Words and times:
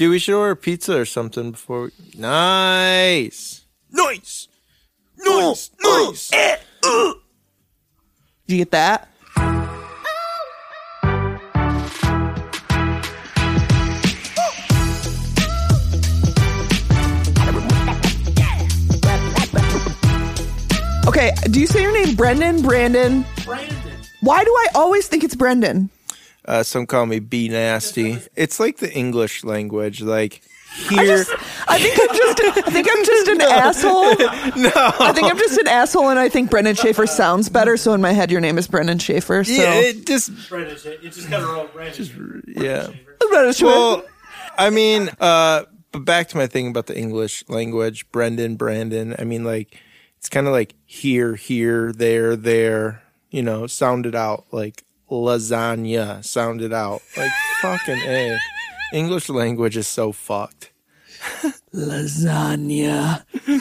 Dude, 0.00 0.12
we 0.12 0.18
should 0.18 0.34
order 0.34 0.54
pizza 0.54 0.98
or 0.98 1.04
something 1.04 1.50
before. 1.50 1.82
We... 1.82 1.90
Nice, 2.16 3.66
nice, 3.92 4.48
nice, 5.18 5.70
eh, 5.76 6.06
nice. 6.06 6.30
Did 6.30 7.16
you 8.46 8.56
get 8.56 8.70
that? 8.70 9.10
Okay, 21.06 21.32
do 21.50 21.60
you 21.60 21.66
say 21.66 21.82
your 21.82 21.92
name 21.92 22.16
Brendan? 22.16 22.62
Brandon? 22.62 23.26
Brandon. 23.44 23.76
Why 24.22 24.44
do 24.44 24.50
I 24.50 24.68
always 24.76 25.08
think 25.08 25.24
it's 25.24 25.34
Brendan? 25.34 25.90
Uh, 26.50 26.62
some 26.64 26.84
call 26.84 27.06
me 27.06 27.20
B 27.20 27.48
nasty. 27.48 28.18
It's 28.34 28.58
like 28.58 28.78
the 28.78 28.92
English 28.92 29.44
language. 29.44 30.02
Like 30.02 30.42
I 30.88 30.94
here, 30.94 31.18
just, 31.18 31.30
I 31.68 31.78
think 31.78 31.96
I'm 32.00 32.16
just, 32.16 32.40
I 32.66 32.70
think 32.70 32.88
I'm 32.90 33.04
just 33.04 33.28
an 33.28 33.40
asshole. 33.42 34.02
no. 34.62 34.70
I 34.74 35.12
think 35.14 35.30
I'm 35.30 35.38
just 35.38 35.58
an 35.60 35.68
asshole, 35.68 36.08
and 36.08 36.18
I 36.18 36.28
think 36.28 36.50
Brendan 36.50 36.74
Schaefer 36.74 37.06
sounds 37.06 37.48
better. 37.48 37.76
So 37.76 37.92
in 37.94 38.00
my 38.00 38.12
head, 38.12 38.30
your 38.32 38.40
name 38.40 38.58
is 38.58 38.66
Brendan 38.66 38.98
Schaefer. 38.98 39.44
So 39.44 39.52
Yeah, 39.52 39.74
it 39.74 40.06
just 40.06 40.48
Brandon. 40.48 40.76
Sha- 40.76 40.90
You 41.00 41.08
just 41.10 41.30
gotta 41.30 41.46
roll 41.46 41.66
Brandon. 41.68 42.42
yeah. 42.48 42.88
Brendan 43.30 43.52
Schaefer. 43.52 43.66
Well, 43.66 44.02
I 44.58 44.70
mean, 44.70 45.08
uh, 45.20 45.64
but 45.92 46.04
back 46.04 46.28
to 46.30 46.36
my 46.36 46.48
thing 46.48 46.68
about 46.68 46.86
the 46.86 46.98
English 46.98 47.44
language, 47.48 48.10
Brendan, 48.10 48.56
Brandon. 48.56 49.14
I 49.18 49.24
mean, 49.24 49.44
like, 49.44 49.78
it's 50.18 50.28
kind 50.28 50.46
of 50.48 50.52
like 50.52 50.74
here, 50.84 51.36
here, 51.36 51.92
there, 51.92 52.34
there. 52.36 53.02
You 53.30 53.42
know, 53.44 53.66
sound 53.68 54.06
it 54.06 54.14
out 54.16 54.46
like 54.50 54.82
lasagna. 55.10 56.24
Sound 56.24 56.62
it 56.62 56.72
out 56.72 57.02
like 57.16 57.30
fucking 57.62 57.98
a. 58.06 58.38
English 58.92 59.28
language 59.28 59.76
is 59.76 59.86
so 59.86 60.10
fucked. 60.12 60.72
lasagna. 61.74 63.24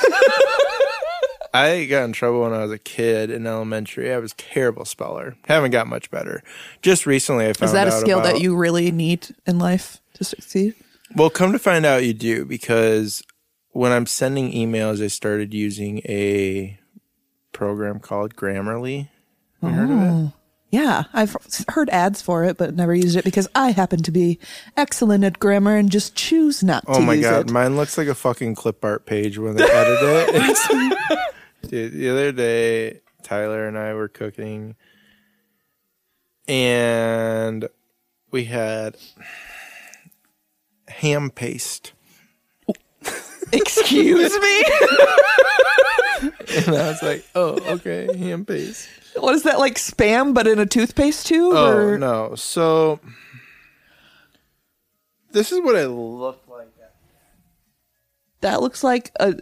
I 1.54 1.86
got 1.86 2.04
in 2.04 2.14
trouble 2.14 2.42
when 2.42 2.54
I 2.54 2.60
was 2.60 2.72
a 2.72 2.78
kid 2.78 3.32
in 3.32 3.48
elementary. 3.48 4.14
I 4.14 4.18
was 4.20 4.34
a 4.34 4.36
terrible 4.36 4.86
speller. 4.86 5.36
Haven't 5.46 5.72
got 5.72 5.88
much 5.88 6.12
better. 6.12 6.44
Just 6.84 7.08
recently, 7.08 7.48
I 7.48 7.54
found 7.54 7.68
Is 7.70 7.74
that 7.74 7.88
a 7.88 7.92
skill 7.92 8.20
about- 8.20 8.34
that 8.34 8.42
you 8.42 8.56
really 8.56 8.92
need 8.92 9.36
in 9.48 9.58
life 9.58 10.00
to 10.14 10.24
succeed? 10.24 10.76
Well, 11.16 11.32
come 11.32 11.52
to 11.54 11.60
find 11.60 11.88
out, 11.88 12.04
you 12.06 12.14
do 12.14 12.46
because 12.46 13.24
when 13.72 13.92
I'm 13.92 14.06
sending 14.06 14.52
emails, 14.52 15.04
I 15.04 15.08
started 15.08 15.56
using 15.56 16.00
a 16.06 16.80
program 17.52 18.00
called 18.00 18.36
Grammarly. 18.36 19.10
You 19.64 19.70
heard 19.70 19.90
of 19.90 19.98
it? 19.98 20.10
Oh. 20.12 20.34
Yeah, 20.72 21.06
I've 21.14 21.36
heard 21.70 21.90
ads 21.90 22.22
for 22.22 22.44
it, 22.44 22.58
but 22.58 22.76
never 22.76 22.94
used 22.94 23.16
it 23.16 23.24
because 23.24 23.48
I 23.56 23.72
happen 23.72 24.04
to 24.04 24.12
be 24.12 24.38
excellent 24.78 25.24
at 25.24 25.40
grammar 25.40 25.76
and 25.76 25.90
just 25.90 26.16
choose 26.16 26.64
not 26.64 26.86
to 26.86 26.92
Oh 26.94 27.02
my 27.02 27.18
god, 27.18 27.50
it. 27.50 27.52
mine 27.52 27.76
looks 27.76 27.98
like 27.98 28.08
a 28.08 28.14
fucking 28.14 28.54
clip 28.54 28.86
art 28.86 29.08
page 29.08 29.40
when 29.40 29.56
they 29.56 29.64
edit 29.64 29.98
it. 30.02 31.30
Dude, 31.70 31.94
the 31.94 32.10
other 32.10 32.32
day, 32.32 33.02
Tyler 33.24 33.68
and 33.68 33.78
I 33.80 33.96
were 33.96 34.08
cooking, 34.08 34.76
and 36.48 37.68
we 38.32 38.46
had 38.46 38.96
ham 40.88 41.32
paste. 41.32 41.94
Excuse 43.52 44.38
me. 44.40 44.64
And 46.56 46.68
I 46.76 46.90
was 46.90 47.02
like, 47.02 47.26
oh, 47.34 47.58
okay, 47.74 48.16
ham 48.18 48.46
paste. 48.46 48.88
What 49.22 49.36
is 49.36 49.44
that 49.44 49.60
like 49.60 49.76
spam, 49.76 50.34
but 50.34 50.48
in 50.48 50.60
a 50.60 50.66
toothpaste 50.66 51.28
tube? 51.28 51.54
Oh 51.56 51.76
or? 51.78 51.98
no! 51.98 52.36
So 52.36 53.00
this 55.32 55.52
is 55.52 55.60
what 55.62 55.76
it 55.76 55.88
looked 55.90 56.48
like. 56.50 56.68
That 58.42 58.62
looks 58.62 58.84
like 58.84 59.12
a 59.20 59.36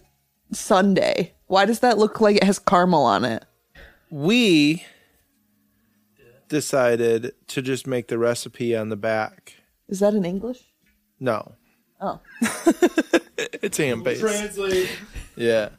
Sunday. 0.52 1.34
Why 1.46 1.66
does 1.66 1.80
that 1.80 1.98
look 1.98 2.20
like 2.20 2.38
it 2.38 2.44
has 2.44 2.58
caramel 2.60 3.04
on 3.04 3.24
it? 3.26 3.46
We 4.10 4.84
decided 6.50 7.34
to 7.48 7.62
just 7.62 7.86
make 7.86 8.08
the 8.08 8.18
recipe 8.18 8.76
on 8.76 8.90
the 8.90 8.96
back. 8.96 9.56
Is 9.88 10.00
that 10.00 10.14
in 10.14 10.26
English? 10.26 10.64
No, 11.20 11.54
Oh, 12.00 12.20
it's 13.38 13.78
ham 13.78 14.04
paste. 14.04 14.22
Translate. 14.22 14.90
Yeah. 15.36 15.70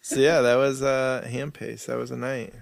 So 0.00 0.18
yeah, 0.18 0.40
that 0.40 0.56
was 0.56 0.82
uh, 0.82 1.26
ham 1.30 1.52
paste. 1.52 1.86
That 1.88 1.98
was 1.98 2.10
a 2.10 2.16
night. 2.16 2.54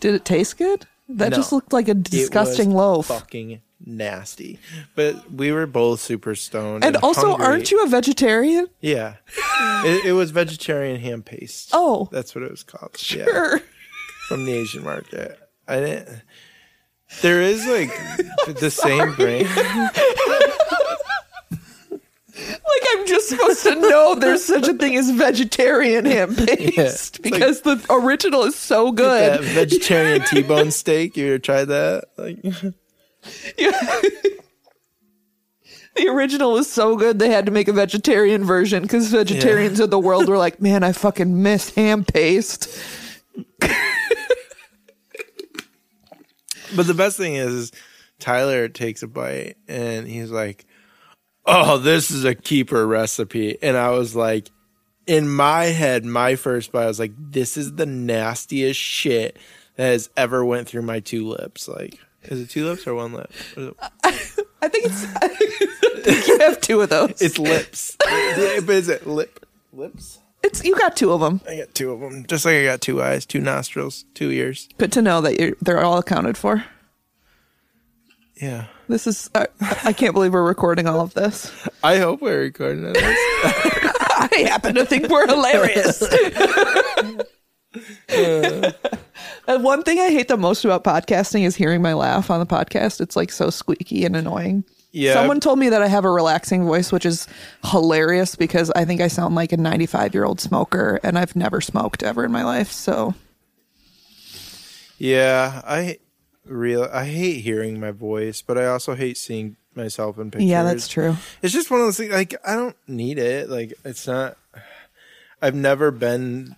Did 0.00 0.14
it 0.14 0.24
taste 0.24 0.58
good? 0.58 0.86
That 1.08 1.30
No. 1.30 1.36
just 1.36 1.52
looked 1.52 1.72
like 1.72 1.88
a 1.88 1.94
disgusting 1.94 2.72
loaf. 2.74 3.06
Fucking 3.06 3.60
nasty. 3.84 4.58
But 4.94 5.30
we 5.30 5.52
were 5.52 5.66
both 5.66 6.00
super 6.00 6.34
stoned. 6.34 6.84
And 6.84 6.96
also, 6.98 7.28
hungry. 7.28 7.46
aren't 7.46 7.70
you 7.70 7.84
a 7.84 7.88
vegetarian? 7.88 8.68
Yeah. 8.80 9.16
it, 9.84 10.06
it 10.06 10.12
was 10.12 10.30
vegetarian 10.30 11.00
ham 11.00 11.22
paste. 11.22 11.70
Oh. 11.74 12.08
that's 12.10 12.34
what 12.34 12.42
it 12.44 12.50
was 12.50 12.62
called. 12.62 12.96
Yeah. 13.10 13.24
Sure. 13.24 13.60
from 14.28 14.46
the 14.46 14.52
Asian 14.54 14.82
market. 14.84 15.38
I 15.68 15.80
didn't. 15.80 16.22
There 17.20 17.42
is 17.42 17.66
like 17.66 17.90
the 18.58 18.70
same 18.70 19.14
brand. 19.14 19.46
Like 23.04 23.10
I'm 23.10 23.16
just 23.16 23.28
supposed 23.28 23.62
to 23.64 23.74
know 23.76 24.14
there's 24.14 24.44
such 24.54 24.68
a 24.68 24.74
thing 24.74 24.96
as 24.96 25.10
vegetarian 25.10 26.04
ham 26.04 26.34
paste 26.34 26.78
it's 26.78 27.18
because 27.18 27.62
the 27.62 27.84
original 27.90 28.44
is 28.44 28.56
so 28.56 28.92
good. 28.92 29.40
vegetarian 29.42 30.22
T-bone 30.26 30.70
steak. 30.70 31.16
You 31.16 31.28
ever 31.28 31.38
tried 31.38 31.66
that? 31.66 32.04
Like, 32.16 32.42
the 35.96 36.08
original 36.08 36.56
is 36.56 36.70
so 36.70 36.96
good 36.96 37.18
they 37.18 37.30
had 37.30 37.46
to 37.46 37.52
make 37.52 37.68
a 37.68 37.72
vegetarian 37.72 38.44
version 38.44 38.82
because 38.82 39.08
vegetarians 39.08 39.80
of 39.80 39.90
the 39.90 39.98
world 39.98 40.28
were 40.28 40.38
like, 40.38 40.60
"Man, 40.60 40.82
I 40.82 40.92
fucking 40.92 41.42
miss 41.42 41.74
ham 41.74 42.04
paste." 42.04 42.78
but 46.76 46.86
the 46.86 46.94
best 46.94 47.16
thing 47.16 47.34
is, 47.34 47.52
is 47.52 47.72
Tyler 48.18 48.68
takes 48.68 49.02
a 49.02 49.06
bite 49.06 49.56
and 49.68 50.06
he's 50.06 50.30
like, 50.30 50.66
"Oh, 51.46 51.78
this 51.78 52.10
is 52.10 52.24
a 52.24 52.34
keeper 52.34 52.86
recipe," 52.86 53.58
and 53.62 53.76
I 53.76 53.90
was 53.90 54.14
like. 54.14 54.50
In 55.06 55.28
my 55.28 55.64
head, 55.64 56.06
my 56.06 56.34
first 56.34 56.72
bite, 56.72 56.84
I 56.84 56.86
was 56.86 56.98
like, 56.98 57.12
"This 57.18 57.58
is 57.58 57.74
the 57.74 57.84
nastiest 57.84 58.80
shit 58.80 59.36
that 59.76 59.88
has 59.88 60.08
ever 60.16 60.42
went 60.42 60.66
through 60.66 60.80
my 60.80 61.00
two 61.00 61.28
lips." 61.28 61.68
Like, 61.68 61.98
is 62.22 62.40
it 62.40 62.48
two 62.48 62.64
lips 62.64 62.86
or 62.86 62.94
one 62.94 63.12
lip? 63.12 63.30
What 63.52 63.62
is 63.62 63.68
it? 64.38 64.46
I 64.62 64.68
think 64.68 64.86
it's. 64.86 65.04
I 65.16 65.28
think 65.28 66.26
you 66.26 66.38
have 66.38 66.60
two 66.60 66.80
of 66.80 66.88
those. 66.88 67.20
It's 67.20 67.38
lips. 67.38 67.96
but 67.98 68.70
is 68.70 68.88
it 68.88 69.06
lip? 69.06 69.46
Lips? 69.72 70.20
It's 70.42 70.64
you 70.64 70.76
got 70.76 70.96
two 70.96 71.12
of 71.12 71.20
them. 71.20 71.40
I 71.48 71.56
got 71.58 71.74
two 71.74 71.92
of 71.92 72.00
them. 72.00 72.26
Just 72.26 72.44
like 72.44 72.56
I 72.56 72.64
got 72.64 72.80
two 72.80 73.02
eyes, 73.02 73.26
two 73.26 73.40
nostrils, 73.40 74.04
two 74.14 74.30
ears. 74.30 74.68
Good 74.78 74.92
to 74.92 75.02
know 75.02 75.20
that 75.22 75.38
you're, 75.40 75.56
they're 75.60 75.82
all 75.82 75.98
accounted 75.98 76.36
for. 76.36 76.64
Yeah. 78.36 78.66
This 78.88 79.06
is. 79.06 79.30
I, 79.34 79.46
I 79.84 79.92
can't 79.92 80.14
believe 80.14 80.32
we're 80.32 80.46
recording 80.46 80.86
all 80.86 81.00
of 81.00 81.14
this. 81.14 81.52
I 81.82 81.98
hope 81.98 82.20
we're 82.20 82.40
recording 82.40 82.82
this. 82.82 82.96
I 83.02 84.44
happen 84.46 84.74
to 84.74 84.84
think 84.84 85.08
we're 85.08 85.26
hilarious. 85.26 86.02
And 88.08 88.74
uh, 89.48 89.58
one 89.58 89.82
thing 89.82 90.00
I 90.00 90.10
hate 90.10 90.28
the 90.28 90.36
most 90.36 90.64
about 90.64 90.84
podcasting 90.84 91.44
is 91.44 91.56
hearing 91.56 91.82
my 91.82 91.94
laugh 91.94 92.30
on 92.30 92.40
the 92.40 92.46
podcast. 92.46 93.00
It's 93.00 93.16
like 93.16 93.32
so 93.32 93.50
squeaky 93.50 94.04
and 94.04 94.16
annoying. 94.16 94.64
Yeah. 94.92 95.14
Someone 95.14 95.40
told 95.40 95.58
me 95.58 95.70
that 95.70 95.82
I 95.82 95.88
have 95.88 96.04
a 96.04 96.10
relaxing 96.10 96.64
voice, 96.64 96.92
which 96.92 97.04
is 97.04 97.26
hilarious 97.64 98.36
because 98.36 98.70
I 98.70 98.84
think 98.84 99.00
I 99.00 99.08
sound 99.08 99.34
like 99.34 99.52
a 99.52 99.56
95 99.56 100.14
year 100.14 100.24
old 100.24 100.40
smoker 100.40 101.00
and 101.02 101.18
I've 101.18 101.34
never 101.34 101.60
smoked 101.60 102.04
ever 102.04 102.24
in 102.24 102.30
my 102.30 102.44
life. 102.44 102.70
So 102.70 103.14
yeah, 104.98 105.62
I 105.66 105.98
real 106.46 106.88
I 106.92 107.06
hate 107.06 107.40
hearing 107.40 107.80
my 107.80 107.90
voice, 107.90 108.42
but 108.42 108.58
I 108.58 108.66
also 108.66 108.94
hate 108.94 109.16
seeing 109.16 109.56
myself 109.74 110.18
in 110.18 110.30
pictures. 110.30 110.48
yeah, 110.48 110.62
that's 110.62 110.88
true. 110.88 111.16
It's 111.42 111.52
just 111.52 111.70
one 111.70 111.80
of 111.80 111.86
those 111.86 111.96
things. 111.96 112.12
Like 112.12 112.34
I 112.46 112.54
don't 112.54 112.76
need 112.88 113.18
it. 113.18 113.48
Like 113.50 113.72
it's 113.84 114.06
not. 114.06 114.36
I've 115.42 115.54
never 115.54 115.90
been 115.90 116.56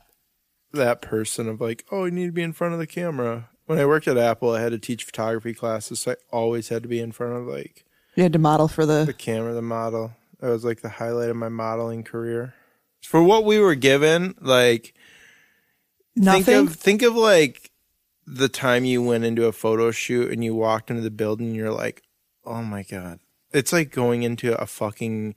that 0.72 1.00
person 1.02 1.48
of 1.48 1.60
like, 1.60 1.84
oh, 1.90 2.04
you 2.04 2.10
need 2.10 2.26
to 2.26 2.32
be 2.32 2.42
in 2.42 2.52
front 2.52 2.74
of 2.74 2.78
the 2.80 2.86
camera. 2.86 3.48
When 3.66 3.78
I 3.80 3.86
worked 3.86 4.06
at 4.06 4.16
Apple, 4.18 4.52
I 4.52 4.60
had 4.60 4.72
to 4.72 4.78
teach 4.78 5.02
photography 5.04 5.52
classes, 5.54 6.00
so 6.00 6.12
I 6.12 6.16
always 6.30 6.68
had 6.68 6.82
to 6.84 6.88
be 6.88 7.00
in 7.00 7.10
front 7.10 7.34
of 7.34 7.46
like 7.46 7.84
You 8.14 8.22
had 8.22 8.32
to 8.34 8.38
model 8.38 8.68
for 8.68 8.86
the 8.86 9.04
the. 9.04 9.12
camera, 9.12 9.54
the 9.54 9.62
model. 9.62 10.12
That 10.40 10.50
was 10.50 10.64
like 10.64 10.82
the 10.82 10.88
highlight 10.90 11.30
of 11.30 11.36
my 11.36 11.48
modeling 11.48 12.04
career. 12.04 12.54
For 13.02 13.22
what 13.22 13.44
we 13.44 13.58
were 13.58 13.74
given, 13.74 14.34
like 14.40 14.94
Nothing. 16.14 16.44
think 16.44 16.70
of 16.70 16.76
think 16.76 17.02
of 17.02 17.16
like 17.16 17.70
the 18.26 18.48
time 18.48 18.84
you 18.84 19.02
went 19.02 19.24
into 19.24 19.46
a 19.46 19.52
photo 19.52 19.90
shoot 19.90 20.30
and 20.32 20.42
you 20.44 20.54
walked 20.54 20.90
into 20.90 21.02
the 21.02 21.10
building 21.10 21.48
and 21.48 21.56
you're 21.56 21.70
like, 21.72 22.02
"Oh 22.44 22.62
my 22.62 22.82
god." 22.82 23.20
It's 23.52 23.72
like 23.72 23.90
going 23.92 24.22
into 24.24 24.60
a 24.60 24.66
fucking 24.66 25.34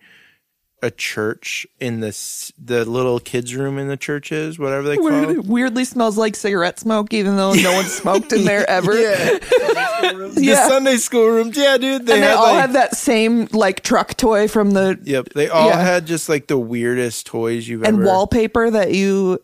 a 0.81 0.89
church 0.89 1.67
in 1.81 1.99
this 1.99 2.53
the 2.57 2.85
little 2.85 3.19
kids 3.19 3.53
room 3.53 3.77
in 3.77 3.89
the 3.89 3.97
churches, 3.97 4.57
whatever 4.57 4.87
they 4.87 4.95
call 4.95 5.05
Weird, 5.05 5.29
it. 5.31 5.45
weirdly 5.45 5.83
smells 5.83 6.17
like 6.17 6.37
cigarette 6.37 6.79
smoke, 6.79 7.13
even 7.13 7.35
though 7.35 7.53
no 7.53 7.73
one 7.73 7.83
smoked 7.85 8.31
in 8.31 8.45
there 8.45 8.67
ever. 8.69 8.93
Yeah, 8.99 9.15
the 9.39 10.33
Yeah. 10.37 10.67
Sunday 10.69 10.95
school 10.95 11.27
rooms. 11.27 11.57
Yeah, 11.57 11.77
dude. 11.77 12.05
They 12.05 12.13
and 12.13 12.23
they 12.23 12.27
had 12.27 12.35
all 12.37 12.43
like, 12.53 12.61
had 12.61 12.73
that 12.73 12.95
same 12.95 13.47
like 13.51 13.83
truck 13.83 14.15
toy 14.15 14.47
from 14.47 14.71
the 14.71 14.97
Yep, 15.03 15.29
they 15.35 15.49
all 15.49 15.67
Yeah. 15.67 15.81
had 15.81 16.05
just 16.07 16.29
like 16.29 16.47
the 16.47 16.57
weirdest 16.57 17.25
toys 17.27 17.67
you've 17.67 17.83
and 17.83 17.89
ever. 17.95 17.97
And 18.01 18.05
wallpaper 18.07 18.69
that 18.71 18.93
you 18.93 19.39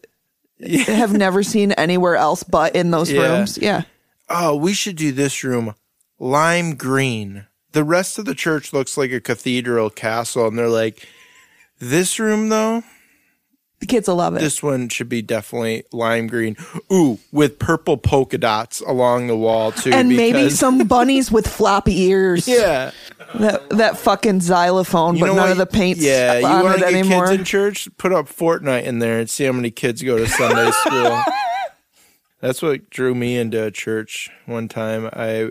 have 0.87 1.13
never 1.13 1.43
seen 1.43 1.71
anywhere 1.73 2.15
else 2.15 2.43
but 2.43 2.75
in 2.75 2.91
those 2.91 3.11
Yeah. 3.11 3.21
rooms. 3.37 3.57
Yeah. 3.61 3.83
oh, 4.29 4.55
we 4.55 4.73
should 4.73 4.95
do 4.95 5.11
this 5.11 5.43
room 5.43 5.75
lime 6.19 6.75
green. 6.75 7.45
The 7.73 7.83
rest 7.83 8.17
of 8.17 8.25
the 8.25 8.35
church 8.35 8.71
looks 8.71 8.97
like 8.97 9.11
a 9.11 9.19
cathedral 9.19 9.89
castle, 9.89 10.47
and 10.47 10.57
they're 10.57 10.69
like, 10.69 11.07
this 11.79 12.19
room 12.19 12.47
though, 12.49 12.83
The 13.81 13.85
kids 13.87 14.07
will 14.07 14.15
love 14.15 14.35
it. 14.35 14.39
this 14.39 14.63
one 14.63 14.87
should 14.89 15.09
be 15.09 15.21
definitely 15.21 15.83
lime 15.91 16.27
green. 16.27 16.55
Ooh, 16.91 17.19
with 17.31 17.59
purple 17.59 17.97
polka 17.97 18.37
dots 18.37 18.79
along 18.81 19.27
the 19.27 19.35
wall 19.35 19.71
too. 19.73 19.91
and 19.91 20.09
maybe 20.09 20.49
some 20.49 20.77
bunnies 20.87 21.29
with 21.31 21.45
floppy 21.47 21.99
ears. 22.03 22.47
Yeah, 22.47 22.91
That 23.35 23.69
that 23.71 23.97
fucking 23.97 24.39
xylophone, 24.39 25.19
but 25.19 25.27
none 25.27 25.35
what? 25.35 25.51
of 25.51 25.57
the 25.57 25.65
paint's 25.65 26.01
Yeah, 26.01 26.39
you 26.39 26.45
on 26.45 26.63
want 26.63 26.75
it 26.77 26.85
to 26.85 26.91
get 26.91 26.93
anymore. 26.99 27.27
kids 27.27 27.39
in 27.39 27.45
church? 27.45 27.89
Put 27.97 28.13
up 28.13 28.27
Fortnite 28.27 28.83
in 28.85 28.99
there 28.99 29.19
and 29.19 29.29
see 29.29 29.43
how 29.43 29.51
many 29.51 29.71
kids 29.71 30.01
go 30.01 30.17
to 30.17 30.27
Sunday 30.27 30.71
school. 30.85 31.21
That's 32.41 32.61
what 32.61 32.89
drew 32.89 33.13
me 33.13 33.37
into 33.37 33.63
a 33.63 33.71
church. 33.71 34.29
One 34.45 34.67
time, 34.67 35.09
I 35.11 35.49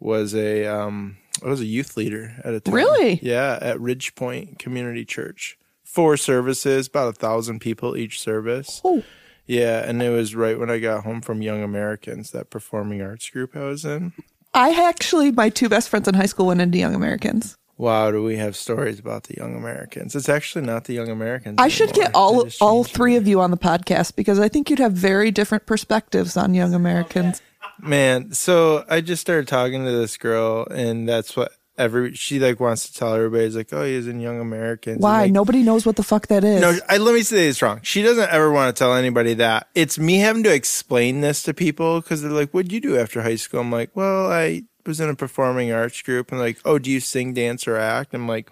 was 0.00 0.34
a 0.34 0.66
um, 0.66 1.16
I 1.44 1.48
was 1.48 1.60
a 1.60 1.66
youth 1.66 1.96
leader 1.96 2.34
at 2.44 2.54
a 2.54 2.60
time. 2.60 2.74
Really? 2.74 3.20
Yeah, 3.22 3.58
at 3.60 3.80
Ridge 3.80 4.14
Point 4.14 4.58
Community 4.58 5.04
Church. 5.04 5.56
Four 5.94 6.16
services, 6.16 6.88
about 6.88 7.08
a 7.08 7.12
thousand 7.12 7.60
people 7.60 7.96
each 7.96 8.20
service. 8.20 8.80
Oh. 8.84 9.04
Yeah, 9.46 9.88
and 9.88 10.02
it 10.02 10.10
was 10.10 10.34
right 10.34 10.58
when 10.58 10.68
I 10.68 10.80
got 10.80 11.04
home 11.04 11.20
from 11.20 11.40
Young 11.40 11.62
Americans, 11.62 12.32
that 12.32 12.50
performing 12.50 13.00
arts 13.00 13.30
group 13.30 13.54
I 13.54 13.60
was 13.60 13.84
in. 13.84 14.12
I 14.52 14.88
actually, 14.88 15.30
my 15.30 15.50
two 15.50 15.68
best 15.68 15.88
friends 15.88 16.08
in 16.08 16.14
high 16.14 16.26
school 16.26 16.46
went 16.46 16.60
into 16.60 16.78
Young 16.78 16.96
Americans. 16.96 17.56
Wow, 17.76 18.10
do 18.10 18.24
we 18.24 18.38
have 18.38 18.56
stories 18.56 18.98
about 18.98 19.24
the 19.24 19.36
Young 19.36 19.54
Americans? 19.54 20.16
It's 20.16 20.28
actually 20.28 20.64
not 20.64 20.84
the 20.84 20.94
Young 20.94 21.10
Americans. 21.10 21.56
I 21.58 21.68
should 21.68 21.92
get 21.92 22.12
all 22.12 22.48
all 22.60 22.82
three 22.82 23.14
of 23.14 23.28
you 23.28 23.40
on 23.40 23.52
the 23.52 23.56
podcast 23.56 24.16
because 24.16 24.40
I 24.40 24.48
think 24.48 24.70
you'd 24.70 24.80
have 24.80 24.94
very 24.94 25.30
different 25.30 25.64
perspectives 25.64 26.36
on 26.36 26.54
Young 26.54 26.74
Americans. 26.74 27.40
Man, 27.78 28.32
so 28.32 28.84
I 28.90 29.00
just 29.00 29.20
started 29.20 29.46
talking 29.46 29.84
to 29.84 29.92
this 29.92 30.16
girl, 30.16 30.66
and 30.70 31.08
that's 31.08 31.36
what 31.36 31.52
every 31.76 32.14
she 32.14 32.38
like 32.38 32.60
wants 32.60 32.88
to 32.88 32.94
tell 32.94 33.14
everybody. 33.14 33.48
Like, 33.50 33.72
oh, 33.72 33.84
he's 33.84 34.06
in 34.06 34.20
Young 34.20 34.40
Americans. 34.40 35.00
Why? 35.00 35.22
like, 35.22 35.32
Nobody 35.32 35.62
knows 35.62 35.84
what 35.86 35.96
the 35.96 36.02
fuck 36.02 36.28
that 36.28 36.44
is. 36.44 36.60
No, 36.60 36.76
I, 36.88 36.98
let 36.98 37.14
me 37.14 37.22
say 37.22 37.46
this 37.46 37.62
wrong. 37.62 37.80
She 37.82 38.02
doesn't 38.02 38.30
ever 38.30 38.50
want 38.50 38.74
to 38.74 38.78
tell 38.78 38.94
anybody 38.94 39.34
that. 39.34 39.68
It's 39.74 39.98
me 39.98 40.18
having 40.18 40.42
to 40.44 40.54
explain 40.54 41.20
this 41.20 41.42
to 41.44 41.54
people 41.54 42.00
because 42.00 42.22
they're 42.22 42.30
like, 42.30 42.50
"What'd 42.50 42.72
you 42.72 42.80
do 42.80 42.98
after 42.98 43.22
high 43.22 43.36
school?" 43.36 43.60
I'm 43.60 43.72
like, 43.72 43.90
"Well, 43.94 44.30
I 44.30 44.64
was 44.86 45.00
in 45.00 45.08
a 45.08 45.14
performing 45.16 45.72
arts 45.72 46.00
group." 46.02 46.30
And 46.30 46.40
like, 46.40 46.58
"Oh, 46.64 46.78
do 46.78 46.90
you 46.90 47.00
sing, 47.00 47.34
dance, 47.34 47.66
or 47.66 47.76
act?" 47.76 48.14
I'm 48.14 48.28
like, 48.28 48.50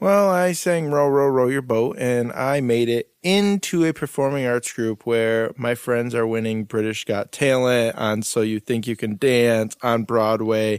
"Well, 0.00 0.30
I 0.30 0.52
sang 0.52 0.90
row, 0.90 1.08
row, 1.08 1.28
row 1.28 1.48
your 1.48 1.62
boat, 1.62 1.96
and 1.98 2.32
I 2.32 2.60
made 2.60 2.88
it 2.88 3.10
into 3.22 3.84
a 3.84 3.92
performing 3.92 4.46
arts 4.46 4.72
group 4.72 5.04
where 5.04 5.52
my 5.56 5.74
friends 5.74 6.14
are 6.14 6.26
winning 6.26 6.64
British 6.64 7.04
Got 7.04 7.32
Talent 7.32 7.96
on 7.96 8.22
So 8.22 8.40
You 8.40 8.60
Think 8.60 8.86
You 8.86 8.94
Can 8.94 9.16
Dance 9.16 9.76
on 9.82 10.04
Broadway, 10.04 10.78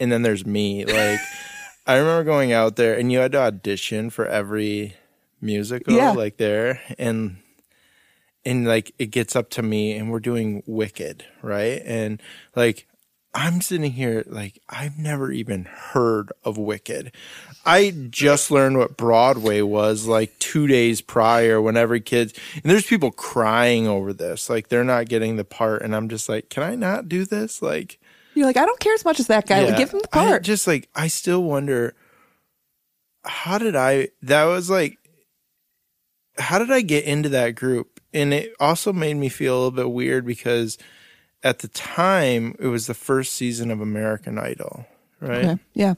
and 0.00 0.10
then 0.10 0.22
there's 0.22 0.44
me. 0.44 0.84
Like, 0.84 1.20
I 1.86 1.96
remember 1.96 2.24
going 2.24 2.52
out 2.52 2.74
there, 2.76 2.98
and 2.98 3.12
you 3.12 3.18
had 3.20 3.32
to 3.32 3.38
audition 3.40 4.10
for 4.10 4.26
every 4.26 4.96
musical 5.40 5.94
Yeah. 5.94 6.10
like 6.12 6.36
there 6.36 6.80
and 6.98 7.38
and 8.44 8.66
like 8.66 8.92
it 8.98 9.06
gets 9.06 9.34
up 9.34 9.48
to 9.50 9.62
me 9.62 9.92
and 9.96 10.10
we're 10.10 10.20
doing 10.20 10.62
wicked 10.66 11.24
right 11.40 11.80
and 11.86 12.20
like 12.54 12.86
i'm 13.34 13.62
sitting 13.62 13.90
here 13.92 14.22
like 14.26 14.58
i've 14.68 14.98
never 14.98 15.32
even 15.32 15.64
heard 15.64 16.30
of 16.44 16.58
wicked 16.58 17.10
i 17.64 17.90
just 18.10 18.50
learned 18.50 18.76
what 18.76 18.98
broadway 18.98 19.62
was 19.62 20.06
like 20.06 20.38
two 20.38 20.66
days 20.66 21.00
prior 21.00 21.58
when 21.60 21.76
every 21.76 22.02
kid 22.02 22.36
and 22.54 22.64
there's 22.64 22.86
people 22.86 23.10
crying 23.10 23.86
over 23.88 24.12
this 24.12 24.50
like 24.50 24.68
they're 24.68 24.84
not 24.84 25.08
getting 25.08 25.36
the 25.36 25.44
part 25.44 25.80
and 25.80 25.96
i'm 25.96 26.08
just 26.10 26.28
like 26.28 26.50
can 26.50 26.62
i 26.62 26.74
not 26.74 27.08
do 27.08 27.24
this 27.24 27.62
like 27.62 27.98
You're 28.40 28.46
like, 28.46 28.56
I 28.56 28.64
don't 28.64 28.80
care 28.80 28.94
as 28.94 29.04
much 29.04 29.20
as 29.20 29.26
that 29.26 29.46
guy. 29.46 29.60
yeah. 29.66 29.76
Give 29.76 29.90
him 29.90 30.00
the 30.00 30.08
I 30.18 30.24
part. 30.30 30.42
just 30.42 30.66
like 30.66 30.88
I 30.94 31.08
still 31.08 31.42
wonder 31.42 31.94
how 33.22 33.58
did 33.58 33.76
I 33.76 34.08
that 34.22 34.44
was 34.46 34.70
like 34.70 34.96
how 36.38 36.58
did 36.58 36.70
I 36.72 36.80
get 36.80 37.04
into 37.04 37.28
that 37.28 37.54
group? 37.54 38.00
And 38.14 38.32
it 38.32 38.54
also 38.58 38.94
made 38.94 39.14
me 39.18 39.28
feel 39.28 39.52
a 39.52 39.56
little 39.56 39.70
bit 39.72 39.90
weird 39.90 40.24
because 40.24 40.78
at 41.42 41.58
the 41.58 41.68
time 41.68 42.54
it 42.58 42.68
was 42.68 42.86
the 42.86 42.94
first 42.94 43.34
season 43.34 43.70
of 43.70 43.82
American 43.82 44.38
Idol, 44.38 44.86
right? 45.20 45.44
okay. 45.44 45.58
Yeah. 45.74 45.94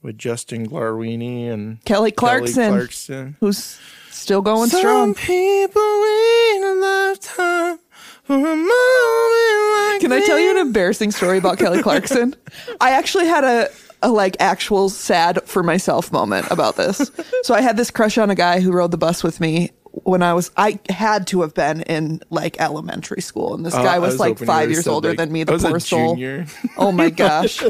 With 0.00 0.16
Justin 0.16 0.68
Guarini 0.70 1.48
and 1.52 1.84
Kelly 1.84 2.12
Clarkson, 2.12 2.54
Kelly 2.54 2.76
Clarkson. 2.78 3.36
who's 3.40 3.80
still 4.10 4.42
going 4.42 4.70
Some 4.70 4.78
strong. 4.80 5.14
people 5.14 5.82
wait 5.82 6.60
a 6.62 6.74
lifetime 6.80 7.78
for 8.22 8.34
a 8.36 8.38
moment 8.38 8.70
like 8.70 9.49
Can 10.00 10.12
I 10.12 10.20
tell 10.24 10.38
you 10.38 10.50
an 10.50 10.56
embarrassing 10.58 11.10
story 11.10 11.38
about 11.38 11.58
Kelly 11.58 11.82
Clarkson? 11.82 12.34
I 12.80 12.92
actually 12.92 13.26
had 13.26 13.44
a, 13.44 13.68
a 14.02 14.10
like 14.10 14.36
actual 14.40 14.88
sad 14.88 15.42
for 15.44 15.62
myself 15.62 16.10
moment 16.12 16.50
about 16.50 16.76
this. 16.76 17.10
So 17.42 17.54
I 17.54 17.60
had 17.60 17.76
this 17.76 17.90
crush 17.90 18.18
on 18.18 18.30
a 18.30 18.34
guy 18.34 18.60
who 18.60 18.72
rode 18.72 18.90
the 18.90 18.98
bus 18.98 19.22
with 19.22 19.40
me 19.40 19.70
when 19.92 20.22
I 20.22 20.34
was 20.34 20.50
I 20.56 20.78
had 20.88 21.26
to 21.28 21.40
have 21.42 21.54
been 21.54 21.82
in 21.82 22.20
like 22.30 22.60
elementary 22.60 23.20
school, 23.22 23.54
and 23.54 23.64
this 23.66 23.74
Oh, 23.74 23.82
guy 23.82 23.96
I 23.96 23.98
was, 23.98 24.18
like 24.18 24.38
five 24.38 24.70
years 24.70 24.86
older 24.86 25.08
like, 25.10 25.18
than 25.18 25.32
me. 25.32 25.44
The 25.44 25.52
was 25.52 25.64
poor 25.64 25.80
soul. 25.80 26.18
Oh 26.76 26.92
my 26.92 27.10
gosh. 27.24 27.62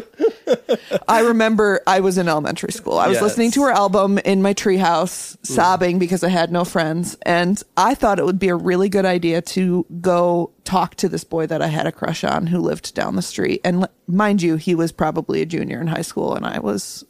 I 1.08 1.20
remember 1.20 1.80
I 1.86 2.00
was 2.00 2.18
in 2.18 2.28
elementary 2.28 2.72
school. 2.72 2.98
I 2.98 3.08
was 3.08 3.14
Yes. 3.16 3.22
listening 3.22 3.50
to 3.52 3.62
her 3.62 3.70
album 3.70 4.18
in 4.18 4.42
my 4.42 4.54
treehouse, 4.54 5.36
sobbing 5.42 5.98
because 5.98 6.22
I 6.24 6.28
had 6.28 6.50
no 6.52 6.64
friends. 6.64 7.16
And 7.22 7.62
I 7.76 7.94
thought 7.94 8.18
it 8.18 8.24
would 8.24 8.38
be 8.38 8.48
a 8.48 8.56
really 8.56 8.88
good 8.88 9.04
idea 9.04 9.42
to 9.42 9.86
go 10.00 10.50
talk 10.64 10.94
to 10.96 11.08
this 11.08 11.24
boy 11.24 11.46
that 11.46 11.62
I 11.62 11.66
had 11.68 11.86
a 11.86 11.92
crush 11.92 12.24
on 12.24 12.46
who 12.46 12.58
lived 12.60 12.94
down 12.94 13.16
the 13.16 13.22
street. 13.22 13.60
And 13.64 13.82
l- 13.82 13.90
mind 14.06 14.42
you, 14.42 14.56
he 14.56 14.74
was 14.74 14.92
probably 14.92 15.42
a 15.42 15.46
junior 15.46 15.80
in 15.80 15.86
high 15.88 16.02
school 16.02 16.34
and 16.34 16.46
I 16.46 16.58
was 16.60 17.04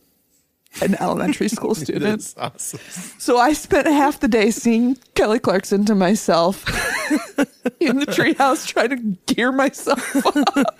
an 0.82 0.94
elementary 1.00 1.48
school 1.56 1.74
student. 1.74 2.34
Awesome. 2.36 2.80
So 3.18 3.38
I 3.38 3.52
spent 3.52 3.86
half 3.86 4.20
the 4.20 4.28
day 4.28 4.50
seeing 4.50 4.96
Kelly 5.14 5.38
Clarkson 5.38 5.84
to 5.86 5.94
myself 5.94 6.64
in 7.80 7.98
the 7.98 8.06
treehouse 8.06 8.66
trying 8.66 8.90
to 8.90 9.34
gear 9.34 9.52
myself 9.52 10.14
up. 10.56 10.78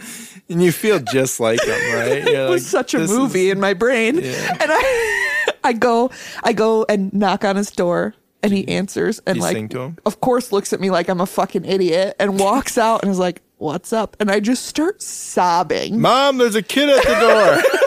And 0.49 0.63
you 0.63 0.73
feel 0.73 0.99
just 1.01 1.41
like 1.41 1.63
him, 1.63 1.95
right? 1.95 2.25
You're 2.27 2.47
it 2.47 2.51
was 2.51 2.63
like, 2.63 2.71
such 2.89 2.95
a 2.95 2.99
movie 3.01 3.47
is- 3.47 3.53
in 3.53 3.61
my 3.61 3.75
brain. 3.75 4.17
Yeah. 4.23 4.57
And 4.61 4.71
I 4.73 5.47
I 5.65 5.73
go 5.73 6.11
I 6.43 6.53
go 6.53 6.87
and 6.89 7.13
knock 7.13 7.45
on 7.45 7.57
his 7.57 7.71
door 7.71 8.15
and 8.43 8.53
he 8.53 8.67
answers 8.69 9.21
and 9.27 9.37
You 9.37 9.43
like 9.43 9.57
sing 9.57 9.69
to 9.71 9.81
him? 9.81 9.99
of 10.07 10.21
course 10.21 10.51
looks 10.53 10.73
at 10.73 10.81
me 10.81 10.91
like 10.91 11.09
I'm 11.09 11.21
a 11.21 11.27
fucking 11.27 11.65
idiot 11.67 12.17
and 12.19 12.39
walks 12.41 12.79
out 12.79 13.03
and 13.03 13.11
is 13.11 13.19
like, 13.19 13.43
What's 13.59 13.93
up? 13.93 14.17
And 14.21 14.31
I 14.31 14.41
just 14.41 14.65
start 14.65 15.03
sobbing. 15.03 16.01
Mom, 16.01 16.39
there's 16.39 16.55
a 16.55 16.63
kid 16.63 16.89
at 16.89 17.03
the 17.05 17.15
door. 17.21 17.80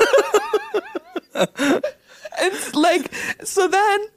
And 2.42 2.74
like 2.76 3.14
so 3.44 3.68
then 3.68 4.08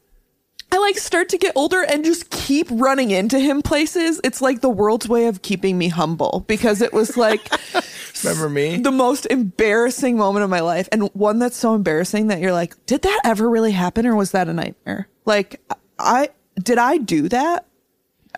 I 0.72 0.78
like 0.78 0.96
start 0.98 1.28
to 1.30 1.38
get 1.38 1.52
older 1.54 1.82
and 1.82 2.02
just 2.04 2.30
keep 2.30 2.66
running 2.70 3.10
into 3.10 3.38
him 3.38 3.60
places. 3.62 4.20
It's 4.24 4.40
like 4.40 4.62
the 4.62 4.70
world's 4.70 5.06
way 5.08 5.26
of 5.26 5.42
keeping 5.42 5.76
me 5.76 5.88
humble 5.88 6.44
because 6.48 6.80
it 6.80 6.92
was 6.94 7.16
like 7.18 7.40
Remember 8.24 8.48
me? 8.48 8.78
the 8.78 8.90
most 8.90 9.26
embarrassing 9.26 10.16
moment 10.16 10.44
of 10.44 10.50
my 10.50 10.60
life 10.60 10.88
and 10.92 11.10
one 11.12 11.38
that's 11.38 11.56
so 11.58 11.74
embarrassing 11.74 12.28
that 12.28 12.40
you're 12.40 12.52
like 12.54 12.74
did 12.86 13.02
that 13.02 13.20
ever 13.24 13.48
really 13.50 13.72
happen 13.72 14.06
or 14.06 14.16
was 14.16 14.30
that 14.30 14.48
a 14.48 14.52
nightmare 14.54 15.06
like 15.26 15.60
i 15.98 16.30
did 16.60 16.78
i 16.78 16.96
do 16.96 17.28
that 17.28 17.66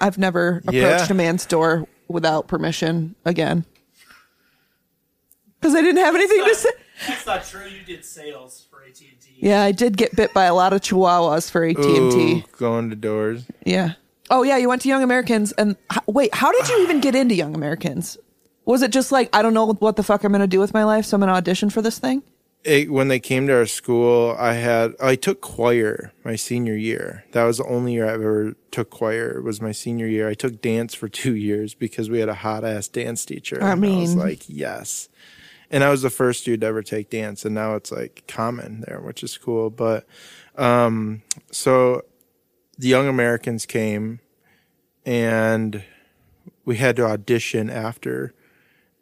i've 0.01 0.19
never 0.19 0.57
approached 0.67 0.75
Yeah. 0.75 1.07
a 1.09 1.15
man's 1.15 1.47
door 1.47 1.87
without 2.09 2.49
permission 2.49 3.15
again 3.25 3.65
because 5.61 5.77
i 5.77 5.81
didn't 5.81 6.05
have 6.05 6.15
anything 6.17 6.45
to 6.45 6.55
say 6.57 6.71
That's 7.07 7.27
not 7.27 7.45
true. 7.47 7.67
You 7.69 7.85
did 7.87 8.05
sales 8.05 8.67
for 8.69 8.83
AT 8.83 9.01
and 9.01 9.21
T. 9.21 9.28
yeah 9.41 9.63
i 9.63 9.73
did 9.73 9.97
get 9.97 10.15
bit 10.17 10.33
by 10.35 10.45
a 10.45 10.55
lot 10.55 10.73
of 10.73 10.81
chihuahuas 10.81 11.51
for 11.51 11.65
at&t 11.65 11.81
Ooh, 11.81 12.43
going 12.59 12.91
to 12.91 12.97
doors. 12.97 13.45
yeah 13.65 13.93
oh 14.31 14.43
yeah 14.43 14.57
you 14.57 14.69
went 14.69 14.83
to 14.83 14.89
young 14.89 15.03
americans 15.03 15.53
and 15.53 15.77
h- 15.93 15.99
wait 16.07 16.35
how 16.35 16.51
did 16.53 16.69
you 16.69 16.83
even 16.83 17.01
get 17.01 17.15
into 17.15 17.35
young 17.35 17.55
americans 17.55 18.19
was 18.65 18.83
it 18.83 18.91
just 18.91 19.11
like 19.13 19.29
i 19.35 19.41
don't 19.43 19.55
know 19.55 19.73
what 19.73 19.97
the 19.97 20.03
fuck 20.03 20.25
i'm 20.25 20.33
gonna 20.33 20.47
do 20.47 20.61
with 20.61 20.75
my 20.75 20.85
life 20.85 21.05
so 21.05 21.15
i'm 21.17 21.21
gonna 21.21 21.33
audition 21.33 21.71
for 21.71 21.81
this 21.83 21.99
thing 21.99 22.23
It, 22.65 22.91
when 22.91 23.07
they 23.09 23.21
came 23.21 23.47
to 23.47 23.55
our 23.55 23.67
school, 23.67 24.35
I 24.37 24.55
had 24.55 24.95
I 25.01 25.15
took 25.15 25.41
choir 25.41 26.13
my 26.25 26.35
senior 26.37 26.75
year. 26.75 27.25
That 27.31 27.45
was 27.45 27.59
the 27.59 27.65
only 27.71 27.93
year 27.95 28.05
I 28.11 28.15
ever 28.15 28.57
took 28.73 28.91
choir. 28.91 29.39
It 29.39 29.45
was 29.45 29.63
my 29.63 29.71
senior 29.73 30.09
year. 30.09 30.29
I 30.29 30.35
took 30.35 30.61
dance 30.61 30.93
for 30.93 31.09
two 31.09 31.37
years 31.37 31.73
because 31.79 32.11
we 32.11 32.19
had 32.19 32.29
a 32.29 32.35
hot 32.35 32.65
ass 32.65 32.89
dance 32.89 33.25
teacher. 33.25 33.63
I 33.63 33.73
And 33.73 33.85
I 33.85 33.89
was 34.01 34.11
mean- 34.17 34.19
like, 34.19 34.43
yes. 34.49 35.09
And 35.71 35.85
I 35.85 35.91
was 35.91 36.03
the 36.03 36.11
first 36.11 36.45
dude 36.45 36.63
to 36.63 36.67
ever 36.67 36.83
take 36.83 37.11
dance, 37.11 37.45
and 37.45 37.55
now 37.55 37.75
it's 37.75 37.93
like 37.93 38.25
common 38.27 38.85
there, 38.87 39.01
which 39.01 39.23
is 39.23 39.37
cool. 39.37 39.71
But 39.71 40.07
Um, 40.57 41.23
so 41.53 42.03
the 42.77 42.89
Young 42.89 43.09
Americans 43.09 43.65
came, 43.65 44.21
and 45.07 45.85
we 46.65 46.77
had 46.77 46.97
to 46.97 47.05
audition 47.07 47.71
after, 47.71 48.35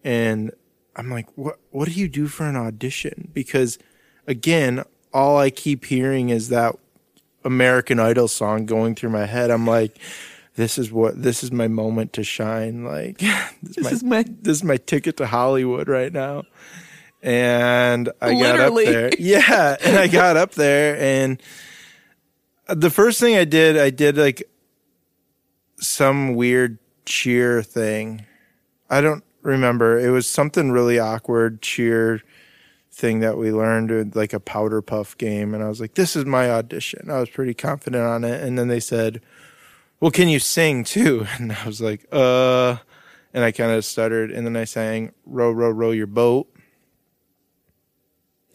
and 0.04 0.52
I'm 0.94 1.11
like, 1.11 1.26
what 1.37 1.58
What 1.70 1.88
do 1.88 1.94
you 1.94 2.08
do 2.08 2.28
for 2.28 2.44
an 2.44 2.56
audition? 2.56 3.30
Because 3.32 3.78
again, 4.26 4.85
all 5.12 5.38
I 5.38 5.50
keep 5.50 5.87
hearing 5.87 6.28
is 6.28 6.50
that 6.50 6.76
American 7.44 7.99
Idol 7.99 8.28
song 8.28 8.66
going 8.66 8.94
through 8.94 9.11
my 9.11 9.26
head. 9.26 9.50
I'm 9.50 9.66
like, 9.66 9.99
this 10.57 10.79
is 10.79 10.91
what 10.93 11.23
this 11.23 11.43
is 11.45 11.53
my 11.53 11.69
moment 11.69 12.13
to 12.15 12.25
shine. 12.25 12.85
Like 12.85 13.19
this, 13.19 13.53
This 13.63 13.87
is 13.87 13.93
is 13.93 14.03
my, 14.05 14.17
my- 14.19 14.35
this 14.43 14.57
is 14.59 14.65
my 14.65 14.77
ticket 14.79 15.17
to 15.19 15.27
Hollywood 15.27 15.89
right 15.89 16.13
now. 16.13 16.43
And 17.23 18.11
I 18.21 18.33
Literally. 18.35 18.85
got 18.85 18.95
up 18.95 18.95
there. 18.95 19.11
Yeah, 19.19 19.77
and 19.85 19.97
I 19.97 20.07
got 20.07 20.37
up 20.37 20.53
there 20.53 20.97
and 20.99 21.43
the 22.69 22.91
first 22.91 23.21
thing 23.21 23.37
I 23.37 23.45
did, 23.45 23.79
I 23.79 23.91
did 23.91 24.17
like 24.17 24.43
some 25.79 26.35
weird 26.35 26.79
cheer 27.05 27.63
thing. 27.63 28.27
I 28.91 29.01
don't 29.01 29.25
remember. 29.43 29.99
It 29.99 30.11
was 30.11 30.29
something 30.29 30.71
really 30.73 30.99
awkward 30.99 31.63
cheer 31.63 32.23
thing 32.93 33.21
that 33.21 33.37
we 33.37 33.53
learned 33.53 34.17
like 34.17 34.33
a 34.33 34.41
powder 34.41 34.81
puff 34.81 35.17
game 35.19 35.53
and 35.55 35.63
I 35.63 35.69
was 35.69 35.81
like 35.83 35.95
this 35.95 36.17
is 36.17 36.25
my 36.25 36.51
audition. 36.51 37.11
I 37.11 37.21
was 37.21 37.29
pretty 37.29 37.53
confident 37.55 38.03
on 38.03 38.25
it 38.25 38.43
and 38.43 38.59
then 38.59 38.69
they 38.69 38.81
said, 38.81 39.21
"Well, 40.00 40.11
can 40.11 40.29
you 40.29 40.38
sing 40.38 40.85
too?" 40.85 41.26
And 41.38 41.53
I 41.53 41.67
was 41.67 41.81
like, 41.81 42.07
"Uh," 42.12 42.76
and 43.35 43.45
I 43.45 43.53
kind 43.53 43.73
of 43.73 43.85
stuttered 43.85 44.31
and 44.31 44.47
then 44.47 44.57
I 44.57 44.65
sang 44.65 45.12
"Row 45.25 45.50
row 45.50 45.71
row 45.71 45.91
your 45.91 46.07
boat." 46.07 46.49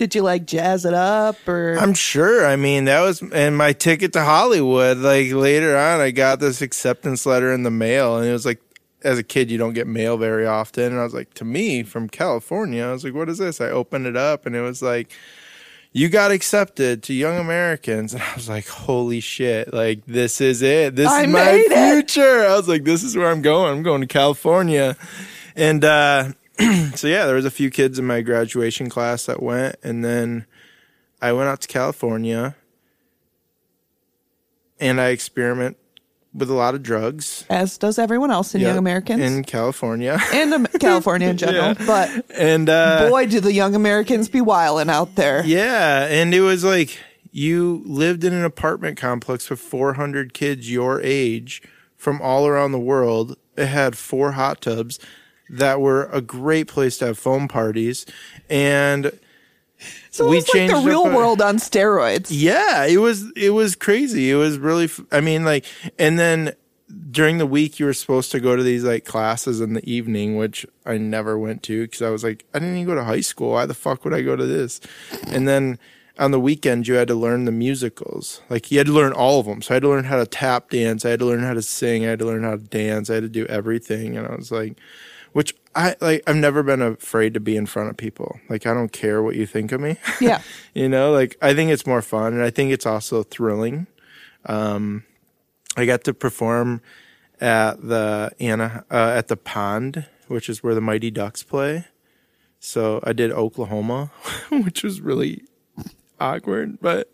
Did 0.01 0.15
you 0.15 0.23
like 0.23 0.47
jazz 0.47 0.83
it 0.83 0.95
up 0.95 1.47
or 1.47 1.77
I'm 1.79 1.93
sure. 1.93 2.43
I 2.43 2.55
mean, 2.55 2.85
that 2.85 3.01
was 3.01 3.21
and 3.21 3.55
my 3.55 3.71
ticket 3.71 4.13
to 4.13 4.23
Hollywood. 4.23 4.97
Like 4.97 5.31
later 5.31 5.77
on, 5.77 5.99
I 5.99 6.09
got 6.09 6.39
this 6.39 6.59
acceptance 6.59 7.27
letter 7.27 7.53
in 7.53 7.61
the 7.61 7.69
mail, 7.69 8.17
and 8.17 8.27
it 8.27 8.31
was 8.31 8.43
like, 8.43 8.59
as 9.03 9.19
a 9.19 9.23
kid, 9.23 9.51
you 9.51 9.59
don't 9.59 9.73
get 9.73 9.85
mail 9.85 10.17
very 10.17 10.47
often. 10.47 10.85
And 10.85 10.99
I 10.99 11.03
was 11.03 11.13
like, 11.13 11.35
to 11.35 11.45
me 11.45 11.83
from 11.83 12.09
California, 12.09 12.83
I 12.83 12.91
was 12.91 13.03
like, 13.03 13.13
what 13.13 13.29
is 13.29 13.37
this? 13.37 13.61
I 13.61 13.69
opened 13.69 14.07
it 14.07 14.15
up, 14.15 14.47
and 14.47 14.55
it 14.55 14.61
was 14.61 14.81
like, 14.81 15.11
you 15.93 16.09
got 16.09 16.31
accepted 16.31 17.03
to 17.03 17.13
Young 17.13 17.37
Americans, 17.37 18.13
and 18.15 18.23
I 18.23 18.35
was 18.35 18.49
like, 18.49 18.67
holy 18.67 19.19
shit! 19.19 19.73
Like 19.73 20.05
this 20.05 20.41
is 20.41 20.61
it. 20.61 20.95
This 20.95 21.09
I 21.09 21.23
is 21.23 21.27
my 21.29 21.43
made 21.51 21.71
it. 21.71 21.93
future. 21.93 22.45
I 22.45 22.55
was 22.55 22.67
like, 22.67 22.83
this 22.83 23.03
is 23.03 23.15
where 23.17 23.29
I'm 23.29 23.41
going. 23.41 23.71
I'm 23.71 23.83
going 23.83 24.01
to 24.01 24.07
California, 24.07 24.95
and. 25.55 25.83
uh 25.83 26.31
so 26.95 27.07
yeah, 27.07 27.25
there 27.25 27.33
was 27.35 27.45
a 27.45 27.49
few 27.49 27.71
kids 27.71 27.97
in 27.97 28.05
my 28.05 28.21
graduation 28.21 28.87
class 28.87 29.25
that 29.25 29.41
went, 29.41 29.77
and 29.81 30.05
then 30.05 30.45
I 31.19 31.33
went 31.33 31.49
out 31.49 31.61
to 31.61 31.67
California, 31.67 32.55
and 34.79 35.01
I 35.01 35.07
experiment 35.09 35.77
with 36.33 36.49
a 36.49 36.53
lot 36.53 36.75
of 36.75 36.81
drugs. 36.83 37.45
as 37.49 37.77
does 37.77 37.99
everyone 37.99 38.31
else 38.31 38.55
in 38.55 38.61
Yep, 38.61 38.67
Young 38.69 38.77
Americans 38.77 39.21
in 39.21 39.43
California, 39.43 40.17
and 40.33 40.53
um, 40.53 40.65
California 40.79 41.29
in 41.29 41.37
general. 41.37 41.75
But 41.85 42.25
and 42.31 42.69
uh, 42.69 43.09
boy, 43.09 43.25
do 43.27 43.39
the 43.39 43.53
Young 43.53 43.75
Americans 43.75 44.29
be 44.29 44.41
wilding 44.41 44.89
out 44.89 45.15
there. 45.15 45.45
yeah, 45.45 46.05
and 46.07 46.33
it 46.33 46.41
was 46.41 46.63
like 46.63 46.97
you 47.31 47.81
lived 47.85 48.23
in 48.23 48.33
an 48.33 48.43
apartment 48.43 48.97
complex 48.97 49.49
with 49.49 49.59
400 49.59 50.33
kids 50.33 50.69
your 50.71 51.01
age 51.01 51.61
from 51.97 52.21
all 52.21 52.47
around 52.47 52.71
the 52.71 52.79
world. 52.79 53.37
It 53.57 53.67
had 53.67 53.97
four 53.97 54.31
hot 54.33 54.61
tubs 54.61 54.99
that 55.49 55.81
were 55.81 56.05
a 56.13 56.21
great 56.21 56.67
place 56.67 56.97
to 56.99 57.07
have 57.07 57.17
foam 57.19 57.47
parties, 57.49 58.05
and 58.49 59.11
So 60.11 60.27
We 60.27 60.41
like 60.41 60.69
the 60.69 60.83
real 60.85 61.05
world 61.05 61.41
on 61.41 61.55
steroids. 61.55 62.27
Yeah, 62.29 62.85
it 62.85 62.97
was 62.97 63.31
it 63.31 63.51
was 63.51 63.75
crazy. 63.75 64.29
It 64.29 64.35
was 64.35 64.59
really 64.59 64.89
I 65.09 65.21
mean 65.21 65.45
like 65.45 65.65
and 65.97 66.19
then 66.19 66.53
during 67.09 67.37
the 67.37 67.45
week 67.45 67.79
you 67.79 67.85
were 67.85 67.93
supposed 67.93 68.29
to 68.33 68.41
go 68.41 68.57
to 68.57 68.61
these 68.61 68.83
like 68.83 69.05
classes 69.05 69.61
in 69.61 69.73
the 69.73 69.89
evening 69.89 70.35
which 70.35 70.65
I 70.85 70.97
never 70.97 71.39
went 71.39 71.63
to 71.63 71.87
cuz 71.87 72.01
I 72.01 72.09
was 72.09 72.25
like 72.25 72.43
I 72.53 72.59
didn't 72.59 72.75
even 72.75 72.87
go 72.87 72.95
to 72.95 73.05
high 73.05 73.21
school. 73.21 73.51
Why 73.51 73.65
the 73.65 73.73
fuck 73.73 74.03
would 74.03 74.13
I 74.13 74.21
go 74.21 74.35
to 74.35 74.45
this? 74.45 74.81
And 75.27 75.47
then 75.47 75.79
on 76.19 76.31
the 76.31 76.41
weekend 76.41 76.89
you 76.89 76.95
had 76.95 77.07
to 77.07 77.15
learn 77.15 77.45
the 77.45 77.53
musicals. 77.53 78.41
Like 78.49 78.69
you 78.69 78.79
had 78.79 78.87
to 78.87 78.93
learn 78.93 79.13
all 79.13 79.39
of 79.39 79.45
them. 79.45 79.61
So 79.61 79.73
I 79.73 79.75
had 79.75 79.83
to 79.83 79.89
learn 79.89 80.03
how 80.03 80.17
to 80.17 80.25
tap 80.25 80.71
dance, 80.71 81.05
I 81.05 81.11
had 81.11 81.19
to 81.19 81.25
learn 81.25 81.41
how 81.43 81.53
to 81.53 81.61
sing, 81.61 82.05
I 82.05 82.09
had 82.09 82.19
to 82.19 82.25
learn 82.25 82.43
how 82.43 82.57
to 82.57 82.57
dance, 82.57 83.09
I 83.09 83.13
had 83.13 83.23
to 83.23 83.29
do 83.29 83.45
everything 83.45 84.17
and 84.17 84.27
I 84.27 84.35
was 84.35 84.51
like 84.51 84.77
which 85.31 85.55
I 85.75 85.95
like 86.01 86.23
I've 86.27 86.35
never 86.35 86.63
been 86.63 86.81
afraid 86.81 87.33
to 87.33 87.39
be 87.39 87.55
in 87.55 87.65
front 87.65 87.89
of 87.89 87.97
people. 87.97 88.39
Like 88.49 88.65
I 88.65 88.73
don't 88.73 88.91
care 88.91 89.21
what 89.23 89.35
you 89.35 89.45
think 89.45 89.71
of 89.71 89.79
me. 89.81 89.97
Yeah. 90.19 90.41
you 90.73 90.87
know 90.87 91.11
like 91.11 91.35
i 91.41 91.53
think 91.53 91.69
it's 91.69 91.85
more 91.85 92.01
fun 92.01 92.33
and 92.33 92.41
i 92.41 92.49
think 92.49 92.71
it's 92.71 92.85
also 92.85 93.23
thrilling 93.23 93.87
um 94.45 95.03
i 95.75 95.85
got 95.85 96.03
to 96.05 96.13
perform 96.13 96.81
at 97.41 97.81
the 97.81 98.31
anna 98.39 98.85
uh, 98.89 99.13
at 99.17 99.27
the 99.27 99.35
pond 99.35 100.05
which 100.27 100.47
is 100.47 100.63
where 100.63 100.73
the 100.75 100.81
mighty 100.81 101.11
ducks 101.11 101.43
play 101.43 101.85
so 102.59 103.01
i 103.03 103.11
did 103.11 103.31
oklahoma 103.31 104.11
which 104.49 104.81
was 104.83 105.01
really 105.01 105.43
awkward 106.19 106.77
but 106.81 107.11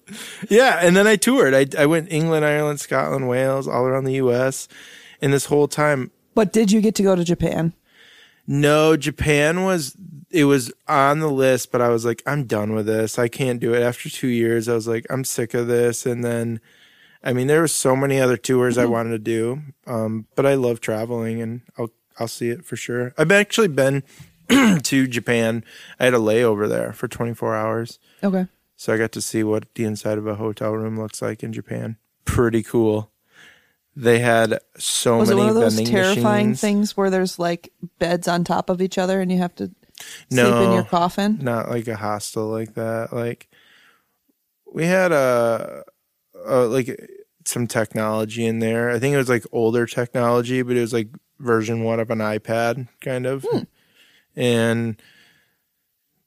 yeah 0.50 0.80
and 0.82 0.96
then 0.96 1.08
i 1.08 1.16
toured 1.16 1.54
i, 1.54 1.66
I 1.82 1.86
went 1.86 2.12
england 2.12 2.46
ireland 2.46 2.80
scotland 2.80 3.28
wales 3.28 3.68
all 3.68 3.86
around 3.86 4.04
the 4.04 4.16
us 4.16 4.68
and 5.22 5.34
this 5.34 5.46
whole 5.46 5.68
time 5.68 6.12
But 6.36 6.54
did 6.54 6.72
you 6.72 6.82
get 6.82 6.94
to 6.96 7.04
go 7.04 7.16
to 7.16 7.24
Japan? 7.24 7.74
No, 8.48 8.96
Japan 8.98 9.64
was 9.64 9.96
it 10.30 10.46
was 10.46 10.72
on 10.88 11.20
the 11.20 11.30
list, 11.30 11.72
but 11.72 11.82
I 11.82 11.90
was 11.90 12.04
like, 12.06 12.22
I'm 12.26 12.46
done 12.46 12.74
with 12.74 12.86
this. 12.86 13.18
I 13.20 13.28
can't 13.28 13.60
do 13.60 13.74
it. 13.74 13.82
After 13.82 14.10
two 14.10 14.28
years, 14.28 14.68
I 14.68 14.74
was 14.74 14.88
like, 14.88 15.06
I'm 15.10 15.24
sick 15.24 15.54
of 15.54 15.68
this. 15.68 16.06
And 16.06 16.22
then, 16.24 16.60
I 17.24 17.32
mean, 17.34 17.48
there 17.48 17.62
were 17.62 17.68
so 17.70 17.96
many 17.96 18.20
other 18.20 18.36
tours 18.38 18.78
I 18.78 18.86
wanted 18.86 19.12
to 19.12 19.20
do, 19.20 19.62
um, 19.86 20.28
but 20.36 20.46
I 20.46 20.56
love 20.56 20.80
traveling, 20.82 21.42
and 21.42 21.62
I'll 21.78 21.92
I'll 22.20 22.28
see 22.28 22.50
it 22.50 22.66
for 22.66 22.76
sure. 22.76 23.14
I've 23.18 23.32
actually 23.32 23.68
been 23.70 24.04
to 24.84 25.08
Japan. 25.08 25.64
I 26.00 26.06
had 26.06 26.14
a 26.14 26.18
layover 26.18 26.68
there 26.68 26.92
for 26.94 27.08
24 27.08 27.56
hours, 27.56 28.00
Okay. 28.24 28.48
so 28.76 28.94
I 28.94 28.98
got 28.98 29.12
to 29.14 29.22
see 29.22 29.44
what 29.44 29.74
the 29.76 29.84
inside 29.86 30.18
of 30.18 30.26
a 30.28 30.36
hotel 30.36 30.72
room 30.74 31.00
looks 31.00 31.22
like 31.22 31.44
in 31.44 31.54
Japan. 31.54 31.98
Pretty 32.26 32.64
cool. 32.64 33.12
They 34.00 34.20
had 34.20 34.60
so 34.78 35.18
Was 35.18 35.32
it 35.32 35.36
many 35.36 35.48
one 35.48 35.50
of 35.50 35.56
those 35.56 35.74
vending 35.74 35.92
terrifying 35.92 36.50
machines. 36.50 36.62
things 36.62 36.96
where 36.96 37.10
there's 37.10 37.40
like 37.40 37.74
beds 37.98 38.28
on 38.28 38.44
top 38.44 38.70
of 38.70 38.80
each 38.80 39.00
other 39.00 39.22
and 39.22 39.32
you 39.32 39.40
have 39.40 39.56
to 39.56 39.72
sleep 40.30 40.54
in 40.54 40.72
your 40.72 40.84
coffin? 40.84 41.40
not 41.42 41.68
like 41.68 41.88
a 41.88 41.96
hostel 41.96 42.48
like 42.48 42.76
that. 42.76 43.12
Like 43.12 43.50
we 44.72 44.86
had 44.86 45.12
a, 45.12 45.84
a 46.46 46.58
like 46.66 47.10
some 47.44 47.66
technology 47.66 48.46
in 48.46 48.60
there. 48.60 48.92
I 48.92 49.00
think 49.00 49.16
it 49.16 49.18
was 49.18 49.30
like 49.30 49.46
older 49.52 49.88
technology, 49.88 50.62
but 50.62 50.76
it 50.78 50.82
was 50.82 50.94
like 50.94 51.10
version 51.40 51.84
one 51.84 52.00
of 52.00 52.12
an 52.12 52.20
iPad 52.20 52.90
kind 53.02 53.26
of. 53.26 53.48
Hmm. 53.50 53.64
And 54.36 55.02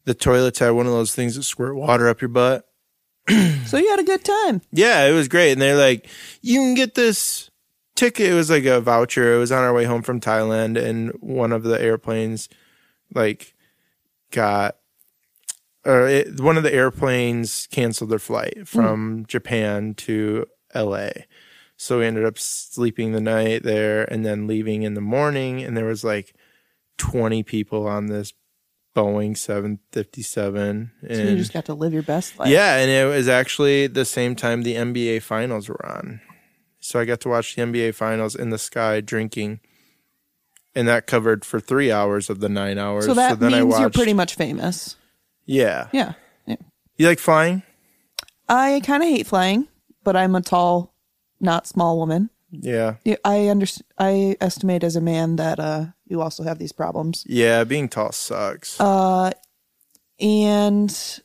the 0.06 0.14
toilets 0.14 0.58
had 0.58 0.70
one 0.70 0.86
of 0.86 0.92
those 0.92 1.14
things 1.14 1.36
that 1.36 1.44
squirt 1.44 1.76
water 1.76 2.08
up 2.08 2.20
your 2.20 2.30
butt. 2.30 2.66
So 3.66 3.76
you 3.76 3.88
had 3.90 4.00
a 4.00 4.04
good 4.04 4.24
time. 4.24 4.62
Yeah, 4.72 5.06
it 5.06 5.12
was 5.12 5.28
great. 5.28 5.52
And 5.52 5.62
they're 5.62 5.76
like, 5.76 6.08
you 6.42 6.58
can 6.58 6.74
get 6.74 6.96
this 6.96 7.49
ticket. 8.00 8.30
It 8.30 8.34
was 8.34 8.50
like 8.50 8.64
a 8.64 8.80
voucher. 8.80 9.34
It 9.34 9.38
was 9.38 9.52
on 9.52 9.62
our 9.62 9.74
way 9.74 9.84
home 9.84 10.02
from 10.02 10.20
Thailand, 10.20 10.82
and 10.82 11.10
one 11.20 11.52
of 11.52 11.62
the 11.62 11.80
airplanes, 11.80 12.48
like, 13.14 13.54
got, 14.30 14.76
or 15.84 16.08
it, 16.08 16.40
one 16.40 16.56
of 16.56 16.62
the 16.62 16.72
airplanes 16.72 17.68
canceled 17.70 18.10
their 18.10 18.18
flight 18.18 18.56
hmm. 18.56 18.64
from 18.64 19.26
Japan 19.26 19.94
to 19.94 20.46
LA. 20.74 21.10
So 21.76 22.00
we 22.00 22.06
ended 22.06 22.24
up 22.24 22.38
sleeping 22.38 23.12
the 23.12 23.22
night 23.22 23.62
there 23.62 24.04
and 24.12 24.24
then 24.24 24.46
leaving 24.46 24.82
in 24.82 24.94
the 24.94 25.00
morning. 25.00 25.62
And 25.62 25.74
there 25.74 25.86
was 25.86 26.04
like 26.04 26.34
20 26.98 27.42
people 27.42 27.86
on 27.86 28.06
this 28.06 28.34
Boeing 28.94 29.36
757. 29.36 30.90
And 31.00 31.16
So 31.16 31.22
you 31.22 31.36
just 31.36 31.54
got 31.54 31.64
to 31.66 31.74
live 31.74 31.94
your 31.94 32.02
best 32.02 32.38
life. 32.38 32.50
yeah, 32.50 32.76
and 32.76 32.90
it 32.90 33.06
was 33.06 33.28
actually 33.28 33.86
the 33.86 34.04
same 34.04 34.36
time 34.36 34.62
the 34.62 34.74
NBA 34.74 35.22
finals 35.22 35.70
were 35.70 35.86
on. 35.86 36.20
So 36.90 36.98
I 36.98 37.04
got 37.04 37.20
to 37.20 37.28
watch 37.28 37.54
the 37.54 37.62
NBA 37.62 37.94
finals 37.94 38.34
in 38.34 38.50
the 38.50 38.58
sky 38.58 39.00
drinking. 39.00 39.60
And 40.74 40.88
that 40.88 41.06
covered 41.06 41.44
for 41.44 41.60
three 41.60 41.92
hours 41.92 42.28
of 42.28 42.40
the 42.40 42.48
nine 42.48 42.78
hours. 42.78 43.06
So 43.06 43.14
that 43.14 43.40
I 43.40 43.48
means 43.48 43.78
you're 43.78 43.90
pretty 43.90 44.12
much 44.12 44.34
famous. 44.34 44.96
Yeah. 45.46 45.86
Yeah. 45.92 46.14
yeah. 46.46 46.56
You 46.96 47.06
like 47.06 47.20
flying? 47.20 47.62
I 48.48 48.80
kind 48.84 49.04
of 49.04 49.08
hate 49.08 49.28
flying, 49.28 49.68
but 50.02 50.16
I'm 50.16 50.34
a 50.34 50.40
tall, 50.40 50.92
not 51.40 51.68
small 51.68 51.96
woman. 51.96 52.28
Yeah. 52.50 52.96
Yeah, 53.04 53.16
I 53.24 53.46
understand. 53.46 53.86
I 53.96 54.36
estimate 54.40 54.82
as 54.82 54.96
a 54.96 55.00
man 55.00 55.36
that 55.36 55.60
uh, 55.60 55.86
you 56.06 56.20
also 56.20 56.42
have 56.42 56.58
these 56.58 56.72
problems, 56.72 57.24
Yeah, 57.28 57.62
being 57.62 57.88
tall 57.88 58.10
sucks. 58.10 58.80
Uh, 58.80 59.30
and 60.18 61.20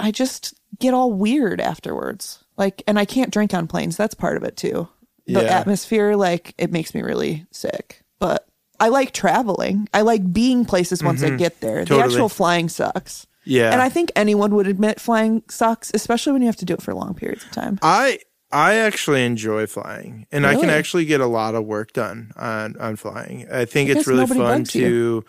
I 0.00 0.10
just 0.10 0.54
get 0.80 0.94
all 0.94 1.12
weird 1.12 1.60
afterwards. 1.60 2.42
Like, 2.56 2.82
and 2.88 2.98
I 2.98 3.04
can't 3.04 3.32
drink 3.32 3.54
on 3.54 3.68
planes. 3.68 3.96
That's 3.96 4.14
part 4.14 4.36
of 4.36 4.42
it 4.42 4.56
too. 4.56 4.88
The 5.26 5.42
Yeah. 5.42 5.58
atmosphere, 5.58 6.14
like, 6.16 6.54
it 6.58 6.70
makes 6.72 6.94
me 6.94 7.02
really 7.02 7.46
sick. 7.50 8.02
But 8.18 8.46
I 8.78 8.88
like 8.88 9.12
traveling. 9.12 9.88
I 9.94 10.02
like 10.02 10.32
being 10.32 10.64
places 10.64 11.02
once 11.02 11.22
I 11.22 11.30
get 11.30 11.60
there. 11.60 11.84
The 11.84 11.94
Mm-hmm. 11.94 12.04
Actual 12.04 12.28
flying 12.28 12.68
sucks. 12.68 13.26
Yeah. 13.44 13.72
And 13.72 13.80
I 13.80 13.88
think 13.88 14.10
anyone 14.16 14.54
would 14.54 14.66
admit 14.66 15.00
flying 15.00 15.42
sucks, 15.48 15.90
especially 15.94 16.32
when 16.32 16.42
you 16.42 16.46
have 16.48 16.56
to 16.56 16.64
do 16.64 16.74
it 16.74 16.82
for 16.82 16.92
long 16.94 17.14
periods 17.14 17.44
of 17.44 17.50
time. 17.52 17.78
I 17.82 18.18
I 18.52 18.74
actually 18.74 19.24
enjoy 19.24 19.66
flying, 19.66 20.26
and 20.30 20.46
I 20.46 20.54
can 20.54 20.70
actually 20.70 21.04
get 21.04 21.20
a 21.20 21.26
lot 21.26 21.54
of 21.56 21.64
work 21.64 21.92
done 21.92 22.30
on 22.36 22.76
on 22.78 22.94
flying. 22.96 23.46
I 23.50 23.64
think 23.64 23.90
I 23.90 23.94
it's 23.94 24.06
really 24.06 24.26
fun 24.26 24.62
to, 24.64 25.24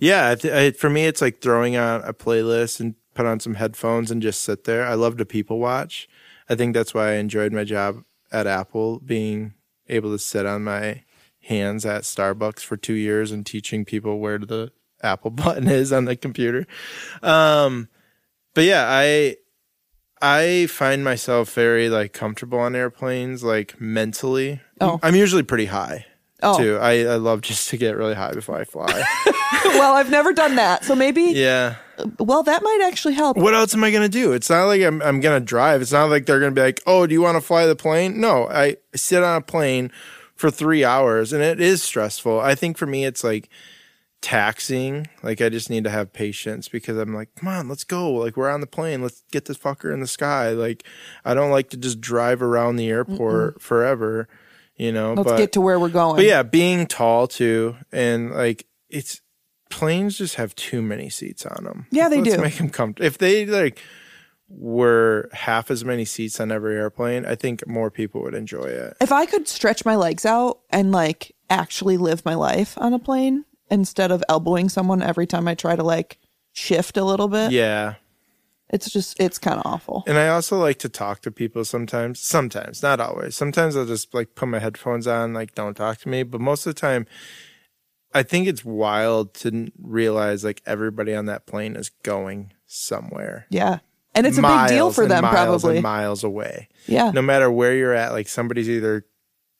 yeah. 0.00 0.34
Th- 0.34 0.52
I, 0.52 0.70
for 0.76 0.90
me, 0.90 1.06
it's 1.06 1.22
like 1.22 1.40
throwing 1.40 1.76
on 1.76 2.02
a 2.04 2.12
playlist 2.12 2.78
and 2.80 2.94
put 3.14 3.24
on 3.26 3.40
some 3.40 3.54
headphones 3.54 4.10
and 4.10 4.20
just 4.20 4.42
sit 4.42 4.64
there. 4.64 4.84
I 4.86 4.94
love 4.94 5.16
to 5.16 5.24
people 5.24 5.58
watch. 5.58 6.08
I 6.48 6.54
think 6.56 6.74
that's 6.74 6.92
why 6.94 7.12
I 7.12 7.14
enjoyed 7.14 7.52
my 7.52 7.64
job 7.64 8.02
at 8.32 8.46
Apple, 8.46 9.00
being 9.00 9.54
able 9.88 10.10
to 10.10 10.18
sit 10.18 10.46
on 10.46 10.64
my 10.64 11.02
hands 11.42 11.86
at 11.86 12.02
Starbucks 12.02 12.60
for 12.60 12.76
two 12.76 12.94
years 12.94 13.32
and 13.32 13.44
teaching 13.44 13.84
people 13.84 14.18
where 14.18 14.38
the 14.38 14.72
Apple 15.02 15.30
button 15.32 15.68
is 15.68 15.92
on 15.92 16.04
the 16.04 16.16
computer. 16.16 16.66
Um, 17.22 17.88
but 18.54 18.64
yeah, 18.64 18.86
I 18.88 19.36
I 20.20 20.66
find 20.66 21.04
myself 21.04 21.52
very 21.54 21.88
like 21.88 22.12
comfortable 22.12 22.58
on 22.58 22.74
airplanes, 22.74 23.42
like 23.44 23.80
mentally. 23.80 24.60
Oh. 24.80 24.98
I'm 25.02 25.14
usually 25.14 25.42
pretty 25.42 25.66
high 25.66 26.06
Oh, 26.42 26.56
too. 26.56 26.78
I, 26.80 27.00
I 27.00 27.16
love 27.16 27.40
just 27.40 27.68
to 27.70 27.76
get 27.76 27.96
really 27.96 28.14
high 28.14 28.32
before 28.32 28.58
I 28.58 28.64
fly. 28.64 28.86
well, 29.64 29.94
I've 29.94 30.10
never 30.10 30.32
done 30.32 30.56
that. 30.56 30.84
So 30.84 30.94
maybe, 30.94 31.22
yeah. 31.22 31.76
Well, 32.18 32.42
that 32.42 32.62
might 32.62 32.80
actually 32.86 33.14
help. 33.14 33.36
What 33.36 33.54
else 33.54 33.74
am 33.74 33.84
I 33.84 33.90
gonna 33.90 34.08
do? 34.08 34.32
It's 34.32 34.50
not 34.50 34.64
like 34.66 34.82
I'm 34.82 35.02
I'm 35.02 35.20
gonna 35.20 35.40
drive. 35.40 35.82
It's 35.82 35.92
not 35.92 36.10
like 36.10 36.26
they're 36.26 36.40
gonna 36.40 36.52
be 36.52 36.60
like, 36.60 36.80
oh, 36.86 37.06
do 37.06 37.12
you 37.14 37.22
want 37.22 37.36
to 37.36 37.40
fly 37.40 37.66
the 37.66 37.76
plane? 37.76 38.20
No, 38.20 38.48
I 38.48 38.76
sit 38.94 39.22
on 39.22 39.36
a 39.36 39.40
plane 39.40 39.90
for 40.34 40.50
three 40.50 40.84
hours, 40.84 41.32
and 41.32 41.42
it 41.42 41.60
is 41.60 41.82
stressful. 41.82 42.40
I 42.40 42.54
think 42.54 42.78
for 42.78 42.86
me, 42.86 43.04
it's 43.04 43.24
like 43.24 43.48
taxing. 44.20 45.06
Like 45.22 45.40
I 45.40 45.48
just 45.48 45.70
need 45.70 45.84
to 45.84 45.90
have 45.90 46.12
patience 46.12 46.68
because 46.68 46.96
I'm 46.96 47.14
like, 47.14 47.34
come 47.34 47.48
on, 47.48 47.68
let's 47.68 47.84
go. 47.84 48.10
Like 48.12 48.36
we're 48.36 48.50
on 48.50 48.60
the 48.60 48.66
plane. 48.66 49.02
Let's 49.02 49.22
get 49.30 49.44
this 49.46 49.58
fucker 49.58 49.92
in 49.92 50.00
the 50.00 50.06
sky. 50.06 50.50
Like 50.50 50.84
I 51.24 51.34
don't 51.34 51.50
like 51.50 51.70
to 51.70 51.76
just 51.76 52.00
drive 52.00 52.42
around 52.42 52.76
the 52.76 52.88
airport 52.88 53.60
forever. 53.60 54.28
You 54.76 54.92
know, 54.92 55.14
Let's 55.14 55.30
but 55.30 55.38
get 55.38 55.52
to 55.52 55.60
where 55.60 55.80
we're 55.80 55.88
going. 55.88 56.16
but 56.16 56.24
yeah, 56.24 56.44
being 56.44 56.86
tall 56.86 57.26
too, 57.26 57.76
and 57.90 58.30
like 58.30 58.64
it's 58.88 59.20
planes 59.68 60.18
just 60.18 60.36
have 60.36 60.54
too 60.54 60.82
many 60.82 61.08
seats 61.10 61.44
on 61.46 61.64
them. 61.64 61.86
Yeah, 61.90 62.08
they 62.08 62.20
Let's 62.20 62.36
do. 62.36 62.42
Make 62.42 62.56
them 62.58 62.70
comfortable. 62.70 63.06
If 63.06 63.18
they 63.18 63.46
like 63.46 63.80
were 64.48 65.28
half 65.32 65.70
as 65.70 65.84
many 65.84 66.04
seats 66.04 66.40
on 66.40 66.50
every 66.50 66.74
airplane, 66.76 67.26
I 67.26 67.34
think 67.34 67.66
more 67.66 67.90
people 67.90 68.22
would 68.22 68.34
enjoy 68.34 68.64
it. 68.64 68.96
If 69.00 69.12
I 69.12 69.26
could 69.26 69.46
stretch 69.46 69.84
my 69.84 69.96
legs 69.96 70.24
out 70.24 70.60
and 70.70 70.90
like 70.92 71.34
actually 71.50 71.96
live 71.96 72.24
my 72.24 72.34
life 72.34 72.76
on 72.78 72.94
a 72.94 72.98
plane 72.98 73.44
instead 73.70 74.10
of 74.10 74.24
elbowing 74.28 74.68
someone 74.68 75.02
every 75.02 75.26
time 75.26 75.46
I 75.48 75.54
try 75.54 75.76
to 75.76 75.82
like 75.82 76.18
shift 76.52 76.96
a 76.96 77.04
little 77.04 77.28
bit, 77.28 77.52
Yeah. 77.52 77.94
it's 78.70 78.90
just, 78.90 79.20
it's 79.20 79.38
kind 79.38 79.60
of 79.60 79.66
awful. 79.66 80.02
And 80.06 80.16
I 80.16 80.28
also 80.28 80.58
like 80.58 80.78
to 80.78 80.88
talk 80.88 81.20
to 81.22 81.30
people 81.30 81.64
sometimes. 81.66 82.18
Sometimes, 82.18 82.82
not 82.82 83.00
always. 83.00 83.36
Sometimes 83.36 83.76
I'll 83.76 83.84
just 83.84 84.14
like 84.14 84.34
put 84.34 84.48
my 84.48 84.58
headphones 84.60 85.06
on, 85.06 85.34
like 85.34 85.54
don't 85.54 85.74
talk 85.76 85.98
to 85.98 86.08
me. 86.08 86.22
But 86.22 86.40
most 86.40 86.66
of 86.66 86.74
the 86.74 86.80
time, 86.80 87.06
I 88.14 88.22
think 88.22 88.48
it's 88.48 88.64
wild 88.64 89.34
to 89.34 89.70
realize 89.80 90.44
like 90.44 90.62
everybody 90.66 91.14
on 91.14 91.26
that 91.26 91.46
plane 91.46 91.76
is 91.76 91.90
going 92.02 92.52
somewhere. 92.66 93.46
Yeah. 93.50 93.80
And 94.14 94.26
it's 94.26 94.38
a 94.38 94.42
big 94.42 94.68
deal 94.68 94.90
for 94.90 95.06
them, 95.06 95.22
miles 95.22 95.62
probably. 95.62 95.76
and 95.76 95.82
miles 95.82 96.24
away. 96.24 96.68
Yeah. 96.86 97.10
no 97.10 97.22
matter 97.22 97.50
where 97.50 97.74
you're 97.74 97.94
at, 97.94 98.12
like 98.12 98.28
somebody's 98.28 98.68
either 98.68 99.06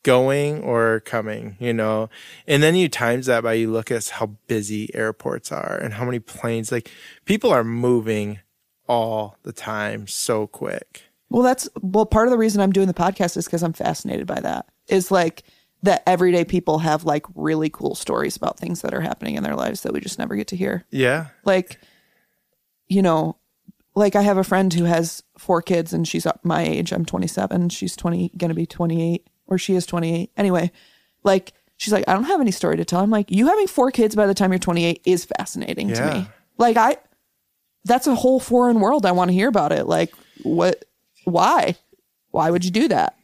going 0.03 0.63
or 0.63 1.01
coming, 1.01 1.57
you 1.61 1.73
know. 1.73 2.09
And 2.47 2.63
then 2.63 2.75
you 2.75 2.89
times 2.89 3.27
that 3.27 3.43
by 3.43 3.53
you 3.55 3.71
look 3.71 3.91
at 3.91 4.09
how 4.09 4.37
busy 4.47 4.93
airports 4.95 5.53
are 5.53 5.77
and 5.77 5.95
how 5.95 6.05
many 6.05 6.19
planes 6.19 6.73
like 6.73 6.91
people 7.25 7.53
are 7.53 7.65
moving 7.65 8.41
all 8.89 9.37
the 9.43 9.53
time 9.53 10.07
so 10.07 10.47
quick. 10.47 11.03
Well, 11.31 11.43
that's 11.43 11.69
well, 11.83 12.07
part 12.07 12.27
of 12.27 12.33
the 12.33 12.39
reason 12.39 12.61
I'm 12.61 12.73
doing 12.73 12.87
the 12.87 12.95
podcast 12.95 13.37
is 13.37 13.45
because 13.45 13.63
I'm 13.63 13.75
fascinated 13.75 14.27
by 14.27 14.41
that. 14.41 14.67
Is 14.89 15.11
like 15.11 15.45
that 15.83 16.03
everyday 16.07 16.45
people 16.45 16.81
have 16.81 17.05
like 17.05 17.25
really 17.35 17.71
cool 17.71 17.95
stories 17.95 18.37
about 18.37 18.59
things 18.59 18.83
that 18.83 18.95
are 18.95 19.01
happening 19.01 19.37
in 19.37 19.43
their 19.43 19.55
lives 19.55 19.83
that 19.83 19.93
we 19.93 20.01
just 20.01 20.19
never 20.19 20.35
get 20.35 20.49
to 20.49 20.57
hear. 20.57 20.85
Yeah. 20.91 21.27
Like, 21.45 21.81
you 22.89 23.03
know, 23.03 23.37
like 23.95 24.17
I 24.17 24.23
have 24.23 24.39
a 24.39 24.45
friend 24.45 24.73
who 24.73 24.85
has 24.85 25.23
four 25.37 25.63
kids 25.63 25.93
and 25.93 26.07
she's 26.07 26.27
my 26.43 26.63
age. 26.63 26.93
I'm 26.93 27.05
27. 27.05 27.69
She's 27.69 27.97
20, 27.97 28.33
gonna 28.37 28.55
be 28.55 28.67
28, 28.67 29.29
or 29.47 29.59
she 29.59 29.75
is 29.75 29.87
28. 29.87 30.31
Anyway, 30.37 30.73
like 31.23 31.53
she's 31.77 31.93
like, 31.93 32.09
I 32.09 32.15
don't 32.15 32.25
have 32.25 32.41
any 32.41 32.51
story 32.51 32.77
to 32.77 32.85
tell. 32.85 33.01
I'm 33.01 33.11
like, 33.11 33.31
you 33.31 33.47
having 33.47 33.67
four 33.67 33.91
kids 33.91 34.15
by 34.17 34.27
the 34.27 34.35
time 34.35 34.51
you're 34.53 34.59
28 34.59 35.03
is 35.05 35.25
fascinating 35.25 35.93
to 35.95 36.15
me. 36.15 36.29
Like 36.57 36.77
I, 36.77 36.97
that's 37.85 38.07
a 38.07 38.15
whole 38.17 38.41
foreign 38.41 38.81
world. 38.81 39.07
I 39.07 39.13
want 39.13 39.31
to 39.31 39.35
hear 39.35 39.49
about 39.49 39.73
it. 39.73 39.87
Like 39.87 40.13
what, 40.43 40.85
why, 41.25 41.77
why 42.31 42.51
would 42.51 42.65
you 42.65 42.71
do 42.71 42.89
that? 42.89 43.15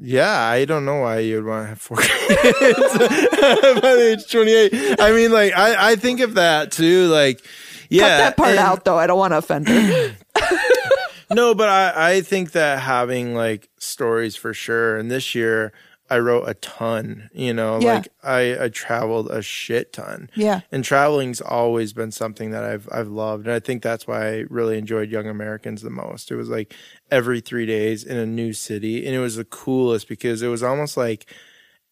Yeah, 0.00 0.30
I 0.32 0.64
don't 0.64 0.84
know 0.84 1.00
why 1.00 1.18
you'd 1.20 1.44
want 1.44 1.64
to 1.64 1.68
have 1.70 1.80
four 1.80 1.96
kids 2.00 2.38
by 3.80 3.94
the 3.96 4.16
age 4.18 4.30
28. 4.30 5.00
I 5.00 5.12
mean, 5.12 5.32
like, 5.32 5.52
I, 5.54 5.90
I 5.92 5.96
think 5.96 6.20
of 6.20 6.34
that 6.34 6.70
too. 6.70 7.08
Like, 7.08 7.44
yeah. 7.90 8.02
Cut 8.02 8.08
that 8.18 8.36
part 8.36 8.50
and- 8.50 8.58
out 8.58 8.84
though. 8.84 8.96
I 8.98 9.06
don't 9.06 9.18
want 9.18 9.32
to 9.32 9.38
offend 9.38 9.68
her. 9.68 10.16
No, 11.30 11.54
but 11.54 11.68
I, 11.68 12.12
I 12.12 12.20
think 12.22 12.52
that 12.52 12.80
having 12.80 13.34
like 13.34 13.68
stories 13.78 14.34
for 14.34 14.54
sure. 14.54 14.96
And 14.96 15.10
this 15.10 15.34
year 15.34 15.74
I 16.10 16.18
wrote 16.20 16.48
a 16.48 16.54
ton, 16.54 17.28
you 17.34 17.52
know, 17.52 17.80
Yeah. 17.80 17.94
like 17.94 18.08
I, 18.22 18.64
I 18.64 18.68
traveled 18.70 19.30
a 19.30 19.42
shit 19.42 19.92
ton. 19.92 20.30
Yeah. 20.34 20.60
And 20.72 20.82
traveling's 20.82 21.40
always 21.40 21.92
been 21.92 22.12
something 22.12 22.50
that 22.52 22.64
I've 22.64 22.88
I've 22.90 23.08
loved. 23.08 23.46
And 23.46 23.54
I 23.54 23.60
think 23.60 23.82
that's 23.82 24.06
why 24.06 24.26
I 24.28 24.44
really 24.48 24.78
enjoyed 24.78 25.10
Young 25.10 25.26
Americans 25.28 25.82
the 25.82 25.90
most. 25.90 26.30
It 26.30 26.36
was 26.36 26.48
like 26.48 26.74
every 27.10 27.40
three 27.40 27.66
days 27.66 28.04
in 28.04 28.16
a 28.16 28.24
new 28.26 28.52
city. 28.54 29.04
And 29.06 29.14
it 29.14 29.18
was 29.20 29.36
the 29.36 29.44
coolest 29.44 30.08
because 30.08 30.40
it 30.40 30.48
was 30.48 30.62
almost 30.62 30.96
like 30.96 31.26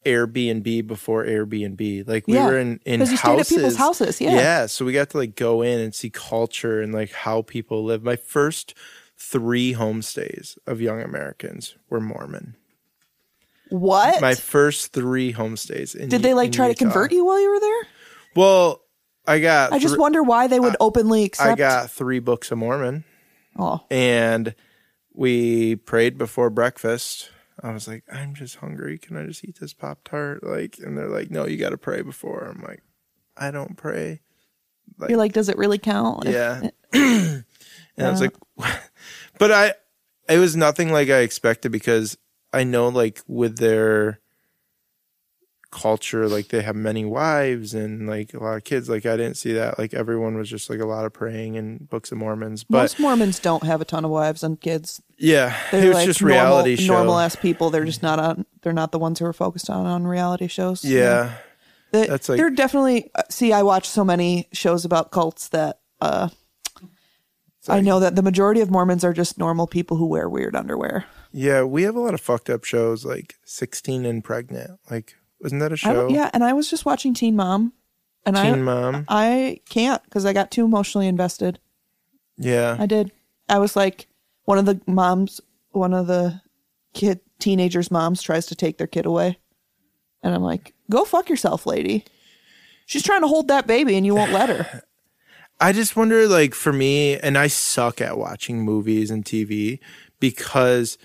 Airbnb 0.05 0.87
before 0.87 1.25
Airbnb. 1.25 2.07
Like 2.09 2.27
we 2.27 2.35
Yeah, 2.35 2.47
were 2.47 2.59
in, 2.59 2.81
in 2.85 3.01
you 3.01 3.07
stayed 3.07 3.17
at 3.19 3.21
houses. 3.39 3.57
people's 3.57 3.77
houses, 3.77 4.21
yeah. 4.21 4.35
Yeah. 4.35 4.67
So 4.67 4.85
we 4.85 4.93
got 4.93 5.11
to 5.11 5.19
like 5.19 5.35
go 5.35 5.63
in 5.63 5.81
and 5.81 5.95
see 5.95 6.11
culture 6.11 6.81
and 6.81 6.93
like 6.95 7.13
how 7.13 7.43
people 7.43 7.85
live. 7.85 8.03
My 8.05 8.17
first 8.17 8.75
three 9.19 9.75
homestays 9.75 10.57
of 10.67 10.81
Young 10.81 11.03
Americans 11.03 11.75
were 11.91 12.01
Mormon. 12.01 12.57
What? 13.69 14.21
My 14.21 14.35
first 14.35 14.93
three 14.93 15.33
homestays. 15.33 15.95
In, 15.95 16.09
Did 16.09 16.23
they 16.23 16.35
like 16.35 16.47
in 16.47 16.53
try 16.53 16.69
to 16.69 16.75
convert 16.75 17.13
you 17.13 17.25
while 17.25 17.41
you 17.41 17.51
were 17.51 17.61
there? 17.61 17.89
Well, 18.37 18.83
I 19.27 19.41
got. 19.41 19.73
I 19.73 19.79
just 19.79 19.95
thr- 19.95 20.01
wonder 20.01 20.23
why 20.23 20.47
they 20.47 20.61
would 20.61 20.75
uh, 20.75 20.79
openly 20.81 21.25
accept. 21.25 21.51
I 21.51 21.55
got 21.55 21.91
three 21.91 22.21
books 22.21 22.51
of 22.53 22.59
Mormon, 22.59 23.05
Oh, 23.59 23.81
and 23.91 24.55
we 25.13 25.77
prayed 25.77 26.17
before 26.19 26.51
breakfast. 26.51 27.31
I 27.63 27.73
was 27.73 27.89
like, 27.89 28.05
I'm 28.13 28.35
just 28.35 28.57
hungry. 28.57 28.99
Can 28.99 29.17
I 29.17 29.25
just 29.25 29.43
eat 29.45 29.59
this 29.59 29.73
pop 29.73 30.01
tart? 30.05 30.45
Like, 30.45 30.79
and 30.79 30.97
they're 30.97 31.09
like, 31.09 31.31
No, 31.31 31.47
you 31.47 31.57
got 31.57 31.71
to 31.71 31.79
pray 31.79 32.03
before. 32.03 32.45
I'm 32.45 32.63
like, 32.63 32.83
I 33.37 33.51
don't 33.51 33.77
pray. 33.77 34.21
you're 35.09 35.19
like, 35.19 35.33
does 35.33 35.49
it 35.49 35.57
really 35.59 35.79
count? 35.79 36.25
Yeah. 36.29 36.69
and 36.93 37.45
I 37.99 38.11
was 38.11 38.21
like, 38.21 38.35
but 39.39 39.51
I, 39.53 39.73
it 40.29 40.39
was 40.39 40.55
nothing 40.55 40.93
like 40.93 41.09
I 41.09 41.19
expected 41.21 41.73
because 41.73 42.17
I 42.57 42.65
know 42.65 42.89
like 42.89 43.21
with 43.29 43.59
their 43.59 44.21
culture, 45.71 46.29
like 46.29 46.49
they 46.49 46.63
have 46.63 46.77
many 46.77 47.05
wives 47.05 47.75
and 47.75 48.09
like 48.09 48.33
a 48.33 48.39
lot 48.43 48.57
of 48.57 48.65
kids. 48.65 48.89
Like 48.89 49.05
I 49.05 49.17
didn't 49.17 49.37
see 49.37 49.53
that. 49.55 49.79
Like 49.79 49.93
everyone 49.93 50.37
was 50.37 50.49
just 50.49 50.71
like 50.71 50.81
a 50.81 50.87
lot 50.87 51.05
of 51.05 51.13
praying 51.13 51.57
and 51.57 51.89
Books 51.89 52.13
of 52.13 52.19
Mormons. 52.19 52.65
But 52.65 52.79
Most 52.79 52.99
Mormons 53.01 53.39
don't 53.41 53.65
have 53.65 53.81
a 53.81 53.85
ton 53.85 54.05
of 54.05 54.11
wives 54.11 54.43
and 54.43 54.61
kids. 54.61 55.03
yeah, 55.19 55.57
They're 55.71 55.85
it 55.85 55.89
was 55.89 55.95
like 55.97 56.07
just 56.07 56.23
normal, 56.23 56.37
reality 56.39 56.77
show. 56.77 56.95
normal 56.95 57.19
ass 57.19 57.37
people. 57.37 57.71
They're 57.71 57.85
just 57.85 58.03
not 58.03 58.19
on. 58.19 58.47
They're 58.63 58.73
not 58.73 58.93
the 58.93 58.99
ones 58.99 59.19
who 59.19 59.27
are 59.27 59.33
focused 59.33 59.69
on 59.69 59.87
on 59.87 60.07
reality 60.07 60.47
shows. 60.49 60.85
yeah. 60.85 61.35
They, 61.93 62.07
That's 62.09 62.29
like- 62.29 62.39
they're 62.39 62.51
definitely. 62.51 63.11
uh, 63.15 63.23
See, 63.31 63.53
I 63.53 63.63
watch 63.63 63.89
so 63.89 64.05
many 64.05 64.49
shows 64.53 64.85
about 64.85 65.13
cults 65.13 65.49
that 65.49 65.79
uh, 66.01 66.31
I 67.69 67.81
know 67.81 68.01
that 68.01 68.17
the 68.17 68.23
majority 68.23 68.61
of 68.61 68.71
Mormons 68.73 69.05
are 69.05 69.13
just 69.13 69.39
normal 69.39 69.67
people 69.69 69.97
who 69.97 70.07
wear 70.07 70.29
weird 70.29 70.57
underwear. 70.57 71.05
Yeah, 71.37 71.65
we 71.65 71.83
have 71.83 71.95
a 71.97 72.01
lot 72.01 72.15
of 72.15 72.21
fucked 72.23 72.49
up 72.49 72.65
shows 72.65 73.05
like 73.05 73.35
16 73.45 74.07
and 74.07 74.25
Pregnant. 74.25 74.81
Like, 74.91 75.17
wasn't 75.39 75.61
that 75.61 75.71
a 75.71 75.77
show? 75.77 76.09
yeah, 76.09 76.31
and 76.33 76.43
I 76.43 76.55
was 76.55 76.71
just 76.71 76.87
watching 76.87 77.13
Teen 77.13 77.37
Mom, 77.37 77.75
and 78.25 78.39
I 78.39 78.53
Teen 78.53 78.65
Mom. 78.65 79.05
I 79.07 79.61
can't 79.69 80.03
because 80.05 80.25
I 80.25 80.33
got 80.33 80.51
too 80.51 80.65
emotionally 80.65 81.07
invested. 81.07 81.59
Yeah. 82.39 82.79
I 82.81 82.87
did. 82.87 83.13
I 83.51 83.59
was 83.59 83.77
like, 83.77 84.07
one 84.47 84.57
of 84.57 84.65
the 84.65 84.81
moms, 84.87 85.43
one 85.73 85.93
of 85.93 86.07
the 86.07 86.41
kid 86.95 87.21
teenagers' 87.39 87.91
moms 87.91 88.23
tries 88.23 88.47
to 88.47 88.55
take 88.55 88.79
their 88.79 88.87
kid 88.87 89.05
away, 89.05 89.39
and 90.23 90.35
I'm 90.35 90.43
like, 90.43 90.73
go 90.89 91.05
fuck 91.05 91.29
yourself, 91.29 91.67
lady. 91.67 92.07
She's 92.87 93.03
trying 93.03 93.21
to 93.21 93.29
hold 93.29 93.49
that 93.49 93.67
baby, 93.67 93.95
and 93.99 94.07
you 94.07 94.15
won't 94.15 94.33
let 94.33 94.49
her. 94.49 94.83
I 95.61 95.75
just 95.75 95.97
wonder, 95.97 96.27
like, 96.27 96.55
for 96.55 96.73
me, 96.73 97.19
and 97.19 97.37
I 97.37 97.49
suck 97.49 98.01
at 98.01 98.17
watching 98.17 98.63
movies 98.63 99.11
and 99.11 99.23
TV 99.23 99.81
because 100.19 100.97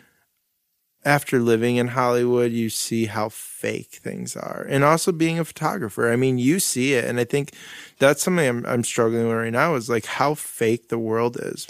after 1.03 1.39
living 1.39 1.77
in 1.77 1.89
Hollywood, 1.89 2.51
you 2.51 2.69
see 2.69 3.05
how 3.05 3.29
fake 3.29 3.99
things 4.03 4.35
are. 4.35 4.65
And 4.69 4.83
also 4.83 5.11
being 5.11 5.39
a 5.39 5.45
photographer, 5.45 6.11
I 6.11 6.15
mean, 6.15 6.37
you 6.37 6.59
see 6.59 6.93
it. 6.93 7.05
And 7.05 7.19
I 7.19 7.23
think 7.23 7.53
that's 7.97 8.21
something 8.21 8.47
I'm, 8.47 8.65
I'm 8.65 8.83
struggling 8.83 9.27
with 9.27 9.37
right 9.37 9.51
now 9.51 9.75
is 9.75 9.89
like 9.89 10.05
how 10.05 10.35
fake 10.35 10.89
the 10.89 10.99
world 10.99 11.37
is. 11.41 11.67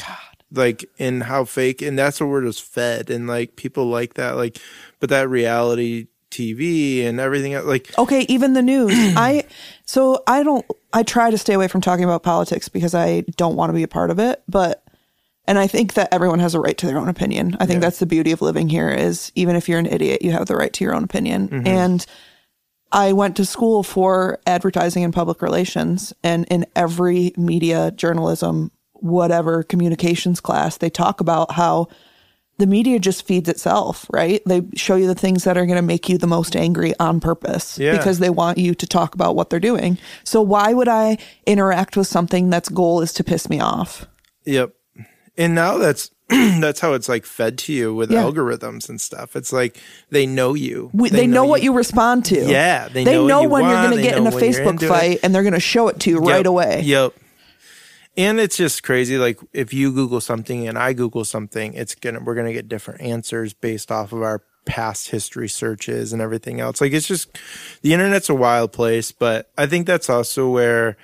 Like, 0.54 0.84
and 1.00 1.24
how 1.24 1.46
fake, 1.46 1.82
and 1.82 1.98
that's 1.98 2.20
what 2.20 2.28
we're 2.28 2.44
just 2.44 2.64
fed. 2.64 3.10
And 3.10 3.26
like 3.26 3.56
people 3.56 3.86
like 3.86 4.16
that, 4.16 4.36
like, 4.36 4.58
but 5.00 5.10
that 5.10 5.30
reality 5.30 6.08
TV 6.30 7.06
and 7.06 7.20
everything 7.20 7.54
else, 7.54 7.66
like, 7.66 7.98
Okay, 7.98 8.26
even 8.28 8.54
the 8.54 8.62
news. 8.62 8.92
I 9.16 9.46
so 9.86 10.24
I 10.28 10.44
don't 10.44 10.66
I 10.94 11.04
try 11.04 11.30
to 11.32 11.38
stay 11.38 11.54
away 11.54 11.68
from 11.68 11.82
talking 11.82 12.04
about 12.04 12.24
politics 12.24 12.68
because 12.68 12.96
I 12.96 13.22
don't 13.38 13.56
want 13.56 13.70
to 13.70 13.74
be 13.74 13.84
a 13.84 13.88
part 13.88 14.10
of 14.10 14.20
it, 14.20 14.42
but 14.48 14.81
and 15.52 15.60
I 15.60 15.68
think 15.68 15.96
that 15.96 16.14
everyone 16.14 16.40
has 16.40 16.56
a 16.56 16.62
right 16.62 16.78
to 16.78 16.86
their 16.86 16.98
own 16.98 17.10
opinion. 17.10 17.58
I 17.60 17.66
think 17.66 17.82
that's 17.82 18.00
the 18.00 18.06
beauty 18.06 18.32
of 18.32 18.42
living 18.42 18.70
here 18.70 18.88
is 18.90 19.34
even 19.36 19.58
if 19.58 19.68
you're 19.68 19.80
an 19.80 19.86
idiot, 19.86 20.22
you 20.22 20.32
have 20.32 20.46
the 20.48 20.56
right 20.56 20.72
to 20.72 20.82
your 20.86 20.96
own 20.96 21.04
opinion. 21.04 21.50
Mm-hmm. 21.50 21.68
And 21.68 22.06
I 22.90 23.12
went 23.12 23.36
to 23.36 23.46
school 23.46 23.84
for 23.84 24.40
advertising 24.48 25.04
and 25.04 25.14
public 25.14 25.42
relations 25.42 26.14
and 26.24 26.46
in 26.50 26.68
every 26.74 27.34
media 27.36 27.92
journalism 27.92 28.72
whatever 28.94 29.62
communications 29.64 30.40
class 30.40 30.78
they 30.78 30.90
talk 30.90 31.20
about 31.20 31.52
how 31.52 31.90
the 32.58 32.66
media 32.66 32.98
just 32.98 33.28
feeds 33.28 33.50
itself, 33.50 34.06
right? 34.10 34.42
They 34.46 34.62
show 34.76 34.96
you 34.96 35.08
the 35.08 35.16
things 35.16 35.44
that 35.44 35.58
are 35.58 35.66
going 35.66 35.76
to 35.76 35.82
make 35.82 36.08
you 36.08 36.18
the 36.18 36.28
most 36.28 36.56
angry 36.56 36.94
on 36.98 37.20
purpose 37.20 37.78
Yeah. 37.78 37.98
because 37.98 38.20
they 38.20 38.30
want 38.30 38.58
you 38.58 38.74
to 38.74 38.88
talk 38.88 39.16
about 39.16 39.36
what 39.36 39.50
they're 39.50 39.60
doing. 39.60 39.98
So 40.24 40.42
why 40.42 40.72
would 40.72 40.88
I 40.88 41.18
interact 41.46 41.98
with 41.98 42.08
something 42.08 42.50
that's 42.50 42.70
goal 42.70 43.02
is 43.02 43.12
to 43.14 43.24
piss 43.26 43.50
me 43.50 43.60
off? 43.60 44.08
Yep. 44.46 44.76
And 45.38 45.56
now 45.56 45.78
that's 45.78 46.12
that's 46.30 46.80
how 46.80 46.94
it's 46.94 47.10
like 47.10 47.26
fed 47.26 47.58
to 47.60 47.74
you 47.74 47.94
with 47.94 48.12
Yeah. 48.12 48.24
algorithms 48.24 48.90
and 48.90 49.00
stuff. 49.02 49.36
It's 49.36 49.52
like 49.52 49.78
they 50.10 50.26
know 50.26 50.54
you. 50.54 50.90
We, 50.94 51.10
they, 51.10 51.28
know, 51.28 51.46
what 51.46 51.62
you 51.62 51.74
respond 51.74 52.26
to. 52.26 52.46
Yeah, 52.46 52.88
they 52.88 53.04
they 53.04 53.14
know 53.16 53.28
know, 53.28 53.42
you 53.44 53.50
when 53.50 53.64
you're 53.66 53.84
going 53.84 53.98
to 53.98 54.02
get 54.02 54.18
in 54.18 54.28
a 54.28 54.32
Facebook 54.32 54.70
into 54.70 54.86
it. 54.86 54.90
fight, 54.90 55.20
and 55.24 55.34
they're 55.36 55.44
going 55.44 55.54
to 55.54 55.60
show 55.60 55.88
it 55.90 56.00
to 56.02 56.10
you 56.10 56.20
right 56.20 56.46
away. 56.46 56.82
Yep. 56.84 57.14
And 58.18 58.40
it's 58.40 58.58
just 58.58 58.84
crazy. 58.84 59.18
Like 59.18 59.40
if 59.54 59.74
you 59.74 59.92
Google 59.94 60.20
something 60.22 60.68
and 60.68 60.78
I 60.78 60.94
Google 60.94 61.24
something, 61.24 61.74
it's 61.74 61.96
gonna 61.96 62.20
we're 62.20 62.36
gonna 62.36 62.52
get 62.52 62.68
different 62.68 63.02
answers 63.02 63.54
based 63.54 63.90
off 63.90 64.12
of 64.12 64.22
our 64.22 64.44
past 64.66 65.10
history 65.10 65.48
searches 65.48 66.12
and 66.12 66.22
everything 66.22 66.60
else. 66.60 66.82
Like 66.82 66.92
it's 66.92 67.08
just 67.08 67.40
the 67.82 67.94
internet's 67.94 68.30
a 68.30 68.36
wild 68.36 68.74
place, 68.74 69.14
but 69.14 69.50
I 69.58 69.66
think 69.66 69.88
that's 69.88 70.10
also 70.10 70.50
where 70.50 70.98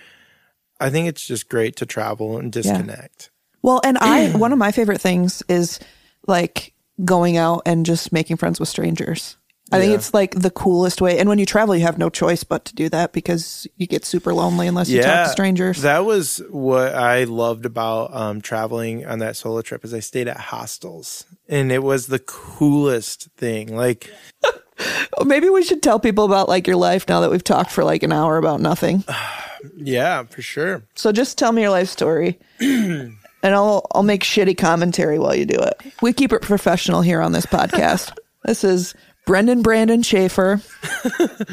I 0.81 0.89
think 0.89 1.07
it's 1.07 1.25
just 1.25 1.47
great 1.47 1.77
to 1.77 1.85
travel 1.85 2.37
and 2.37 2.51
disconnect. 2.51 3.29
Well, 3.67 3.81
and 3.83 3.97
I 3.97 4.29
one 4.37 4.53
of 4.53 4.57
my 4.57 4.71
favorite 4.71 5.01
things 5.01 5.43
is 5.49 5.79
like 6.25 6.73
going 7.03 7.35
out 7.35 7.63
and 7.65 7.85
just 7.85 8.13
making 8.13 8.37
friends 8.37 8.61
with 8.61 8.69
strangers. 8.69 9.35
I 9.69 9.79
think 9.79 9.93
it's 9.93 10.13
like 10.13 10.33
the 10.33 10.49
coolest 10.49 11.01
way. 11.01 11.19
And 11.19 11.27
when 11.27 11.39
you 11.39 11.45
travel, 11.45 11.75
you 11.75 11.81
have 11.81 11.97
no 11.97 12.09
choice 12.09 12.45
but 12.45 12.63
to 12.65 12.73
do 12.73 12.87
that 12.87 13.11
because 13.11 13.67
you 13.75 13.85
get 13.85 14.05
super 14.05 14.33
lonely 14.33 14.65
unless 14.65 14.87
you 14.87 15.01
talk 15.01 15.25
to 15.25 15.31
strangers. 15.33 15.81
That 15.81 16.05
was 16.05 16.41
what 16.49 16.95
I 16.95 17.25
loved 17.25 17.65
about 17.65 18.15
um, 18.15 18.39
traveling 18.39 19.05
on 19.05 19.19
that 19.19 19.35
solo 19.35 19.61
trip 19.61 19.83
is 19.83 19.93
I 19.93 19.99
stayed 19.99 20.29
at 20.29 20.37
hostels 20.37 21.25
and 21.49 21.69
it 21.69 21.83
was 21.83 22.07
the 22.07 22.19
coolest 22.19 23.27
thing. 23.35 23.75
Like 23.75 24.09
Maybe 25.25 25.49
we 25.49 25.63
should 25.63 25.83
tell 25.83 25.99
people 25.99 26.23
about 26.23 26.47
like 26.47 26.67
your 26.67 26.77
life 26.77 27.09
now 27.09 27.19
that 27.19 27.31
we've 27.31 27.43
talked 27.43 27.71
for 27.71 27.83
like 27.83 28.03
an 28.03 28.13
hour 28.13 28.37
about 28.37 28.61
nothing. 28.61 29.03
yeah, 29.75 30.23
for 30.23 30.41
sure. 30.41 30.83
So 30.95 31.11
just 31.11 31.37
tell 31.37 31.51
me 31.51 31.63
your 31.63 31.71
life 31.71 31.89
story. 31.89 32.39
and 33.43 33.55
I'll 33.55 33.85
I'll 33.91 34.03
make 34.03 34.23
shitty 34.23 34.57
commentary 34.57 35.19
while 35.19 35.35
you 35.35 35.45
do 35.45 35.59
it. 35.59 35.81
We 36.01 36.13
keep 36.13 36.33
it 36.33 36.41
professional 36.41 37.01
here 37.01 37.21
on 37.21 37.31
this 37.31 37.45
podcast. 37.45 38.17
this 38.45 38.63
is 38.63 38.95
Brendan 39.25 39.61
Brandon 39.61 40.01
Schaefer. 40.01 40.61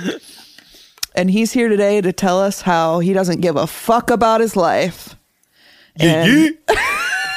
and 1.14 1.30
he's 1.30 1.52
here 1.52 1.68
today 1.68 2.00
to 2.00 2.12
tell 2.12 2.40
us 2.40 2.62
how 2.62 3.00
he 3.00 3.12
doesn't 3.12 3.40
give 3.40 3.56
a 3.56 3.66
fuck 3.66 4.10
about 4.10 4.40
his 4.40 4.56
life. 4.56 5.16
And, 5.96 6.58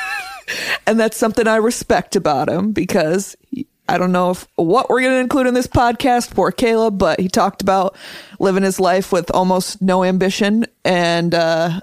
and 0.87 0.99
that's 0.99 1.17
something 1.17 1.47
I 1.47 1.57
respect 1.57 2.15
about 2.15 2.49
him 2.49 2.71
because 2.71 3.35
he- 3.49 3.67
I 3.89 3.97
don't 3.97 4.11
know 4.11 4.31
if 4.31 4.47
what 4.55 4.89
we're 4.89 4.99
going 4.99 5.13
to 5.13 5.19
include 5.19 5.47
in 5.47 5.53
this 5.53 5.67
podcast 5.67 6.33
for 6.33 6.51
Caleb, 6.51 6.97
but 6.97 7.21
he 7.21 7.29
talked 7.29 7.61
about 7.61 7.95
living 8.37 8.63
his 8.63 8.81
life 8.81 9.13
with 9.13 9.31
almost 9.33 9.81
no 9.81 10.03
ambition 10.03 10.65
and 10.83 11.33
uh, 11.33 11.79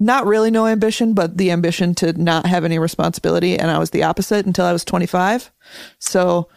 not 0.00 0.26
really 0.26 0.50
no 0.50 0.66
ambition, 0.66 1.14
but 1.14 1.36
the 1.36 1.50
ambition 1.50 1.94
to 1.96 2.12
not 2.20 2.46
have 2.46 2.64
any 2.64 2.78
responsibility. 2.78 3.58
And 3.58 3.70
I 3.70 3.78
was 3.78 3.90
the 3.90 4.02
opposite 4.02 4.46
until 4.46 4.64
I 4.64 4.72
was 4.72 4.84
25. 4.84 5.50
So 5.98 6.48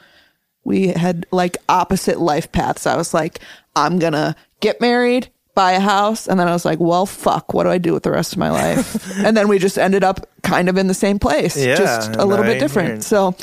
we 0.63 0.87
had 0.87 1.25
like 1.31 1.57
opposite 1.69 2.19
life 2.19 2.51
paths. 2.51 2.87
I 2.87 2.97
was 2.97 3.13
like, 3.13 3.39
I'm 3.75 3.99
going 3.99 4.13
to 4.13 4.35
get 4.59 4.81
married, 4.81 5.29
buy 5.53 5.73
a 5.73 5.79
house. 5.79 6.27
And 6.27 6.39
then 6.39 6.47
I 6.47 6.53
was 6.53 6.65
like, 6.65 6.79
well, 6.79 7.05
fuck, 7.05 7.53
what 7.53 7.63
do 7.63 7.69
I 7.69 7.77
do 7.77 7.93
with 7.93 8.03
the 8.03 8.11
rest 8.11 8.33
of 8.33 8.39
my 8.39 8.49
life? 8.49 9.17
and 9.25 9.35
then 9.37 9.47
we 9.47 9.59
just 9.59 9.77
ended 9.77 10.03
up 10.03 10.27
kind 10.43 10.67
of 10.69 10.77
in 10.77 10.87
the 10.87 10.93
same 10.93 11.19
place, 11.19 11.57
Yeah, 11.57 11.75
just 11.75 12.15
a 12.15 12.25
little 12.25 12.45
I 12.45 12.53
bit 12.53 12.59
different. 12.59 13.03
So 13.03 13.35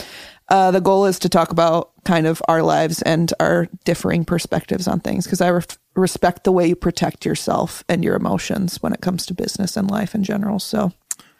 uh, 0.52 0.70
the 0.70 0.80
goal 0.80 1.06
is 1.06 1.18
to 1.20 1.28
talk 1.28 1.50
about 1.50 1.90
kind 2.04 2.26
of 2.26 2.40
our 2.46 2.62
lives 2.62 3.00
and 3.02 3.32
our 3.40 3.66
differing 3.84 4.24
perspectives 4.24 4.86
on 4.86 5.00
things 5.00 5.24
because 5.24 5.40
I 5.40 5.50
ref 5.50 5.78
respect 5.96 6.44
the 6.44 6.52
way 6.52 6.66
you 6.68 6.76
protect 6.76 7.24
yourself 7.26 7.82
and 7.88 8.04
your 8.04 8.14
emotions 8.16 8.82
when 8.82 8.92
it 8.92 9.00
comes 9.00 9.26
to 9.26 9.34
business 9.34 9.76
and 9.76 9.90
life 9.90 10.14
in 10.14 10.22
general. 10.24 10.58
So, 10.58 10.92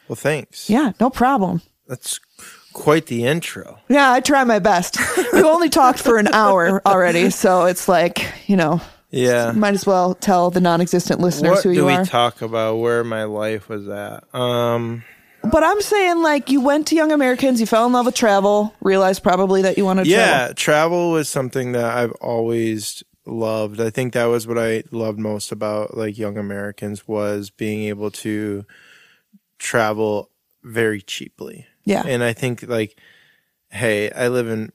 Well, 0.09 0.17
thanks. 0.17 0.69
yeah, 0.69 0.93
no 1.01 1.11
problem. 1.11 1.63
That's 1.89 2.19
quite 2.73 3.07
the 3.07 3.25
intro. 3.25 3.79
Yeah, 3.89 4.13
I 4.13 4.21
try 4.21 4.45
my 4.45 4.59
best. 4.59 4.97
We've 5.33 5.45
only 5.45 5.69
talked 5.69 5.99
for 6.01 6.17
an 6.19 6.29
hour 6.29 6.81
already, 6.87 7.31
so 7.31 7.65
it's 7.67 7.89
like, 7.89 8.25
you 8.47 8.57
know, 8.57 8.81
Yeah. 9.11 9.53
might 9.53 9.75
as 9.75 9.85
well 9.87 10.15
tell 10.15 10.51
the 10.51 10.61
non 10.61 10.81
existent 10.81 11.21
listeners 11.21 11.51
What 11.57 11.65
who 11.65 11.75
do 11.75 11.85
we 11.87 11.93
are. 11.93 12.05
talk 12.07 12.41
about? 12.43 12.77
Where 12.77 13.05
my 13.05 13.25
life 13.25 13.69
was 13.69 13.89
at? 13.89 14.25
Um, 14.35 15.03
but 15.51 15.65
I'm 15.65 15.81
saying, 15.81 16.23
like, 16.23 16.51
you 16.51 16.61
went 16.61 16.89
to 16.89 16.95
Young 16.95 17.13
Americans, 17.13 17.61
you 17.61 17.67
fell 17.67 17.87
in 17.87 17.93
love 17.93 18.07
with 18.07 18.15
travel, 18.15 18.75
realized 18.81 19.23
probably 19.23 19.63
that 19.63 19.77
you 19.77 19.85
wanted 19.85 20.05
to 20.05 20.11
yeah, 20.11 20.37
travel. 20.37 20.55
travel 20.55 21.11
was 21.13 21.29
something 21.29 21.73
that 21.73 21.97
I've 21.97 22.13
always 22.13 23.03
loved. 23.27 23.81
I 23.81 23.91
think 23.91 24.15
that 24.15 24.27
was 24.27 24.47
what 24.47 24.59
I 24.59 24.85
loved 24.91 25.19
most 25.19 25.53
about 25.53 25.97
like 25.97 26.19
Young 26.19 26.37
Americans 26.37 27.07
was 27.07 27.51
being 27.51 27.85
able 27.85 28.11
to 28.11 28.65
travel 29.59 30.31
very 30.63 31.01
cheaply. 31.01 31.67
Yeah. 31.85 32.03
And 32.07 32.23
I 32.23 32.33
think 32.33 32.63
like, 32.67 32.99
hey, 33.71 34.11
I 34.11 34.29
live 34.29 34.49
in 34.49 34.73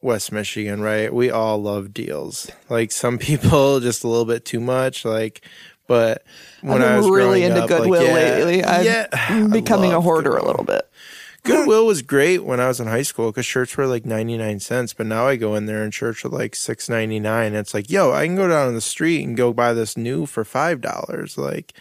West 0.00 0.32
Michigan, 0.32 0.80
right? 0.80 1.12
We 1.12 1.30
all 1.30 1.60
love 1.60 1.94
deals. 1.94 2.50
Like 2.68 2.92
some 2.92 3.18
people 3.18 3.80
just 3.80 4.04
a 4.04 4.08
little 4.08 4.26
bit 4.26 4.44
too 4.44 4.60
much. 4.60 5.04
Like, 5.04 5.44
but 5.86 6.24
when 6.62 6.82
I've 6.82 6.90
I 6.90 6.96
was 6.98 7.10
really 7.10 7.42
into 7.44 7.62
up, 7.62 7.68
Goodwill 7.68 8.00
like, 8.00 8.08
yeah, 8.08 8.14
lately. 8.14 8.64
I'm 8.64 8.84
yeah, 8.84 9.48
becoming 9.48 9.92
a 9.92 10.00
hoarder 10.00 10.36
a 10.36 10.44
little 10.44 10.64
bit. 10.64 10.88
Goodwill 11.44 11.84
was 11.84 12.00
great 12.00 12.42
when 12.42 12.58
I 12.58 12.68
was 12.68 12.80
in 12.80 12.86
high 12.86 13.02
school 13.02 13.30
because 13.30 13.44
shirts 13.44 13.76
were 13.76 13.86
like 13.86 14.06
99 14.06 14.60
cents. 14.60 14.94
But 14.94 15.06
now 15.06 15.26
I 15.26 15.36
go 15.36 15.54
in 15.54 15.66
there 15.66 15.82
and 15.82 15.92
shirts 15.92 16.24
are 16.24 16.30
like 16.30 16.54
six 16.54 16.88
ninety 16.88 17.20
nine. 17.20 17.52
It's 17.54 17.74
like, 17.74 17.90
yo, 17.90 18.12
I 18.12 18.24
can 18.24 18.34
go 18.34 18.48
down 18.48 18.68
on 18.68 18.74
the 18.74 18.80
street 18.80 19.22
and 19.24 19.36
go 19.36 19.52
buy 19.52 19.74
this 19.74 19.94
new 19.94 20.24
for 20.24 20.42
$5. 20.42 21.36
Like, 21.36 21.74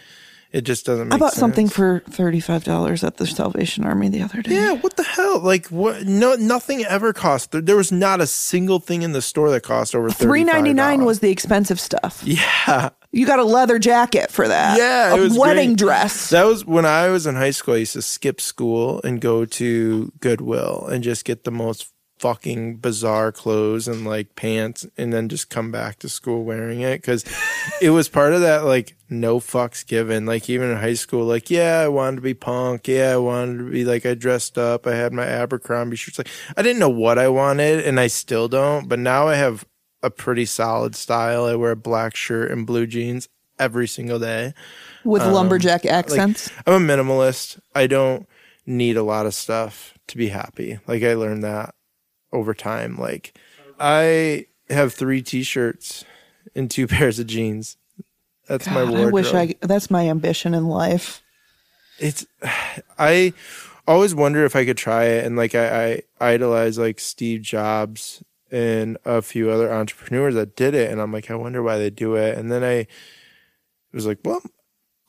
it 0.52 0.66
just 0.66 0.86
doesn't 0.86 1.08
make 1.08 1.16
I 1.16 1.18
bought 1.18 1.32
sense. 1.32 1.40
something 1.40 1.70
for 1.70 2.02
$35 2.02 3.04
at 3.06 3.16
the 3.18 3.26
Salvation 3.26 3.86
Army 3.86 4.10
the 4.10 4.22
other 4.22 4.42
day. 4.42 4.54
Yeah, 4.54 4.74
what 4.74 4.98
the 4.98 5.04
hell? 5.04 5.40
Like, 5.40 5.68
what? 5.68 6.04
No, 6.04 6.36
nothing 6.36 6.84
ever 6.84 7.14
cost. 7.14 7.52
There, 7.52 7.62
there 7.62 7.78
was 7.78 7.92
not 7.92 8.20
a 8.20 8.28
single 8.28 8.80
thing 8.80 9.02
in 9.02 9.14
the 9.14 9.22
store 9.22 9.50
that 9.52 9.62
cost 9.64 9.96
over 9.96 10.12
Three 10.12 10.44
ninety 10.44 10.74
nine 10.74 11.00
$35. 11.00 11.06
was 11.06 11.20
the 11.22 11.32
expensive 11.32 11.80
stuff. 11.80 12.22
Yeah. 12.26 12.90
You 13.14 13.28
got 13.28 13.38
a 13.38 13.44
leather 13.44 13.78
jacket 13.78 14.32
for 14.32 14.48
that. 14.48 14.78
Yeah, 14.78 15.16
a 15.16 15.40
wedding 15.40 15.70
great. 15.70 15.78
dress. 15.78 16.32
That 16.32 16.46
was 16.46 16.66
when 16.66 16.86
I 16.86 17.10
was 17.10 17.28
in 17.28 17.36
high 17.36 17.52
school. 17.52 17.76
I 17.76 17.78
used 17.78 17.94
to 17.94 18.02
skip 18.02 18.42
school 18.42 19.00
and 19.04 19.22
go 19.22 19.46
to 19.46 20.12
Goodwill 20.20 20.88
and 20.92 21.04
just 21.04 21.24
get 21.24 21.44
the 21.44 21.52
most 21.52 21.94
fucking 22.18 22.78
bizarre 22.78 23.32
clothes 23.32 23.88
and 23.88 24.06
like 24.06 24.36
pants 24.36 24.86
and 24.98 25.12
then 25.12 25.28
just 25.28 25.50
come 25.50 25.72
back 25.72 26.00
to 26.00 26.08
school 26.08 26.44
wearing 26.44 26.80
it 26.80 27.02
because 27.02 27.26
it 27.82 27.90
was 27.90 28.08
part 28.08 28.34
of 28.34 28.42
that 28.42 28.64
like 28.64 28.96
no 29.10 29.40
fucks 29.40 29.86
given. 29.86 30.26
Like 30.26 30.50
even 30.50 30.72
in 30.72 30.78
high 30.78 30.96
school, 30.96 31.26
like, 31.26 31.52
yeah, 31.52 31.80
I 31.80 31.90
wanted 31.90 32.16
to 32.16 32.22
be 32.22 32.34
punk. 32.34 32.88
Yeah, 32.88 33.14
I 33.14 33.18
wanted 33.18 33.60
to 33.60 33.70
be 33.70 33.86
like, 33.86 34.06
I 34.06 34.16
dressed 34.16 34.58
up. 34.58 34.88
I 34.88 34.96
had 34.96 35.14
my 35.14 35.26
Abercrombie 35.26 35.98
shirts. 35.98 36.18
Like, 36.18 36.30
I 36.58 36.62
didn't 36.62 36.80
know 36.80 36.90
what 36.90 37.20
I 37.20 37.28
wanted 37.28 37.86
and 37.86 38.00
I 38.00 38.08
still 38.08 38.48
don't. 38.48 38.88
But 38.90 39.00
now 39.00 39.28
I 39.28 39.36
have 39.36 39.66
a 40.04 40.12
pretty 40.12 40.46
solid 40.46 40.96
style. 40.96 41.46
I 41.46 41.56
wear 41.56 41.72
a 41.72 41.76
black 41.76 42.16
shirt 42.16 42.52
and 42.52 42.68
blue 42.68 42.86
jeans 42.86 43.30
every 43.58 43.88
single 43.88 44.20
day. 44.20 44.54
with 45.04 45.22
um, 45.24 45.34
lumberjack 45.34 45.86
accents. 45.86 46.52
I'm 46.68 46.90
a 46.90 46.94
minimalist. 46.96 47.60
I 47.74 47.88
don't 47.88 48.28
need 48.66 48.98
a 48.98 49.04
lot 49.04 49.26
of 49.26 49.34
stuff 49.34 49.98
to 50.08 50.18
be 50.18 50.28
happy. 50.28 50.80
Like 50.88 51.02
I 51.04 51.14
learned 51.16 51.44
that 51.44 51.74
over 52.32 52.54
time. 52.54 52.98
Like 52.98 53.38
I 53.80 54.48
have 54.70 54.94
three 54.94 55.22
t-shirts 55.22 56.04
and 56.54 56.70
two 56.70 56.88
pairs 56.94 57.18
of 57.20 57.28
jeans. 57.28 57.78
That's 58.48 58.68
my 58.68 58.84
wardrobe. 58.84 59.08
I 59.08 59.12
wish 59.12 59.34
I. 59.34 59.56
That's 59.62 59.90
my 59.90 60.10
ambition 60.10 60.54
in 60.54 60.68
life. 60.68 61.22
it's 61.98 62.26
I 63.00 63.34
always 63.88 64.14
wonder 64.14 64.46
if 64.46 64.56
I 64.56 64.66
could 64.66 64.78
try 64.78 65.06
it 65.06 65.26
and 65.26 65.36
like 65.36 65.56
I, 65.56 65.94
I 66.20 66.34
idolize 66.34 66.78
like 66.78 67.00
Steve 67.00 67.42
Jobs 67.42 68.24
and 68.54 69.00
a 69.04 69.24
few 69.24 69.50
other 69.50 69.74
entrepreneurs 69.74 70.36
that 70.36 70.56
did 70.56 70.76
it, 70.76 70.92
and 70.92 71.02
I'm 71.02 71.12
like, 71.12 71.32
I 71.32 71.36
wonder 71.36 71.64
why 71.64 71.80
they 71.80 71.90
do 71.90 72.16
it. 72.16 72.38
And 72.38 72.52
then 72.52 72.64
I 72.64 72.86
was 73.92 74.06
like, 74.06 74.20
well, 74.24 74.44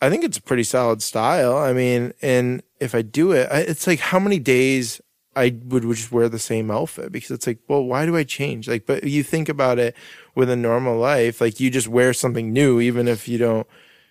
I 0.00 0.08
think 0.08 0.24
it's 0.24 0.38
a 0.38 0.42
pretty 0.42 0.62
solid 0.62 1.02
style. 1.02 1.58
I 1.58 1.74
mean, 1.74 2.14
and 2.22 2.62
if 2.80 2.94
I 2.94 3.02
do 3.02 3.32
it, 3.32 3.48
I, 3.52 3.60
it's 3.60 3.86
like 3.86 4.00
how 4.00 4.18
many 4.18 4.38
days 4.38 5.00
I 5.36 5.54
would, 5.66 5.84
would 5.84 5.96
just 5.98 6.10
wear 6.10 6.30
the 6.30 6.38
same 6.38 6.70
outfit 6.70 7.12
because 7.12 7.32
it's 7.32 7.46
like, 7.46 7.58
well, 7.68 7.84
why 7.84 8.06
do 8.06 8.16
I 8.16 8.24
change? 8.24 8.66
Like, 8.66 8.86
but 8.86 9.04
you 9.04 9.22
think 9.22 9.50
about 9.50 9.78
it 9.78 9.94
with 10.34 10.48
a 10.48 10.56
normal 10.56 10.96
life, 10.98 11.40
like 11.40 11.60
you 11.60 11.70
just 11.70 11.88
wear 11.88 12.14
something 12.14 12.50
new, 12.50 12.80
even 12.80 13.06
if 13.08 13.28
you 13.28 13.36
don't, 13.36 13.66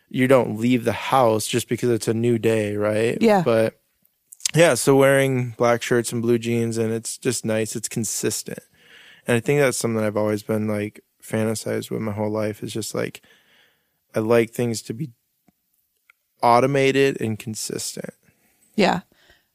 you 0.09 0.27
don't 0.27 0.59
leave 0.59 0.83
the 0.83 0.93
house 0.93 1.47
just 1.47 1.67
because 1.67 1.89
it's 1.89 2.07
a 2.07 2.13
new 2.13 2.37
day, 2.37 2.75
right? 2.75 3.17
Yeah. 3.19 3.41
But 3.43 3.79
yeah, 4.53 4.75
so 4.75 4.95
wearing 4.95 5.55
black 5.57 5.81
shirts 5.81 6.11
and 6.11 6.21
blue 6.21 6.37
jeans 6.37 6.77
and 6.77 6.93
it's 6.93 7.17
just 7.17 7.45
nice. 7.45 7.75
It's 7.75 7.89
consistent. 7.89 8.59
And 9.27 9.37
I 9.37 9.39
think 9.39 9.59
that's 9.59 9.77
something 9.77 10.03
I've 10.03 10.17
always 10.17 10.43
been 10.43 10.67
like 10.67 11.01
fantasized 11.21 11.89
with 11.89 12.01
my 12.01 12.11
whole 12.11 12.29
life 12.29 12.61
is 12.63 12.73
just 12.73 12.93
like, 12.93 13.21
I 14.15 14.19
like 14.19 14.51
things 14.51 14.81
to 14.83 14.93
be 14.93 15.11
automated 16.41 17.19
and 17.21 17.37
consistent. 17.39 18.13
Yeah. 18.75 19.01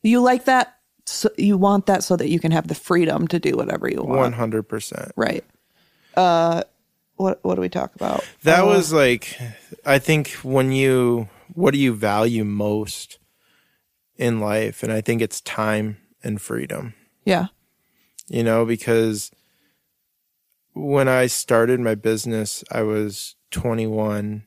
You 0.02 0.20
like 0.20 0.44
that 0.46 0.74
so 1.06 1.30
you 1.38 1.56
want 1.56 1.86
that 1.86 2.04
so 2.04 2.16
that 2.16 2.28
you 2.28 2.38
can 2.38 2.52
have 2.52 2.68
the 2.68 2.74
freedom 2.74 3.26
to 3.28 3.38
do 3.38 3.52
whatever 3.56 3.88
you 3.88 4.02
want. 4.02 4.34
100%. 4.34 5.10
Right. 5.16 5.44
Uh 6.14 6.62
what 7.16 7.40
what 7.42 7.56
do 7.56 7.60
we 7.60 7.68
talk 7.68 7.94
about? 7.94 8.24
That 8.44 8.60
Uh, 8.60 8.66
was 8.66 8.92
like, 8.92 9.38
I 9.84 9.98
think 9.98 10.30
when 10.42 10.70
you, 10.72 11.28
what 11.52 11.72
do 11.72 11.78
you 11.80 11.92
value 11.94 12.44
most 12.44 13.18
in 14.16 14.38
life? 14.38 14.82
And 14.84 14.92
I 14.92 15.00
think 15.00 15.20
it's 15.20 15.40
time 15.40 15.96
and 16.22 16.40
freedom, 16.40 16.94
Yeah. 17.24 17.46
you 18.28 18.44
know, 18.44 18.64
because 18.64 19.30
when 20.78 21.08
I 21.08 21.26
started 21.26 21.80
my 21.80 21.96
business, 21.96 22.62
I 22.70 22.82
was 22.82 23.34
21 23.50 24.44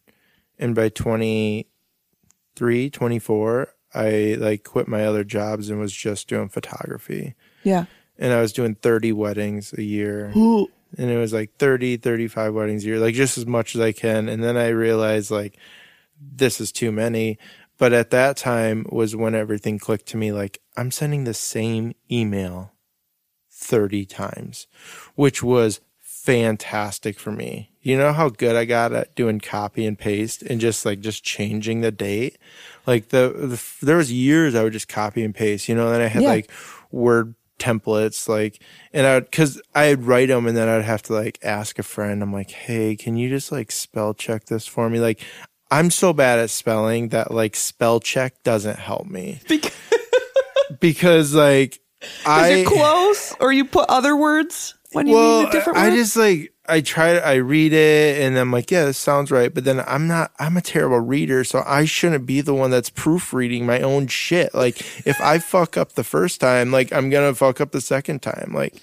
and 0.58 0.76
by 0.76 0.90
23, 0.90 2.90
24, 2.90 3.74
I 3.94 4.38
like 4.40 4.64
quit 4.64 4.88
my 4.88 5.06
other 5.06 5.24
jobs 5.24 5.70
and 5.70 5.80
was 5.80 5.94
just 5.94 6.28
doing 6.28 6.50
photography. 6.50 7.36
Yeah. 7.64 7.86
And 8.18 8.32
I 8.32 8.40
was 8.40 8.54
doing 8.54 8.76
30 8.76 9.12
weddings 9.12 9.74
a 9.74 9.84
year. 9.84 10.32
Ooh. 10.36 10.70
and 10.98 11.10
it 11.10 11.18
was 11.18 11.34
like 11.34 11.56
30 11.58 11.98
35 11.98 12.54
weddings 12.54 12.84
a 12.84 12.88
year 12.88 13.00
like 13.00 13.16
just 13.16 13.38
as 13.38 13.46
much 13.46 13.76
as 13.76 13.82
i 13.82 13.94
can 13.94 14.28
and 14.28 14.44
then 14.44 14.58
i 14.58 14.68
realized 14.68 15.32
like 15.32 15.58
this 16.20 16.60
is 16.60 16.70
too 16.70 16.92
many 16.92 17.38
but 17.78 17.94
at 17.94 18.10
that 18.10 18.36
time 18.36 18.86
was 18.90 19.16
when 19.16 19.34
everything 19.34 19.80
clicked 19.80 20.08
to 20.08 20.18
me 20.18 20.34
like 20.34 20.60
i'm 20.76 20.92
sending 20.92 21.24
the 21.24 21.34
same 21.34 21.94
email 22.12 22.74
30 23.50 24.06
times 24.06 24.68
which 25.16 25.42
was 25.42 25.80
fantastic 26.26 27.20
for 27.20 27.32
me. 27.32 27.70
You 27.82 27.98
know 27.98 28.14
how 28.14 28.30
good 28.30 28.56
i 28.56 28.66
got 28.66 28.94
at 28.94 29.16
doing 29.16 29.40
copy 29.40 29.86
and 29.88 29.98
paste 29.98 30.44
and 30.44 30.62
just 30.62 30.86
like 30.86 31.00
just 31.00 31.24
changing 31.24 31.82
the 31.82 31.92
date? 31.92 32.38
Like 32.86 33.10
the, 33.10 33.30
the 33.36 33.86
there 33.86 33.98
was 33.98 34.12
years 34.12 34.54
i 34.56 34.64
would 34.64 34.74
just 34.74 34.88
copy 34.88 35.24
and 35.24 35.34
paste 35.34 35.68
you 35.68 35.76
know 35.76 35.86
and 35.88 35.96
then 35.96 36.02
i 36.02 36.08
had 36.08 36.24
Yeah. 36.24 36.30
like 36.30 36.52
word 36.92 37.36
templates 37.60 38.28
like 38.28 38.60
and 38.94 39.06
i 39.06 39.16
would 39.16 39.26
because 39.26 39.62
i'd 39.76 40.04
write 40.04 40.30
them 40.30 40.48
and 40.48 40.58
then 40.58 40.68
i'd 40.68 40.84
have 40.84 41.04
to 41.04 41.14
like 41.14 41.38
ask 41.44 41.78
a 41.80 41.84
friend. 41.84 42.22
I'm 42.24 42.34
like 42.34 42.52
hey 42.52 42.96
can 42.96 43.18
you 43.18 43.30
just 43.30 43.52
like 43.52 43.72
spell 43.72 44.14
check 44.14 44.46
this 44.46 44.66
for 44.68 44.90
me? 44.90 45.00
Like 45.00 45.20
i'm 45.72 45.90
so 45.92 46.12
bad 46.14 46.40
at 46.40 46.50
spelling 46.50 47.10
that 47.10 47.32
like 47.32 47.56
spell 47.56 48.00
check 48.00 48.42
doesn't 48.44 48.78
help 48.80 49.08
me. 49.08 49.40
Because 49.50 49.72
because 50.80 51.34
like 51.36 51.80
i 52.26 52.50
you're 52.56 52.68
close 52.70 53.36
or 53.40 53.52
you 53.52 53.66
put 53.66 53.88
other 53.90 54.16
words 54.16 54.74
when 54.94 55.08
you 55.08 55.16
well 55.16 55.40
mean 55.40 55.50
a 55.50 55.52
different 55.52 55.78
i 55.78 55.90
just 55.90 56.16
like 56.16 56.54
i 56.68 56.82
try 56.82 57.14
to 57.14 57.26
i 57.26 57.36
read 57.36 57.74
it 57.74 58.22
and 58.22 58.38
i'm 58.38 58.52
like 58.52 58.70
yeah 58.72 58.86
this 58.86 58.98
sounds 58.98 59.32
right 59.32 59.54
but 59.54 59.64
then 59.64 59.82
i'm 59.88 60.08
not 60.08 60.32
i'm 60.40 60.58
a 60.58 60.62
terrible 60.62 61.00
reader 61.00 61.44
so 61.44 61.64
i 61.66 61.86
shouldn't 61.86 62.26
be 62.26 62.42
the 62.42 62.54
one 62.54 62.72
that's 62.72 62.90
proofreading 62.90 63.66
my 63.66 63.82
own 63.82 64.08
shit. 64.08 64.54
Like 64.54 64.80
if 65.06 65.20
i 65.22 65.40
fuck 65.40 65.78
up 65.78 65.94
the 65.94 66.04
first 66.04 66.40
time 66.42 66.72
like 66.72 66.92
i'm 66.94 67.10
gonna 67.10 67.34
fuck 67.34 67.62
up 67.62 67.72
the 67.72 67.82
second 67.82 68.22
time. 68.22 68.52
Like 68.54 68.76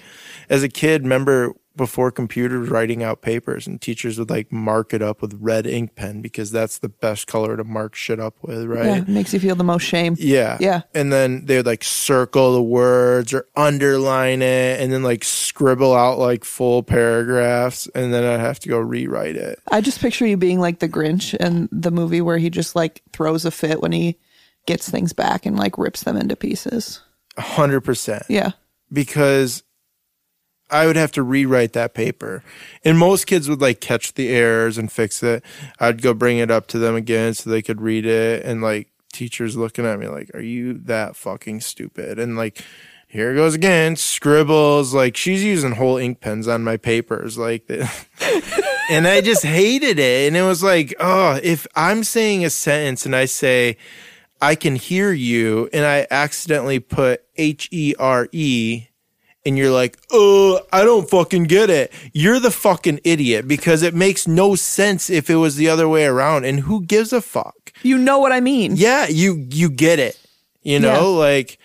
as 0.48 0.62
a 0.62 0.68
kid 0.68 1.02
remember 1.02 1.54
before 1.78 2.10
computers 2.10 2.68
writing 2.68 3.02
out 3.02 3.22
papers 3.22 3.66
and 3.66 3.80
teachers 3.80 4.18
would 4.18 4.28
like 4.28 4.52
mark 4.52 4.92
it 4.92 5.00
up 5.00 5.22
with 5.22 5.34
red 5.40 5.66
ink 5.66 5.94
pen 5.94 6.20
because 6.20 6.50
that's 6.50 6.76
the 6.76 6.90
best 6.90 7.26
color 7.26 7.56
to 7.56 7.64
mark 7.64 7.94
shit 7.94 8.20
up 8.20 8.34
with 8.42 8.66
right 8.66 8.84
yeah, 8.84 8.96
it 8.96 9.08
makes 9.08 9.32
you 9.32 9.40
feel 9.40 9.54
the 9.54 9.64
most 9.64 9.84
shame. 9.84 10.14
yeah. 10.18 10.58
Yeah. 10.60 10.82
And 10.94 11.10
then 11.10 11.46
they 11.46 11.56
would 11.56 11.64
like 11.64 11.82
circle 11.82 12.52
the 12.52 12.62
words 12.62 13.32
or 13.32 13.46
underline 13.56 14.42
it 14.42 14.80
and 14.80 14.92
then 14.92 15.02
like 15.02 15.24
scribble 15.24 15.94
out 15.94 16.18
like 16.18 16.44
full 16.44 16.82
paragraphs 16.82 17.86
and 17.94 18.12
then 18.12 18.24
I'd 18.24 18.40
have 18.40 18.60
to 18.60 18.68
go 18.68 18.78
rewrite 18.78 19.36
it. 19.36 19.58
I 19.70 19.80
just 19.80 20.00
picture 20.00 20.26
you 20.26 20.36
being 20.36 20.60
like 20.60 20.80
the 20.80 20.88
Grinch 20.88 21.34
in 21.34 21.68
the 21.72 21.90
movie 21.90 22.20
where 22.20 22.36
he 22.38 22.50
just 22.50 22.76
like 22.76 23.02
throws 23.14 23.46
a 23.46 23.50
fit 23.50 23.80
when 23.80 23.92
he 23.92 24.18
gets 24.66 24.90
things 24.90 25.12
back 25.14 25.46
and 25.46 25.56
like 25.56 25.78
rips 25.78 26.02
them 26.02 26.16
into 26.16 26.36
pieces. 26.36 27.00
A 27.36 27.42
hundred 27.42 27.82
percent. 27.82 28.24
Yeah. 28.28 28.50
Because 28.92 29.62
I 30.70 30.86
would 30.86 30.96
have 30.96 31.12
to 31.12 31.22
rewrite 31.22 31.72
that 31.72 31.94
paper. 31.94 32.42
And 32.84 32.98
most 32.98 33.26
kids 33.26 33.48
would 33.48 33.60
like 33.60 33.80
catch 33.80 34.14
the 34.14 34.28
errors 34.28 34.78
and 34.78 34.90
fix 34.90 35.22
it. 35.22 35.44
I'd 35.78 36.02
go 36.02 36.14
bring 36.14 36.38
it 36.38 36.50
up 36.50 36.66
to 36.68 36.78
them 36.78 36.94
again 36.94 37.34
so 37.34 37.50
they 37.50 37.62
could 37.62 37.80
read 37.80 38.06
it 38.06 38.44
and 38.44 38.62
like 38.62 38.88
teachers 39.12 39.56
looking 39.56 39.86
at 39.86 39.98
me 39.98 40.08
like, 40.08 40.30
Are 40.34 40.40
you 40.40 40.74
that 40.74 41.16
fucking 41.16 41.60
stupid? 41.60 42.18
And 42.18 42.36
like 42.36 42.62
here 43.10 43.32
it 43.32 43.36
goes 43.36 43.54
again, 43.54 43.96
scribbles, 43.96 44.92
like 44.92 45.16
she's 45.16 45.42
using 45.42 45.72
whole 45.72 45.96
ink 45.96 46.20
pens 46.20 46.46
on 46.46 46.62
my 46.62 46.76
papers, 46.76 47.38
like 47.38 47.68
and 48.90 49.08
I 49.08 49.22
just 49.22 49.44
hated 49.44 49.98
it. 49.98 50.28
And 50.28 50.36
it 50.36 50.42
was 50.42 50.62
like, 50.62 50.94
oh, 51.00 51.40
if 51.42 51.66
I'm 51.74 52.04
saying 52.04 52.44
a 52.44 52.50
sentence 52.50 53.06
and 53.06 53.16
I 53.16 53.24
say, 53.24 53.78
I 54.40 54.54
can 54.54 54.76
hear 54.76 55.10
you, 55.10 55.68
and 55.72 55.84
I 55.84 56.06
accidentally 56.10 56.80
put 56.80 57.24
H 57.36 57.68
E 57.72 57.94
R 57.98 58.28
E, 58.30 58.86
and 59.48 59.58
you're 59.58 59.70
like, 59.72 59.98
oh, 60.12 60.60
I 60.72 60.84
don't 60.84 61.08
fucking 61.10 61.44
get 61.44 61.70
it. 61.70 61.92
You're 62.12 62.38
the 62.38 62.50
fucking 62.50 63.00
idiot 63.02 63.48
because 63.48 63.82
it 63.82 63.94
makes 63.94 64.28
no 64.28 64.54
sense 64.54 65.08
if 65.10 65.28
it 65.30 65.36
was 65.36 65.56
the 65.56 65.68
other 65.68 65.88
way 65.88 66.04
around. 66.04 66.44
And 66.44 66.60
who 66.60 66.82
gives 66.84 67.12
a 67.12 67.20
fuck? 67.20 67.72
You 67.82 67.96
know 67.98 68.18
what 68.18 68.30
I 68.32 68.40
mean? 68.40 68.76
Yeah, 68.76 69.08
you 69.08 69.46
you 69.50 69.70
get 69.70 69.98
it. 69.98 70.16
You 70.62 70.78
know, 70.78 71.12
Yeah. 71.14 71.28
like 71.28 71.58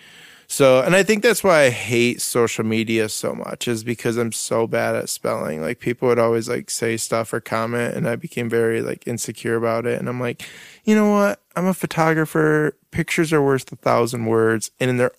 so 0.46 0.82
and 0.82 0.94
I 0.94 1.02
think 1.02 1.22
that's 1.22 1.42
why 1.42 1.62
I 1.64 1.70
hate 1.70 2.20
social 2.22 2.64
media 2.64 3.08
so 3.08 3.34
much 3.34 3.66
is 3.66 3.82
because 3.82 4.16
I'm 4.16 4.30
so 4.32 4.66
bad 4.66 4.94
at 4.94 5.08
spelling. 5.08 5.60
Like 5.60 5.80
people 5.80 6.08
would 6.08 6.18
always 6.18 6.48
like 6.48 6.70
say 6.70 6.96
stuff 6.96 7.32
or 7.32 7.40
comment 7.40 7.94
and 7.96 8.08
I 8.08 8.16
became 8.16 8.48
very 8.48 8.80
like 8.80 9.06
insecure 9.06 9.56
about 9.56 9.84
it 9.86 9.98
and 9.98 10.08
I'm 10.08 10.20
like, 10.20 10.42
"You 10.84 10.94
know 10.94 11.10
what? 11.10 11.40
I'm 11.56 11.66
a 11.66 11.74
photographer. 11.74 12.76
Pictures 12.92 13.32
are 13.32 13.42
worth 13.42 13.70
a 13.72 13.76
thousand 13.76 14.26
words 14.26 14.70
and 14.78 14.98
they're 15.00 15.12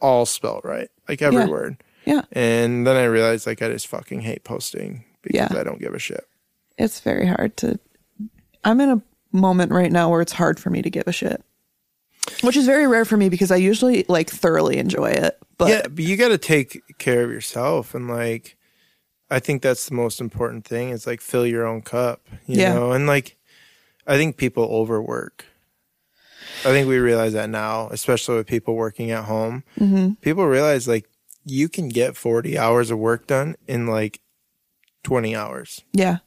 all 0.00 0.24
spelled 0.26 0.64
right. 0.64 0.88
Like 1.08 1.20
every 1.22 1.40
Yeah. 1.42 1.48
word." 1.48 1.76
Yeah. 2.06 2.22
And 2.32 2.86
then 2.86 2.96
I 2.96 3.04
realized 3.04 3.46
like 3.46 3.60
I 3.62 3.68
just 3.68 3.88
fucking 3.88 4.20
hate 4.20 4.44
posting 4.44 5.04
because 5.22 5.50
Yeah. 5.52 5.60
I 5.60 5.64
don't 5.64 5.80
give 5.80 5.92
a 5.94 5.98
shit. 5.98 6.24
It's 6.78 7.00
very 7.00 7.26
hard 7.26 7.56
to. 7.58 7.78
I'm 8.64 8.80
in 8.80 8.90
a 8.90 9.02
moment 9.32 9.72
right 9.72 9.90
now 9.92 10.08
where 10.10 10.20
it's 10.20 10.32
hard 10.32 10.58
for 10.60 10.70
me 10.70 10.82
to 10.82 10.90
give 10.90 11.06
a 11.06 11.12
shit, 11.12 11.42
which 12.42 12.56
is 12.56 12.66
very 12.66 12.86
rare 12.86 13.04
for 13.04 13.16
me 13.16 13.28
because 13.28 13.50
I 13.50 13.56
usually 13.56 14.04
like 14.08 14.30
thoroughly 14.30 14.78
enjoy 14.78 15.10
it. 15.10 15.36
But 15.58 15.68
yeah, 15.68 15.82
but 15.88 16.04
you 16.04 16.16
got 16.16 16.28
to 16.28 16.38
take 16.38 16.80
care 16.98 17.22
of 17.24 17.30
yourself 17.30 17.94
and 17.94 18.08
like 18.08 18.56
I 19.30 19.40
think 19.40 19.62
that's 19.62 19.88
the 19.88 19.94
most 19.94 20.20
important 20.20 20.64
thing 20.64 20.90
is 20.90 21.06
like 21.06 21.20
fill 21.20 21.46
your 21.46 21.66
own 21.66 21.82
cup, 21.82 22.20
you 22.46 22.60
Yeah. 22.60 22.74
know? 22.74 22.92
And 22.92 23.06
like 23.06 23.36
I 24.06 24.16
think 24.16 24.36
people 24.36 24.64
overwork. 24.64 25.44
I 26.60 26.68
think 26.70 26.88
we 26.88 26.98
realize 26.98 27.32
that 27.32 27.50
now, 27.50 27.88
especially 27.90 28.36
with 28.36 28.46
people 28.46 28.74
working 28.76 29.10
at 29.10 29.24
home. 29.24 29.64
Mm-hmm. 29.80 30.12
People 30.20 30.46
realize 30.46 30.86
like 30.86 31.08
you 31.46 31.68
can 31.68 31.88
get 31.88 32.16
40 32.16 32.58
hours 32.58 32.90
of 32.90 32.98
work 32.98 33.26
done 33.28 33.54
in 33.66 33.86
like 33.86 34.20
20 35.04 35.34
hours. 35.34 35.82
yeah, 35.92 36.18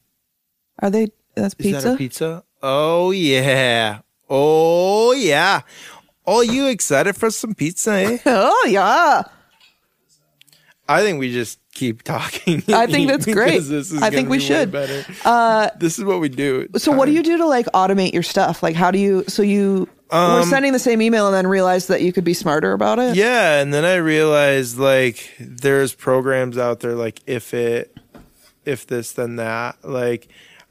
are 0.82 0.90
they? 0.90 1.10
That's 1.36 1.54
pizza. 1.54 1.78
Is 1.78 1.84
pizza. 1.84 1.88
that 1.90 1.94
a 1.94 1.98
pizza? 1.98 2.44
Oh 2.64 3.12
yeah. 3.12 4.00
Oh 4.30 5.12
yeah. 5.12 5.62
Oh, 6.26 6.42
you 6.42 6.68
excited 6.68 7.16
for 7.16 7.30
some 7.32 7.54
pizza, 7.54 7.92
eh? 7.92 8.18
oh 8.26 8.68
yeah. 8.70 9.24
I 10.88 11.02
think 11.02 11.20
we 11.20 11.32
just 11.32 11.60
keep 11.74 12.02
talking. 12.04 12.64
I 12.70 12.88
think 12.88 13.10
that's 13.10 13.26
great. 13.40 13.62
This 13.62 13.92
is 13.92 14.02
I 14.02 14.10
think 14.10 14.30
we 14.30 14.38
be 14.38 14.44
should. 14.44 14.72
Better. 14.72 15.06
Uh, 15.24 15.70
this 15.78 16.00
is 16.00 16.06
what 16.06 16.20
we 16.20 16.30
do. 16.30 16.68
So 16.78 16.92
what 16.92 17.06
do 17.06 17.12
you 17.12 17.24
do 17.24 17.38
to 17.38 17.46
like 17.46 17.66
automate 17.68 18.14
your 18.14 18.24
stuff? 18.24 18.64
Like 18.64 18.76
how 18.76 18.92
do 18.92 19.00
you? 19.00 19.24
So 19.28 19.42
you 19.44 19.88
were 20.12 20.42
Um, 20.42 20.50
sending 20.50 20.74
the 20.74 20.80
same 20.80 21.02
email 21.02 21.28
and 21.28 21.36
then 21.36 21.48
realized 21.48 21.88
that 21.90 22.02
you 22.02 22.12
could 22.12 22.24
be 22.24 22.34
smarter 22.34 22.74
about 22.74 23.00
it. 23.00 23.16
Yeah, 23.16 23.60
and 23.62 23.74
then 23.74 23.86
I 23.86 23.96
realized 23.96 24.78
like 24.78 25.34
there's 25.40 25.94
programs 25.94 26.58
out 26.58 26.80
there 26.80 26.96
like 26.96 27.22
if 27.28 27.54
it, 27.54 27.96
if 28.66 28.88
this 28.88 29.12
then 29.12 29.36
that 29.38 29.78
like, 29.84 30.28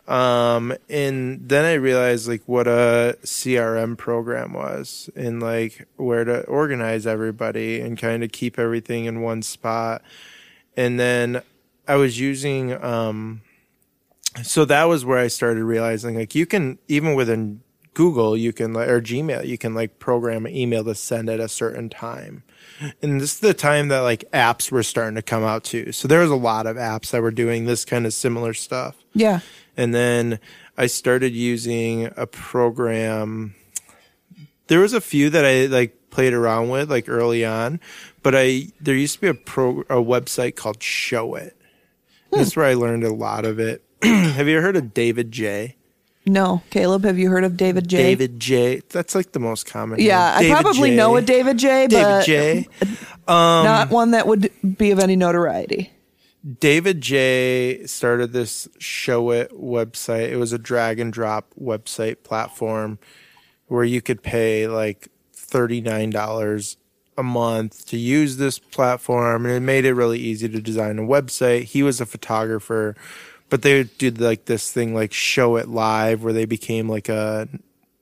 um, 0.09 0.75
and 0.89 1.49
then 1.49 1.65
I 1.65 1.75
realized 1.75 2.27
like 2.29 2.43
what 2.47 2.67
a 2.67 3.17
CRM 3.25 3.97
program 3.97 4.55
was 4.55 5.11
and 5.15 5.41
like 5.43 5.87
where 5.97 6.25
to 6.25 6.45
organize 6.47 7.07
everybody 7.07 7.81
and 7.81 7.99
kind 7.99 8.25
of 8.25 8.33
keep 8.33 8.59
everything 8.59 9.05
in 9.05 9.21
one 9.21 9.43
spot, 9.43 10.03
and 10.77 10.99
then 10.99 11.43
I 11.87 11.97
was 11.97 12.19
using 12.19 12.73
um 12.83 13.43
so 14.43 14.65
that 14.67 14.85
was 14.85 15.05
where 15.05 15.19
I 15.19 15.29
started 15.29 15.65
realizing 15.65 16.17
like 16.17 16.35
you 16.35 16.47
can 16.47 16.79
even 16.89 17.15
within 17.15 17.61
Google 17.99 18.37
you 18.37 18.53
can 18.53 18.77
or 18.77 19.01
Gmail 19.01 19.45
you 19.45 19.59
can 19.59 19.75
like 19.75 19.99
program 19.99 20.47
an 20.47 20.55
email 20.55 20.85
to 20.85 20.95
send 20.95 21.29
at 21.29 21.41
a 21.41 21.49
certain 21.49 21.89
time. 21.89 22.45
And 23.03 23.21
this 23.21 23.33
is 23.33 23.41
the 23.41 23.53
time 23.53 23.89
that 23.89 24.03
like 24.03 24.25
apps 24.31 24.71
were 24.71 24.85
starting 24.85 25.17
to 25.17 25.23
come 25.23 25.43
out 25.43 25.65
too. 25.65 25.91
So 25.91 26.07
there 26.07 26.21
was 26.21 26.31
a 26.31 26.37
lot 26.37 26.69
of 26.69 26.77
apps 26.77 27.11
that 27.11 27.23
were 27.23 27.33
doing 27.33 27.65
this 27.65 27.85
kind 27.85 28.07
of 28.07 28.15
similar 28.15 28.55
stuff. 28.55 28.95
Yeah. 29.15 29.41
And 29.77 29.93
then 29.93 30.39
I 30.77 30.87
started 30.87 31.35
using 31.35 32.13
a 32.17 32.29
program. 32.29 33.57
There 34.69 34.79
was 34.79 34.93
a 34.93 35.01
few 35.01 35.29
that 35.31 35.45
I 35.45 35.67
like 35.67 35.97
played 36.11 36.35
around 36.35 36.69
with 36.69 36.89
like 36.89 37.09
early 37.09 37.45
on, 37.45 37.81
but 38.23 38.33
I 38.37 38.69
there 38.81 38.95
used 38.95 39.17
to 39.17 39.21
be 39.23 39.27
a 39.27 39.35
pro 39.35 39.81
a 39.91 39.97
website 39.97 40.55
called 40.55 40.79
Showit. 40.79 41.51
Hmm. 42.31 42.39
That's 42.39 42.55
where 42.55 42.67
I 42.67 42.75
learned 42.75 43.03
a 43.03 43.13
lot 43.13 43.45
of 43.45 43.59
it. 43.59 43.83
Have 44.05 44.47
you 44.47 44.59
ever 44.59 44.63
heard 44.65 44.77
of 44.77 44.95
David 44.95 45.33
J? 45.33 45.78
No, 46.29 46.63
Caleb, 46.71 47.05
have 47.05 47.19
you 47.19 47.31
heard 47.31 47.45
of 47.45 47.57
David 47.57 47.89
Jay? 47.89 47.99
David 47.99 48.39
Jay. 48.39 48.83
That's 48.91 49.15
like 49.15 49.33
the 49.33 49.41
most 49.41 49.67
common. 49.67 50.01
Yeah. 50.01 50.35
I 50.37 50.49
probably 50.51 50.91
J. 50.91 50.97
know 50.97 51.17
a 51.17 51.23
David 51.23 51.59
Jay, 51.59 51.87
David 51.87 52.05
but 52.05 52.27
J. 52.27 52.67
Um, 53.27 53.65
not 53.65 53.91
one 53.91 54.13
that 54.13 54.27
would 54.27 54.51
be 54.79 54.91
of 54.91 54.99
any 54.99 55.17
notoriety. 55.17 55.93
David 56.61 57.01
Jay 57.01 57.85
started 57.87 58.33
this 58.33 58.69
Showit 58.79 59.53
website. 59.53 60.31
It 60.31 60.37
was 60.37 60.53
a 60.53 60.59
drag 60.59 61.01
and 61.01 61.13
drop 61.13 61.53
website 61.61 62.23
platform 62.23 62.99
where 63.67 63.85
you 63.85 64.01
could 64.01 64.23
pay 64.23 64.67
like 64.67 65.09
$39 65.37 66.77
a 67.17 67.23
month 67.23 67.85
to 67.87 67.99
use 67.99 68.37
this 68.37 68.59
platform 68.59 69.45
and 69.45 69.55
it 69.55 69.61
made 69.61 69.85
it 69.85 69.95
really 69.95 70.21
easy 70.21 70.49
to 70.49 70.61
design 70.61 70.99
a 70.99 71.03
website. 71.03 71.65
He 71.65 71.83
was 71.83 72.01
a 72.01 72.07
photographer, 72.07 72.95
but 73.49 73.63
they 73.63 73.85
did 73.85 74.21
like 74.21 74.45
this 74.45 74.71
thing 74.71 74.95
like 74.95 75.11
Showit 75.11 75.73
Live 75.73 76.23
where 76.23 76.33
they 76.33 76.45
became 76.45 76.89
like 76.89 77.09
a 77.09 77.49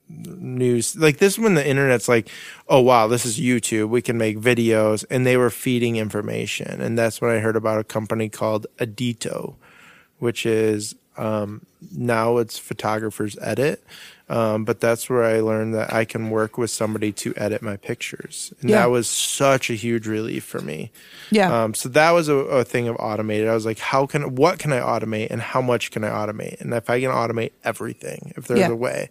news 0.09 0.95
like 0.95 1.17
this 1.17 1.37
when 1.37 1.55
the 1.55 1.67
internet's 1.67 2.07
like 2.07 2.29
oh 2.69 2.79
wow 2.79 3.07
this 3.07 3.25
is 3.25 3.37
youtube. 3.39 3.89
We 3.89 4.01
can 4.01 4.17
make 4.17 4.39
videos. 4.39 5.05
And 5.09 5.25
they 5.25 5.37
were 5.37 5.49
feeding 5.49 5.97
information. 5.97 6.81
And 6.81 6.97
that's 6.97 7.19
when 7.21 7.31
i 7.31 7.39
heard 7.39 7.55
about 7.55 7.79
a 7.79 7.83
company 7.83 8.29
called 8.29 8.67
adito 8.77 9.55
which 10.19 10.45
is 10.45 10.95
um, 11.17 11.65
now 11.91 12.37
it's 12.37 12.57
photographers 12.57 13.37
edit 13.41 13.83
um, 14.29 14.65
but 14.65 14.79
that's 14.79 15.09
where 15.09 15.23
i 15.23 15.39
learned 15.39 15.73
that 15.73 15.91
i 15.93 16.03
can 16.05 16.29
work 16.29 16.57
with 16.57 16.69
somebody 16.69 17.11
to 17.11 17.33
edit 17.37 17.61
my 17.61 17.77
pictures 17.77 18.53
and 18.61 18.69
Yeah. 18.69 18.81
that 18.81 18.89
was 18.91 19.07
such 19.07 19.69
a 19.69 19.73
huge 19.73 20.05
relief 20.07 20.43
for 20.43 20.59
me 20.61 20.91
Yeah. 21.31 21.63
um, 21.63 21.73
so 21.73 21.89
that 21.89 22.11
was 22.11 22.27
a, 22.29 22.35
a 22.35 22.63
thing 22.63 22.87
of 22.87 22.95
automated. 22.99 23.47
I 23.47 23.53
was 23.53 23.65
like, 23.65 23.79
how 23.79 24.05
can, 24.05 24.35
what 24.35 24.59
can 24.59 24.71
I 24.71 24.79
automate 24.79 25.27
and 25.29 25.41
how 25.41 25.61
much 25.61 25.91
can 25.91 26.03
I 26.05 26.09
automate? 26.09 26.61
And 26.61 26.73
if 26.73 26.89
I 26.89 27.01
can 27.01 27.11
automate 27.11 27.51
everything, 27.65 28.31
if 28.37 28.47
there's 28.47 28.61
Yeah. 28.61 28.69
a 28.69 28.75
way, 28.75 29.09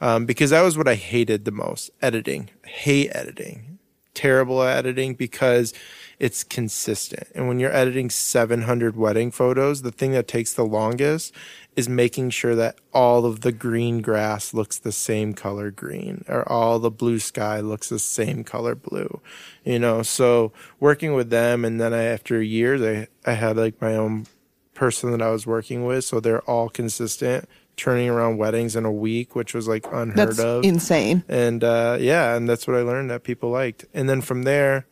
um, 0.00 0.24
because 0.24 0.48
that 0.50 0.62
was 0.62 0.76
what 0.78 0.88
I 0.88 0.94
hated 0.94 1.44
the 1.44 1.50
most 1.50 1.90
editing. 2.00 2.48
Hate 2.64 3.10
editing. 3.14 3.78
Terrible 4.14 4.62
at 4.62 4.78
editing 4.78 5.14
because 5.14 5.74
it's 6.18 6.42
consistent. 6.42 7.28
And 7.34 7.46
when 7.46 7.60
you're 7.60 7.74
editing 7.74 8.10
700 8.10 8.96
wedding 8.96 9.30
photos, 9.30 9.82
the 9.82 9.92
thing 9.92 10.12
that 10.12 10.26
takes 10.28 10.54
the 10.54 10.64
longest 10.64 11.34
is 11.76 11.88
making 11.88 12.30
sure 12.30 12.56
that 12.56 12.76
all 12.92 13.24
of 13.24 13.42
the 13.42 13.52
green 13.52 14.02
grass 14.02 14.52
looks 14.52 14.78
the 14.78 14.90
same 14.90 15.32
color 15.32 15.70
green 15.70 16.24
or 16.26 16.46
all 16.50 16.80
the 16.80 16.90
blue 16.90 17.20
sky 17.20 17.60
looks 17.60 17.88
the 17.88 18.00
same 18.00 18.42
color 18.42 18.74
blue 18.74 19.20
you 19.64 19.78
know 19.78 20.02
so 20.02 20.52
working 20.80 21.14
with 21.14 21.30
them 21.30 21.64
and 21.64 21.80
then 21.80 21.94
I, 21.94 22.02
after 22.02 22.42
years 22.42 22.82
I, 22.82 23.06
I 23.30 23.34
had 23.34 23.56
like 23.56 23.80
my 23.80 23.94
own 23.94 24.26
person 24.74 25.12
that 25.12 25.22
i 25.22 25.30
was 25.30 25.46
working 25.46 25.84
with 25.84 26.04
so 26.04 26.18
they're 26.18 26.42
all 26.50 26.68
consistent 26.68 27.48
turning 27.78 28.08
around 28.10 28.36
weddings 28.36 28.76
in 28.76 28.84
a 28.84 28.92
week 28.92 29.34
which 29.34 29.54
was 29.54 29.66
like 29.66 29.86
unheard 29.92 30.16
That's 30.30 30.40
of 30.40 30.64
insane. 30.64 31.24
and 31.28 31.64
uh, 31.64 31.96
yeah, 31.98 32.34
and 32.34 32.48
that's 32.48 32.66
what 32.66 32.76
I 32.76 32.80
learned 32.80 33.10
that 33.10 33.22
people 33.22 33.50
liked. 33.50 33.86
And 33.94 34.08
then 34.08 34.20
from 34.20 34.42
there, 34.42 34.86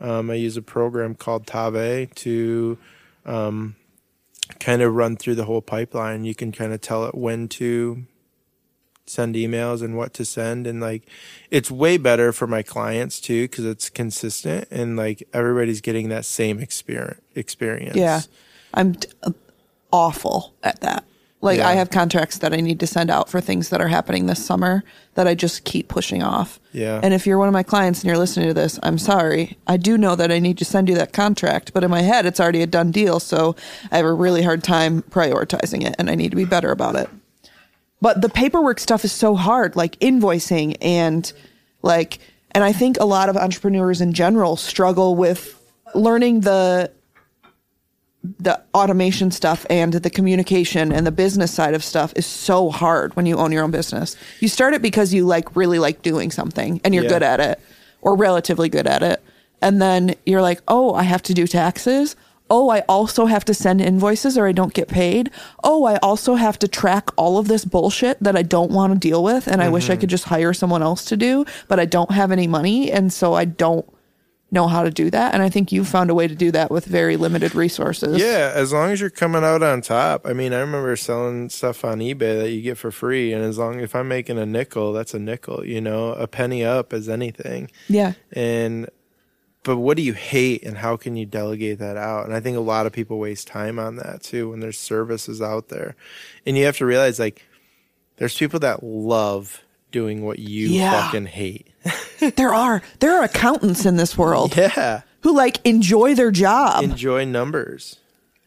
um, 0.00 0.30
I 0.30 0.34
use 0.34 0.56
a 0.56 0.62
program 0.62 1.14
called 1.14 1.46
Tave 1.46 2.14
to 2.16 2.78
um, 3.26 3.76
kind 4.60 4.82
of 4.82 4.94
run 4.94 5.16
through 5.16 5.34
the 5.34 5.44
whole 5.44 5.62
pipeline. 5.62 6.24
You 6.24 6.34
can 6.34 6.52
kind 6.52 6.72
of 6.72 6.80
tell 6.80 7.04
it 7.06 7.14
when 7.14 7.48
to 7.48 8.04
send 9.06 9.34
emails 9.34 9.82
and 9.82 9.96
what 9.96 10.12
to 10.14 10.24
send, 10.24 10.66
and 10.66 10.80
like 10.80 11.02
it's 11.50 11.70
way 11.70 11.96
better 11.96 12.32
for 12.32 12.46
my 12.46 12.62
clients 12.62 13.20
too 13.20 13.44
because 13.44 13.64
it's 13.64 13.88
consistent 13.88 14.68
and 14.70 14.96
like 14.96 15.26
everybody's 15.32 15.80
getting 15.80 16.08
that 16.10 16.24
same 16.24 16.60
experience. 16.60 17.20
Experience. 17.34 17.96
Yeah. 17.96 18.20
I'm 18.74 18.94
t- 18.94 19.08
awful 19.92 20.54
at 20.62 20.80
that. 20.80 21.04
Like 21.40 21.58
Yeah. 21.58 21.68
I 21.68 21.74
have 21.74 21.90
contracts 21.90 22.38
that 22.38 22.52
I 22.52 22.56
need 22.56 22.80
to 22.80 22.86
send 22.86 23.10
out 23.10 23.28
for 23.28 23.40
things 23.40 23.68
that 23.68 23.80
are 23.80 23.88
happening 23.88 24.26
this 24.26 24.44
summer 24.44 24.82
that 25.14 25.28
I 25.28 25.34
just 25.34 25.64
keep 25.64 25.88
pushing 25.88 26.22
off. 26.22 26.58
Yeah. 26.72 27.00
And 27.02 27.14
if 27.14 27.26
you're 27.26 27.38
one 27.38 27.48
of 27.48 27.52
my 27.52 27.62
clients 27.62 28.00
and 28.00 28.08
you're 28.08 28.18
listening 28.18 28.48
to 28.48 28.54
this, 28.54 28.78
I'm 28.82 28.98
sorry. 28.98 29.56
I 29.66 29.76
do 29.76 29.96
know 29.96 30.16
that 30.16 30.32
I 30.32 30.40
need 30.40 30.58
to 30.58 30.64
send 30.64 30.88
you 30.88 30.94
that 30.96 31.12
contract, 31.12 31.72
but 31.72 31.84
in 31.84 31.90
my 31.90 32.02
head 32.02 32.26
it's 32.26 32.40
already 32.40 32.62
a 32.62 32.66
done 32.66 32.90
deal, 32.90 33.20
so 33.20 33.54
I 33.92 33.98
have 33.98 34.06
a 34.06 34.12
really 34.12 34.42
hard 34.42 34.64
time 34.64 35.02
prioritizing 35.02 35.86
it 35.86 35.94
and 35.98 36.10
I 36.10 36.16
need 36.16 36.30
to 36.30 36.36
be 36.36 36.44
better 36.44 36.72
about 36.72 36.96
it. 36.96 37.08
But 38.00 38.20
the 38.20 38.28
paperwork 38.28 38.80
stuff 38.80 39.04
is 39.04 39.12
so 39.12 39.34
hard, 39.34 39.76
like 39.76 39.98
invoicing 40.00 40.76
and 40.80 41.32
like 41.82 42.18
and 42.52 42.64
I 42.64 42.72
think 42.72 42.98
a 42.98 43.04
lot 43.04 43.28
of 43.28 43.36
entrepreneurs 43.36 44.00
in 44.00 44.12
general 44.12 44.56
struggle 44.56 45.14
with 45.14 45.54
learning 45.94 46.40
the 46.40 46.90
the 48.22 48.60
automation 48.74 49.30
stuff 49.30 49.64
and 49.70 49.92
the 49.92 50.10
communication 50.10 50.92
and 50.92 51.06
the 51.06 51.12
business 51.12 51.52
side 51.52 51.74
of 51.74 51.84
stuff 51.84 52.12
is 52.16 52.26
so 52.26 52.70
hard 52.70 53.14
when 53.14 53.26
you 53.26 53.36
own 53.36 53.52
your 53.52 53.62
own 53.62 53.70
business. 53.70 54.16
You 54.40 54.48
start 54.48 54.74
it 54.74 54.82
because 54.82 55.14
you 55.14 55.24
like 55.24 55.54
really 55.54 55.78
like 55.78 56.02
doing 56.02 56.30
something 56.30 56.80
and 56.84 56.94
you're 56.94 57.04
Yeah. 57.04 57.10
good 57.10 57.22
at 57.22 57.40
it 57.40 57.60
or 58.02 58.16
relatively 58.16 58.68
good 58.68 58.86
at 58.86 59.02
it. 59.02 59.22
And 59.62 59.80
then 59.80 60.14
you're 60.26 60.42
like, 60.42 60.62
"Oh, 60.68 60.94
I 60.94 61.04
have 61.04 61.22
to 61.24 61.34
do 61.34 61.46
taxes. 61.46 62.16
Oh, 62.50 62.70
I 62.70 62.80
also 62.88 63.26
have 63.26 63.44
to 63.46 63.54
send 63.54 63.80
invoices 63.80 64.38
or 64.38 64.46
I 64.46 64.52
don't 64.52 64.72
get 64.72 64.88
paid. 64.88 65.30
Oh, 65.62 65.84
I 65.84 65.96
also 65.96 66.34
have 66.34 66.58
to 66.60 66.68
track 66.68 67.10
all 67.16 67.38
of 67.38 67.46
this 67.46 67.64
bullshit 67.64 68.22
that 68.22 68.36
I 68.36 68.42
don't 68.42 68.70
want 68.70 68.94
to 68.94 68.98
deal 68.98 69.22
with 69.22 69.46
and 69.46 69.62
I 69.62 69.68
wish 69.68 69.90
I 69.90 69.92
mm-hmm. 69.92 70.00
could 70.00 70.10
just 70.10 70.24
hire 70.24 70.54
someone 70.54 70.82
else 70.82 71.04
to 71.06 71.16
do, 71.16 71.44
but 71.68 71.78
I 71.78 71.84
don't 71.84 72.10
have 72.12 72.32
any 72.32 72.46
money 72.46 72.90
and 72.90 73.12
so 73.12 73.34
I 73.34 73.44
don't 73.44 73.86
know 74.50 74.66
how 74.66 74.82
to 74.82 74.90
do 74.90 75.10
that. 75.10 75.34
And 75.34 75.42
I 75.42 75.48
think 75.50 75.72
you 75.72 75.84
found 75.84 76.10
a 76.10 76.14
way 76.14 76.26
to 76.26 76.34
do 76.34 76.50
that 76.52 76.70
with 76.70 76.86
very 76.86 77.16
limited 77.16 77.54
resources. 77.54 78.18
Yeah, 78.20 78.50
as 78.54 78.72
long 78.72 78.90
as 78.90 79.00
you're 79.00 79.10
coming 79.10 79.44
out 79.44 79.62
on 79.62 79.82
top. 79.82 80.26
I 80.26 80.32
mean, 80.32 80.52
I 80.54 80.60
remember 80.60 80.96
selling 80.96 81.50
stuff 81.50 81.84
on 81.84 81.98
eBay 81.98 82.40
that 82.40 82.50
you 82.50 82.62
get 82.62 82.78
for 82.78 82.90
free, 82.90 83.32
and 83.32 83.44
as 83.44 83.58
long 83.58 83.80
if 83.80 83.94
I'm 83.94 84.08
making 84.08 84.38
a 84.38 84.46
nickel, 84.46 84.92
that's 84.92 85.12
a 85.14 85.18
nickel. 85.18 85.66
You 85.66 85.80
know, 85.80 86.12
a 86.12 86.26
penny 86.26 86.64
up 86.64 86.92
is 86.92 87.08
anything. 87.08 87.70
Yeah. 87.88 88.14
And 88.32 88.88
but 89.64 89.76
what 89.76 89.98
do 89.98 90.02
you 90.02 90.14
hate, 90.14 90.62
and 90.64 90.78
how 90.78 90.96
can 90.96 91.14
you 91.16 91.26
delegate 91.26 91.78
that 91.80 91.98
out? 91.98 92.24
And 92.24 92.34
I 92.34 92.40
think 92.40 92.56
a 92.56 92.60
lot 92.60 92.86
of 92.86 92.92
people 92.92 93.18
waste 93.18 93.48
time 93.48 93.78
on 93.78 93.96
that 93.96 94.22
too 94.22 94.48
when 94.50 94.60
there's 94.60 94.78
services 94.78 95.42
out 95.42 95.68
there, 95.68 95.94
and 96.46 96.56
you 96.56 96.64
have 96.64 96.78
to 96.78 96.86
realize 96.86 97.18
like 97.18 97.44
there's 98.16 98.36
people 98.36 98.60
that 98.60 98.82
love 98.82 99.62
doing 99.92 100.24
what 100.24 100.38
you 100.38 100.68
Yeah. 100.68 101.02
fucking 101.04 101.26
hate. 101.26 101.67
There 102.36 102.52
are 102.52 102.82
there 103.00 103.16
are 103.18 103.24
accountants 103.24 103.86
in 103.86 103.96
this 103.96 104.16
world 104.18 104.56
yeah, 104.56 105.02
who 105.22 105.34
like 105.36 105.64
enjoy 105.66 106.14
their 106.14 106.30
job. 106.30 106.82
enjoy 106.84 107.24
numbers. 107.24 107.98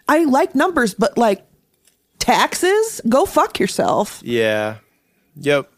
I 0.08 0.24
like 0.26 0.56
numbers, 0.56 0.94
but 0.94 1.18
like 1.18 1.46
taxes, 2.20 3.02
go 3.08 3.26
fuck 3.26 3.60
yourself. 3.60 4.22
Yeah. 4.24 4.78
Yep. 5.38 5.72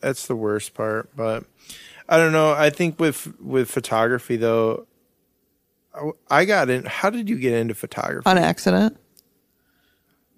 That's 0.00 0.26
the 0.26 0.36
worst 0.36 0.74
part, 0.74 1.10
but 1.16 1.44
I 2.08 2.16
don't 2.16 2.32
know. 2.32 2.52
I 2.52 2.70
think 2.70 2.98
with 2.98 3.32
with 3.40 3.70
photography 3.70 4.36
though 4.36 4.86
I- 5.94 6.40
I 6.40 6.44
got 6.44 6.70
in 6.70 6.84
how 6.84 7.10
did 7.10 7.28
you 7.28 7.38
get 7.38 7.52
into 7.52 7.74
photography? 7.74 8.28
On 8.28 8.38
accident. 8.38 8.96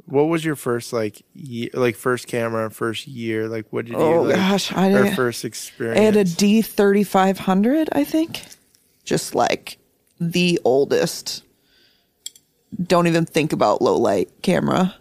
What 0.06 0.24
was 0.24 0.44
your 0.44 0.56
first 0.56 0.92
like 0.92 1.22
year, 1.34 1.68
like 1.74 1.96
first 1.96 2.26
camera, 2.28 2.70
first 2.70 3.06
year? 3.06 3.48
Like 3.48 3.66
what 3.70 3.84
did 3.86 3.92
you 3.92 3.98
Oh, 3.98 4.22
like, 4.22 4.36
gosh, 4.36 4.72
I 4.72 4.88
didn't- 4.90 5.14
first 5.14 5.44
experience? 5.44 5.98
I 6.00 6.02
had 6.04 6.16
a 6.16 6.24
D 6.24 6.62
thirty 6.62 7.04
five 7.04 7.38
hundred, 7.38 7.88
I 7.92 8.04
think. 8.04 8.42
Just 9.04 9.34
like 9.34 9.78
the 10.20 10.60
oldest. 10.64 11.42
Don't 12.82 13.06
even 13.06 13.24
think 13.24 13.52
about 13.52 13.80
low 13.82 13.96
light 13.96 14.28
camera. 14.42 14.94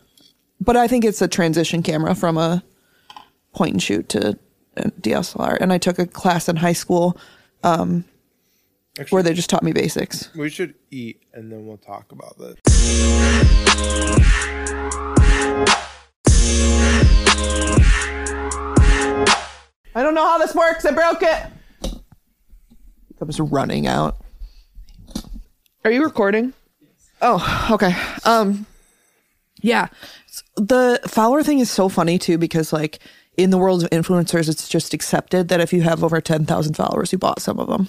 But 0.61 0.77
I 0.77 0.87
think 0.87 1.03
it's 1.03 1.21
a 1.21 1.27
transition 1.27 1.83
camera 1.83 2.15
from 2.15 2.37
a 2.37 2.63
point 3.53 3.73
and 3.73 3.83
shoot 3.83 4.07
to 4.09 4.37
DSLR. 4.77 5.57
And 5.59 5.73
I 5.73 5.77
took 5.77 5.99
a 5.99 6.05
class 6.05 6.47
in 6.47 6.55
high 6.57 6.73
school 6.73 7.17
um, 7.63 8.05
Actually, 8.97 9.15
where 9.15 9.23
they 9.23 9.33
just 9.33 9.49
taught 9.49 9.63
me 9.63 9.73
basics. 9.73 10.29
we 10.35 10.49
should 10.49 10.73
eat 10.89 11.21
and 11.33 11.51
then 11.51 11.65
we'll 11.67 11.77
talk 11.77 12.11
about 12.11 12.37
this. 12.37 12.55
I 19.97 20.03
don't 20.03 20.13
know 20.13 20.25
how 20.25 20.37
this 20.37 20.53
works. 20.53 20.85
I 20.85 20.91
broke 20.91 21.23
it. 21.23 21.43
I 23.21 23.25
was 23.25 23.39
running 23.39 23.87
out. 23.87 24.17
Are 25.85 25.91
you 25.91 26.03
recording? 26.03 26.53
Oh, 27.21 27.69
okay. 27.71 27.95
Um, 28.25 28.65
yeah, 29.61 29.87
the 30.57 30.99
follower 31.07 31.43
thing 31.43 31.59
is 31.59 31.69
so 31.71 31.87
funny 31.87 32.19
too 32.19 32.37
because 32.37 32.73
like 32.73 32.99
in 33.37 33.51
the 33.51 33.57
world 33.57 33.83
of 33.83 33.89
influencers, 33.91 34.49
it's 34.49 34.67
just 34.67 34.93
accepted 34.93 35.47
that 35.47 35.61
if 35.61 35.71
you 35.71 35.81
have 35.83 36.03
over 36.03 36.19
ten 36.19 36.45
thousand 36.45 36.75
followers, 36.75 37.11
you 37.13 37.17
bought 37.17 37.41
some 37.41 37.59
of 37.59 37.67
them. 37.67 37.87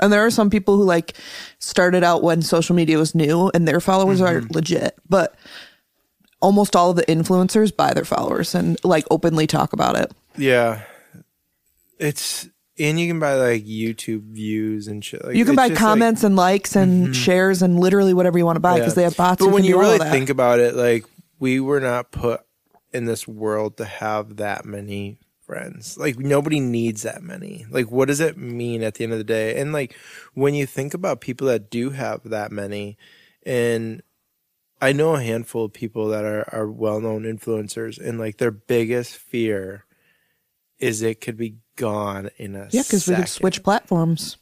And 0.00 0.12
there 0.12 0.24
are 0.24 0.30
some 0.30 0.50
people 0.50 0.76
who 0.76 0.84
like 0.84 1.14
started 1.58 2.04
out 2.04 2.22
when 2.22 2.42
social 2.42 2.76
media 2.76 2.98
was 2.98 3.14
new 3.14 3.50
and 3.54 3.66
their 3.66 3.80
followers 3.80 4.20
are 4.20 4.40
mm-hmm. 4.40 4.52
legit, 4.52 4.98
but 5.08 5.34
almost 6.40 6.76
all 6.76 6.90
of 6.90 6.96
the 6.96 7.04
influencers 7.04 7.74
buy 7.74 7.94
their 7.94 8.04
followers 8.04 8.54
and 8.54 8.76
like 8.84 9.04
openly 9.10 9.46
talk 9.46 9.72
about 9.72 9.96
it. 9.96 10.12
Yeah. 10.36 10.82
It's 11.98 12.48
and 12.78 13.00
you 13.00 13.08
can 13.08 13.18
buy 13.18 13.34
like 13.36 13.64
YouTube 13.64 14.32
views 14.32 14.86
and 14.86 15.02
shit. 15.02 15.24
Like, 15.24 15.34
You 15.34 15.46
can 15.46 15.56
buy 15.56 15.68
just, 15.68 15.80
like- 15.80 15.88
comments 15.88 16.24
and 16.24 16.36
likes 16.36 16.76
and 16.76 17.04
mm-hmm. 17.04 17.12
shares 17.12 17.62
and 17.62 17.80
literally 17.80 18.12
whatever 18.12 18.36
you 18.38 18.44
want 18.44 18.56
to 18.56 18.60
buy 18.60 18.78
because 18.78 18.92
Yeah. 18.92 18.96
they 18.96 19.02
have 19.04 19.16
bots. 19.16 19.42
But 19.42 19.52
when 19.52 19.64
you 19.64 19.74
do 19.74 19.80
really 19.80 19.98
think 19.98 20.28
about 20.28 20.60
it, 20.60 20.74
like 20.74 21.06
we 21.38 21.58
were 21.60 21.80
not 21.80 22.10
put 22.10 22.42
in 22.92 23.06
this 23.06 23.26
world 23.26 23.78
to 23.78 23.84
have 23.84 24.36
that 24.36 24.64
many 24.64 25.18
friends. 25.46 25.96
Like 25.96 26.18
nobody 26.18 26.60
needs 26.60 27.02
that 27.02 27.22
many. 27.22 27.66
Like 27.70 27.90
what 27.90 28.08
does 28.08 28.20
it 28.20 28.36
mean 28.36 28.82
at 28.82 28.94
the 28.94 29.04
end 29.04 29.12
of 29.12 29.18
the 29.18 29.24
day? 29.24 29.58
And 29.58 29.72
like 29.72 29.96
when 30.34 30.54
you 30.54 30.66
think 30.66 30.92
about 30.92 31.20
people 31.20 31.46
that 31.46 31.70
do 31.70 31.90
have 31.90 32.22
that 32.24 32.52
many, 32.52 32.98
and 33.44 34.02
I 34.80 34.92
know 34.92 35.14
a 35.14 35.22
handful 35.22 35.64
of 35.64 35.72
people 35.72 36.08
that 36.08 36.24
are 36.24 36.48
are 36.52 36.70
well 36.70 37.00
known 37.00 37.22
influencers, 37.22 37.98
and 37.98 38.18
like 38.18 38.38
their 38.38 38.50
biggest 38.50 39.16
fear 39.16 39.84
is 40.78 41.00
it 41.00 41.20
could 41.20 41.36
be 41.36 41.56
gone 41.76 42.30
in 42.36 42.56
a 42.56 42.68
yeah, 42.70 42.82
because 42.82 43.06
we 43.06 43.14
could 43.14 43.28
switch 43.28 43.62
platforms. 43.62 44.36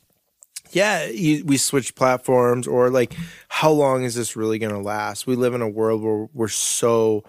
yeah, 0.71 1.07
you, 1.07 1.45
we 1.45 1.57
switch 1.57 1.95
platforms 1.95 2.67
or 2.67 2.91
like 2.91 3.15
how 3.49 3.71
long 3.71 4.05
is 4.05 4.15
this 4.15 4.35
really 4.35 4.59
going 4.59 4.73
to 4.73 4.81
last? 4.81 5.27
We 5.27 5.37
live 5.37 5.55
in 5.55 5.63
a 5.63 5.69
world 5.69 6.03
where 6.03 6.29
we're 6.33 6.49
so 6.49 7.25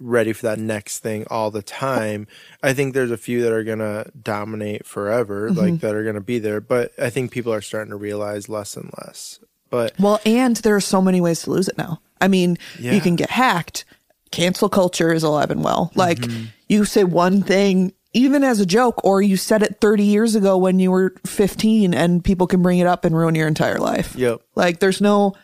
ready 0.00 0.32
for 0.32 0.42
that 0.46 0.58
next 0.58 0.98
thing 1.00 1.26
all 1.30 1.50
the 1.50 1.62
time. 1.62 2.26
I 2.62 2.72
think 2.72 2.94
there's 2.94 3.10
a 3.10 3.16
few 3.18 3.42
that 3.42 3.52
are 3.52 3.62
going 3.64 3.78
to 3.80 4.10
dominate 4.22 4.86
forever, 4.86 5.50
like 5.50 5.80
that 5.80 5.94
are 5.94 6.02
going 6.02 6.14
to 6.16 6.20
be 6.22 6.38
there, 6.38 6.60
but 6.60 6.92
I 6.98 7.10
think 7.10 7.30
people 7.30 7.52
are 7.52 7.60
starting 7.60 7.90
to 7.90 7.96
realize 7.96 8.48
less 8.48 8.76
and 8.76 8.90
less. 8.98 9.38
But 9.68 9.92
Well, 10.00 10.18
and 10.24 10.56
there 10.56 10.74
are 10.74 10.80
so 10.80 11.00
many 11.02 11.20
ways 11.20 11.42
to 11.42 11.50
lose 11.50 11.68
it 11.68 11.78
now. 11.78 12.00
I 12.20 12.28
mean, 12.28 12.56
Yeah. 12.78 12.92
you 12.92 13.00
can 13.00 13.14
get 13.14 13.30
hacked. 13.30 13.84
Cancel 14.32 14.68
culture 14.68 15.12
is 15.12 15.22
alive 15.22 15.50
and 15.50 15.62
well. 15.62 15.92
Like 15.94 16.18
Mm-hmm. 16.18 16.44
you 16.68 16.84
say 16.84 17.04
one 17.04 17.42
thing 17.42 17.92
even 18.12 18.42
as 18.42 18.58
a 18.58 18.66
joke 18.66 19.04
or 19.04 19.22
you 19.22 19.36
said 19.36 19.62
it 19.62 19.80
30 19.80 20.02
years 20.02 20.34
ago 20.34 20.56
when 20.58 20.80
you 20.80 20.90
were 20.90 21.14
15 21.26 21.94
and 21.94 22.24
people 22.24 22.46
can 22.48 22.60
bring 22.62 22.78
it 22.80 22.86
up 22.86 23.04
and 23.04 23.16
ruin 23.16 23.34
your 23.36 23.46
entire 23.46 23.78
life. 23.78 24.16
Yep. 24.16 24.40
Like 24.56 24.80
there's 24.80 25.00
no 25.00 25.34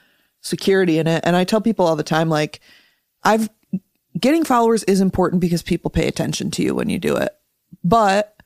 security 0.41 0.99
in 0.99 1.07
it. 1.07 1.23
And 1.25 1.37
I 1.37 1.45
tell 1.45 1.61
people 1.61 1.87
all 1.87 1.95
the 1.97 2.03
time 2.03 2.29
like 2.29 2.61
I've 3.23 3.49
getting 4.19 4.45
followers 4.45 4.85
is 4.85 5.01
important 5.01 5.41
because 5.41 5.63
people 5.63 5.91
pay 5.91 6.07
attention 6.07 6.51
to 6.53 6.63
you 6.63 6.75
when 6.75 6.89
you 6.89 6.99
do 6.99 7.17
it. 7.17 7.31
But 7.85 8.37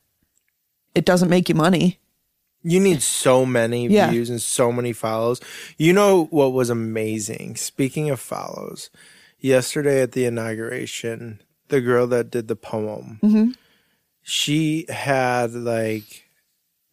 it 0.95 1.05
doesn't 1.05 1.29
make 1.29 1.49
you 1.49 1.55
money. 1.55 1.99
You 2.63 2.81
need 2.81 3.03
so 3.03 3.47
many 3.47 3.89
Yeah. 3.89 4.11
views 4.11 4.29
and 4.29 4.41
so 4.41 4.71
many 4.71 4.93
follows. 4.93 5.41
You 5.79 5.93
know 5.93 6.25
what 6.27 6.53
was 6.53 6.69
amazing? 6.69 7.57
Speaking 7.57 8.11
of 8.11 8.21
follows, 8.21 8.91
yesterday 9.39 10.03
at 10.03 10.13
the 10.13 10.27
inauguration, 10.27 11.41
the 11.69 11.81
girl 11.81 12.07
that 12.09 12.31
did 12.31 12.49
the 12.49 12.57
poem, 12.57 13.19
mm-hmm. 13.23 13.51
she 14.23 14.85
had 14.91 15.55
like, 15.55 16.25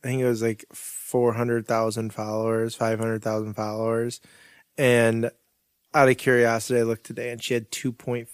I 0.04 0.08
think 0.08 0.22
it 0.22 0.28
was 0.28 0.42
like 0.42 0.66
400,000 0.72 2.14
followers, 2.14 2.76
500,000 2.76 3.54
followers. 3.54 4.22
And 4.78 5.32
out 5.98 6.10
of 6.10 6.18
curiosity, 6.18 6.80
I 6.80 6.84
looked 6.84 7.06
today 7.06 7.32
and 7.32 7.42
she 7.44 7.54
had 7.56 7.72
2.5, 7.72 8.28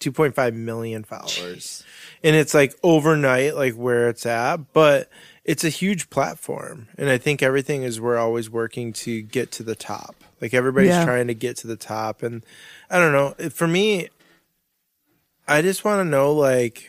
2.5 0.00 0.54
million 0.54 1.04
followers. 1.04 1.84
And 2.24 2.34
it's 2.34 2.54
like 2.54 2.74
overnight, 2.82 3.54
like 3.54 3.74
where 3.74 4.08
it's 4.08 4.24
at, 4.24 4.72
but 4.72 5.10
it's 5.44 5.62
a 5.64 5.68
huge 5.68 6.08
platform. 6.10 6.88
And 6.96 7.10
I 7.10 7.18
think 7.18 7.42
everything 7.42 7.82
is 7.82 8.00
we're 8.00 8.16
always 8.16 8.48
working 8.48 8.92
to 8.94 9.20
get 9.20 9.52
to 9.52 9.62
the 9.62 9.74
top. 9.74 10.14
Like 10.40 10.54
everybody's 10.54 10.90
Yeah. 10.90 11.04
trying 11.04 11.26
to 11.26 11.34
get 11.34 11.56
to 11.58 11.66
the 11.66 11.76
top. 11.76 12.22
And 12.22 12.44
I 12.88 12.98
don't 12.98 13.12
know. 13.12 13.50
For 13.50 13.68
me, 13.68 14.08
I 15.46 15.60
just 15.62 15.84
want 15.84 16.00
to 16.00 16.04
know 16.08 16.32
like, 16.32 16.88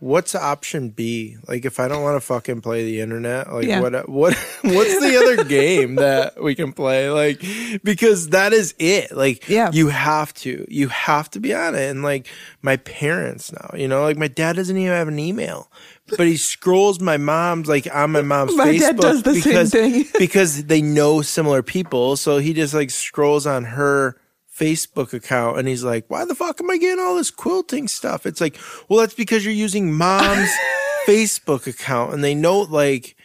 what's 0.00 0.34
option 0.34 0.88
B? 0.90 1.36
Like 1.46 1.64
if 1.64 1.78
I 1.78 1.86
don't 1.86 2.02
want 2.02 2.16
to 2.16 2.20
fucking 2.26 2.62
play 2.62 2.84
the 2.84 3.00
internet, 3.00 3.52
like 3.52 3.66
Yeah. 3.66 3.80
what 3.80 4.08
what 4.08 4.34
what's 4.62 4.98
the 5.00 5.16
other 5.16 5.44
game 5.44 5.94
that 5.96 6.42
we 6.42 6.54
can 6.54 6.72
play? 6.72 7.10
Like 7.10 7.40
because 7.84 8.30
that 8.30 8.52
is 8.52 8.74
it. 8.78 9.12
Like 9.16 9.48
Yeah. 9.48 9.70
you 9.72 9.88
have 9.88 10.34
to. 10.34 10.66
You 10.68 10.88
have 10.88 11.30
to 11.30 11.40
be 11.40 11.54
on 11.54 11.74
it. 11.74 11.88
And 11.90 12.02
like 12.02 12.26
my 12.62 12.76
parents 12.78 13.52
now, 13.52 13.70
you 13.76 13.86
know, 13.86 14.02
like 14.02 14.16
my 14.16 14.28
dad 14.28 14.56
doesn't 14.56 14.76
even 14.76 14.90
have 14.92 15.08
an 15.08 15.18
email. 15.18 15.70
But 16.18 16.26
he 16.26 16.36
scrolls 16.36 16.98
my 16.98 17.18
mom's 17.18 17.68
like 17.68 17.86
on 17.94 18.10
my 18.10 18.22
mom's 18.32 18.56
My 18.56 18.68
Facebook 18.68 18.80
dad 18.80 18.96
does 18.96 19.22
the 19.22 19.40
same 19.40 19.66
thing. 19.66 20.04
because 20.18 20.64
they 20.64 20.82
know 20.82 21.22
similar 21.22 21.62
people. 21.62 22.16
So 22.16 22.38
he 22.38 22.52
just 22.52 22.74
like 22.74 22.90
scrolls 22.90 23.46
on 23.46 23.64
her 23.64 24.19
Facebook 24.60 25.12
account 25.14 25.58
and 25.58 25.66
he's 25.66 25.82
like, 25.84 26.04
why 26.08 26.24
the 26.26 26.34
fuck 26.34 26.60
am 26.60 26.70
I 26.70 26.76
getting 26.76 27.02
all 27.02 27.16
this 27.16 27.30
quilting 27.30 27.88
stuff? 27.88 28.26
It's 28.26 28.40
like, 28.40 28.58
well, 28.88 29.00
that's 29.00 29.14
because 29.14 29.44
you're 29.44 29.54
using 29.54 29.92
mom's 29.92 30.50
Facebook 31.06 31.66
account 31.66 32.12
and 32.12 32.22
they 32.22 32.34
know 32.34 32.60
like, 32.60 33.16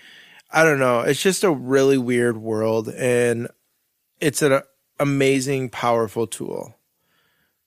I 0.51 0.63
don't 0.63 0.79
know. 0.79 1.01
It's 1.01 1.21
just 1.21 1.43
a 1.43 1.51
really 1.51 1.97
weird 1.97 2.37
world 2.37 2.87
and 2.89 3.49
it's 4.21 4.41
an 4.41 4.61
amazing, 4.99 5.69
powerful 5.69 6.25
tool, 6.27 6.75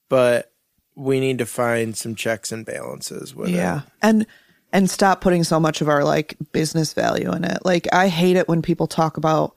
but 0.08 0.50
we 0.94 1.20
need 1.20 1.38
to 1.38 1.46
find 1.46 1.96
some 1.96 2.14
checks 2.14 2.50
and 2.50 2.64
balances 2.64 3.34
with 3.34 3.50
Yeah. 3.50 3.54
it. 3.54 3.58
Yeah. 3.58 3.80
And 4.02 4.26
and 4.72 4.90
stop 4.90 5.20
putting 5.22 5.44
so 5.44 5.58
much 5.58 5.80
of 5.80 5.88
our 5.88 6.04
like 6.04 6.36
business 6.52 6.92
value 6.92 7.32
in 7.32 7.44
it. 7.44 7.58
Like 7.64 7.86
I 7.92 8.08
hate 8.08 8.36
it 8.36 8.48
when 8.48 8.60
people 8.62 8.86
talk 8.86 9.16
about 9.16 9.54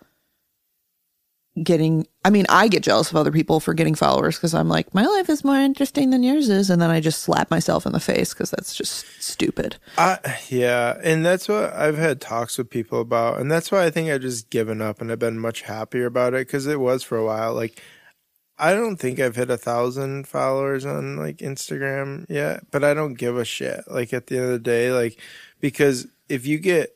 getting 1.64 2.08
I 2.24 2.30
mean, 2.30 2.46
I 2.50 2.68
get 2.68 2.84
jealous 2.84 3.10
of 3.10 3.16
other 3.16 3.32
people 3.32 3.60
for 3.60 3.74
getting 3.74 3.96
followers 3.96 4.38
because 4.38 4.54
I'm 4.54 4.70
like, 4.70 4.94
my 4.94 5.06
life 5.06 5.28
is 5.28 5.44
more 5.44 5.58
interesting 5.58 6.12
than 6.12 6.22
yours 6.22 6.50
is, 6.50 6.70
and 6.70 6.80
then 6.82 6.92
I 6.92 7.00
just 7.00 7.24
slap 7.24 7.50
myself 7.50 7.86
in 7.86 7.94
the 7.94 8.00
face 8.00 8.34
because 8.34 8.52
that's 8.52 8.76
just 8.76 9.06
stupid. 9.22 9.78
I, 9.98 10.20
yeah, 10.50 11.00
and 11.04 11.26
that's 11.26 11.50
what 11.50 11.74
I've 11.74 11.98
had 11.98 12.22
talks 12.22 12.58
with 12.58 12.70
people 12.70 13.02
about, 13.02 13.40
and 13.40 13.52
that's 13.52 13.72
why 13.72 13.86
I 13.86 13.90
think 13.90 14.10
I've 14.10 14.22
just 14.22 14.52
given 14.52 14.82
up 14.82 15.02
and 15.02 15.12
I've 15.12 15.20
been 15.20 15.40
much 15.40 15.64
happier 15.64 16.06
about 16.06 16.36
it 16.36 16.48
because 16.48 16.68
it 16.68 16.80
was 16.80 17.02
for 17.02 17.18
a 17.18 17.26
while. 17.26 17.56
Like, 17.56 17.82
I 18.60 18.74
don't 18.74 18.98
think 18.98 19.20
I've 19.20 19.36
hit 19.36 19.50
a 19.50 19.58
thousand 19.58 20.28
followers 20.28 20.86
on 20.86 21.18
like 21.18 21.38
Instagram 21.38 22.28
yet, 22.30 22.70
but 22.70 22.84
I 22.84 22.94
don't 22.94 23.16
give 23.16 23.36
a 23.36 23.46
shit. 23.46 23.84
Like 23.90 24.14
at 24.14 24.28
the 24.28 24.38
end 24.38 24.46
of 24.46 24.52
the 24.52 24.60
day, 24.60 24.92
like 24.92 25.18
because 25.60 26.06
if 26.30 26.46
you 26.46 26.60
get 26.60 26.96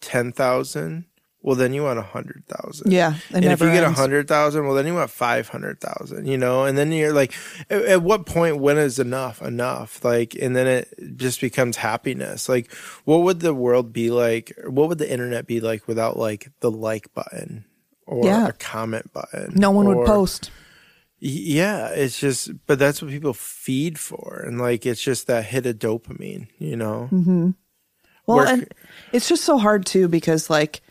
ten 0.00 0.32
thousand, 0.32 1.04
well 1.44 1.54
then 1.54 1.74
you 1.74 1.82
want 1.84 1.98
a 1.98 2.02
hundred 2.02 2.42
thousand. 2.48 2.90
Yeah. 2.90 3.14
And 3.30 3.44
if 3.44 3.60
you 3.60 3.70
get 3.70 3.84
a 3.84 3.90
hundred 3.92 4.26
thousand, 4.26 4.64
well, 4.64 4.74
then 4.74 4.86
you 4.86 4.94
want 4.94 5.10
five 5.10 5.48
hundred 5.48 5.78
thousand, 5.78 6.26
you 6.26 6.38
know. 6.38 6.64
And 6.64 6.76
then 6.76 6.90
you're 6.90 7.12
like, 7.12 7.34
at, 7.68 7.82
at 7.82 8.02
what 8.02 8.24
point 8.26 8.58
when 8.58 8.78
is 8.78 8.98
enough 8.98 9.42
enough? 9.42 10.02
Like, 10.02 10.34
and 10.34 10.56
then 10.56 10.66
it 10.66 11.16
just 11.16 11.40
becomes 11.42 11.76
happiness. 11.76 12.48
Like, 12.48 12.72
what 13.04 13.18
would 13.18 13.40
the 13.40 13.52
world 13.54 13.92
be 13.92 14.10
like? 14.10 14.52
What 14.66 14.88
would 14.88 14.98
the 14.98 15.12
internet 15.12 15.46
be 15.46 15.60
like 15.60 15.86
without 15.86 16.16
like 16.16 16.50
the 16.60 16.70
like 16.70 17.12
button 17.14 17.66
or 18.06 18.24
Yeah. 18.24 18.48
a 18.48 18.52
comment 18.52 19.12
button? 19.12 19.52
No 19.54 19.70
one 19.70 19.86
or- 19.86 19.96
would 19.98 20.06
post. 20.06 20.50
Yeah, 21.20 21.88
it's 21.88 22.18
just, 22.18 22.50
but 22.66 22.78
that's 22.78 23.00
what 23.00 23.10
people 23.10 23.32
feed 23.32 23.98
for, 23.98 24.44
and 24.46 24.58
like, 24.60 24.84
it's 24.84 25.00
just 25.00 25.26
that 25.28 25.46
hit 25.46 25.64
of 25.64 25.78
dopamine, 25.78 26.48
you 26.58 26.76
know. 26.76 27.08
Mm-hmm. 27.10 27.50
Well, 28.26 28.36
Work- 28.38 28.48
and 28.48 28.74
it's 29.12 29.28
just 29.28 29.44
so 29.44 29.56
hard 29.58 29.86
too 29.86 30.08
because 30.08 30.50
like 30.50 30.82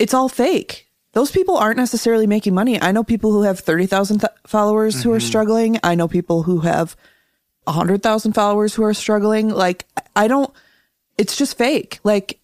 it's 0.00 0.14
all 0.14 0.28
fake. 0.28 0.88
Those 1.12 1.30
people 1.30 1.56
aren't 1.56 1.76
necessarily 1.76 2.26
making 2.26 2.54
money. 2.54 2.80
I 2.80 2.92
know 2.92 3.04
people 3.04 3.32
who 3.32 3.42
have 3.42 3.60
30,000 3.60 4.20
th- 4.20 4.30
followers 4.46 5.02
who 5.02 5.12
are 5.12 5.18
mm-hmm. 5.18 5.26
struggling. 5.26 5.78
I 5.82 5.94
know 5.94 6.08
people 6.08 6.44
who 6.44 6.60
have 6.60 6.96
100,000 7.64 8.32
followers 8.32 8.74
who 8.74 8.84
are 8.84 8.94
struggling. 8.94 9.50
Like 9.50 9.86
I 10.16 10.26
don't 10.28 10.52
it's 11.18 11.36
just 11.36 11.58
fake. 11.58 12.00
Like 12.02 12.40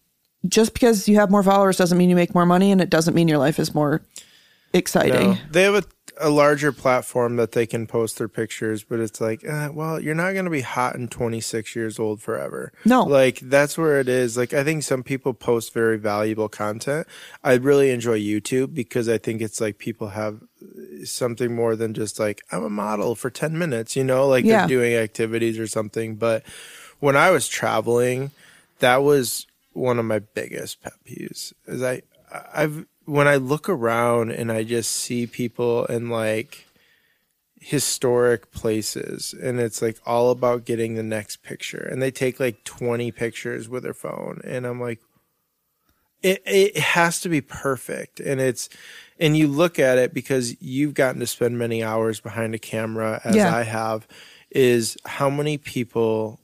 just 0.46 0.74
because 0.74 1.08
you 1.08 1.16
have 1.16 1.30
more 1.30 1.42
followers 1.42 1.76
doesn't 1.76 1.96
mean 1.96 2.10
you 2.10 2.16
make 2.16 2.34
more 2.34 2.46
money 2.46 2.70
and 2.70 2.80
it 2.80 2.90
doesn't 2.90 3.14
mean 3.14 3.28
your 3.28 3.38
life 3.38 3.58
is 3.58 3.74
more 3.74 4.02
exciting. 4.72 5.30
No, 5.30 5.38
they 5.50 5.62
have 5.62 5.76
a, 5.76 5.82
a 6.18 6.30
larger 6.30 6.72
platform 6.72 7.36
that 7.36 7.52
they 7.52 7.66
can 7.66 7.86
post 7.86 8.18
their 8.18 8.28
pictures, 8.28 8.82
but 8.84 9.00
it's 9.00 9.20
like, 9.20 9.46
uh, 9.46 9.68
well, 9.72 10.00
you're 10.00 10.14
not 10.14 10.32
going 10.32 10.44
to 10.46 10.50
be 10.50 10.62
hot 10.62 10.94
and 10.94 11.10
26 11.10 11.76
years 11.76 11.98
old 11.98 12.22
forever. 12.22 12.72
No. 12.84 13.02
Like, 13.02 13.40
that's 13.40 13.76
where 13.76 14.00
it 14.00 14.08
is. 14.08 14.36
Like, 14.36 14.54
I 14.54 14.64
think 14.64 14.82
some 14.82 15.02
people 15.02 15.34
post 15.34 15.74
very 15.74 15.98
valuable 15.98 16.48
content. 16.48 17.06
I 17.44 17.54
really 17.54 17.90
enjoy 17.90 18.18
YouTube 18.18 18.72
because 18.74 19.08
I 19.08 19.18
think 19.18 19.42
it's 19.42 19.60
like 19.60 19.78
people 19.78 20.08
have 20.08 20.40
something 21.04 21.54
more 21.54 21.76
than 21.76 21.94
just 21.94 22.18
like, 22.18 22.42
I'm 22.50 22.64
a 22.64 22.70
model 22.70 23.14
for 23.14 23.30
10 23.30 23.58
minutes, 23.58 23.96
you 23.96 24.04
know, 24.04 24.26
like 24.26 24.44
Yeah. 24.44 24.60
they're 24.60 24.68
doing 24.68 24.94
activities 24.94 25.58
or 25.58 25.66
something. 25.66 26.16
But 26.16 26.42
when 27.00 27.16
I 27.16 27.30
was 27.30 27.48
traveling, 27.48 28.30
that 28.78 29.02
was 29.02 29.46
one 29.72 29.98
of 29.98 30.04
my 30.06 30.20
biggest 30.20 30.82
pet 30.82 30.94
peeves 31.06 31.52
is 31.66 31.82
I, 31.82 32.02
I've 32.54 32.86
when 33.06 33.26
I 33.28 33.36
look 33.36 33.68
around 33.68 34.30
and 34.32 34.52
I 34.52 34.62
just 34.64 34.90
see 34.90 35.26
people 35.26 35.86
in 35.86 36.10
like 36.10 36.66
historic 37.58 38.52
places 38.52 39.34
and 39.42 39.58
it's 39.58 39.80
like 39.80 39.98
all 40.04 40.30
about 40.30 40.64
getting 40.64 40.94
the 40.94 41.02
next 41.02 41.42
picture 41.42 41.88
and 41.90 42.00
they 42.02 42.10
take 42.10 42.38
like 42.38 42.62
20 42.64 43.10
pictures 43.12 43.68
with 43.68 43.82
their 43.82 43.94
phone 43.94 44.40
and 44.44 44.66
I'm 44.66 44.80
like 44.80 45.00
it 46.22 46.42
it 46.46 46.76
has 46.76 47.20
to 47.22 47.28
be 47.28 47.40
perfect 47.40 48.20
and 48.20 48.40
it's 48.40 48.68
and 49.18 49.36
you 49.36 49.48
look 49.48 49.78
at 49.78 49.98
it 49.98 50.12
because 50.14 50.60
you've 50.62 50.94
gotten 50.94 51.18
to 51.20 51.26
spend 51.26 51.58
many 51.58 51.82
hours 51.82 52.20
behind 52.20 52.54
a 52.54 52.58
camera 52.58 53.20
as 53.24 53.34
Yeah. 53.36 53.54
I 53.56 53.62
have 53.62 54.06
is 54.50 54.96
how 55.04 55.28
many 55.30 55.58
people 55.58 56.38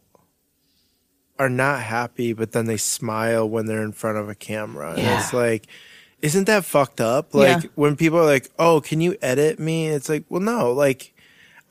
are 1.38 1.50
not 1.50 1.80
happy 1.82 2.32
but 2.32 2.52
then 2.52 2.66
they 2.66 2.76
smile 2.76 3.48
when 3.48 3.66
they're 3.66 3.82
in 3.84 3.92
front 3.92 4.18
of 4.18 4.28
a 4.28 4.34
camera 4.34 4.92
and 4.92 5.20
it's 5.20 5.32
like 5.32 5.66
isn't 6.22 6.44
that 6.46 6.64
fucked 6.64 7.00
up 7.00 7.34
like 7.34 7.64
Yeah. 7.64 7.70
when 7.74 7.96
people 7.96 8.18
are 8.18 8.24
like 8.24 8.50
oh 8.58 8.80
can 8.80 9.00
you 9.00 9.16
edit 9.20 9.58
me 9.58 9.88
it's 9.88 10.08
like 10.08 10.24
well 10.28 10.40
no 10.40 10.72
like 10.72 11.12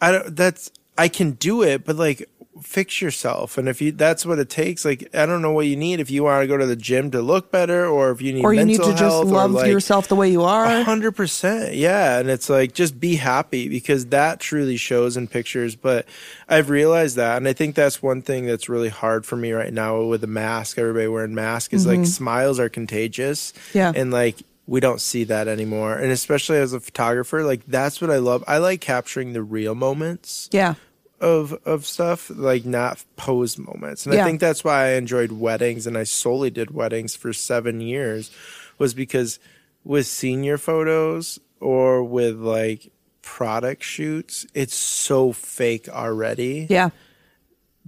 i 0.01 0.11
don't 0.11 0.35
that's 0.35 0.69
i 0.97 1.07
can 1.07 1.31
do 1.31 1.63
it 1.63 1.85
but 1.85 1.95
like 1.95 2.29
fix 2.61 3.01
yourself 3.01 3.57
and 3.57 3.67
if 3.67 3.81
you 3.81 3.91
that's 3.91 4.25
what 4.25 4.37
it 4.39 4.49
takes 4.49 4.85
like 4.85 5.07
i 5.15 5.25
don't 5.25 5.41
know 5.41 5.51
what 5.51 5.65
you 5.65 5.75
need 5.75 5.99
if 5.99 6.11
you 6.11 6.23
want 6.23 6.41
to 6.43 6.47
go 6.47 6.57
to 6.57 6.65
the 6.65 6.75
gym 6.75 7.09
to 7.09 7.21
look 7.21 7.51
better 7.51 7.85
or 7.87 8.11
if 8.11 8.21
you 8.21 8.31
need 8.33 8.43
or 8.43 8.53
you 8.53 8.63
need 8.63 8.77
to 8.81 8.93
just 8.95 9.25
love 9.25 9.51
like, 9.51 9.67
yourself 9.67 10.07
the 10.07 10.15
way 10.15 10.29
you 10.29 10.43
are. 10.43 10.65
a 10.65 10.83
hundred 10.83 11.13
percent, 11.13 11.73
yeah. 11.73 12.19
And 12.19 12.29
it's 12.29 12.49
like 12.49 12.73
just 12.73 12.99
be 12.99 13.15
happy 13.15 13.67
because 13.67 14.07
that 14.07 14.39
truly 14.39 14.77
shows 14.77 15.17
in 15.17 15.27
pictures. 15.27 15.75
But 15.75 16.05
I've 16.47 16.69
realized 16.69 17.15
that, 17.15 17.37
and 17.37 17.47
I 17.47 17.53
think 17.53 17.75
that's 17.75 18.01
one 18.01 18.21
thing 18.21 18.45
that's 18.45 18.69
really 18.69 18.89
hard 18.89 19.25
for 19.25 19.35
me 19.35 19.51
right 19.51 19.73
now 19.73 20.03
with 20.03 20.21
the 20.21 20.27
mask. 20.27 20.77
Everybody 20.77 21.07
wearing 21.07 21.33
mask 21.35 21.73
is 21.73 21.85
like 21.87 22.05
smiles 22.05 22.59
are 22.59 22.69
contagious, 22.69 23.51
Mm-hmm. 23.51 23.77
Yeah. 23.77 23.91
and 23.95 24.11
like 24.11 24.37
we 24.67 24.79
don't 24.79 25.01
see 25.01 25.23
that 25.25 25.47
anymore. 25.47 25.95
And 25.97 26.11
especially 26.11 26.57
as 26.57 26.73
a 26.73 26.79
photographer, 26.79 27.43
like 27.43 27.65
that's 27.65 27.99
what 28.01 28.09
I 28.11 28.17
love. 28.17 28.43
I 28.47 28.59
like 28.59 28.81
capturing 28.81 29.33
the 29.33 29.41
real 29.43 29.75
moments 29.75 30.47
Yeah. 30.51 30.75
Of 31.21 31.53
of 31.65 31.85
stuff, 31.85 32.29
like 32.35 32.65
not 32.65 33.03
posed 33.15 33.57
moments. 33.59 34.05
And 34.05 34.13
Yeah. 34.13 34.23
I 34.23 34.25
think 34.27 34.41
that's 34.41 34.63
why 34.63 34.87
I 34.87 34.89
enjoyed 34.93 35.31
weddings 35.31 35.87
and 35.87 35.97
I 35.97 36.03
solely 36.03 36.49
did 36.49 36.71
weddings 36.71 37.15
for 37.15 37.31
7 37.31 37.79
years 37.79 38.31
was 38.77 38.93
because 38.93 39.39
with 39.85 40.05
senior 40.07 40.57
photos 40.57 41.39
or 41.59 42.03
with 42.03 42.37
like 42.39 42.91
product 43.21 43.83
shoots, 43.83 44.45
it's 44.53 44.75
so 44.75 45.31
fake 45.31 45.87
already. 45.87 46.67
Yeah. 46.69 46.89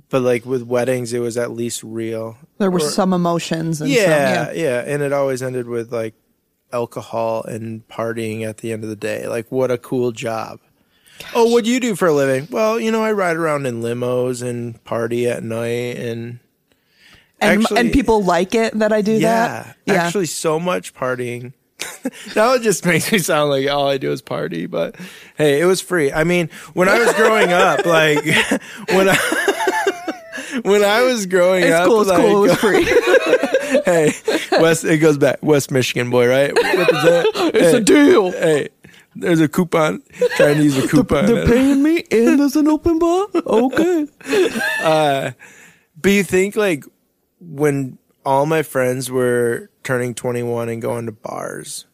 But 0.09 0.21
like 0.21 0.45
with 0.45 0.63
weddings 0.63 1.11
it 1.11 1.19
was 1.19 1.37
at 1.37 1.51
least 1.51 1.83
real. 1.83 2.37
There 2.59 2.69
were 2.71 2.77
Or- 2.79 2.91
some 2.91 3.13
emotions 3.13 3.81
and 3.81 3.89
yeah, 3.89 4.45
some, 4.47 4.55
yeah, 4.55 4.63
yeah. 4.63 4.79
and 4.85 5.01
it 5.03 5.11
always 5.11 5.41
ended 5.41 5.67
with 5.67 5.91
like 5.91 6.13
alcohol 6.71 7.43
and 7.43 7.87
partying 7.87 8.43
at 8.47 8.57
the 8.57 8.71
end 8.71 8.83
of 8.83 8.89
the 8.89 8.95
day. 8.95 9.27
Like, 9.27 9.51
what 9.51 9.69
a 9.71 9.77
cool 9.77 10.11
job. 10.11 10.59
Oh, 11.35 11.49
what 11.51 11.63
do 11.63 11.71
you 11.71 11.79
do 11.79 11.95
for 11.95 12.07
a 12.07 12.13
living? 12.13 12.47
Well, 12.51 12.79
you 12.79 12.91
know, 12.91 13.03
I 13.03 13.11
ride 13.11 13.37
around 13.37 13.65
in 13.65 13.81
limos 13.81 14.41
and 14.47 14.81
party 14.83 15.27
at 15.27 15.43
night, 15.43 15.97
and 15.97 16.39
And, 17.41 17.61
Actually- 17.61 17.79
and 17.79 17.91
people 17.93 18.23
like 18.23 18.55
it 18.55 18.77
that 18.79 18.93
I 18.93 19.01
do 19.01 19.13
yeah, 19.13 19.19
that. 19.63 19.77
Yeah. 19.85 19.93
actually, 19.95 20.27
so 20.27 20.59
much 20.59 20.93
partying. 20.93 21.53
now 22.35 22.53
it 22.53 22.61
just 22.61 22.85
makes 22.85 23.11
me 23.11 23.17
sound 23.17 23.49
like 23.49 23.67
all 23.69 23.89
I 23.89 23.97
do 23.97 24.11
is 24.11 24.21
party, 24.21 24.65
but 24.67 24.95
hey, 25.37 25.59
it 25.59 25.65
was 25.65 25.81
free. 25.81 26.11
I 26.11 26.23
mean, 26.23 26.49
when 26.73 26.87
I 26.87 26.99
was 26.99 27.13
growing 27.15 27.51
up, 27.51 27.85
like 27.85 28.23
when 28.89 29.09
I 29.09 29.17
when 30.63 30.83
I 30.83 31.01
was 31.01 31.25
growing 31.25 31.63
it's 31.63 31.73
up, 31.73 31.87
cool. 31.87 32.01
It's 32.01 32.09
like, 32.09 32.19
cool. 32.21 32.45
It 32.45 32.49
was 32.49 32.59
free. 32.59 32.83
hey, 33.85 34.11
West, 34.61 34.85
it 34.85 34.99
goes 34.99 35.17
back. 35.17 35.39
West 35.41 35.71
Michigan 35.71 36.09
boy, 36.09 36.27
right? 36.29 36.51
It's 36.55 37.59
hey, 37.59 37.77
a 37.77 37.79
deal. 37.81 38.31
Hey, 38.31 38.69
there's 39.15 39.39
a 39.41 39.47
coupon. 39.47 40.01
Trying 40.37 40.57
to 40.57 40.63
use 40.63 40.77
a 40.77 40.87
coupon. 40.87 41.25
They're 41.25 41.45
paying 41.45 41.81
me 41.83 42.03
and 42.11 42.39
there's 42.39 42.55
an 42.55 42.67
open 42.67 42.99
bar. 42.99 43.27
Okay. 43.35 44.07
Uh, 44.83 45.31
but 46.01 46.11
you 46.11 46.23
think 46.23 46.55
like 46.55 46.83
when 47.39 47.97
all 48.25 48.45
my 48.45 48.63
friends 48.63 49.09
were 49.09 49.69
turning 49.83 50.13
21 50.13 50.67
and 50.69 50.81
going 50.81 51.05
to 51.05 51.11
bars 51.11 51.85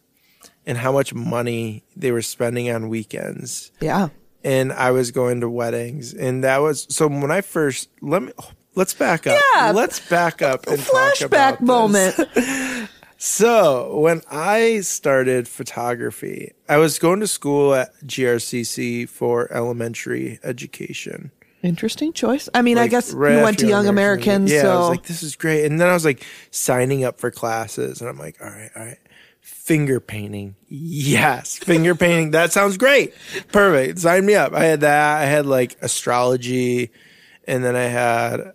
and 0.65 0.78
how 0.78 0.91
much 0.91 1.13
money 1.13 1.84
they 1.95 2.11
were 2.11 2.22
spending 2.22 2.70
on 2.72 2.89
weekends 2.89 3.72
Yeah. 3.80 4.09
and 4.43 4.72
I 4.74 4.89
was 4.91 5.11
going 5.11 5.41
to 5.41 5.49
weddings 5.49 6.13
and 6.13 6.43
that 6.43 6.57
was 6.59 6.88
so 6.89 7.07
when 7.07 7.30
I 7.32 7.41
first 7.41 7.89
let 8.01 8.24
me 8.24 8.32
let's 8.76 8.93
back 8.95 9.28
up. 9.28 9.39
Yeah. 9.55 9.72
Let's 9.72 9.99
back 10.09 10.41
up 10.41 10.65
and 10.67 10.82
talk 10.82 11.22
about 11.22 11.59
Flashback 11.59 11.61
moment. 11.61 12.15
So 13.22 13.99
when 13.99 14.22
I 14.32 14.80
started 14.80 15.49
photography, 15.49 16.53
I 16.70 16.78
was 16.78 16.99
going 16.99 17.20
to 17.20 17.28
school 17.28 17.76
at 17.76 17.93
GRCC 18.05 19.09
for 19.09 19.51
elementary 19.51 20.39
education. 20.41 21.32
Interesting 21.61 22.13
choice. 22.13 22.47
I 22.53 22.61
mean, 22.61 22.78
I 22.78 22.88
guess 22.88 23.11
right 23.11 23.36
you 23.36 23.43
went 23.43 23.59
to 23.59 23.67
Young 23.67 23.88
Americans, 23.88 24.49
Yeah, 24.49 24.61
so 24.61 24.72
I 24.72 24.80
was 24.80 24.88
like, 24.88 25.03
this 25.03 25.22
is 25.22 25.36
great. 25.36 25.65
And 25.65 25.82
then 25.82 25.89
I 25.89 25.93
was 25.93 26.05
like 26.05 26.26
signing 26.51 27.03
up 27.03 27.20
for 27.20 27.30
classes, 27.30 27.99
and 27.99 28.09
I'm 28.09 28.17
like, 28.17 28.38
all 28.41 28.47
right, 28.47 28.72
all 28.74 28.86
right. 28.86 28.97
Finger 29.41 29.99
painting. 29.99 30.55
Yes. 30.70 31.57
Finger 31.57 31.95
painting. 31.95 32.32
That 32.32 32.53
sounds 32.53 32.78
great. 32.78 33.13
Perfect. 33.51 33.99
Sign 33.99 34.26
me 34.26 34.36
up. 34.36 34.53
I 34.53 34.63
had 34.63 34.80
that. 34.80 35.22
I 35.22 35.26
had 35.26 35.45
like 35.45 35.76
astrology, 35.82 36.91
and 37.45 37.65
then 37.65 37.76
I 37.76 37.84
had 37.84 38.53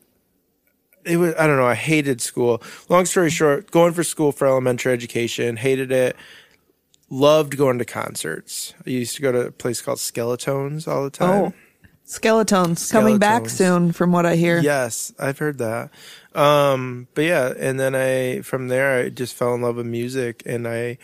it 1.05 1.16
was 1.16 1.34
I 1.36 1.46
don't 1.46 1.57
know, 1.57 1.66
I 1.66 1.74
hated 1.74 2.20
school. 2.20 2.62
Long 2.88 3.07
story 3.07 3.30
short, 3.30 3.70
going 3.70 3.92
for 3.92 4.05
school 4.05 4.32
for 4.32 4.46
elementary 4.46 4.92
education, 4.92 5.57
hated 5.57 5.92
it. 5.92 6.16
Loved 7.11 7.57
going 7.57 7.78
to 7.78 7.84
concerts. 7.84 8.74
I 8.86 8.90
used 8.90 9.14
to 9.16 9.22
go 9.22 9.30
to 9.30 9.40
a 9.46 9.50
place 9.52 9.80
called 9.82 9.98
Skelletones 9.98 10.88
all 10.88 11.05
the 11.05 11.11
time. 11.11 11.30
oh, 11.30 11.52
Skelletones 12.07 12.90
coming 12.90 13.18
back 13.18 13.48
soon, 13.48 13.92
from 13.92 14.11
what 14.11 14.26
I 14.26 14.36
hear. 14.36 14.59
Yes, 14.59 15.12
I've 15.18 15.38
heard 15.38 15.59
that. 15.59 15.90
Um, 16.34 17.09
but 17.14 17.22
yeah, 17.22 17.52
and 17.57 17.78
then 17.78 17.94
I 17.94 18.40
from 18.40 18.68
there 18.68 18.98
I 18.98 19.09
just 19.11 19.34
fell 19.34 19.55
in 19.55 19.62
love 19.62 19.76
with 19.76 19.86
music, 19.86 20.42
and 20.44 20.66
I 20.66 20.98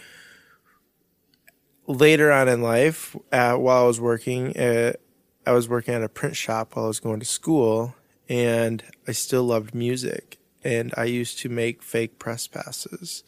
later 1.87 2.31
on 2.33 2.49
in 2.49 2.63
life, 2.63 3.17
uh, 3.33 3.55
while 3.55 3.85
I 3.85 3.87
was 3.87 4.01
working 4.01 4.57
at, 4.57 5.01
I 5.47 5.53
was 5.53 5.69
working 5.69 5.95
at 5.95 6.03
a 6.03 6.09
print 6.09 6.37
shop 6.37 6.77
while 6.77 6.85
I 6.87 6.89
was 6.89 7.01
going 7.01 7.21
to 7.21 7.27
school, 7.27 7.95
and 8.31 8.83
I 9.07 9.13
still 9.13 9.45
loved 9.45 9.75
music, 9.75 10.39
and 10.65 10.95
I 10.97 11.05
used 11.05 11.39
to 11.41 11.51
make 11.51 11.83
fake 11.83 12.19
press 12.19 12.47
passes, 12.47 13.23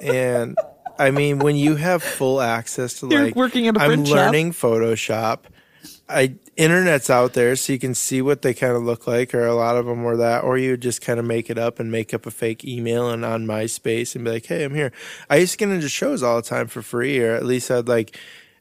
and. 0.00 0.56
I 0.96 1.10
mean, 1.10 1.40
when 1.40 1.56
you 1.56 1.74
have 1.74 2.04
full 2.04 2.40
access 2.40 3.00
to 3.00 3.08
You're 3.08 3.24
like, 3.24 3.34
working 3.34 3.66
at 3.66 3.76
a 3.76 3.80
I'm 3.80 3.88
print 3.88 4.06
shop? 4.06 4.16
learning 4.16 4.52
Photoshop. 4.52 5.40
I 6.08 6.36
internet's 6.56 7.10
out 7.10 7.32
there, 7.32 7.56
so 7.56 7.72
you 7.72 7.80
can 7.80 7.96
see 7.96 8.22
what 8.22 8.42
they 8.42 8.54
kind 8.54 8.74
of 8.74 8.84
look 8.84 9.08
like, 9.08 9.34
or 9.34 9.44
a 9.44 9.56
lot 9.56 9.76
of 9.76 9.86
them 9.86 10.04
were 10.04 10.16
that, 10.18 10.44
or 10.44 10.56
you 10.56 10.76
just 10.76 11.00
kind 11.00 11.18
of 11.18 11.24
make 11.26 11.50
it 11.50 11.58
up 11.58 11.80
and 11.80 11.90
make 11.90 12.14
up 12.14 12.26
a 12.26 12.30
fake 12.30 12.64
email 12.64 13.10
and 13.10 13.24
on 13.24 13.44
MySpace 13.44 14.14
and 14.14 14.24
be 14.24 14.30
like, 14.30 14.46
"Hey, 14.46 14.62
I'm 14.62 14.74
here." 14.76 14.92
I 15.28 15.38
used 15.38 15.52
to 15.52 15.58
get 15.58 15.70
into 15.70 15.88
shows 15.88 16.22
all 16.22 16.36
the 16.36 16.42
time 16.42 16.68
for 16.68 16.80
free, 16.80 17.18
or 17.20 17.34
at 17.34 17.44
least 17.44 17.72
I'd 17.72 17.88
like, 17.88 18.16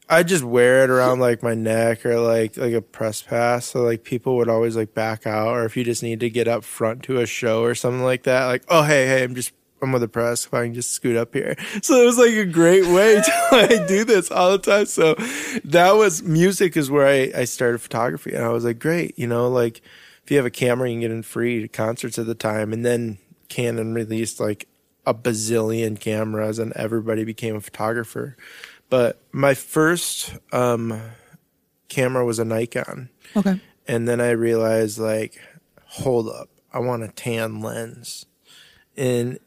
I'd 0.09 0.27
just 0.27 0.43
wear 0.43 0.83
it 0.83 0.89
around 0.89 1.19
like 1.19 1.41
my 1.41 1.53
neck 1.53 2.05
or 2.05 2.19
like 2.19 2.57
like 2.57 2.73
a 2.73 2.81
press 2.81 3.21
pass, 3.21 3.67
so 3.67 3.83
like 3.83 4.03
people 4.03 4.35
would 4.37 4.49
always 4.49 4.75
like 4.75 4.93
back 4.93 5.25
out, 5.25 5.49
or 5.49 5.65
if 5.65 5.77
you 5.77 5.83
just 5.83 6.03
need 6.03 6.19
to 6.19 6.29
get 6.29 6.47
up 6.47 6.63
front 6.63 7.03
to 7.03 7.19
a 7.19 7.25
show 7.25 7.63
or 7.63 7.73
something 7.73 8.03
like 8.03 8.23
that, 8.23 8.45
like, 8.45 8.63
"Oh, 8.67 8.83
hey, 8.83 9.07
hey, 9.07 9.23
I'm 9.23 9.35
just." 9.35 9.53
I'm 9.81 9.91
with 9.91 10.01
the 10.01 10.07
press. 10.07 10.45
If 10.45 10.53
I 10.53 10.63
can 10.63 10.73
just 10.73 10.91
scoot 10.91 11.17
up 11.17 11.33
here, 11.33 11.57
so 11.81 12.01
it 12.01 12.05
was 12.05 12.17
like 12.17 12.31
a 12.31 12.45
great 12.45 12.87
way 12.87 13.15
to 13.15 13.47
like 13.51 13.85
do 13.85 14.05
this 14.05 14.31
all 14.31 14.53
the 14.53 14.57
time. 14.57 14.85
So 14.85 15.15
that 15.65 15.91
was 15.91 16.23
music 16.23 16.77
is 16.77 16.89
where 16.89 17.05
I, 17.05 17.41
I 17.41 17.43
started 17.43 17.81
photography, 17.81 18.33
and 18.33 18.45
I 18.45 18.47
was 18.47 18.63
like, 18.63 18.79
great, 18.79 19.19
you 19.19 19.27
know, 19.27 19.49
like 19.49 19.81
if 20.23 20.31
you 20.31 20.37
have 20.37 20.45
a 20.45 20.51
camera, 20.51 20.87
you 20.87 20.93
can 20.93 21.01
get 21.01 21.11
in 21.11 21.21
free 21.21 21.61
to 21.61 21.67
concerts 21.67 22.17
at 22.17 22.27
the 22.27 22.35
time, 22.35 22.71
and 22.71 22.85
then 22.85 23.17
Canon 23.49 23.93
released 23.93 24.39
like 24.39 24.67
a 25.05 25.13
bazillion 25.13 25.99
cameras, 25.99 26.59
and 26.59 26.71
everybody 26.73 27.25
became 27.25 27.55
a 27.55 27.61
photographer. 27.61 28.37
But 28.93 29.19
my 29.31 29.55
first 29.55 30.37
um, 30.51 31.01
camera 31.89 32.23
was 32.23 32.37
a 32.37 32.45
Nikon, 32.45 33.09
Okay. 33.35 33.59
and 33.87 34.07
then 34.07 34.21
I 34.21 34.29
realized 34.31 34.99
like, 34.99 35.41
hold 35.83 36.27
up, 36.29 36.49
I 36.71 36.77
want 36.77 37.01
a 37.01 37.07
tan 37.07 37.59
lens, 37.59 38.27
and 38.95 39.39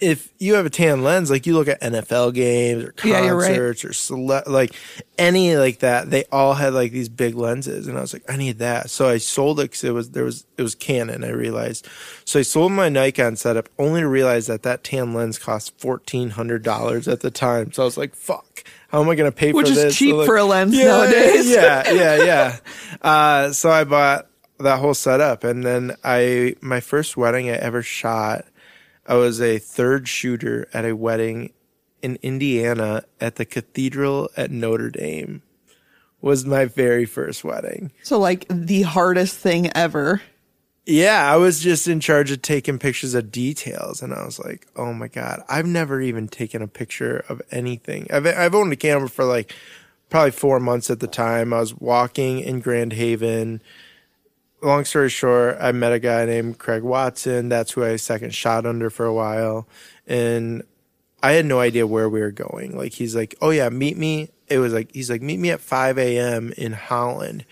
if 0.00 0.32
you 0.38 0.54
have 0.54 0.66
a 0.66 0.70
tan 0.70 1.02
lens, 1.04 1.30
like 1.30 1.46
you 1.46 1.54
look 1.54 1.68
at 1.68 1.80
NFL 1.80 2.34
games 2.34 2.82
or 2.84 2.94
Yeah, 3.04 3.28
right. 3.28 3.46
concerts 3.46 3.84
or 3.84 3.92
cele- 3.92 4.42
like 4.46 4.74
any 5.18 5.56
like 5.56 5.78
that, 5.78 6.10
they 6.10 6.24
all 6.32 6.54
had 6.54 6.74
like 6.74 6.90
these 6.92 7.08
big 7.08 7.34
lenses, 7.36 7.86
and 7.86 7.96
I 7.96 8.00
was 8.00 8.12
like, 8.12 8.24
I 8.28 8.36
need 8.36 8.58
that. 8.58 8.90
So 8.90 9.08
I 9.08 9.18
sold 9.18 9.60
it 9.60 9.64
because 9.64 9.84
it 9.84 9.92
was 9.92 10.10
there 10.10 10.24
was 10.24 10.46
it 10.58 10.62
was 10.62 10.74
Canon. 10.74 11.22
I 11.22 11.30
realized, 11.30 11.86
so 12.24 12.38
I 12.40 12.42
sold 12.42 12.72
my 12.72 12.88
Nikon 12.88 13.36
setup 13.36 13.68
only 13.78 14.00
to 14.00 14.08
realize 14.08 14.46
that 14.48 14.62
that 14.64 14.84
tan 14.84 15.14
lens 15.14 15.38
cost 15.38 15.78
fourteen 15.78 16.30
hundred 16.30 16.62
dollars 16.62 17.06
at 17.06 17.20
the 17.20 17.30
time. 17.30 17.72
So 17.72 17.82
I 17.82 17.86
was 17.86 17.96
like, 17.96 18.14
fuck, 18.14 18.53
how 18.94 19.02
am 19.02 19.08
I 19.08 19.16
going 19.16 19.30
to 19.30 19.36
pay 19.36 19.52
Which 19.52 19.68
for 19.68 19.74
this? 19.74 19.84
Which 19.84 19.92
is 19.92 19.98
cheap 19.98 20.10
So, 20.12 20.16
like, 20.18 20.26
for 20.26 20.36
a 20.36 20.44
lens 20.44 20.74
yeah, 20.76 20.84
nowadays. 20.84 21.50
Yeah, 21.50 21.90
yeah, 21.90 22.24
yeah. 22.24 22.56
Uh, 23.02 23.52
so 23.52 23.70
I 23.70 23.84
bought 23.84 24.28
that 24.60 24.78
whole 24.78 24.94
setup, 24.94 25.44
and 25.44 25.62
then 25.62 25.94
I 26.02 26.54
my 26.62 26.80
first 26.80 27.16
wedding 27.16 27.50
I 27.50 27.54
ever 27.54 27.82
shot. 27.82 28.46
I 29.06 29.16
was 29.16 29.42
a 29.42 29.58
third 29.58 30.08
shooter 30.08 30.68
at 30.72 30.86
a 30.86 30.94
wedding 30.96 31.52
in 32.00 32.18
Indiana 32.22 33.04
at 33.20 33.34
the 33.34 33.44
cathedral 33.44 34.30
at 34.36 34.50
Notre 34.50 34.90
Dame 34.90 35.42
was 36.22 36.46
my 36.46 36.64
very 36.64 37.04
first 37.04 37.44
wedding. 37.44 37.92
So 38.02 38.18
like 38.18 38.46
the 38.48 38.82
hardest 38.82 39.36
thing 39.36 39.70
ever. 39.76 40.22
Yeah, 40.86 41.32
I 41.32 41.36
was 41.36 41.60
just 41.60 41.88
in 41.88 42.00
charge 42.00 42.30
of 42.30 42.42
taking 42.42 42.78
pictures 42.78 43.14
of 43.14 43.32
details, 43.32 44.02
and 44.02 44.12
I 44.12 44.24
was 44.24 44.38
like, 44.38 44.66
"Oh 44.76 44.92
my 44.92 45.08
god, 45.08 45.42
I've 45.48 45.66
never 45.66 46.00
even 46.00 46.28
taken 46.28 46.60
a 46.60 46.68
picture 46.68 47.24
of 47.28 47.40
anything." 47.50 48.06
I've 48.12 48.26
I've 48.26 48.54
owned 48.54 48.72
a 48.72 48.76
camera 48.76 49.08
for 49.08 49.24
like 49.24 49.54
probably 50.10 50.30
four 50.32 50.60
months 50.60 50.90
at 50.90 51.00
the 51.00 51.06
time. 51.06 51.54
I 51.54 51.60
was 51.60 51.74
walking 51.74 52.40
in 52.40 52.60
Grand 52.60 52.92
Haven. 52.92 53.62
Long 54.62 54.84
story 54.84 55.08
short, 55.10 55.56
I 55.60 55.72
met 55.72 55.92
a 55.92 55.98
guy 55.98 56.24
named 56.26 56.58
Craig 56.58 56.82
Watson. 56.82 57.48
That's 57.48 57.72
who 57.72 57.84
I 57.84 57.96
second 57.96 58.34
shot 58.34 58.66
under 58.66 58.90
for 58.90 59.06
a 59.06 59.14
while, 59.14 59.66
and 60.06 60.62
I 61.22 61.32
had 61.32 61.46
no 61.46 61.60
idea 61.60 61.86
where 61.86 62.08
we 62.10 62.20
were 62.20 62.30
going. 62.30 62.76
Like 62.76 62.92
he's 62.92 63.16
like, 63.16 63.34
"Oh 63.40 63.50
yeah, 63.50 63.70
meet 63.70 63.96
me." 63.96 64.28
It 64.48 64.58
was 64.58 64.74
like 64.74 64.90
he's 64.92 65.10
like, 65.10 65.22
"Meet 65.22 65.38
me 65.40 65.50
at 65.50 65.60
five 65.60 65.98
a.m. 65.98 66.52
in 66.58 66.72
Holland." 66.74 67.46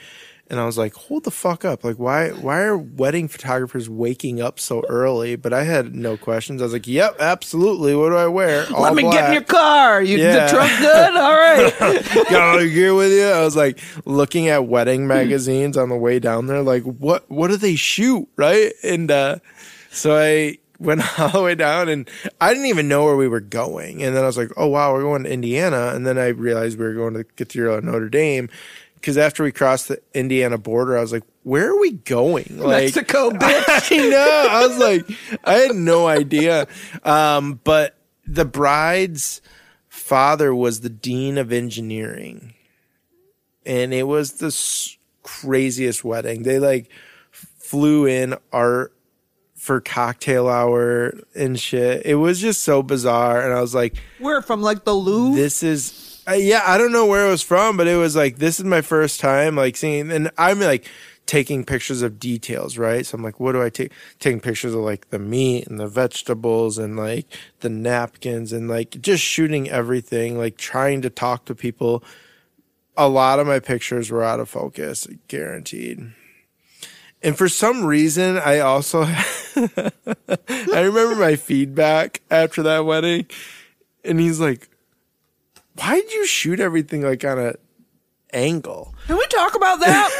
And 0.52 0.60
I 0.60 0.66
was 0.66 0.76
like, 0.76 0.92
hold 0.92 1.24
the 1.24 1.30
fuck 1.30 1.64
up. 1.64 1.82
Like, 1.82 1.96
why, 1.96 2.28
why 2.28 2.60
are 2.60 2.76
wedding 2.76 3.26
photographers 3.26 3.88
waking 3.88 4.42
up 4.42 4.60
so 4.60 4.84
early? 4.86 5.34
But 5.34 5.54
I 5.54 5.64
had 5.64 5.94
no 5.94 6.18
questions. 6.18 6.60
I 6.60 6.66
was 6.66 6.74
like, 6.74 6.86
yep, 6.86 7.16
absolutely. 7.18 7.96
What 7.96 8.10
do 8.10 8.16
I 8.16 8.26
wear? 8.26 8.66
All 8.70 8.82
Let 8.82 8.94
me 8.94 9.02
get 9.02 9.28
in 9.28 9.32
your 9.32 9.44
car. 9.44 10.02
You, 10.02 10.18
Yeah. 10.18 10.44
The 10.44 10.52
truck 10.52 10.78
good? 10.78 11.16
All 11.16 11.32
right. 11.32 12.28
Got 12.30 12.58
all 12.58 12.66
gear 12.66 12.94
with 12.94 13.12
you. 13.12 13.24
I 13.24 13.42
was 13.42 13.56
like 13.56 13.78
looking 14.04 14.48
at 14.48 14.66
wedding 14.66 15.06
magazines 15.06 15.78
on 15.78 15.88
the 15.88 15.96
way 15.96 16.18
down 16.18 16.48
there. 16.48 16.62
Like, 16.62 16.82
what, 16.82 17.30
what 17.30 17.48
do 17.48 17.56
they 17.56 17.74
shoot? 17.74 18.28
Right. 18.36 18.74
And, 18.84 19.10
uh, 19.10 19.38
so 19.90 20.14
I 20.14 20.58
went 20.78 21.02
all 21.18 21.30
the 21.30 21.42
way 21.42 21.54
down 21.54 21.88
and 21.88 22.08
I 22.40 22.52
didn't 22.52 22.66
even 22.66 22.88
know 22.88 23.04
where 23.04 23.16
we 23.16 23.28
were 23.28 23.40
going. 23.40 24.02
And 24.02 24.14
then 24.14 24.22
I 24.22 24.26
was 24.26 24.36
like, 24.36 24.50
oh 24.56 24.66
wow, 24.66 24.92
we're 24.92 25.02
going 25.02 25.24
to 25.24 25.30
Indiana. 25.32 25.92
And 25.94 26.06
then 26.06 26.18
I 26.18 26.28
realized 26.28 26.78
we 26.78 26.84
were 26.84 26.94
going 26.94 27.14
to 27.14 27.18
the 27.20 27.24
Cathedral 27.24 27.78
at 27.78 27.84
Notre 27.84 28.08
Dame. 28.08 28.50
Cause 29.02 29.18
after 29.18 29.42
we 29.42 29.50
crossed 29.52 29.88
the 29.88 30.00
Indiana 30.14 30.58
border, 30.58 30.96
I 30.96 31.00
was 31.00 31.12
like, 31.12 31.24
where 31.42 31.70
are 31.70 31.78
we 31.80 31.92
going? 31.92 32.46
Like, 32.58 32.84
Mexico, 32.94 33.30
bitch. 33.30 33.90
I 33.90 33.96
know. 34.10 34.46
I 34.50 34.66
was 34.66 34.78
like, 34.78 35.18
I 35.44 35.54
had 35.54 35.74
no 35.74 36.06
idea. 36.06 36.68
Um, 37.04 37.60
but 37.64 37.96
the 38.26 38.44
bride's 38.44 39.42
father 39.88 40.54
was 40.54 40.80
the 40.80 40.88
dean 40.88 41.36
of 41.38 41.52
engineering, 41.52 42.54
and 43.66 43.92
it 43.92 44.04
was 44.04 44.34
the 44.34 44.46
s- 44.46 44.96
craziest 45.22 46.04
wedding. 46.04 46.44
They 46.44 46.58
like 46.60 46.88
flew 47.30 48.06
in 48.06 48.36
art 48.52 48.92
for 49.56 49.80
cocktail 49.80 50.48
hour 50.48 51.14
and 51.34 51.58
shit. 51.58 52.04
It 52.06 52.16
was 52.16 52.40
just 52.40 52.62
so 52.62 52.82
bizarre, 52.82 53.42
and 53.44 53.52
I 53.52 53.60
was 53.60 53.74
like, 53.74 53.96
We're 54.20 54.42
from 54.42 54.62
like 54.62 54.84
the 54.84 54.94
Louvre. 54.94 55.36
this 55.36 55.62
is 55.62 56.11
uh, 56.28 56.32
yeah 56.32 56.62
i 56.66 56.78
don't 56.78 56.92
know 56.92 57.06
where 57.06 57.26
it 57.26 57.30
was 57.30 57.42
from 57.42 57.76
but 57.76 57.86
it 57.86 57.96
was 57.96 58.14
like 58.14 58.36
this 58.38 58.58
is 58.58 58.64
my 58.64 58.80
first 58.80 59.20
time 59.20 59.56
like 59.56 59.76
seeing 59.76 60.10
and 60.10 60.30
i'm 60.38 60.60
like 60.60 60.88
taking 61.26 61.64
pictures 61.64 62.02
of 62.02 62.18
details 62.18 62.76
right? 62.76 63.06
So 63.06 63.16
i'm 63.16 63.22
like 63.22 63.40
what 63.40 63.52
do 63.52 63.62
i 63.62 63.70
take 63.70 63.92
taking 64.18 64.40
pictures 64.40 64.74
of 64.74 64.80
like 64.80 65.10
the 65.10 65.18
meat 65.18 65.66
and 65.66 65.78
the 65.78 65.86
vegetables 65.86 66.78
and 66.78 66.96
like 66.96 67.26
the 67.60 67.68
napkins 67.68 68.52
and 68.52 68.68
like 68.68 69.00
just 69.00 69.22
shooting 69.22 69.68
everything 69.68 70.36
like 70.36 70.56
trying 70.56 71.02
to 71.02 71.10
talk 71.10 71.44
to 71.46 71.54
people. 71.54 72.02
A 72.96 73.08
lot 73.08 73.38
of 73.38 73.46
my 73.46 73.58
pictures 73.58 74.10
were 74.10 74.22
out 74.22 74.40
of 74.40 74.50
focus 74.50 75.06
guaranteed. 75.28 76.12
And 77.22 77.38
for 77.38 77.48
some 77.48 77.84
reason 77.84 78.36
i 78.38 78.58
also 78.58 79.04
i 79.06 80.80
remember 80.80 81.14
my 81.14 81.36
feedback 81.36 82.20
after 82.30 82.62
that 82.64 82.84
wedding 82.84 83.26
and 84.04 84.18
he's 84.18 84.40
like 84.40 84.68
why 85.74 86.00
did 86.00 86.12
you 86.12 86.26
shoot 86.26 86.60
everything 86.60 87.02
like 87.02 87.24
on 87.24 87.38
a 87.38 87.54
angle? 88.32 88.94
Can 89.06 89.16
we 89.16 89.26
talk 89.28 89.54
about 89.54 89.80
that? 89.80 90.10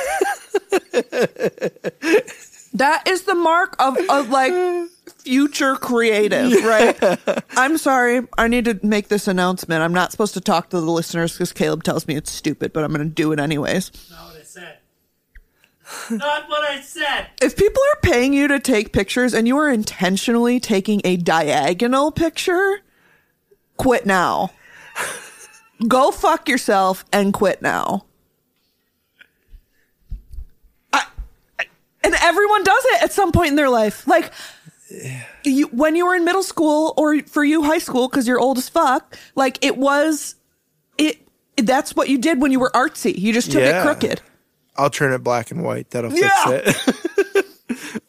that 2.75 3.09
is 3.09 3.23
the 3.23 3.35
mark 3.35 3.77
of, 3.79 3.97
of 4.09 4.31
like 4.31 4.53
future 5.19 5.77
creative, 5.77 6.53
right? 6.65 6.99
I'm 7.57 7.79
sorry. 7.79 8.27
I 8.39 8.49
need 8.49 8.65
to 8.67 8.79
make 8.83 9.09
this 9.09 9.29
announcement. 9.29 9.83
I'm 9.83 9.95
not 9.95 10.13
supposed 10.13 10.35
to 10.35 10.41
talk 10.41 10.71
to 10.71 10.81
the 10.81 10.91
listeners 10.91 11.33
because 11.33 11.53
Caleb 11.53 11.83
tells 11.83 12.07
me 12.07 12.17
it's 12.17 12.31
stupid, 12.31 12.73
but 12.73 12.85
I'm 12.85 12.93
going 12.93 13.07
to 13.07 13.15
do 13.15 13.33
it 13.33 13.41
anyways. 13.41 13.91
Not 14.11 14.27
what 14.27 14.41
I 14.41 14.45
said. 14.45 14.79
Not 16.11 16.49
what 16.49 16.65
I 16.65 16.81
said. 16.81 17.27
If 17.43 17.57
people 17.57 17.83
are 17.93 18.01
paying 18.03 18.33
you 18.33 18.49
to 18.49 18.59
take 18.59 18.93
pictures 18.93 19.35
and 19.35 19.47
you 19.47 19.59
are 19.59 19.69
intentionally 19.69 20.61
taking 20.61 21.01
a 21.05 21.17
diagonal 21.17 22.13
picture, 22.13 22.81
quit 23.77 24.07
now. 24.07 24.51
Go 25.89 26.11
fuck 26.11 26.49
yourself 26.49 27.05
and 27.13 27.33
quit 27.33 27.63
now. 27.63 28.05
I, 30.93 31.05
I- 31.59 31.67
and 32.05 32.15
everyone 32.21 32.65
does 32.65 32.85
it 32.87 33.03
at 33.03 33.13
some 33.13 33.33
point 33.33 33.49
in 33.51 33.57
their 33.57 33.71
life. 33.71 34.07
Like, 34.07 34.33
you, 35.45 35.69
when 35.69 35.97
you 35.97 36.07
were 36.07 36.15
in 36.15 36.25
middle 36.25 36.43
school 36.43 36.93
or 36.97 37.21
for 37.23 37.43
you 37.45 37.63
high 37.63 37.79
school 37.79 38.09
because 38.09 38.29
you're 38.29 38.39
old 38.41 38.59
as 38.59 38.69
fuck, 38.69 39.17
like 39.35 39.65
it 39.65 39.77
was, 39.77 40.35
it. 40.99 41.19
That's 41.57 41.95
what 41.97 42.09
you 42.09 42.19
did 42.19 42.41
when 42.41 42.51
you 42.53 42.61
were 42.61 42.71
artsy. 42.75 43.17
You 43.17 43.33
just 43.33 43.53
took 43.53 43.61
Yeah. 43.63 43.81
it 43.81 43.83
crooked. 43.85 44.21
I'll 44.77 44.91
turn 44.91 45.13
it 45.13 45.19
black 45.19 45.51
and 45.51 45.63
white. 45.63 45.91
That'll 45.91 46.11
fix 46.11 46.23
Yeah. 46.23 46.49
it. 46.51 46.97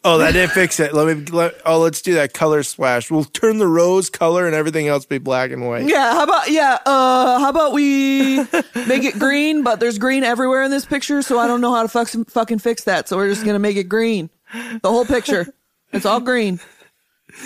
oh, 0.04 0.18
that 0.18 0.32
didn't 0.32 0.52
fix 0.52 0.80
it. 0.80 0.92
Let 0.92 1.16
me. 1.16 1.24
Let, 1.24 1.54
oh, 1.64 1.80
let's 1.80 2.02
do 2.02 2.14
that 2.14 2.34
color 2.34 2.62
splash. 2.62 3.10
We'll 3.10 3.24
turn 3.24 3.58
the 3.58 3.66
rose 3.66 4.10
color 4.10 4.46
and 4.46 4.54
everything 4.54 4.88
else 4.88 5.06
be 5.06 5.18
black 5.18 5.50
and 5.50 5.66
white. 5.66 5.86
Yeah, 5.86 6.12
how 6.12 6.24
about 6.24 6.50
yeah, 6.50 6.78
uh 6.86 7.38
how 7.38 7.48
about 7.48 7.72
we 7.72 8.38
make 8.86 9.04
it 9.04 9.18
green, 9.18 9.62
but 9.62 9.80
there's 9.80 9.98
green 9.98 10.24
everywhere 10.24 10.62
in 10.62 10.70
this 10.70 10.84
picture, 10.84 11.22
so 11.22 11.38
I 11.38 11.46
don't 11.46 11.60
know 11.60 11.74
how 11.74 11.82
to 11.82 11.88
fuck, 11.88 12.08
fucking 12.08 12.58
fix 12.58 12.84
that. 12.84 13.08
So 13.08 13.16
we're 13.16 13.28
just 13.28 13.44
to 13.44 13.58
make 13.58 13.76
it 13.76 13.84
green. 13.84 14.30
The 14.52 14.90
whole 14.90 15.04
picture. 15.04 15.46
It's 15.92 16.06
all 16.06 16.20
green. 16.20 16.60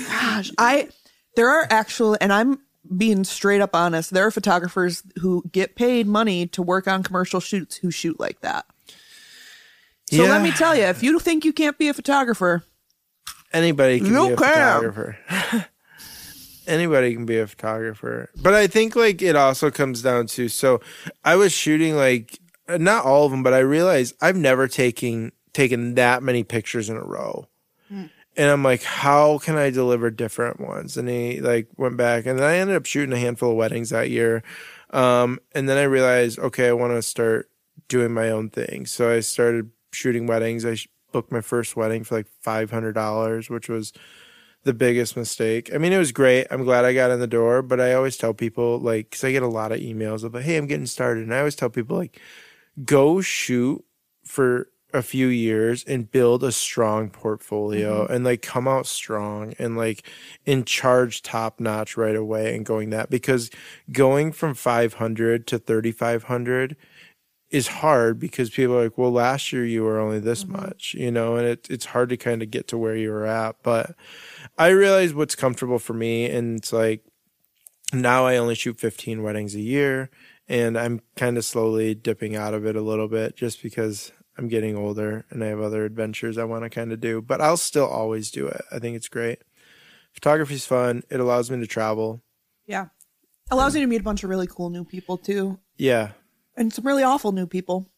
Gosh, 0.09 0.51
I 0.59 0.89
there 1.37 1.49
are 1.49 1.67
actual 1.71 2.17
and 2.21 2.33
I'm 2.33 2.61
being 2.97 3.25
straight 3.25 3.61
up 3.61 3.75
honest. 3.75 4.11
There 4.11 4.27
are 4.27 4.31
photographers 4.31 5.03
who 5.21 5.45
get 5.53 5.77
paid 5.77 6.07
money 6.07 6.47
to 6.49 6.63
work 6.63 6.89
on 6.89 7.03
commercial 7.03 7.41
shoots 7.41 7.77
who 7.77 7.91
shoot 7.91 8.19
like 8.19 8.41
that. 8.41 8.65
So 10.11 10.25
Yeah. 10.25 10.31
let 10.31 10.43
me 10.43 10.53
tell 10.53 10.75
you, 10.75 10.85
if 10.85 11.03
you 11.03 11.19
think 11.19 11.45
you 11.45 11.53
can't 11.53 11.77
be 11.79 11.89
a 11.89 11.95
photographer, 11.95 12.65
Anybody 13.53 13.99
can 13.99 14.09
You 14.09 14.27
be 14.27 14.33
a 14.33 14.37
can. 14.37 14.53
photographer. 14.53 15.19
Anybody 16.67 17.15
can 17.15 17.25
be 17.25 17.39
a 17.39 17.47
photographer. 17.47 18.29
But 18.43 18.53
I 18.55 18.67
think 18.67 18.95
like 18.95 19.23
it 19.23 19.37
also 19.37 19.71
comes 19.71 20.03
down 20.03 20.27
to 20.29 20.49
so 20.49 20.81
I 21.25 21.37
was 21.37 21.51
shooting 21.53 21.97
like 21.97 22.39
not 22.69 23.07
all 23.07 23.25
of 23.25 23.31
them, 23.31 23.43
but 23.43 23.55
I 23.55 23.61
realized 23.61 24.15
I've 24.21 24.37
never 24.37 24.69
taken 24.69 25.33
taken 25.55 25.95
that 25.95 26.23
many 26.23 26.45
pictures 26.45 26.91
in 26.91 26.97
a 26.97 27.03
row. 27.03 27.49
And 27.91 28.51
I'm 28.51 28.63
like, 28.63 28.83
how 28.83 29.39
can 29.39 29.57
I 29.57 29.71
deliver 29.71 30.11
different 30.11 30.61
ones? 30.61 30.97
And 30.99 31.09
he 31.09 31.41
like 31.41 31.69
went 31.79 31.97
back 31.97 32.27
and 32.27 32.39
then 32.39 32.47
I 32.47 32.59
ended 32.59 32.77
up 32.77 32.85
shooting 32.87 33.15
a 33.15 33.19
handful 33.19 33.51
of 33.53 33.57
weddings 33.57 33.89
that 33.91 34.11
year. 34.11 34.43
Um, 34.91 35.41
and 35.55 35.69
then 35.69 35.79
I 35.79 35.85
realized, 35.85 36.39
okay, 36.39 36.69
I 36.69 36.73
want 36.73 36.93
to 36.93 37.03
start 37.03 37.51
doing 37.89 38.13
my 38.13 38.29
own 38.31 38.51
thing. 38.51 38.85
So 38.87 39.11
I 39.11 39.21
started 39.21 39.71
shooting 39.99 40.27
weddings. 40.27 40.65
I 40.65 40.77
booked 41.13 41.33
my 41.33 41.41
first 41.41 41.77
wedding 41.77 42.05
for 42.05 42.17
like 42.17 42.27
$500, 42.45 43.51
which 43.51 43.69
was 43.69 43.93
the 44.65 44.75
biggest 44.75 45.17
mistake. 45.17 45.75
I 45.75 45.79
mean, 45.79 45.93
it 45.93 45.99
was 45.99 46.13
great. 46.13 46.47
I'm 46.51 46.65
glad 46.65 46.85
I 46.85 46.95
got 46.95 47.11
in 47.11 47.21
the 47.21 47.27
door, 47.27 47.63
but 47.63 47.81
I 47.81 47.95
always 47.95 48.17
tell 48.17 48.35
people 48.35 48.79
like, 48.79 49.11
cause 49.11 49.25
I 49.25 49.33
get 49.33 49.43
a 49.43 49.49
lot 49.49 49.73
of 49.73 49.81
emails 49.81 50.25
of, 50.25 50.35
like, 50.35 50.45
Hey, 50.45 50.57
I'm 50.57 50.67
getting 50.67 50.87
started. 50.87 51.25
And 51.25 51.35
I 51.35 51.39
always 51.39 51.57
tell 51.57 51.71
people 51.71 51.97
like, 51.97 52.21
go 52.85 53.21
shoot 53.21 53.85
for 54.25 54.69
a 54.95 55.03
few 55.03 55.27
years 55.27 55.85
and 55.85 56.11
build 56.11 56.43
a 56.43 56.51
strong 56.51 57.11
portfolio 57.11 58.05
mm-hmm. 58.05 58.13
and 58.13 58.25
like 58.25 58.41
come 58.41 58.67
out 58.67 58.87
strong 58.87 59.53
and 59.59 59.77
like 59.77 60.03
in 60.47 60.65
charge 60.65 61.21
top 61.21 61.61
notch 61.61 61.97
right 61.97 62.17
away 62.17 62.57
and 62.57 62.65
going 62.65 62.89
that 62.89 63.11
because 63.11 63.51
going 63.93 64.33
from 64.33 64.55
500 64.55 65.47
to 65.47 65.59
3500 65.59 66.75
is 67.51 67.67
hard 67.67 68.19
because 68.19 68.51
people 68.51 68.77
are 68.77 68.85
like 68.85 68.99
well 68.99 69.13
last 69.13 69.53
year 69.53 69.65
you 69.65 69.83
were 69.83 69.99
only 69.99 70.19
this 70.19 70.45
mm-hmm. 70.45 70.61
much 70.61 70.95
you 70.95 71.11
know 71.11 71.37
and 71.37 71.47
it, 71.47 71.67
it's 71.71 71.87
hard 71.87 72.09
to 72.09 72.17
kind 72.17 72.43
of 72.43 72.51
get 72.51 72.69
to 72.69 72.77
where 72.77 72.97
you 72.97 73.11
were 73.11 73.27
at 73.27 73.57
but 73.63 73.95
i 74.59 74.69
realize 74.69 75.15
what's 75.15 75.35
comfortable 75.35 75.79
for 75.79 75.95
me 75.95 76.27
and 76.27 76.59
it's 76.59 76.73
like 76.73 77.05
now 77.93 78.27
i 78.27 78.37
only 78.37 78.55
shoot 78.55 78.79
15 78.79 79.23
weddings 79.23 79.55
a 79.55 79.61
year 79.61 80.11
and 80.47 80.79
i'm 80.79 81.01
kind 81.17 81.39
of 81.39 81.45
slowly 81.45 81.95
dipping 81.95 82.37
out 82.37 82.55
of 82.55 82.67
it 82.67 82.77
a 82.77 82.83
little 82.83 83.09
bit 83.09 83.35
just 83.35 83.63
because 83.63 84.13
i'm 84.37 84.49
getting 84.49 84.77
older 84.77 85.25
and 85.31 85.43
i 85.43 85.47
have 85.47 85.61
other 85.61 85.85
adventures 85.85 86.37
i 86.37 86.45
want 86.45 86.65
to 86.65 86.71
kind 86.71 86.93
of 86.93 87.01
do 87.01 87.23
but 87.23 87.41
i'll 87.41 87.57
still 87.57 87.87
always 87.87 88.31
do 88.31 88.47
it. 88.47 88.63
I 88.71 88.79
think 88.79 88.97
it's 88.97 89.09
great. 89.09 89.39
Photography's 90.13 90.67
fun. 90.67 91.03
It 91.11 91.21
allows 91.21 91.51
me 91.51 91.61
to 91.61 91.67
travel. 91.67 92.23
Yeah. 92.67 92.87
Allows 93.51 93.75
you 93.75 93.83
to 93.83 93.87
meet 93.87 94.01
a 94.01 94.05
bunch 94.05 94.25
of 94.25 94.31
really 94.31 94.47
cool 94.47 94.69
new 94.71 94.85
people 94.85 95.17
too. 95.17 95.59
yeah 95.77 96.13
and 96.59 96.73
some 96.73 96.87
really 96.87 97.03
awful 97.03 97.33
new 97.33 97.47
people. 97.47 97.89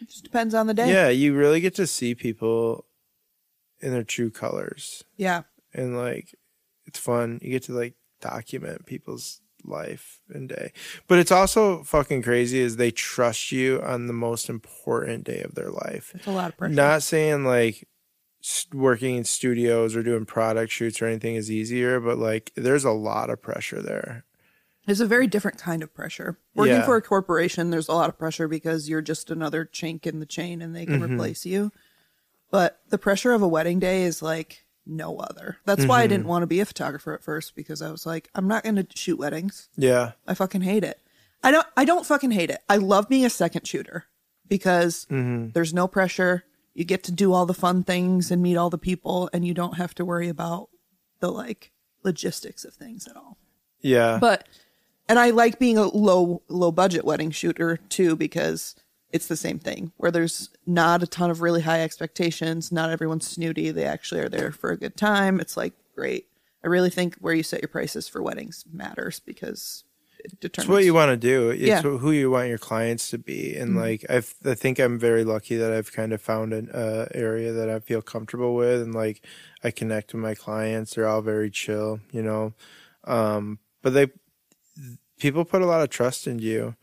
It 0.00 0.10
just 0.10 0.24
depends 0.24 0.52
on 0.54 0.66
the 0.66 0.74
day. 0.74 0.92
yeah 0.92 1.08
you 1.08 1.34
really 1.34 1.60
get 1.60 1.74
to 1.76 1.86
see 1.86 2.14
people 2.14 2.84
in 3.80 3.92
their 3.92 4.04
true 4.04 4.30
colors 4.30 5.04
Yeah. 5.16 5.42
and 5.72 5.96
like 5.96 6.34
it's 6.84 6.98
fun 6.98 7.38
you 7.42 7.50
get 7.50 7.62
to 7.64 7.72
like 7.72 7.94
document 8.20 8.84
people's 8.86 9.40
life 9.64 10.20
and 10.28 10.48
day. 10.48 10.72
But 11.08 11.18
it's 11.18 11.32
also 11.32 11.82
fucking 11.82 12.22
crazy 12.22 12.58
is 12.60 12.76
they 12.76 12.90
trust 12.92 13.50
you 13.52 13.80
on 13.82 14.06
the 14.06 14.12
most 14.12 14.48
important 14.50 15.24
day 15.24 15.40
of 15.40 15.54
their 15.54 15.70
life. 15.70 16.12
It's 16.14 16.26
a 16.26 16.30
lot 16.30 16.50
of 16.50 16.56
pressure. 16.58 16.74
Not 16.74 17.02
saying 17.02 17.44
like 17.44 17.88
working 18.72 19.16
in 19.16 19.24
studios 19.24 19.96
or 19.96 20.02
doing 20.04 20.24
product 20.26 20.70
shoots 20.72 21.00
or 21.02 21.06
anything 21.06 21.34
is 21.36 21.50
easier, 21.50 21.98
but 22.00 22.18
like 22.18 22.52
there's 22.54 22.84
a 22.84 22.92
lot 22.92 23.30
of 23.30 23.40
pressure 23.42 23.80
there. 23.82 24.24
It's 24.86 25.00
a 25.00 25.06
very 25.06 25.26
different 25.26 25.58
kind 25.58 25.82
of 25.82 25.92
pressure. 25.94 26.38
Working 26.54 26.74
Yeah. 26.76 26.84
for 26.84 26.96
a 26.96 27.02
corporation, 27.02 27.70
there's 27.70 27.88
a 27.88 27.92
lot 27.92 28.08
of 28.08 28.18
pressure 28.18 28.46
because 28.48 28.88
you're 28.88 29.02
just 29.02 29.30
another 29.30 29.64
chink 29.64 30.06
in 30.06 30.20
the 30.20 30.26
chain 30.26 30.62
and 30.62 30.74
they 30.76 30.86
can 30.86 31.00
Mm-hmm. 31.00 31.14
replace 31.14 31.44
you. 31.44 31.72
But 32.50 32.80
the 32.88 32.98
pressure 32.98 33.32
of 33.32 33.42
a 33.42 33.48
wedding 33.48 33.78
day 33.80 34.04
is 34.04 34.22
like 34.22 34.64
no 34.86 35.16
other. 35.18 35.56
That's 35.64 35.84
why 35.84 35.98
I 35.98 36.02
Mm-hmm. 36.04 36.10
didn't 36.10 36.26
want 36.26 36.42
to 36.44 36.46
be 36.46 36.60
a 36.60 36.64
photographer 36.64 37.12
at 37.14 37.22
first 37.24 37.56
because 37.56 37.82
I 37.82 37.90
was 37.90 38.06
like, 38.06 38.28
I'm 38.34 38.46
not 38.46 38.62
going 38.62 38.76
to 38.76 38.86
shoot 38.94 39.18
weddings. 39.18 39.68
Yeah. 39.76 40.12
I 40.26 40.34
fucking 40.34 40.60
hate 40.62 40.84
it. 40.84 41.00
I 41.42 41.50
don't 41.50 41.66
I 41.76 41.84
don't 41.84 42.06
fucking 42.06 42.30
hate 42.30 42.50
it. 42.50 42.60
I 42.68 42.76
love 42.76 43.08
being 43.08 43.24
a 43.24 43.30
second 43.30 43.66
shooter 43.66 44.04
because 44.48 45.06
Mm-hmm. 45.10 45.50
there's 45.50 45.74
no 45.74 45.88
pressure. 45.88 46.44
You 46.74 46.84
get 46.84 47.02
to 47.04 47.12
do 47.12 47.32
all 47.32 47.46
the 47.46 47.54
fun 47.54 47.82
things 47.82 48.30
and 48.30 48.42
meet 48.42 48.56
all 48.56 48.70
the 48.70 48.78
people 48.78 49.28
and 49.32 49.44
you 49.46 49.54
don't 49.54 49.76
have 49.76 49.94
to 49.96 50.04
worry 50.04 50.28
about 50.28 50.68
the 51.20 51.32
like 51.32 51.72
logistics 52.04 52.64
of 52.64 52.74
things 52.74 53.08
at 53.08 53.16
all. 53.16 53.38
Yeah. 53.80 54.18
But 54.20 54.46
and 55.08 55.18
I 55.18 55.30
like 55.30 55.58
being 55.58 55.78
a 55.78 55.86
low 55.88 56.42
low 56.48 56.72
budget 56.72 57.04
wedding 57.04 57.30
shooter 57.30 57.78
too 57.88 58.16
because 58.16 58.74
it's 59.12 59.28
the 59.28 59.36
same 59.36 59.58
thing 59.58 59.92
where 59.96 60.10
there's 60.10 60.50
not 60.66 61.02
a 61.02 61.06
ton 61.06 61.30
of 61.30 61.40
really 61.40 61.62
high 61.62 61.80
expectations. 61.82 62.72
Not 62.72 62.90
everyone's 62.90 63.26
snooty. 63.26 63.70
They 63.70 63.84
actually 63.84 64.20
are 64.20 64.28
there 64.28 64.52
for 64.52 64.70
a 64.70 64.76
good 64.76 64.96
time. 64.96 65.40
It's 65.40 65.56
like 65.56 65.74
great. 65.94 66.26
I 66.64 66.68
really 66.68 66.90
think 66.90 67.14
where 67.16 67.34
you 67.34 67.42
set 67.44 67.62
your 67.62 67.68
prices 67.68 68.08
for 68.08 68.20
weddings 68.22 68.64
matters 68.72 69.20
because 69.20 69.84
it 70.18 70.40
determines 70.40 70.64
It's 70.66 70.72
what 70.72 70.84
you 70.84 70.92
want 70.92 71.10
to 71.10 71.16
do. 71.16 71.50
It's 71.50 71.62
Yeah. 71.62 71.82
Mm-hmm. 71.82 71.98
who 71.98 72.10
you 72.10 72.30
want 72.30 72.48
your 72.48 72.58
clients 72.58 73.10
to 73.10 73.18
be, 73.18 73.54
and 73.54 73.76
like 73.76 74.04
I've, 74.10 74.34
I 74.44 74.54
think 74.54 74.80
I'm 74.80 74.98
very 74.98 75.22
lucky 75.22 75.56
that 75.56 75.72
I've 75.72 75.92
kind 75.92 76.12
of 76.12 76.20
found 76.20 76.52
an 76.52 76.68
uh, 76.70 77.06
area 77.14 77.52
that 77.52 77.70
I 77.70 77.78
feel 77.78 78.02
comfortable 78.02 78.56
with, 78.56 78.82
and 78.82 78.92
like 78.92 79.24
I 79.62 79.70
connect 79.70 80.12
with 80.12 80.22
my 80.22 80.34
clients. 80.34 80.94
They're 80.94 81.06
all 81.06 81.22
very 81.22 81.50
chill, 81.50 82.00
you 82.10 82.22
know. 82.22 82.54
Um, 83.04 83.60
but 83.82 83.94
they 83.94 84.08
people 85.18 85.44
put 85.44 85.62
a 85.62 85.66
lot 85.66 85.82
of 85.82 85.90
trust 85.90 86.26
in 86.26 86.38
you. 86.38 86.74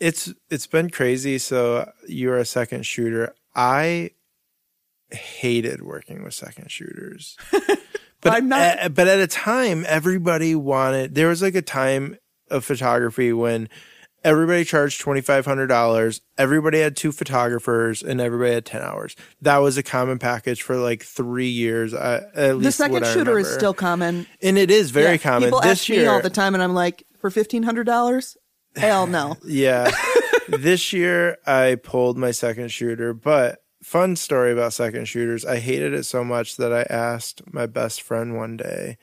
It's 0.00 0.32
it's 0.50 0.66
been 0.66 0.90
crazy. 0.90 1.38
So 1.38 1.90
you're 2.06 2.36
a 2.38 2.44
second 2.44 2.86
shooter. 2.86 3.34
I 3.54 4.10
hated 5.10 5.82
working 5.82 6.22
with 6.22 6.34
second 6.34 6.70
shooters. 6.70 7.36
But 8.20 8.32
I'm 8.32 8.48
not- 8.48 8.60
at, 8.78 8.94
but 8.96 9.06
at 9.06 9.20
a 9.20 9.28
time, 9.28 9.84
everybody 9.86 10.56
wanted. 10.56 11.14
There 11.14 11.28
was 11.28 11.40
like 11.40 11.54
a 11.54 11.62
time 11.62 12.18
of 12.50 12.64
photography 12.64 13.32
when 13.32 13.68
everybody 14.24 14.64
charged 14.64 15.00
twenty 15.00 15.20
five 15.20 15.44
hundred 15.46 15.68
dollars. 15.68 16.20
Everybody 16.36 16.80
had 16.80 16.96
two 16.96 17.12
photographers, 17.12 18.02
and 18.02 18.20
everybody 18.20 18.54
had 18.54 18.66
ten 18.66 18.82
hours. 18.82 19.14
That 19.42 19.58
was 19.58 19.78
a 19.78 19.84
common 19.84 20.18
package 20.18 20.62
for 20.62 20.74
like 20.78 21.04
three 21.04 21.46
years. 21.48 21.94
Uh, 21.94 22.28
at 22.34 22.56
least 22.56 22.64
the 22.64 22.72
second 22.72 22.92
what 22.94 23.04
I 23.04 23.14
shooter 23.14 23.38
is 23.38 23.54
still 23.54 23.72
common. 23.72 24.26
and 24.42 24.58
it 24.58 24.72
is 24.72 24.90
very 24.90 25.12
Yeah, 25.12 25.16
common. 25.18 25.46
People 25.50 25.60
this 25.60 25.70
ask 25.82 25.88
year, 25.88 26.00
me 26.02 26.06
all 26.08 26.20
the 26.20 26.28
time, 26.28 26.54
and 26.54 26.62
I'm 26.62 26.74
like, 26.74 27.04
for 27.18 27.30
fifteen 27.30 27.64
hundred 27.64 27.84
dollars? 27.84 28.36
Hell 28.76 29.06
no. 29.06 29.36
Yeah. 29.44 29.90
this 30.48 30.92
year 30.92 31.36
I 31.46 31.76
pulled 31.82 32.16
my 32.16 32.30
second 32.30 32.68
shooter, 32.70 33.12
but 33.12 33.62
fun 33.82 34.16
story 34.16 34.52
about 34.52 34.72
second 34.72 35.06
shooters. 35.06 35.44
I 35.44 35.58
hated 35.58 35.92
it 35.94 36.04
so 36.04 36.24
much 36.24 36.56
that 36.56 36.72
I 36.72 36.82
asked 36.82 37.42
my 37.52 37.66
best 37.66 38.02
friend 38.02 38.36
one 38.36 38.56
day 38.56 38.98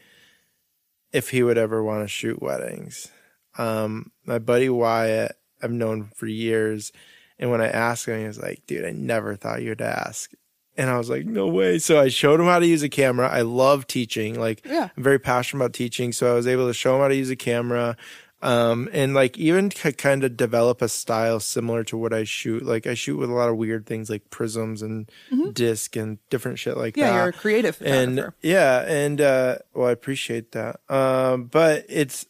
if 1.12 1.30
he 1.30 1.44
would 1.44 1.58
ever 1.58 1.84
want 1.84 2.04
to 2.04 2.08
shoot 2.08 2.42
weddings. 2.42 3.10
Um, 3.58 4.12
my 4.26 4.40
buddy 4.40 4.70
Wyatt, 4.70 5.34
I've 5.62 5.72
known 5.72 6.10
for 6.16 6.28
years. 6.28 6.92
And 7.40 7.52
when 7.52 7.62
I 7.62 7.68
asked 7.68 8.06
him, 8.08 8.20
he 8.20 8.28
was 8.28 8.40
like, 8.40 8.64
dude, 8.66 8.86
I 8.86 8.92
never 8.92 9.36
thought 9.36 9.62
you'd 9.62 9.82
ask. 9.82 10.32
And 10.78 10.90
I 10.90 10.98
was 10.98 11.10
like, 11.10 11.26
no 11.26 11.48
way. 11.48 11.80
So 11.80 12.00
I 12.00 12.10
showed 12.10 12.40
him 12.40 12.46
how 12.48 12.60
to 12.60 12.66
use 12.68 12.84
a 12.84 12.90
camera. 12.90 13.30
I 13.30 13.42
love 13.42 13.88
teaching. 13.88 14.40
Like, 14.40 14.62
Yeah. 14.66 14.90
I'm 14.96 15.04
very 15.04 15.20
passionate 15.20 15.64
about 15.64 15.74
teaching. 15.74 16.12
So 16.12 16.32
I 16.32 16.36
was 16.36 16.48
able 16.48 16.68
to 16.68 16.74
show 16.74 16.96
him 16.96 17.02
how 17.02 17.08
to 17.08 17.16
use 17.16 17.30
a 17.30 17.36
camera. 17.36 17.96
Um, 18.42 18.90
and 18.92 19.16
like 19.16 19.38
even 19.40 19.70
kind 19.72 20.24
of 20.24 20.38
develop 20.38 20.82
a 20.84 20.90
style 20.90 21.40
similar 21.40 21.84
to 21.86 21.98
what 21.98 22.14
I 22.14 22.26
shoot. 22.26 22.64
Like 22.64 22.86
I 22.86 22.94
shoot 22.94 23.18
with 23.18 23.30
a 23.30 23.34
lot 23.34 23.50
of 23.50 23.56
weird 23.58 23.88
things 23.88 24.08
like 24.10 24.30
prisms 24.30 24.82
and 24.84 25.10
disc 25.54 25.96
and 25.96 26.20
different 26.30 26.60
shit 26.60 26.78
like 26.78 26.94
Mm-hmm. 26.96 27.00
Yeah, 27.02 27.16
you're 27.16 27.30
a 27.30 27.34
creative 27.34 27.82
and 27.82 28.32
yeah 28.44 28.82
and 28.88 29.20
uh 29.22 29.56
well 29.74 29.88
i 29.88 29.92
appreciate 29.92 30.52
that 30.52 30.80
um 30.90 31.46
but 31.46 31.86
it's 31.90 32.28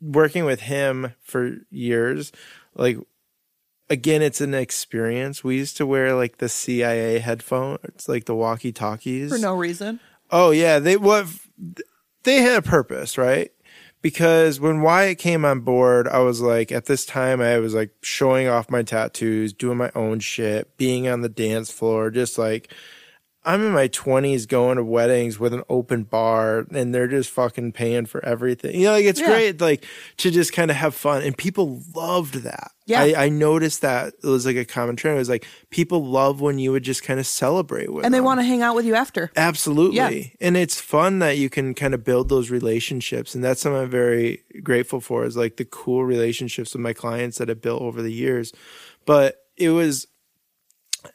working 0.00 0.44
with 0.44 0.60
him 0.60 1.14
for 1.22 1.56
years 1.70 2.30
like 2.74 2.98
again 3.90 4.22
it's 4.22 4.40
an 4.40 4.54
experience 4.54 5.44
we 5.44 5.56
used 5.56 5.76
to 5.76 5.84
wear 5.84 6.14
like 6.14 6.38
the 6.38 6.48
cia 6.48 7.18
headphones 7.18 8.08
like 8.08 8.24
the 8.24 8.34
walkie 8.34 8.72
talkies 8.72 9.30
for 9.30 9.38
no 9.38 9.54
reason. 9.54 10.00
Oh 10.30 10.52
yeah, 10.52 10.78
they 10.78 10.96
what 10.96 11.26
they 12.22 12.42
had 12.42 12.58
a 12.58 12.62
purpose, 12.62 13.18
right? 13.18 13.50
Because 14.02 14.58
when 14.60 14.80
Wyatt 14.80 15.18
came 15.18 15.44
on 15.44 15.60
board, 15.60 16.08
I 16.08 16.20
was 16.20 16.40
like, 16.40 16.72
at 16.72 16.86
this 16.86 17.04
time, 17.04 17.42
I 17.42 17.58
was 17.58 17.74
like 17.74 17.90
showing 18.02 18.48
off 18.48 18.70
my 18.70 18.82
tattoos, 18.82 19.52
doing 19.52 19.76
my 19.76 19.90
own 19.94 20.20
shit, 20.20 20.74
being 20.78 21.06
on 21.06 21.20
the 21.20 21.28
dance 21.28 21.70
floor, 21.70 22.10
just 22.10 22.38
like 22.38 22.72
I'm 23.42 23.62
in 23.64 23.72
my 23.72 23.88
20s 23.88 24.46
going 24.46 24.76
to 24.76 24.84
weddings 24.84 25.40
with 25.40 25.54
an 25.54 25.62
open 25.70 26.02
bar 26.02 26.66
and 26.72 26.94
they're 26.94 27.08
just 27.08 27.30
fucking 27.30 27.72
paying 27.72 28.04
for 28.04 28.22
everything. 28.22 28.74
You 28.78 28.84
know, 28.86 28.92
like 28.92 29.06
it's 29.06 29.18
Yeah. 29.20 29.28
great, 29.28 29.60
like 29.62 29.86
to 30.18 30.30
just 30.30 30.52
kind 30.52 30.70
of 30.70 30.76
have 30.76 30.94
fun. 30.94 31.22
And 31.22 31.34
people 31.36 31.80
loved 31.94 32.34
that. 32.42 32.72
Yeah. 32.84 33.00
I, 33.00 33.24
I 33.24 33.28
noticed 33.30 33.80
that 33.80 34.12
it 34.22 34.26
was 34.26 34.44
like 34.44 34.56
a 34.56 34.66
common 34.66 34.96
trend. 34.96 35.16
It 35.16 35.20
was 35.20 35.30
like 35.30 35.46
people 35.70 36.04
love 36.04 36.42
when 36.42 36.58
you 36.58 36.70
would 36.72 36.82
just 36.82 37.02
kind 37.02 37.18
of 37.18 37.26
celebrate 37.26 37.90
with 37.90 38.04
And 38.04 38.12
they 38.12 38.20
want 38.20 38.40
to 38.40 38.44
hang 38.44 38.60
out 38.60 38.74
with 38.76 38.84
you 38.84 38.94
after. 38.94 39.30
Absolutely. 39.36 39.96
Yeah. 39.96 40.10
And 40.40 40.56
it's 40.58 40.78
fun 40.78 41.20
that 41.20 41.38
you 41.38 41.48
can 41.48 41.72
kind 41.72 41.94
of 41.94 42.04
build 42.04 42.28
those 42.28 42.50
relationships. 42.50 43.34
And 43.34 43.42
that's 43.42 43.62
something 43.62 43.80
I'm 43.80 43.88
very 43.90 44.42
grateful 44.62 45.00
for 45.00 45.24
is 45.24 45.36
like 45.38 45.56
the 45.56 45.64
cool 45.64 46.04
relationships 46.04 46.74
with 46.74 46.82
my 46.82 46.92
clients 46.92 47.38
that 47.38 47.48
I've 47.48 47.62
built 47.62 47.80
over 47.80 48.02
the 48.02 48.12
years. 48.12 48.52
But 49.06 49.36
it 49.56 49.70
was 49.70 50.08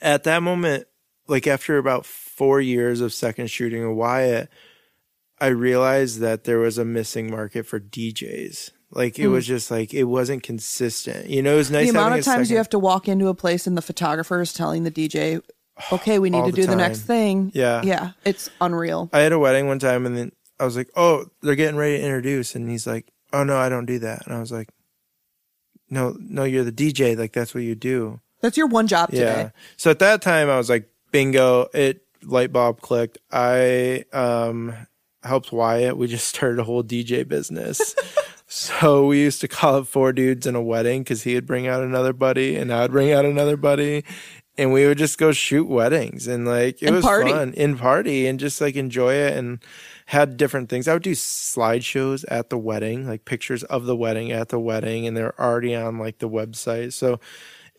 at 0.02 0.24
that 0.24 0.42
moment, 0.42 0.88
like 1.28 1.48
after 1.48 1.78
about 1.78 2.06
four 2.06 2.62
years 2.62 3.02
of 3.02 3.14
second 3.14 3.50
shooting 3.50 3.84
a 3.84 3.94
Wyatt, 3.94 4.50
I 5.40 5.48
realized 5.48 6.20
that 6.20 6.44
there 6.44 6.60
was 6.60 6.78
a 6.78 6.86
missing 6.86 7.30
market 7.30 7.66
for 7.66 7.80
DJs. 7.80 8.72
Like 8.92 9.20
it 9.20 9.26
hmm. 9.26 9.32
was 9.32 9.46
just 9.46 9.72
like 9.72 9.94
it 9.94 10.06
wasn't 10.06 10.44
consistent. 10.44 11.30
You 11.30 11.42
know, 11.42 11.54
it 11.54 11.58
was 11.58 11.72
nice. 11.72 11.86
The 11.86 11.90
amount 11.98 12.18
of 12.18 12.26
times 12.26 12.50
you 12.50 12.58
have 12.58 12.70
to 12.70 12.80
walk 12.80 13.08
into 13.08 13.28
a 13.28 13.34
place 13.34 13.68
and 13.68 13.78
the 13.78 13.82
photographer 13.82 14.40
is 14.42 14.54
telling 14.54 14.84
the 14.84 14.92
DJ, 14.92 15.42
okay, 15.92 16.20
we 16.20 16.30
need 16.30 16.40
All 16.40 16.46
to 16.46 16.52
the 16.52 16.62
do 16.62 16.68
the 16.68 16.76
next 16.76 17.02
thing. 17.02 17.52
Yeah. 17.54 17.82
Yeah. 17.84 18.12
It's 18.24 18.50
unreal. 18.62 19.10
I 19.12 19.20
had 19.20 19.34
a 19.34 19.40
wedding 19.40 19.68
one 19.68 19.80
time 19.80 20.06
and 20.06 20.16
then 20.16 20.32
I 20.60 20.66
was 20.66 20.78
like, 20.78 20.90
oh, 20.96 21.26
they're 21.42 21.56
getting 21.56 21.76
ready 21.76 21.98
to 21.98 22.04
introduce. 22.04 22.56
And 22.56 22.70
he's 22.70 22.88
like, 22.88 23.12
oh, 23.34 23.44
no, 23.44 23.58
I 23.58 23.70
don't 23.70 23.86
do 23.86 24.00
that. 24.00 24.26
And 24.26 24.34
I 24.34 24.40
was 24.40 24.52
like, 24.52 24.70
no, 25.90 26.16
no, 26.20 26.44
you're 26.44 26.64
the 26.64 26.72
DJ. 26.72 27.18
Like, 27.18 27.34
that's 27.34 27.54
what 27.54 27.64
you 27.64 27.76
do. 27.76 28.22
That's 28.42 28.58
your 28.58 28.68
one 28.68 28.88
job 28.88 29.10
Yeah. 29.12 29.36
today. 29.36 29.52
So 29.78 29.92
at 29.92 30.00
that 30.00 30.22
time, 30.22 30.50
I 30.50 30.58
was 30.58 30.70
like, 30.70 30.90
bingo, 31.16 31.68
it 31.74 32.02
light 32.24 32.52
bulb 32.52 32.82
clicked. 32.82 33.18
I 33.32 34.04
um, 34.12 34.76
helped 35.24 35.54
Wyatt. 35.54 35.96
We 35.98 36.08
just 36.08 36.28
started 36.36 36.60
a 36.60 36.64
whole 36.66 36.84
DJ 36.84 37.26
business. 37.26 37.96
so 38.48 39.06
we 39.06 39.22
used 39.22 39.40
to 39.42 39.48
call 39.48 39.78
it 39.78 39.88
four 39.88 40.12
dudes 40.12 40.46
in 40.46 40.56
a 40.56 40.62
wedding 40.62 41.04
because 41.04 41.24
he 41.24 41.36
would 41.36 41.48
bring 41.48 41.68
out 41.68 41.82
another 41.84 42.12
buddy 42.12 42.58
and 42.58 42.74
I 42.74 42.82
would 42.82 42.92
bring 42.92 43.14
out 43.14 43.24
another 43.24 43.56
buddy. 43.56 44.04
And 44.58 44.72
we 44.74 44.86
would 44.88 44.98
just 44.98 45.18
go 45.18 45.32
shoot 45.32 45.68
weddings 45.70 46.28
and 46.28 46.46
like 46.46 46.82
it 46.82 46.88
And 46.88 46.96
was 46.96 47.06
party. 47.06 47.32
fun 47.32 47.54
in 47.54 47.78
party 47.78 48.28
and 48.28 48.38
just 48.40 48.60
like 48.60 48.76
enjoy 48.76 49.14
it 49.14 49.38
and 49.38 49.60
had 50.08 50.38
different 50.38 50.70
things. 50.70 50.88
I 50.88 50.94
would 50.94 51.04
do 51.04 51.12
slideshows 51.12 52.26
at 52.30 52.50
the 52.50 52.58
wedding, 52.58 53.08
like 53.08 53.24
pictures 53.26 53.64
of 53.64 53.86
the 53.86 53.96
wedding 53.96 54.32
at 54.32 54.50
the 54.50 54.60
wedding, 54.60 55.08
and 55.08 55.16
they're 55.16 55.40
already 55.42 55.76
on 55.76 55.98
like 55.98 56.20
the 56.20 56.30
website. 56.30 56.94
So 56.94 57.20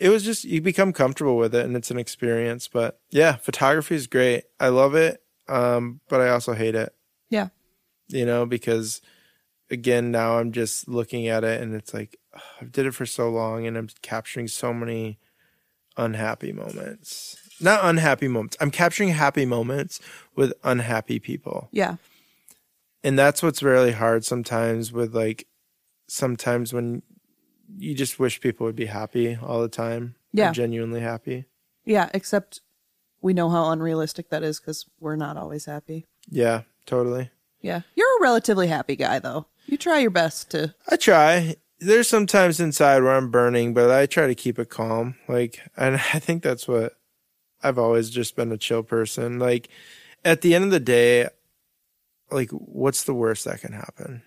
it 0.00 0.08
was 0.10 0.24
just 0.24 0.44
you 0.44 0.60
become 0.60 0.92
comfortable 0.92 1.36
with 1.36 1.54
it 1.54 1.64
and 1.64 1.76
it's 1.76 1.90
an 1.90 1.98
experience. 1.98 2.68
But 2.68 3.00
yeah, 3.10 3.36
photography 3.36 3.94
is 3.94 4.06
great. 4.06 4.44
I 4.60 4.68
love 4.68 4.94
it. 4.94 5.22
Um, 5.48 6.00
but 6.08 6.20
I 6.20 6.30
also 6.30 6.54
hate 6.54 6.74
it, 6.74 6.92
Yeah. 7.30 7.48
you 8.08 8.26
know, 8.26 8.46
because 8.46 9.00
again, 9.70 10.10
now 10.10 10.38
I'm 10.38 10.50
just 10.52 10.88
looking 10.88 11.28
at 11.28 11.44
it 11.44 11.60
and 11.62 11.74
it's 11.74 11.94
like 11.94 12.16
ugh, 12.34 12.40
I've 12.60 12.72
did 12.72 12.84
it 12.86 12.94
for 12.94 13.06
so 13.06 13.28
long 13.30 13.64
and 13.66 13.76
I'm 13.78 13.88
capturing 14.02 14.48
so 14.48 14.74
many 14.74 15.18
unhappy 15.96 16.52
moments. 16.52 17.36
Not 17.60 17.84
unhappy 17.84 18.28
moments. 18.28 18.56
I'm 18.60 18.70
capturing 18.72 19.10
happy 19.10 19.46
moments 19.46 20.00
with 20.34 20.52
unhappy 20.64 21.18
people. 21.20 21.68
Yeah. 21.72 21.96
And 23.04 23.16
that's 23.18 23.42
what's 23.42 23.62
really 23.62 23.92
hard 23.92 24.24
sometimes 24.24 24.92
with 24.92 25.14
like 25.14 25.46
sometimes 26.08 26.72
when 26.72 27.02
you 27.76 27.94
just 27.94 28.18
wish 28.18 28.40
people 28.40 28.66
would 28.66 28.76
be 28.76 28.86
happy 28.86 29.36
all 29.40 29.62
the 29.62 29.68
time. 29.68 30.14
Yeah. 30.32 30.52
Genuinely 30.52 31.00
happy. 31.00 31.46
Yeah. 31.84 32.10
Except 32.14 32.60
we 33.20 33.32
know 33.32 33.50
how 33.50 33.70
unrealistic 33.70 34.30
that 34.30 34.42
is 34.42 34.60
because 34.60 34.86
we're 35.00 35.16
not 35.16 35.36
always 35.36 35.64
happy. 35.64 36.06
Yeah, 36.28 36.62
totally. 36.84 37.30
Yeah. 37.60 37.82
You're 37.94 38.18
a 38.18 38.22
relatively 38.22 38.68
happy 38.68 38.96
guy, 38.96 39.18
though. 39.18 39.46
You 39.66 39.76
try 39.76 39.98
your 39.98 40.10
best 40.10 40.50
to. 40.52 40.74
I 40.88 40.96
try. 40.96 41.56
There's 41.78 42.08
some 42.08 42.26
times 42.26 42.60
inside 42.60 43.02
where 43.02 43.16
I'm 43.16 43.30
burning, 43.30 43.74
but 43.74 43.90
I 43.90 44.06
try 44.06 44.26
to 44.26 44.34
keep 44.34 44.58
it 44.58 44.70
calm. 44.70 45.16
Like, 45.28 45.60
and 45.76 45.96
I 46.14 46.18
think 46.18 46.42
that's 46.42 46.68
what 46.68 46.96
I've 47.62 47.78
always 47.78 48.10
just 48.10 48.36
been 48.36 48.52
a 48.52 48.58
chill 48.58 48.82
person. 48.82 49.38
Like, 49.38 49.68
at 50.24 50.42
the 50.42 50.54
end 50.54 50.64
of 50.64 50.70
the 50.70 50.80
day, 50.80 51.28
like, 52.30 52.50
what's 52.50 53.04
the 53.04 53.14
worst 53.14 53.44
that 53.44 53.60
can 53.60 53.72
happen? 53.72 54.22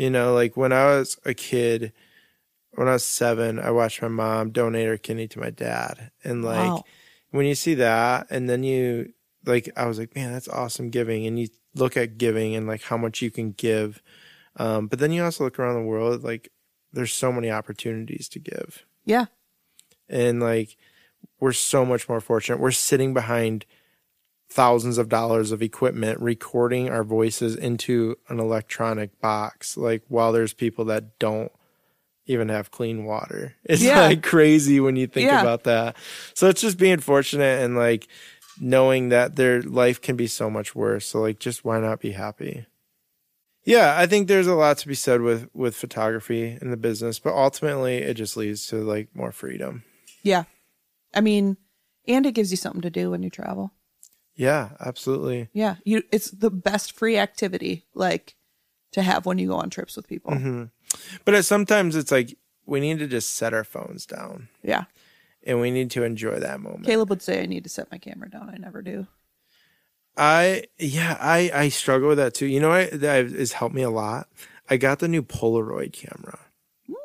You 0.00 0.08
know, 0.08 0.32
like 0.32 0.56
when 0.56 0.72
I 0.72 0.96
was 0.96 1.18
a 1.26 1.34
kid, 1.34 1.92
when 2.72 2.88
I 2.88 2.92
was 2.92 3.04
seven, 3.04 3.58
I 3.58 3.70
watched 3.70 4.00
my 4.00 4.08
mom 4.08 4.50
donate 4.50 4.86
her 4.86 4.96
kidney 4.96 5.28
to 5.28 5.38
my 5.38 5.50
dad. 5.50 6.10
And 6.24 6.42
like, 6.42 6.70
Wow. 6.70 6.84
when 7.32 7.44
you 7.44 7.54
see 7.54 7.74
that, 7.74 8.26
and 8.30 8.48
then 8.48 8.62
you, 8.62 9.12
like, 9.44 9.68
I 9.76 9.84
was 9.84 9.98
like, 9.98 10.14
man, 10.16 10.32
that's 10.32 10.48
awesome 10.48 10.88
giving. 10.88 11.26
And 11.26 11.38
you 11.38 11.48
look 11.74 11.98
at 11.98 12.16
giving 12.16 12.54
and 12.54 12.66
like 12.66 12.80
how 12.84 12.96
much 12.96 13.20
you 13.20 13.30
can 13.30 13.52
give. 13.52 14.00
Um, 14.56 14.86
but 14.86 15.00
then 15.00 15.12
you 15.12 15.22
also 15.22 15.44
look 15.44 15.58
around 15.58 15.74
the 15.74 15.86
world, 15.86 16.24
like, 16.24 16.48
there's 16.94 17.12
so 17.12 17.30
many 17.30 17.50
opportunities 17.50 18.26
to 18.30 18.38
give. 18.38 18.86
Yeah. 19.04 19.26
And 20.08 20.40
like, 20.40 20.78
we're 21.40 21.52
so 21.52 21.84
much 21.84 22.08
more 22.08 22.22
fortunate. 22.22 22.58
We're 22.58 22.70
sitting 22.70 23.12
behind 23.12 23.66
thousands 24.52 24.98
of 24.98 25.08
dollars 25.08 25.52
of 25.52 25.62
equipment 25.62 26.20
recording 26.20 26.88
our 26.90 27.04
voices 27.04 27.54
into 27.54 28.16
an 28.28 28.40
electronic 28.40 29.20
box 29.20 29.76
like 29.76 30.02
while 30.08 30.32
there's 30.32 30.52
people 30.52 30.84
that 30.84 31.18
don't 31.20 31.52
even 32.26 32.48
have 32.48 32.70
clean 32.72 33.04
water 33.04 33.54
it's 33.64 33.80
Yeah. 33.82 34.00
like 34.00 34.22
crazy 34.24 34.80
when 34.80 34.96
you 34.96 35.06
think 35.06 35.26
Yeah. 35.28 35.40
about 35.40 35.64
that 35.64 35.96
so 36.34 36.48
it's 36.48 36.60
just 36.60 36.78
being 36.78 36.98
fortunate 36.98 37.62
and 37.62 37.76
like 37.76 38.08
knowing 38.60 39.08
that 39.10 39.36
their 39.36 39.62
life 39.62 40.00
can 40.00 40.16
be 40.16 40.26
so 40.26 40.50
much 40.50 40.74
worse 40.74 41.06
so 41.06 41.20
like 41.20 41.38
just 41.38 41.64
why 41.64 41.78
not 41.80 42.00
be 42.00 42.10
happy 42.12 42.66
yeah 43.64 43.94
i 43.98 44.06
think 44.06 44.26
there's 44.26 44.46
a 44.48 44.54
lot 44.54 44.78
to 44.78 44.88
be 44.88 44.94
said 44.94 45.20
with 45.20 45.48
with 45.54 45.76
photography 45.76 46.58
in 46.60 46.70
the 46.70 46.76
business 46.76 47.18
but 47.20 47.34
ultimately 47.34 47.98
it 47.98 48.14
just 48.14 48.36
leads 48.36 48.66
to 48.66 48.76
like 48.82 49.08
more 49.14 49.32
freedom 49.32 49.84
Yeah. 50.22 50.44
I 51.14 51.20
mean, 51.22 51.56
and 52.06 52.24
it 52.26 52.32
gives 52.34 52.50
you 52.52 52.56
something 52.56 52.82
to 52.82 52.90
do 52.90 53.10
when 53.10 53.22
you 53.24 53.30
travel. 53.30 53.72
Yeah 54.40 54.70
absolutely 54.80 55.48
Yeah. 55.52 55.76
You 55.84 56.02
it's 56.10 56.30
the 56.30 56.50
best 56.50 56.92
free 56.92 57.18
activity 57.18 57.84
like 57.94 58.34
to 58.92 59.02
have 59.02 59.26
when 59.26 59.38
you 59.38 59.48
go 59.48 59.56
on 59.56 59.68
trips 59.70 59.94
with 59.96 60.08
people. 60.08 60.32
Mm-hmm. 60.32 60.64
But 61.24 61.34
it, 61.34 61.42
sometimes 61.44 61.94
it's 61.94 62.10
like 62.10 62.36
we 62.66 62.80
need 62.80 62.98
to 63.00 63.06
just 63.06 63.34
set 63.34 63.52
our 63.52 63.64
phones 63.64 64.06
down 64.06 64.48
Yeah. 64.62 64.84
and 65.46 65.60
we 65.60 65.70
need 65.70 65.90
to 65.92 66.02
enjoy 66.04 66.40
that 66.40 66.60
moment. 66.60 66.86
Caleb 66.86 67.10
would 67.10 67.22
say 67.22 67.42
I 67.42 67.46
need 67.46 67.64
to 67.64 67.70
set 67.70 67.90
my 67.92 67.98
camera 67.98 68.30
down. 68.30 68.48
I 68.48 68.56
never 68.56 68.80
do. 68.82 69.06
I 70.16 70.64
yeah, 70.78 71.16
I 71.20 71.50
I 71.54 71.68
struggle 71.68 72.08
with 72.08 72.18
that 72.18 72.34
too. 72.34 72.46
You 72.46 72.60
know 72.60 72.70
what 72.70 73.00
that 73.00 73.30
has 73.30 73.52
helped 73.52 73.74
me 73.74 73.82
a 73.82 73.90
lot? 73.90 74.28
I 74.68 74.76
got 74.76 74.98
the 75.00 75.08
new 75.08 75.22
Polaroid 75.22 75.92
camera. 75.92 76.38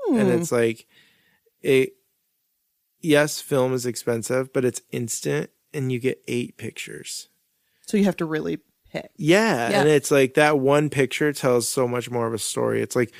And 0.08 0.30
it's 0.32 0.52
like 0.52 0.86
it 1.62 1.96
yes, 3.02 3.42
film 3.42 3.74
is 3.74 3.86
expensive, 3.86 4.54
but 4.54 4.64
it's 4.64 4.82
instant 4.92 5.50
and 5.76 5.92
you 5.92 6.00
get 6.00 6.22
8 6.28 6.58
pictures. 6.58 7.30
So 7.86 7.98
you 7.98 8.06
have 8.06 8.18
to 8.18 8.26
really 8.26 8.60
pick. 8.92 9.12
Yeah, 9.18 9.70
Yeah. 9.70 9.80
and 9.82 9.90
it's 9.90 10.10
like 10.10 10.34
that 10.36 10.58
one 10.60 10.90
picture 10.90 11.32
tells 11.34 11.68
so 11.70 11.88
much 11.88 12.10
more 12.10 12.26
of 12.28 12.34
a 12.34 12.40
story. 12.40 12.82
It's 12.82 12.96
like, 12.96 13.12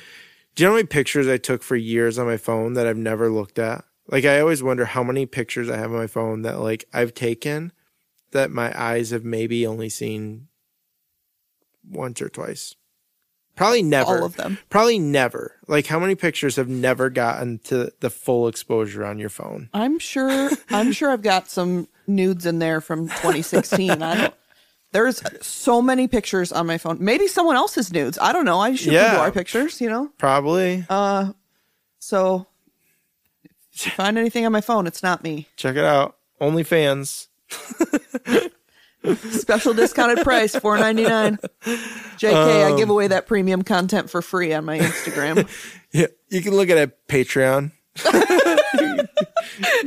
do 0.54 0.62
you 0.62 0.68
know 0.68 0.72
how 0.72 0.76
many 0.76 0.86
pictures 0.88 1.28
I 1.28 1.36
took 1.36 1.62
for 1.62 1.76
years 1.76 2.18
on 2.18 2.26
my 2.26 2.36
phone 2.38 2.72
that 2.74 2.86
I've 2.86 2.96
never 2.96 3.30
looked 3.30 3.58
at? 3.58 3.84
Like, 4.08 4.24
I 4.24 4.40
always 4.40 4.62
wonder 4.62 4.84
how 4.86 5.02
many 5.04 5.26
pictures 5.26 5.68
I 5.68 5.76
have 5.76 5.90
on 5.92 5.98
my 5.98 6.06
phone 6.06 6.42
that 6.42 6.60
like 6.60 6.84
I've 6.92 7.12
taken 7.14 7.72
that 8.32 8.50
my 8.50 8.72
eyes 8.80 9.10
have 9.10 9.24
maybe 9.24 9.66
only 9.66 9.88
seen 9.88 10.48
once 11.88 12.20
or 12.20 12.28
twice. 12.28 12.74
Probably 13.54 13.82
never. 13.82 14.18
All 14.18 14.24
of 14.24 14.36
them. 14.36 14.58
Probably 14.68 14.98
never. 14.98 15.56
Like, 15.66 15.86
how 15.86 15.98
many 15.98 16.14
pictures 16.14 16.56
have 16.56 16.68
never 16.68 17.08
gotten 17.08 17.58
to 17.64 17.90
the 18.00 18.10
full 18.10 18.48
exposure 18.48 19.04
on 19.04 19.18
your 19.18 19.30
phone? 19.30 19.70
I'm 19.72 19.98
sure 19.98 20.50
I'm 20.70 20.92
sure 20.92 21.10
I've 21.10 21.22
got 21.22 21.48
some 21.48 21.88
nudes 22.08 22.46
in 22.46 22.58
there 22.58 22.80
from 22.80 23.08
2016. 23.08 23.90
I 24.02 24.14
don't 24.16 24.34
there's 24.92 25.20
so 25.44 25.82
many 25.82 26.08
pictures 26.08 26.52
on 26.52 26.66
my 26.66 26.78
phone. 26.78 26.96
Maybe 27.00 27.26
someone 27.26 27.56
else's 27.56 27.92
nudes. 27.92 28.18
I 28.20 28.32
don't 28.32 28.44
know. 28.46 28.60
I 28.60 28.74
shoot 28.76 28.92
Yeah. 28.92 29.18
our 29.18 29.30
pictures, 29.30 29.80
you 29.80 29.90
know? 29.90 30.10
Probably. 30.16 30.86
Uh, 30.88 31.32
so 31.98 32.46
if 33.74 33.84
you 33.84 33.92
find 33.92 34.16
anything 34.16 34.46
on 34.46 34.52
my 34.52 34.62
phone, 34.62 34.86
it's 34.86 35.02
not 35.02 35.22
me. 35.22 35.48
Check 35.56 35.76
it 35.76 35.84
out. 35.84 36.16
OnlyFans. 36.40 37.26
Special 39.30 39.72
discounted 39.72 40.24
price, 40.24 40.56
four 40.56 40.78
ninety 40.78 41.04
nine. 41.04 41.38
JK, 42.16 42.72
I 42.72 42.76
give 42.76 42.90
away 42.90 43.06
that 43.08 43.26
premium 43.28 43.62
content 43.62 44.10
for 44.10 44.20
free 44.20 44.52
on 44.52 44.64
my 44.64 44.78
Instagram. 44.78 45.48
Yeah, 45.92 46.08
you 46.28 46.42
can 46.42 46.54
look 46.54 46.68
at 46.68 46.76
it 46.76 46.80
at 46.80 47.08
Patreon. 47.08 47.72
Get, 47.96 49.08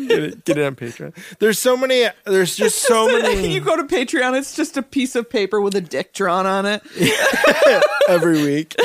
it, 0.10 0.46
get 0.46 0.58
it 0.58 0.66
on 0.66 0.76
Patreon. 0.76 1.16
There's 1.40 1.60
so 1.60 1.78
many. 1.78 2.08
There's 2.26 2.56
just 2.56 2.80
so 2.80 3.08
many 3.08 3.54
you 3.54 3.62
go 3.62 3.76
to 3.76 3.84
Patreon, 3.84 4.38
it's 4.38 4.56
just 4.56 4.78
a 4.78 4.84
piece 4.84 5.16
of 5.16 5.30
paper 5.30 5.62
with 5.62 5.76
a 5.76 5.82
dick 5.82 6.14
drawn 6.14 6.46
on 6.46 6.66
it. 6.66 6.82
every 8.10 8.42
week. 8.44 8.76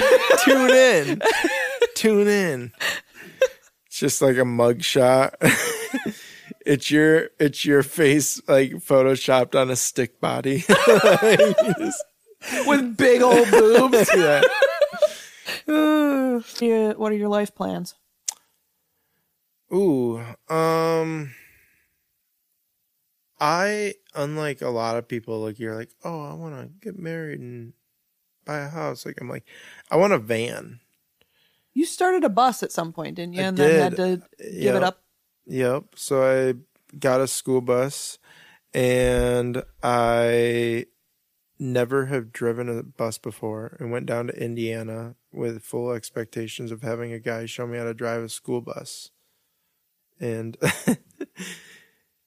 Tune 0.44 0.70
in. 0.70 1.22
Tune 1.94 2.28
in. 2.28 2.72
It's 3.86 3.98
just 3.98 4.20
like 4.22 4.36
a 4.36 4.44
mug 4.44 4.82
shot. 4.82 5.36
it's 6.66 6.90
your 6.90 7.30
it's 7.38 7.64
your 7.64 7.82
face 7.82 8.40
like 8.48 8.72
photoshopped 8.72 9.58
on 9.58 9.70
a 9.70 9.76
stick 9.76 10.20
body. 10.20 10.64
With 12.66 12.96
big 12.96 13.22
old 13.22 13.50
boobs. 13.50 14.10
yeah. 14.14 14.42
Yeah, 16.60 16.92
what 16.94 17.10
are 17.10 17.16
your 17.16 17.28
life 17.28 17.54
plans? 17.54 17.94
Ooh, 19.74 20.18
um, 20.48 21.34
I 23.40 23.94
unlike 24.14 24.62
a 24.62 24.68
lot 24.68 24.96
of 24.96 25.08
people, 25.08 25.40
like 25.40 25.58
you're 25.58 25.74
like, 25.74 25.90
oh, 26.04 26.22
I 26.30 26.34
want 26.34 26.54
to 26.60 26.68
get 26.80 26.98
married 26.98 27.40
and 27.40 27.72
buy 28.44 28.58
a 28.58 28.68
house. 28.68 29.04
Like 29.04 29.20
I'm 29.20 29.28
like, 29.28 29.44
I 29.90 29.96
want 29.96 30.12
a 30.12 30.18
van. 30.18 30.80
You 31.72 31.84
started 31.86 32.22
a 32.22 32.28
bus 32.28 32.62
at 32.62 32.70
some 32.70 32.92
point, 32.92 33.16
didn't 33.16 33.34
you? 33.34 33.40
I 33.40 33.44
and 33.46 33.56
then 33.56 33.80
had 33.80 33.96
to 33.96 34.22
give 34.38 34.48
Yep. 34.48 34.76
it 34.76 34.82
up. 34.82 35.02
Yep. 35.46 35.84
So 35.96 36.22
I 36.22 36.54
got 36.96 37.20
a 37.20 37.26
school 37.26 37.60
bus, 37.60 38.18
and 38.72 39.64
I 39.82 40.86
never 41.58 42.06
have 42.06 42.32
driven 42.32 42.68
a 42.68 42.82
bus 42.84 43.18
before, 43.18 43.76
and 43.80 43.90
went 43.90 44.06
down 44.06 44.28
to 44.28 44.40
Indiana 44.42 45.16
with 45.32 45.62
full 45.64 45.90
expectations 45.90 46.70
of 46.70 46.82
having 46.82 47.12
a 47.12 47.18
guy 47.18 47.46
show 47.46 47.66
me 47.66 47.78
how 47.78 47.84
to 47.84 47.94
drive 47.94 48.22
a 48.22 48.28
school 48.28 48.60
bus, 48.60 49.10
and 50.20 50.56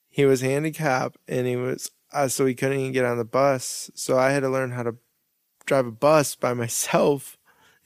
he 0.09 0.25
was 0.25 0.41
handicapped, 0.41 1.17
and 1.27 1.47
he 1.47 1.55
was 1.55 1.91
uh, 2.13 2.27
so 2.27 2.45
he 2.45 2.55
couldn't 2.55 2.79
even 2.79 2.91
get 2.93 3.05
on 3.05 3.17
the 3.17 3.25
bus, 3.25 3.91
so 3.93 4.17
I 4.17 4.31
had 4.31 4.41
to 4.41 4.49
learn 4.49 4.71
how 4.71 4.83
to 4.83 4.95
drive 5.65 5.85
a 5.85 5.91
bus 5.91 6.35
by 6.35 6.53
myself 6.53 7.37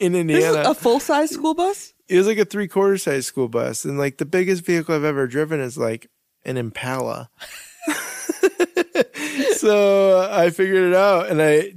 in 0.00 0.14
Indiana. 0.14 0.70
a 0.70 0.74
full 0.74 1.00
size 1.00 1.30
school 1.30 1.54
bus? 1.54 1.94
it 2.10 2.18
was 2.18 2.26
like 2.26 2.38
a 2.38 2.44
three 2.44 2.66
quarter 2.66 2.98
size 2.98 3.24
school 3.26 3.48
bus. 3.48 3.84
And 3.84 3.96
like 3.96 4.18
the 4.18 4.26
biggest 4.26 4.66
vehicle 4.66 4.94
i've 4.94 5.04
ever 5.04 5.26
driven 5.28 5.60
is 5.60 5.78
like 5.78 6.10
an 6.44 6.56
impala. 6.56 7.30
So 9.52 10.28
i 10.30 10.48
figured 10.50 10.88
it 10.90 10.94
out 10.94 11.28
and 11.28 11.40
i 11.42 11.74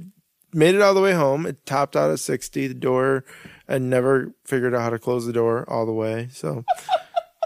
made 0.52 0.74
it 0.74 0.80
all 0.80 0.94
the 0.94 1.00
way 1.02 1.12
home. 1.12 1.44
It 1.46 1.64
topped 1.66 1.96
out 1.96 2.10
at 2.10 2.18
60 2.18 2.66
the 2.66 2.74
door 2.74 3.24
i 3.68 3.78
never 3.78 4.34
figured 4.44 4.74
out 4.74 4.82
how 4.82 4.90
to 4.90 4.98
close 4.98 5.24
the 5.26 5.32
door 5.32 5.64
all 5.68 5.86
the 5.86 5.92
way. 5.92 6.28
So 6.32 6.64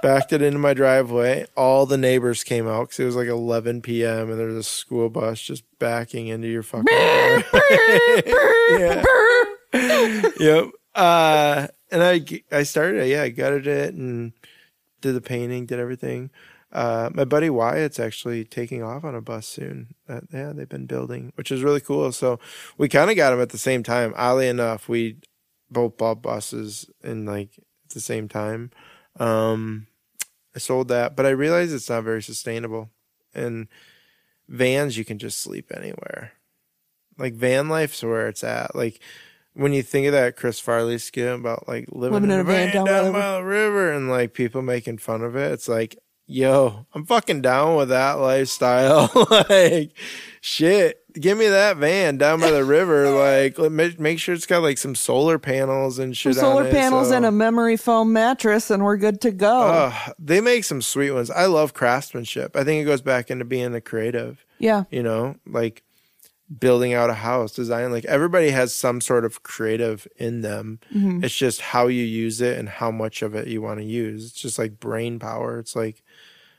backed 0.03 0.33
it 0.33 0.43
into 0.43 0.59
my 0.59 0.75
driveway 0.75 1.47
all 1.57 1.87
the 1.87 1.99
neighbors 1.99 2.45
came 2.45 2.69
out 2.69 2.89
because 2.89 3.01
it 3.01 3.05
was 3.05 3.17
like 3.17 3.29
11 3.29 3.83
p.m 3.83 4.31
and 4.31 4.39
there 4.39 4.47
was 4.47 4.57
a 4.57 4.63
school 4.63 5.09
bus 5.09 5.41
just 5.41 5.65
backing 5.79 6.29
into 6.29 6.49
your 6.49 6.63
fucking 6.63 6.87
car. 6.87 7.45
yeah 8.79 9.03
yep. 9.73 10.67
Uh, 10.95 11.69
and 11.91 12.03
I 12.03 12.21
I 12.51 12.63
started 12.63 13.03
it. 13.03 13.09
Yeah, 13.09 13.23
I 13.23 13.29
gutted 13.31 13.67
it 13.67 13.95
and 13.95 14.33
did 15.01 15.15
the 15.15 15.21
painting, 15.21 15.67
did 15.67 15.79
everything. 15.79 16.31
Uh, 16.71 17.09
my 17.15 17.25
buddy 17.25 17.49
Wyatt's 17.49 17.99
actually 17.99 18.45
taking 18.45 18.83
off 18.83 19.05
on 19.05 19.15
a 19.15 19.23
bus 19.23 19.47
soon. 19.47 19.95
Uh, 20.09 20.21
yeah, 20.33 20.53
they've 20.53 20.69
been 20.69 20.87
building, 20.87 21.33
which 21.37 21.51
is 21.51 21.63
really 21.63 21.81
cool. 21.81 22.13
So 22.13 22.39
we 22.77 22.89
kind 22.89 23.11
of 23.11 23.17
got 23.17 23.33
him 23.33 23.41
at 23.41 23.51
the 23.51 23.59
same 23.59 23.83
time. 23.83 24.13
Oddly 24.17 24.49
enough, 24.49 24.89
we 24.89 25.17
both 25.71 25.97
bought 25.97 26.23
buses 26.23 26.91
in 27.03 27.25
like 27.25 27.51
at 27.59 27.95
the 27.95 28.01
same 28.01 28.29
time. 28.29 28.71
Um, 29.19 29.87
I 30.55 30.59
sold 30.59 30.89
that, 30.89 31.17
but 31.17 31.27
I 31.27 31.31
realized 31.31 31.73
it's 31.73 31.89
not 31.89 32.05
very 32.05 32.23
sustainable. 32.23 32.91
And 33.35 33.69
vans, 34.49 34.97
you 34.97 35.05
can 35.05 35.19
just 35.19 35.41
sleep 35.41 35.71
anywhere. 35.75 36.33
Like 37.19 37.35
van 37.35 37.69
life's 37.69 38.03
where 38.03 38.29
it's 38.29 38.45
at. 38.45 38.75
Like 38.75 39.01
when 39.55 39.73
you 39.73 39.83
think 39.83 40.07
of 40.07 40.13
that 40.13 40.37
Chris 40.37 40.61
Farley 40.61 40.99
skit 40.99 41.35
about 41.35 41.69
like 41.69 41.87
living, 41.91 42.25
in, 42.25 42.31
a 42.31 42.45
van, 42.45 42.73
down, 42.73 43.13
by 43.13 43.37
the 43.37 43.45
river 43.45 43.93
and 43.93 44.09
like 44.09 44.33
people 44.35 44.63
making 44.63 44.99
fun 44.99 45.23
of 45.23 45.37
it, 45.37 45.53
it's 45.53 45.69
like 45.69 45.99
yo, 46.29 46.87
I'm 46.95 47.05
fucking 47.05 47.41
down 47.41 47.77
with 47.77 47.89
that 47.89 48.13
lifestyle. 48.21 49.11
like, 49.49 49.93
shit, 50.41 51.03
give 51.15 51.37
me 51.37 51.49
that 51.49 51.79
van 51.79 52.19
down 52.19 52.41
by 52.41 52.51
the 52.51 52.65
river. 52.65 53.09
Like, 53.19 53.59
let 53.59 53.99
make 53.99 54.19
sure 54.19 54.35
it's 54.35 54.47
got 54.47 54.63
like 54.63 54.79
some 54.79 54.95
solar 54.95 55.39
panels 55.39 55.99
and 55.99 56.17
shit. 56.17 56.35
Some 56.35 56.41
solar 56.43 56.67
it, 56.67 56.73
panels 56.73 57.09
so- 57.09 57.17
and 57.17 57.27
a 57.27 57.33
memory 57.33 57.77
foam 57.77 58.13
mattress, 58.13 58.71
and 58.71 58.85
we're 58.85 58.97
good 58.97 59.21
to 59.23 59.33
go. 59.33 59.61
Ugh, 59.63 60.15
they 60.19 60.41
make 60.41 60.65
some 60.65 60.83
sweet 60.83 61.11
ones. 61.11 61.31
I 61.31 61.47
love 61.47 61.75
craftsmanship. 61.75 62.55
I 62.55 62.63
think 62.65 62.83
it 62.83 62.85
goes 62.85 63.01
back 63.01 63.31
into 63.31 63.45
being 63.45 63.75
a 63.75 63.81
creative. 63.81 64.45
yeah. 64.59 64.85
You 64.91 65.03
know, 65.03 65.37
like 65.47 65.83
building 66.61 66.95
out 66.95 67.11
a 67.11 67.15
house, 67.15 67.53
design. 67.53 67.91
Like 67.93 68.05
everybody 68.07 68.51
has 68.51 68.75
some 68.75 69.01
sort 69.01 69.25
of 69.25 69.43
creative 69.43 70.07
in 70.17 70.43
them. 70.43 70.81
Mm-hmm. 70.95 71.25
It's 71.25 71.37
just 71.37 71.61
how 71.61 71.89
you 71.89 72.03
use 72.05 72.41
it 72.41 72.59
and 72.59 72.69
how 72.69 72.91
much 72.91 73.23
of 73.23 73.35
it 73.35 73.49
you 73.49 73.61
want 73.61 73.81
to 73.81 73.85
use. 73.85 74.27
It's 74.27 74.41
just 74.41 74.59
like 74.59 74.81
brain 74.81 75.19
power. 75.19 75.59
It's 75.59 75.77
like 75.77 76.03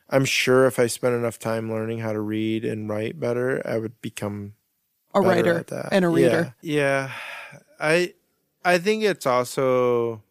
I'm 0.09 0.25
sure 0.25 0.65
if 0.65 0.79
I 0.79 0.87
spent 0.87 1.15
enough 1.15 1.37
time 1.39 1.71
learning 1.71 1.99
how 1.99 2.13
to 2.13 2.19
read 2.19 2.65
and 2.65 2.89
write 2.89 3.19
better, 3.19 3.61
I 3.65 3.77
would 3.77 3.99
become 4.01 4.53
A 5.13 5.21
writer 5.21 5.63
and 5.91 6.03
a 6.05 6.07
reader. 6.09 6.55
Yeah. 6.61 7.11
yeah. 7.51 7.59
I 7.79 8.13
I 8.65 8.77
think 8.77 9.03
it's 9.03 9.25
also 9.25 10.21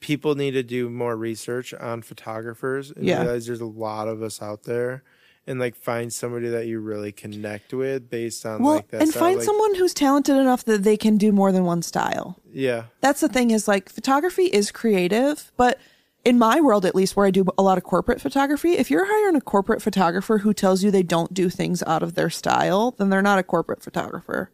people 0.00 0.34
need 0.34 0.52
to 0.52 0.62
do 0.62 0.88
more 0.90 1.16
research 1.16 1.72
on 1.74 2.02
photographers 2.02 2.90
and 2.90 3.04
Yeah. 3.06 3.22
realize 3.22 3.46
there's 3.46 3.60
a 3.60 3.66
lot 3.66 4.08
of 4.08 4.22
us 4.22 4.42
out 4.42 4.64
there 4.64 5.02
and 5.46 5.58
like 5.60 5.74
find 5.76 6.12
somebody 6.12 6.48
that 6.48 6.66
you 6.66 6.80
really 6.80 7.12
connect 7.12 7.72
with 7.72 8.10
based 8.10 8.44
on 8.44 8.62
Well, 8.62 8.76
like 8.76 8.88
that 8.88 9.00
and 9.02 9.10
style. 9.10 9.22
find 9.22 9.36
Like, 9.38 9.44
someone 9.46 9.74
who's 9.76 9.94
talented 9.94 10.36
enough 10.36 10.64
that 10.64 10.82
they 10.82 10.96
can 10.96 11.16
do 11.16 11.32
more 11.32 11.50
than 11.52 11.64
one 11.64 11.82
style. 11.82 12.36
yeah 12.52 12.84
That's 13.00 13.20
the 13.20 13.28
thing 13.28 13.50
is 13.50 13.66
like 13.68 13.88
photography 13.88 14.46
is 14.46 14.70
creative, 14.70 15.50
but 15.56 15.78
in 16.26 16.38
my 16.38 16.60
world 16.60 16.84
at 16.84 16.94
least 16.94 17.14
where 17.16 17.24
I 17.26 17.30
do 17.30 17.44
a 17.56 17.62
lot 17.62 17.78
of 17.78 17.84
corporate 17.84 18.20
photography, 18.20 18.72
if 18.72 18.90
you're 18.90 19.06
hiring 19.06 19.36
a 19.36 19.40
corporate 19.40 19.80
photographer 19.80 20.38
who 20.38 20.52
tells 20.52 20.82
you 20.82 20.90
they 20.90 21.02
don't 21.02 21.32
do 21.32 21.48
things 21.48 21.82
out 21.84 22.02
of 22.02 22.14
their 22.14 22.30
style, 22.30 22.94
then 22.98 23.08
they're 23.10 23.22
not 23.22 23.38
a 23.38 23.42
corporate 23.44 23.82
photographer. 23.82 24.50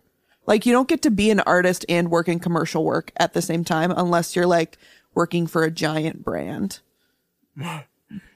Like 0.46 0.66
you 0.66 0.72
don't 0.72 0.88
get 0.88 1.02
to 1.02 1.10
be 1.10 1.30
an 1.30 1.40
artist 1.40 1.84
and 1.88 2.10
work 2.10 2.28
in 2.28 2.38
commercial 2.40 2.84
work 2.84 3.10
at 3.16 3.32
the 3.32 3.40
same 3.42 3.64
time 3.64 3.90
unless 3.96 4.36
you're 4.36 4.46
like 4.46 4.76
working 5.14 5.46
for 5.46 5.62
a 5.64 5.70
giant 5.70 6.22
brand. 6.24 6.80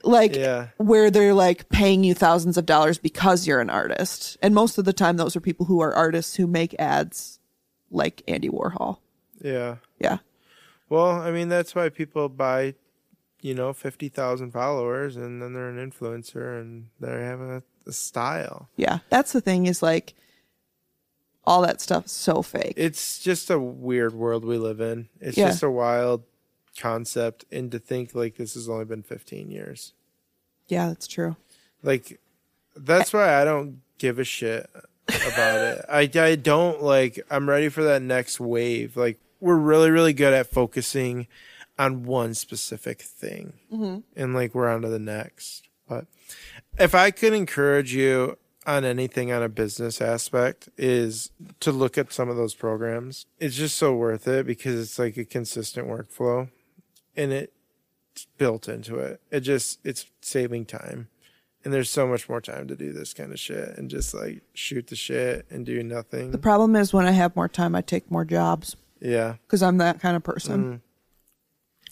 Like 0.03 0.35
Yeah. 0.35 0.69
where 0.77 1.11
they're 1.11 1.35
like 1.35 1.69
paying 1.69 2.03
you 2.03 2.15
thousands 2.15 2.57
of 2.57 2.65
dollars 2.65 2.97
because 2.97 3.45
you're 3.45 3.61
an 3.61 3.69
artist. 3.69 4.35
And 4.41 4.55
most 4.55 4.79
of 4.79 4.85
the 4.85 4.93
time 4.93 5.17
those 5.17 5.35
are 5.35 5.39
people 5.39 5.67
who 5.67 5.81
are 5.81 5.93
artists 5.93 6.35
who 6.35 6.47
make 6.47 6.73
ads 6.79 7.37
like 7.91 8.23
Andy 8.27 8.49
Warhol. 8.49 8.97
yeah 9.39 9.75
Yeah. 9.99 10.17
well 10.89 11.11
i 11.11 11.29
mean 11.31 11.47
that's 11.47 11.75
why 11.75 11.89
people 11.89 12.27
buy 12.27 12.73
you 13.47 13.53
know 13.55 13.71
50,000 13.73 14.51
followers 14.51 15.15
and 15.15 15.41
then 15.41 15.53
they're 15.53 15.69
an 15.69 15.79
influencer 15.91 16.59
and 16.59 16.87
they 16.99 17.23
have 17.23 17.39
a, 17.39 17.63
a 17.85 17.91
style 17.91 18.69
Yeah, 18.75 18.99
that's 19.09 19.31
the 19.31 19.41
thing 19.41 19.65
is 19.67 19.81
like 19.81 20.13
all 21.45 21.61
that 21.61 21.79
stuff 21.79 22.05
is 22.07 22.11
so 22.11 22.41
fake. 22.41 22.73
it's 22.75 23.19
just 23.19 23.49
a 23.49 23.57
weird 23.59 24.13
world 24.13 24.43
we 24.43 24.57
live 24.57 24.81
in. 24.81 25.07
It's 25.21 25.37
Yeah. 25.37 25.47
just 25.47 25.63
a 25.63 25.69
wild 25.71 26.23
concept, 26.77 27.45
and 27.51 27.71
to 27.71 27.79
think 27.79 28.13
like 28.13 28.35
this 28.35 28.53
has 28.55 28.67
only 28.69 28.85
been 28.85 29.01
15 29.03 29.49
years. 29.49 29.93
yeah, 30.67 30.87
that's 30.89 31.07
true. 31.07 31.35
Like 31.83 32.19
that's 32.75 33.13
why 33.13 33.41
I 33.41 33.45
don't 33.45 33.81
give 33.97 34.19
a 34.19 34.23
shit 34.25 34.69
about 35.07 35.61
it. 35.61 35.85
I 35.89 36.09
I 36.21 36.35
don't 36.35 36.83
like. 36.83 37.19
I'm 37.31 37.47
ready 37.49 37.69
for 37.69 37.83
that 37.83 38.01
next 38.01 38.39
wave. 38.41 38.97
Like 38.97 39.17
we're 39.39 39.55
really 39.55 39.89
really 39.89 40.13
good 40.13 40.33
at 40.33 40.47
focusing 40.47 41.27
on 41.79 42.03
one 42.03 42.33
specific 42.33 43.01
thing, 43.01 43.53
and 44.15 44.33
like 44.33 44.55
we're 44.55 44.69
on 44.69 44.81
to 44.81 44.89
the 44.89 44.99
next. 44.99 45.67
But 45.87 46.05
if 46.77 46.93
I 46.93 47.11
could 47.11 47.33
encourage 47.33 47.93
you 47.93 48.37
on 48.67 48.83
anything 48.83 49.31
on 49.31 49.41
a 49.41 49.49
business 49.49 50.01
aspect 50.01 50.67
is 50.77 51.31
to 51.61 51.71
look 51.71 51.97
at 51.97 52.11
some 52.11 52.29
of 52.29 52.35
those 52.35 52.53
programs. 52.53 53.25
It's 53.39 53.55
just 53.55 53.77
so 53.77 53.95
worth 53.95 54.27
it 54.27 54.45
because 54.45 54.79
it's 54.79 54.99
like 54.99 55.15
a 55.15 55.23
consistent 55.23 55.87
workflow 55.87 56.49
and 57.15 57.31
it's 57.31 58.27
built 58.37 58.67
into 58.67 58.97
it. 58.97 59.21
It 59.31 59.39
just 59.39 59.79
it's 59.85 60.05
saving 60.19 60.65
time. 60.65 61.07
And 61.63 61.73
there's 61.73 61.89
so 61.89 62.07
much 62.07 62.29
more 62.29 62.41
time 62.41 62.67
to 62.67 62.75
do 62.75 62.93
this 62.93 63.13
kind 63.13 63.31
of 63.31 63.39
shit 63.39 63.77
and 63.77 63.89
just 63.89 64.13
like 64.13 64.41
shoot 64.53 64.87
the 64.87 64.95
shit 64.95 65.45
and 65.49 65.65
do 65.65 65.81
nothing. 65.81 66.31
The 66.31 66.37
problem 66.37 66.75
is 66.75 66.93
when 66.93 67.05
I 67.05 67.11
have 67.11 67.35
more 67.35 67.49
time, 67.49 67.73
I 67.73 67.81
take 67.81 68.11
more 68.11 68.25
jobs 68.25 68.75
yeah. 69.01 69.35
because 69.45 69.63
I'm 69.63 69.77
that 69.77 69.99
kind 70.01 70.15
of 70.15 70.23
person. 70.23 70.63
Mm. 70.63 70.81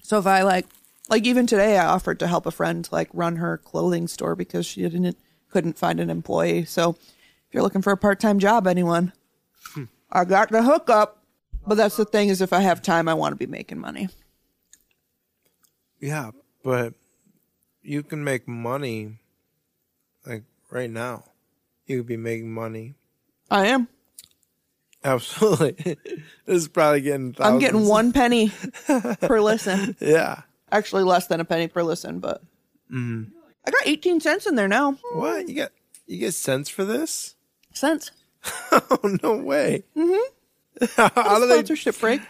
So 0.06 0.20
if 0.20 0.28
I 0.28 0.44
like, 0.44 0.68
like 1.10 1.26
even 1.26 1.48
today, 1.48 1.80
I 1.80 1.88
offered 1.88 2.20
to 2.20 2.28
help 2.28 2.46
a 2.46 2.52
friend 2.52 2.88
like 2.92 3.10
run 3.12 3.38
her 3.38 3.58
clothing 3.58 4.08
store 4.08 4.36
because 4.36 4.66
she 4.66 4.82
didn't 4.82 5.18
couldn't 5.50 5.80
find 5.80 6.00
an 6.00 6.12
employee. 6.12 6.66
So 6.66 6.92
if 6.92 7.54
you're 7.54 7.64
looking 7.64 7.82
for 7.82 7.92
a 7.92 7.98
part 7.98 8.20
time 8.20 8.38
job, 8.38 8.68
anyone, 8.68 9.14
Hmm. 9.74 9.86
I 10.12 10.26
got 10.26 10.52
the 10.52 10.62
hookup. 10.62 11.24
But 11.66 11.76
that's 11.76 11.98
the 11.98 12.06
thing 12.06 12.30
is, 12.30 12.42
if 12.42 12.54
I 12.54 12.60
have 12.60 12.84
time, 12.84 13.08
I 13.08 13.16
want 13.16 13.32
to 13.32 13.36
be 13.36 13.48
making 13.48 13.80
money. 13.80 14.10
Yeah, 16.00 16.30
but 16.64 16.94
you 17.82 18.04
can 18.04 18.24
make 18.24 18.48
money 18.48 19.18
like 20.24 20.44
right 20.70 20.90
now. 20.90 21.24
You 21.88 21.98
could 21.98 22.08
be 22.08 22.18
making 22.18 22.54
money. 22.54 22.94
I 23.50 23.68
am. 23.68 23.88
Absolutely. 25.06 25.72
this 26.46 26.64
is 26.64 26.68
probably 26.68 27.00
getting 27.02 27.36
I'm 27.40 27.60
getting 27.60 27.86
one 27.88 28.12
penny 28.12 28.52
per 29.22 29.40
listen. 29.40 29.96
Yeah. 30.02 30.42
Actually, 30.72 31.04
less 31.04 31.28
than 31.28 31.40
a 31.40 31.46
penny 31.46 31.68
per 31.68 31.84
listen, 31.84 32.20
but 32.20 32.42
Mm. 32.92 33.32
I 33.66 33.72
got 33.72 33.82
18 33.88 34.20
cents 34.20 34.46
in 34.46 34.54
there 34.56 34.68
now. 34.68 34.98
What? 35.14 35.48
You 35.50 35.56
get 35.56 35.72
you 36.06 36.20
get 36.20 36.34
cents 36.34 36.70
for 36.70 36.84
this? 36.86 37.36
Cents. 37.74 38.12
Oh 38.72 39.18
no 39.24 39.38
way. 39.38 39.84
Mm-hmm. 39.98 40.94
how 40.98 41.40
do 41.40 41.48
they 41.48 41.56
Sponsorship 41.56 42.00
break. 42.00 42.22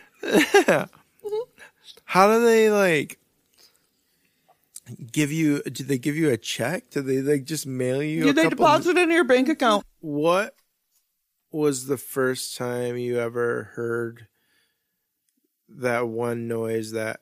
how 2.06 2.28
do 2.28 2.44
they 2.46 2.70
like 2.70 3.20
give 5.12 5.32
you 5.32 5.62
do 5.64 5.84
they 5.84 5.98
give 5.98 6.16
you 6.16 6.30
a 6.30 6.38
check? 6.38 6.90
Do 6.92 7.02
they 7.02 7.22
like 7.22 7.44
just 7.46 7.66
mail 7.68 8.02
you 8.04 8.30
a 8.30 8.34
they 8.34 8.44
couple- 8.44 8.58
deposit 8.58 8.92
it 8.92 8.98
into 8.98 9.14
your 9.16 9.24
bank 9.24 9.50
account? 9.50 9.86
What 10.00 10.56
was 11.56 11.88
the 11.88 11.98
first 11.98 12.58
time 12.58 12.98
you 12.98 13.18
ever 13.18 13.72
heard 13.76 14.28
that 15.70 16.08
one 16.08 16.48
noise 16.48 16.92
that 16.92 17.22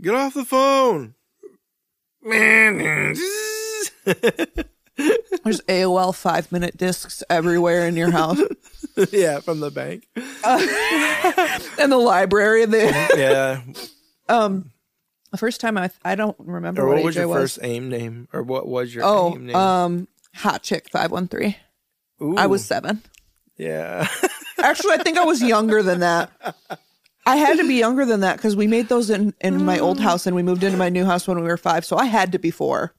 Get 0.00 0.14
off 0.14 0.34
the 0.34 0.44
phone. 0.46 1.14
There's 5.44 5.60
AOL 5.62 6.14
five 6.14 6.50
minute 6.50 6.76
discs 6.76 7.22
everywhere 7.28 7.86
in 7.86 7.96
your 7.96 8.10
house. 8.10 8.40
yeah, 9.12 9.40
from 9.40 9.60
the 9.60 9.70
bank. 9.70 10.06
and 11.78 11.92
the 11.92 11.98
library. 11.98 12.64
There. 12.64 13.08
Yeah. 13.16 13.62
Um, 14.28 14.71
the 15.32 15.38
first 15.38 15.60
time 15.60 15.76
I, 15.76 15.90
I 16.04 16.14
don't 16.14 16.36
remember 16.38 16.82
Or 16.82 16.86
what, 16.88 16.96
what 16.98 17.04
was 17.04 17.16
I 17.16 17.20
your 17.20 17.28
was. 17.28 17.38
first 17.54 17.58
AIM 17.62 17.88
name? 17.88 18.28
Or 18.32 18.42
what 18.44 18.68
was 18.68 18.94
your 18.94 19.04
Oh, 19.04 19.32
AIM 19.34 19.46
name? 19.46 19.56
um, 19.56 20.08
Hot 20.36 20.62
Chick 20.62 20.88
513. 20.90 21.56
I 22.38 22.46
was 22.46 22.64
seven. 22.64 23.02
Yeah. 23.56 24.06
Actually, 24.62 24.92
I 24.94 24.98
think 24.98 25.18
I 25.18 25.24
was 25.24 25.42
younger 25.42 25.82
than 25.82 26.00
that. 26.00 26.30
I 27.26 27.36
had 27.36 27.58
to 27.58 27.66
be 27.66 27.74
younger 27.74 28.04
than 28.04 28.20
that 28.20 28.36
because 28.36 28.54
we 28.56 28.66
made 28.66 28.88
those 28.88 29.10
in, 29.10 29.34
in 29.40 29.64
my 29.64 29.78
old 29.78 29.98
house 30.00 30.26
and 30.26 30.36
we 30.36 30.42
moved 30.42 30.62
into 30.62 30.78
my 30.78 30.88
new 30.88 31.04
house 31.04 31.26
when 31.26 31.38
we 31.40 31.46
were 31.48 31.56
five. 31.56 31.84
So 31.84 31.96
I 31.96 32.04
had 32.06 32.32
to 32.32 32.38
be 32.38 32.50
four. 32.50 32.94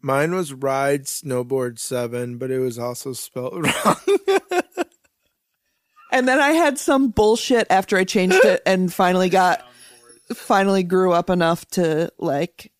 Mine 0.00 0.34
was 0.34 0.52
Ride 0.52 1.04
Snowboard 1.04 1.78
7, 1.78 2.38
but 2.38 2.50
it 2.50 2.58
was 2.58 2.78
also 2.78 3.12
spelled 3.12 3.64
wrong. 3.84 3.96
And 6.12 6.26
then 6.28 6.40
I 6.40 6.50
had 6.50 6.78
some 6.78 7.08
bullshit 7.08 7.66
after 7.70 7.96
I 7.96 8.04
changed 8.04 8.44
it 8.44 8.62
and 8.64 8.92
finally 9.02 9.28
got, 9.28 9.64
finally 10.34 10.82
grew 10.82 11.12
up 11.12 11.30
enough 11.30 11.68
to 11.70 12.10
like 12.18 12.72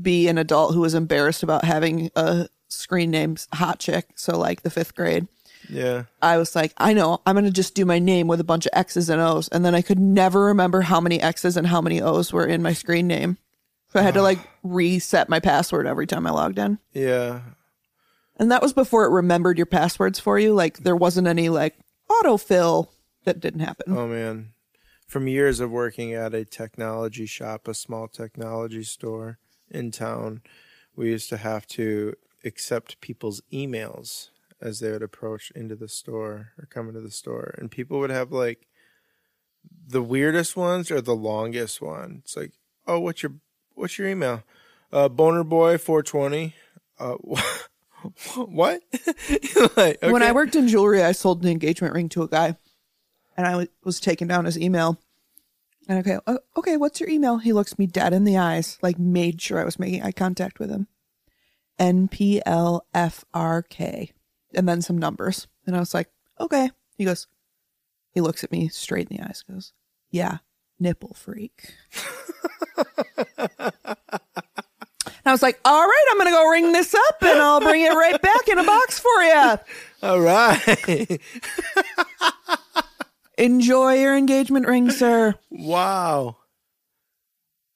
be 0.00 0.28
an 0.28 0.38
adult 0.38 0.74
who 0.74 0.80
was 0.80 0.94
embarrassed 0.94 1.42
about 1.42 1.64
having 1.64 2.10
a 2.16 2.48
screen 2.68 3.10
name 3.10 3.36
Hot 3.54 3.78
Chick. 3.78 4.06
So 4.16 4.38
like 4.38 4.62
the 4.62 4.70
fifth 4.70 4.94
grade. 4.94 5.28
yeah. 5.68 6.04
I 6.20 6.38
was 6.38 6.54
like, 6.56 6.72
I 6.78 6.92
know, 6.92 7.20
I'm 7.26 7.34
going 7.34 7.44
to 7.44 7.50
just 7.50 7.74
do 7.74 7.84
my 7.84 7.98
name 7.98 8.26
with 8.28 8.40
a 8.40 8.44
bunch 8.44 8.66
of 8.66 8.72
X's 8.74 9.08
and 9.08 9.20
O's. 9.20 9.48
And 9.48 9.64
then 9.64 9.74
I 9.74 9.82
could 9.82 9.98
never 9.98 10.46
remember 10.46 10.80
how 10.82 11.00
many 11.00 11.20
X's 11.20 11.56
and 11.56 11.66
how 11.66 11.80
many 11.80 12.00
O's 12.00 12.32
were 12.32 12.46
in 12.46 12.62
my 12.62 12.72
screen 12.72 13.06
name. 13.06 13.38
So 13.92 14.00
I 14.00 14.02
had 14.02 14.14
to 14.14 14.22
like 14.22 14.38
reset 14.62 15.28
my 15.28 15.38
password 15.38 15.86
every 15.86 16.06
time 16.06 16.26
I 16.26 16.30
logged 16.30 16.58
in. 16.58 16.78
Yeah. 16.94 17.40
And 18.36 18.50
that 18.50 18.62
was 18.62 18.72
before 18.72 19.04
it 19.04 19.10
remembered 19.10 19.58
your 19.58 19.66
passwords 19.66 20.18
for 20.18 20.38
you. 20.38 20.54
Like 20.54 20.78
there 20.78 20.96
wasn't 20.96 21.26
any 21.28 21.48
like 21.50 21.76
autofill 22.22 22.88
that 23.24 23.40
didn't 23.40 23.60
happen. 23.60 23.96
Oh 23.96 24.06
man. 24.06 24.52
From 25.06 25.28
years 25.28 25.60
of 25.60 25.70
working 25.70 26.14
at 26.14 26.34
a 26.34 26.44
technology 26.44 27.26
shop, 27.26 27.68
a 27.68 27.74
small 27.74 28.08
technology 28.08 28.82
store 28.82 29.38
in 29.70 29.90
town, 29.90 30.40
we 30.96 31.10
used 31.10 31.28
to 31.28 31.36
have 31.36 31.66
to 31.68 32.14
accept 32.44 33.00
people's 33.00 33.42
emails 33.52 34.30
as 34.60 34.80
they 34.80 34.90
would 34.90 35.02
approach 35.02 35.50
into 35.54 35.74
the 35.74 35.88
store 35.88 36.52
or 36.58 36.66
come 36.66 36.88
into 36.88 37.00
the 37.00 37.10
store, 37.10 37.54
and 37.58 37.70
people 37.70 37.98
would 37.98 38.10
have 38.10 38.32
like 38.32 38.68
the 39.86 40.02
weirdest 40.02 40.56
ones 40.56 40.90
or 40.90 41.00
the 41.00 41.16
longest 41.16 41.82
one. 41.82 42.22
It's 42.24 42.36
like, 42.36 42.52
oh, 42.86 43.00
what's 43.00 43.22
your 43.22 43.32
what's 43.74 43.98
your 43.98 44.08
email? 44.08 44.44
Uh, 44.92 45.08
Boner 45.08 45.44
Boy 45.44 45.78
four 45.78 46.02
twenty. 46.02 46.54
Uh, 46.98 47.16
what? 48.36 48.82
like, 49.76 49.98
When 50.02 50.22
I 50.22 50.32
worked 50.32 50.56
in 50.56 50.68
jewelry, 50.68 51.02
I 51.02 51.12
sold 51.12 51.42
an 51.42 51.50
engagement 51.50 51.94
ring 51.94 52.08
to 52.10 52.22
a 52.22 52.28
guy, 52.28 52.56
and 53.36 53.46
I 53.46 53.56
wa- 53.56 53.66
was 53.84 54.00
taking 54.00 54.28
down 54.28 54.44
his 54.44 54.58
email. 54.58 55.00
And 55.88 55.98
okay, 55.98 56.18
"Oh, 56.26 56.38
okay, 56.56 56.76
what's 56.76 57.00
your 57.00 57.08
email? 57.08 57.38
He 57.38 57.52
looks 57.52 57.78
me 57.78 57.86
dead 57.86 58.12
in 58.12 58.24
the 58.24 58.38
eyes, 58.38 58.78
like 58.82 58.98
made 58.98 59.40
sure 59.40 59.58
I 59.58 59.64
was 59.64 59.78
making 59.78 60.02
eye 60.02 60.12
contact 60.12 60.58
with 60.58 60.70
him. 60.70 60.86
N 61.78 62.08
P 62.08 62.40
L 62.46 62.86
F 62.94 63.24
R 63.34 63.62
K, 63.62 64.12
and 64.54 64.68
then 64.68 64.82
some 64.82 64.98
numbers. 64.98 65.48
And 65.66 65.74
I 65.74 65.80
was 65.80 65.94
like, 65.94 66.08
okay. 66.38 66.70
He 66.96 67.04
goes, 67.04 67.26
he 68.12 68.20
looks 68.20 68.44
at 68.44 68.52
me 68.52 68.68
straight 68.68 69.08
in 69.10 69.16
the 69.16 69.24
eyes, 69.24 69.42
goes, 69.48 69.72
yeah, 70.10 70.38
nipple 70.78 71.14
freak. 71.14 71.74
I 75.32 75.34
was 75.34 75.40
like, 75.42 75.58
all 75.64 75.82
right, 75.82 76.04
I'm 76.10 76.18
going 76.18 76.26
to 76.26 76.32
go 76.32 76.46
ring 76.50 76.72
this 76.72 76.94
up 76.94 77.22
and 77.22 77.40
I'll 77.40 77.60
bring 77.60 77.80
it 77.80 77.88
right 77.94 78.20
back 78.20 78.48
in 78.48 78.58
a 78.58 78.64
box 78.64 78.98
for 78.98 79.22
you. 79.22 79.56
All 80.02 80.20
right. 80.20 81.18
Enjoy 83.38 83.94
your 83.94 84.14
engagement 84.16 84.66
ring, 84.66 84.90
sir. 84.90 85.34
wow. 85.50 86.36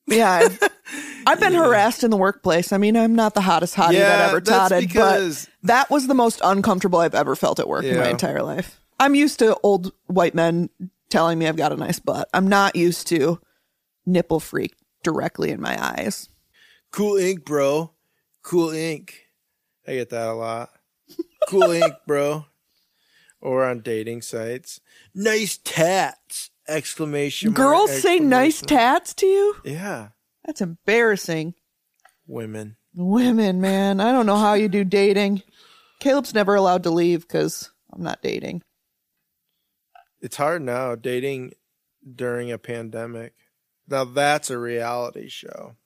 Yeah, 0.06 0.30
I've, 0.30 0.62
I've 1.26 1.40
been 1.40 1.54
harassed 1.54 2.04
in 2.04 2.10
the 2.10 2.16
workplace. 2.16 2.72
I 2.72 2.76
mean, 2.78 2.94
I'm 2.96 3.14
not 3.14 3.34
the 3.34 3.40
hottest 3.40 3.74
hottie 3.74 3.94
Yeah, 3.94 4.08
that 4.16 4.28
ever 4.28 4.40
totted, 4.42 4.80
because- 4.86 5.46
but 5.62 5.66
that 5.68 5.90
was 5.90 6.06
the 6.08 6.14
most 6.14 6.40
uncomfortable 6.44 6.98
I've 6.98 7.14
ever 7.14 7.34
felt 7.34 7.58
at 7.58 7.66
work 7.68 7.84
in 7.84 7.96
my 7.96 8.08
entire 8.10 8.42
life. 8.42 8.80
I'm 9.00 9.14
used 9.14 9.38
to 9.40 9.56
old 9.62 9.92
white 10.08 10.34
men 10.34 10.68
telling 11.10 11.38
me 11.38 11.46
I've 11.48 11.56
got 11.56 11.72
a 11.72 11.76
nice 11.76 11.98
butt. 12.00 12.28
I'm 12.34 12.48
not 12.48 12.76
used 12.76 13.06
to 13.08 13.40
nipple 14.04 14.40
freak 14.40 14.74
directly 15.02 15.50
in 15.50 15.60
my 15.60 15.76
eyes. 15.82 16.28
Cool 16.90 17.16
ink, 17.18 17.44
bro. 17.44 17.92
Cool 18.42 18.70
ink. 18.70 19.26
I 19.86 19.94
get 19.94 20.10
that 20.10 20.28
a 20.28 20.32
lot. 20.32 20.70
Cool 21.48 21.70
ink, 21.70 21.94
bro. 22.06 22.46
Or 23.40 23.64
on 23.64 23.80
dating 23.80 24.22
sites. 24.22 24.80
Nice 25.14 25.58
tats! 25.62 26.50
Exclamation 26.68 27.50
mark, 27.50 27.56
Girls 27.56 28.02
say 28.02 28.18
nice 28.18 28.60
tats 28.60 29.14
to 29.14 29.26
you? 29.26 29.56
Yeah. 29.64 30.08
That's 30.44 30.60
embarrassing. 30.60 31.54
Women. 32.26 32.76
Women, 32.94 33.60
man. 33.60 34.00
I 34.00 34.10
don't 34.10 34.26
know 34.26 34.36
how 34.36 34.54
you 34.54 34.68
do 34.68 34.82
dating. 34.82 35.42
Caleb's 36.00 36.34
never 36.34 36.54
allowed 36.54 36.82
to 36.84 36.90
leave 36.90 37.22
because 37.22 37.70
I'm 37.92 38.02
not 38.02 38.22
dating. 38.22 38.62
It's 40.20 40.36
hard 40.36 40.62
now 40.62 40.94
dating 40.94 41.52
during 42.14 42.50
a 42.50 42.58
pandemic. 42.58 43.34
Now 43.86 44.04
that's 44.04 44.50
a 44.50 44.58
reality 44.58 45.28
show. 45.28 45.76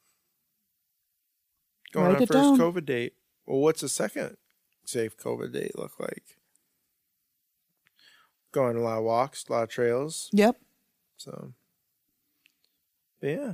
Going 1.93 2.07
Write 2.07 2.21
on 2.23 2.27
first 2.27 2.33
down. 2.33 2.59
COVID 2.59 2.87
date. 2.87 3.15
Well, 3.47 3.59
what's 3.59 3.83
a 3.83 3.89
second 3.89 4.37
safe 4.85 5.17
COVID 5.17 5.53
date 5.53 5.77
look 5.79 5.99
like? 5.99 6.37
Going 8.53 8.77
a 8.77 8.81
lot 8.81 8.99
of 8.99 9.05
walks, 9.05 9.45
a 9.49 9.53
lot 9.53 9.63
of 9.65 9.69
trails. 9.69 10.29
Yep. 10.33 10.57
So, 11.17 11.53
but 13.21 13.27
yeah, 13.29 13.53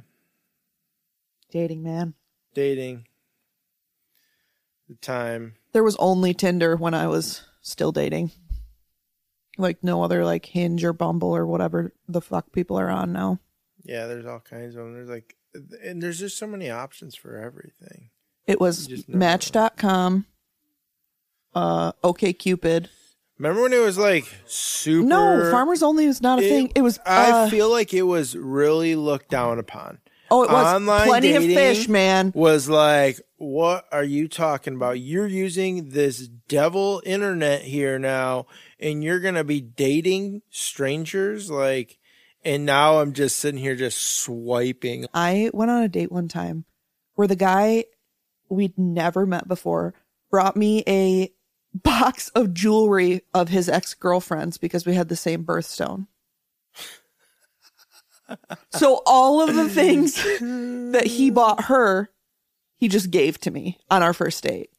Dating, 1.50 1.82
man. 1.82 2.14
dating. 2.54 3.06
The 4.88 4.94
time. 4.96 5.54
There 5.72 5.82
was 5.82 5.96
only 5.96 6.32
Tinder 6.32 6.76
when 6.76 6.94
I 6.94 7.08
was 7.08 7.42
still 7.60 7.90
dating. 7.90 8.30
Like 9.58 9.82
no 9.82 10.02
other 10.02 10.24
like 10.24 10.46
Hinge 10.46 10.84
or 10.84 10.92
Bumble 10.92 11.34
or 11.34 11.44
whatever 11.46 11.92
the 12.08 12.20
fuck 12.20 12.52
people 12.52 12.78
are 12.78 12.88
on 12.90 13.12
now. 13.12 13.40
Yeah, 13.84 14.06
there's 14.06 14.26
all 14.26 14.40
kinds 14.40 14.76
of 14.76 14.84
them. 14.84 14.94
There's 14.94 15.08
like, 15.08 15.34
and 15.82 16.00
there's 16.02 16.18
just 16.20 16.38
so 16.38 16.46
many 16.46 16.70
options 16.70 17.14
for 17.16 17.36
everything. 17.36 18.10
It 18.46 18.60
was 18.60 18.88
You 18.88 18.96
just 18.96 19.08
never 19.08 19.18
Match.com, 19.18 20.26
uh, 21.54 21.92
OK 22.02 22.32
Cupid. 22.32 22.88
Remember 23.38 23.62
when 23.62 23.72
it 23.72 23.80
was 23.80 23.98
like 23.98 24.24
super? 24.46 25.06
No, 25.06 25.48
Farmers 25.50 25.82
Only 25.82 26.06
was 26.06 26.22
not 26.22 26.38
a 26.38 26.42
It- 26.44 26.48
thing. 26.48 26.72
It 26.74 26.82
was. 26.82 26.98
I 27.04 27.30
uh, 27.30 27.50
feel 27.50 27.70
like 27.70 27.92
it 27.92 28.02
was 28.02 28.36
really 28.36 28.94
looked 28.96 29.28
down 29.30 29.58
upon. 29.58 29.98
oh, 30.30 30.42
it 30.42 30.50
was 30.50 30.74
online 30.74 31.06
plenty 31.06 31.34
of 31.34 31.44
fish, 31.44 31.88
man. 31.88 32.32
Was 32.34 32.68
like, 32.68 33.20
what 33.36 33.86
are 33.92 34.04
you 34.04 34.26
talking 34.28 34.74
about? 34.74 35.00
You're 35.00 35.26
using 35.26 35.90
this 35.90 36.28
devil 36.48 37.02
internet 37.04 37.62
here 37.62 37.98
now, 37.98 38.46
and 38.80 39.04
you're 39.04 39.20
gonna 39.20 39.44
be 39.44 39.60
dating 39.60 40.42
strangers, 40.50 41.50
like. 41.50 41.98
And 42.44 42.64
now 42.64 43.00
I'm 43.00 43.12
just 43.12 43.40
sitting 43.40 43.58
here, 43.58 43.74
just 43.74 43.98
swiping. 43.98 45.06
I 45.12 45.50
went 45.52 45.68
on 45.72 45.82
a 45.82 45.88
date 45.88 46.12
one 46.12 46.28
time 46.28 46.64
where 47.16 47.26
the 47.26 47.34
guy 47.34 47.86
we'd 48.48 48.76
never 48.78 49.26
met 49.26 49.48
before 49.48 49.94
brought 50.30 50.56
me 50.56 50.82
a 50.86 51.32
box 51.74 52.30
of 52.30 52.54
jewelry 52.54 53.22
of 53.34 53.48
his 53.48 53.68
ex 53.68 53.94
girlfriends 53.94 54.58
because 54.58 54.86
we 54.86 54.94
had 54.94 55.08
the 55.08 55.16
same 55.16 55.44
birthstone. 55.44 56.06
so 58.70 59.02
all 59.06 59.40
of 59.40 59.54
the 59.54 59.68
things 59.68 60.14
that 60.92 61.06
he 61.06 61.30
bought 61.30 61.64
her, 61.64 62.10
he 62.76 62.88
just 62.88 63.10
gave 63.10 63.38
to 63.40 63.50
me 63.50 63.78
on 63.90 64.02
our 64.02 64.12
first 64.12 64.42
date. 64.42 64.70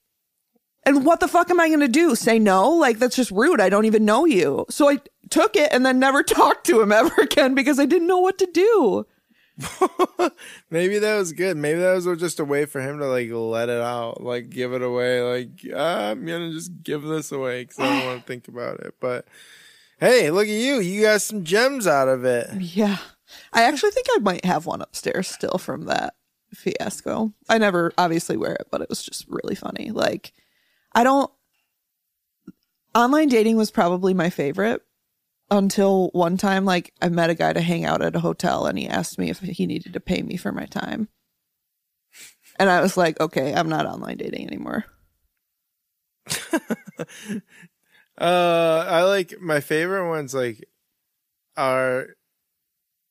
And 0.86 1.06
what 1.06 1.20
the 1.20 1.28
fuck 1.28 1.50
am 1.50 1.60
I 1.60 1.68
going 1.68 1.82
to 1.82 1.90
do? 1.90 2.16
Say 2.16 2.40
no? 2.40 2.70
Like, 2.70 2.98
that's 2.98 3.18
just 3.18 3.32
rude. 3.32 3.60
I 3.60 3.68
don't 3.68 3.84
even 3.84 4.06
know 4.06 4.24
you. 4.24 4.66
So 4.70 4.88
I 4.88 5.00
took 5.30 5.58
it 5.58 5.70
and 5.74 5.86
then 5.86 6.00
never 6.00 6.24
talked 6.24 6.66
to 6.68 6.82
him 6.82 6.94
ever 6.94 7.14
again 7.22 7.56
because 7.56 7.78
I 7.78 7.86
didn't 7.86 8.08
know 8.08 8.20
what 8.20 8.38
to 8.38 8.46
do. 8.54 9.06
Maybe 10.70 11.00
that 11.00 11.18
was 11.18 11.34
good. 11.34 11.58
Maybe 11.58 11.80
that 11.80 11.94
was 11.94 12.20
just 12.20 12.40
a 12.40 12.46
way 12.46 12.66
for 12.66 12.82
him 12.82 13.00
to 13.00 13.08
like 13.08 13.30
let 13.32 13.70
it 13.70 13.82
out, 13.82 14.22
like 14.22 14.50
give 14.50 14.74
it 14.74 14.82
away. 14.82 15.22
Like 15.22 15.50
ah, 15.76 16.12
I'm 16.12 16.26
gonna 16.26 16.52
just 16.52 16.84
give 16.84 17.04
this 17.04 17.32
away 17.32 17.64
because 17.64 17.80
I 17.80 18.00
don't 18.00 18.06
want 18.08 18.22
to 18.22 18.28
think 18.28 18.48
about 18.48 18.80
it. 18.82 18.96
But 19.00 19.28
hey, 20.00 20.30
look 20.30 20.48
at 20.48 20.54
you! 20.54 20.80
You 20.80 21.02
got 21.02 21.22
some 21.22 21.44
gems 21.44 21.88
out 21.88 22.08
of 22.08 22.24
it. 22.26 22.50
Yeah. 22.62 22.98
I 23.52 23.64
actually 23.64 23.92
think 23.92 24.08
I 24.16 24.20
might 24.20 24.46
have 24.46 24.66
one 24.66 24.82
upstairs 24.82 25.28
still 25.28 25.58
from 25.58 25.86
that 25.86 26.16
fiasco. 26.54 27.34
I 27.50 27.58
never 27.58 27.92
obviously 27.98 28.38
wear 28.38 28.54
it, 28.54 28.68
but 28.72 28.82
it 28.82 28.90
was 28.90 29.04
just 29.04 29.26
really 29.28 29.56
funny. 29.56 29.92
Like, 29.92 30.34
I 30.94 31.04
don't. 31.04 31.32
Online 32.96 33.28
dating 33.28 33.58
was 33.58 33.70
probably 33.70 34.14
my 34.14 34.30
favorite 34.30 34.82
until 35.50 36.10
one 36.10 36.38
time, 36.38 36.66
like, 36.66 36.94
I 37.02 37.10
met 37.10 37.30
a 37.30 37.36
guy 37.36 37.54
to 37.54 37.62
hang 37.62 37.86
out 37.86 38.02
at 38.02 38.16
a 38.16 38.20
hotel 38.20 38.66
and 38.66 38.78
he 38.78 38.88
asked 38.88 39.18
me 39.18 39.30
if 39.30 39.40
he 39.40 39.66
needed 39.66 39.94
to 39.94 40.00
pay 40.00 40.22
me 40.22 40.38
for 40.38 40.52
my 40.52 40.66
time. 40.66 41.10
And 42.60 42.70
I 42.70 42.82
was 42.82 42.98
like, 42.98 43.20
okay, 43.20 43.54
I'm 43.54 43.70
not 43.70 43.86
online 43.86 44.18
dating 44.18 44.48
anymore. 44.48 44.86
Uh, 48.20 48.84
I 48.88 49.04
like 49.04 49.40
my 49.40 49.60
favorite 49.60 50.10
ones. 50.10 50.34
Like, 50.34 50.68
are 51.56 52.16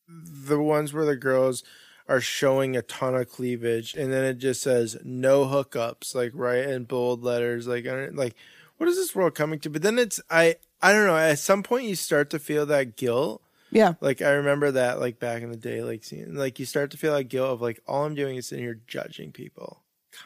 the 0.09 0.61
ones 0.61 0.93
where 0.93 1.05
the 1.05 1.16
girls 1.16 1.62
are 2.09 2.20
showing 2.20 2.76
a 2.76 2.82
ton 2.82 3.14
of 3.14 3.28
cleavage, 3.28 3.95
and 3.95 4.12
then 4.12 4.24
it 4.24 4.39
just 4.39 4.62
says 4.62 4.97
no 5.05 5.45
hookups, 5.45 6.14
like 6.14 6.32
right 6.34 6.68
in 6.68 6.84
bold 6.84 7.22
letters. 7.22 7.66
Like, 7.66 7.87
like 8.14 8.34
what 8.78 8.89
is 8.89 8.97
this 8.97 9.14
world 9.14 9.34
coming 9.34 9.61
to? 9.61 9.70
But 9.70 9.82
then 9.82 9.99
it's 9.99 10.20
I 10.28 10.57
I 10.83 10.93
don't 10.93 11.07
know. 11.07 11.16
At 11.16 11.39
some 11.39 11.62
point, 11.62 11.86
you 11.86 11.94
start 11.94 12.31
to 12.31 12.39
feel 12.39 12.66
that 12.66 12.97
guilt. 12.97 13.43
Yeah. 13.70 13.94
Like 14.01 14.23
I 14.23 14.31
remember 14.31 14.70
that, 14.73 15.01
like 15.01 15.19
back 15.19 15.43
in 15.43 15.51
the 15.51 15.57
day, 15.57 15.82
like 15.82 16.05
seeing, 16.05 16.35
like 16.35 16.59
you 16.59 16.66
start 16.66 16.90
to 16.93 16.97
feel 16.97 17.12
like 17.12 17.28
guilt 17.28 17.51
of 17.51 17.61
like 17.61 17.81
all 17.86 18.05
I'm 18.05 18.15
doing 18.15 18.36
is 18.36 18.47
sitting 18.47 18.65
here 18.65 18.81
judging 18.86 19.32
people 19.32 19.82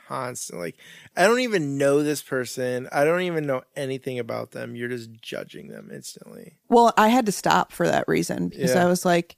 constantly. 0.07 0.67
Like 0.69 0.77
I 1.17 1.27
don't 1.27 1.41
even 1.41 1.79
know 1.79 2.03
this 2.03 2.23
person. 2.23 2.89
I 2.93 3.05
don't 3.05 3.23
even 3.23 3.47
know 3.47 3.63
anything 3.75 4.19
about 4.19 4.51
them. 4.53 4.77
You're 4.77 4.89
just 4.89 5.11
judging 5.23 5.69
them 5.69 5.91
instantly. 5.93 6.59
Well, 6.69 6.93
I 6.97 7.09
had 7.09 7.27
to 7.27 7.33
stop 7.33 7.73
for 7.73 7.87
that 7.89 8.07
reason 8.07 8.49
because 8.49 8.75
Yeah. 8.75 8.85
I 8.85 8.87
was 8.87 9.05
like, 9.05 9.37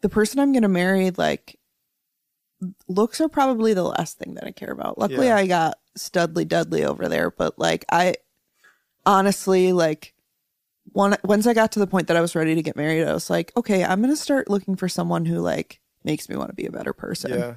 the 0.00 0.08
person 0.08 0.38
I'm 0.38 0.52
going 0.52 0.62
to 0.62 0.68
marry, 0.68 1.10
like, 1.10 1.58
looks 2.88 3.20
are 3.20 3.28
probably 3.28 3.74
the 3.74 3.82
last 3.84 4.18
thing 4.18 4.34
that 4.34 4.44
I 4.44 4.50
care 4.50 4.70
about. 4.70 4.98
Luckily, 4.98 5.26
Yeah. 5.26 5.36
I 5.36 5.46
got 5.46 5.78
Studley 5.96 6.44
Dudley 6.44 6.84
over 6.84 7.08
there, 7.08 7.30
but 7.30 7.58
like, 7.58 7.84
I 7.90 8.16
honestly, 9.08 9.72
like, 9.72 10.14
one, 10.92 11.16
once 11.24 11.46
I 11.46 11.54
got 11.54 11.72
to 11.72 11.78
the 11.78 11.86
point 11.86 12.06
that 12.08 12.16
I 12.16 12.20
was 12.20 12.36
ready 12.36 12.54
to 12.54 12.62
get 12.62 12.76
married, 12.76 13.04
I 13.04 13.12
was 13.12 13.30
like, 13.30 13.52
okay, 13.56 13.82
I'm 13.82 14.00
going 14.00 14.12
to 14.12 14.16
start 14.16 14.50
looking 14.50 14.76
for 14.76 14.88
someone 14.88 15.24
who, 15.24 15.38
like, 15.38 15.80
makes 16.04 16.28
me 16.28 16.36
want 16.36 16.50
to 16.50 16.54
be 16.54 16.66
a 16.66 16.72
better 16.72 16.92
person. 16.92 17.32
Yeah. 17.32 17.54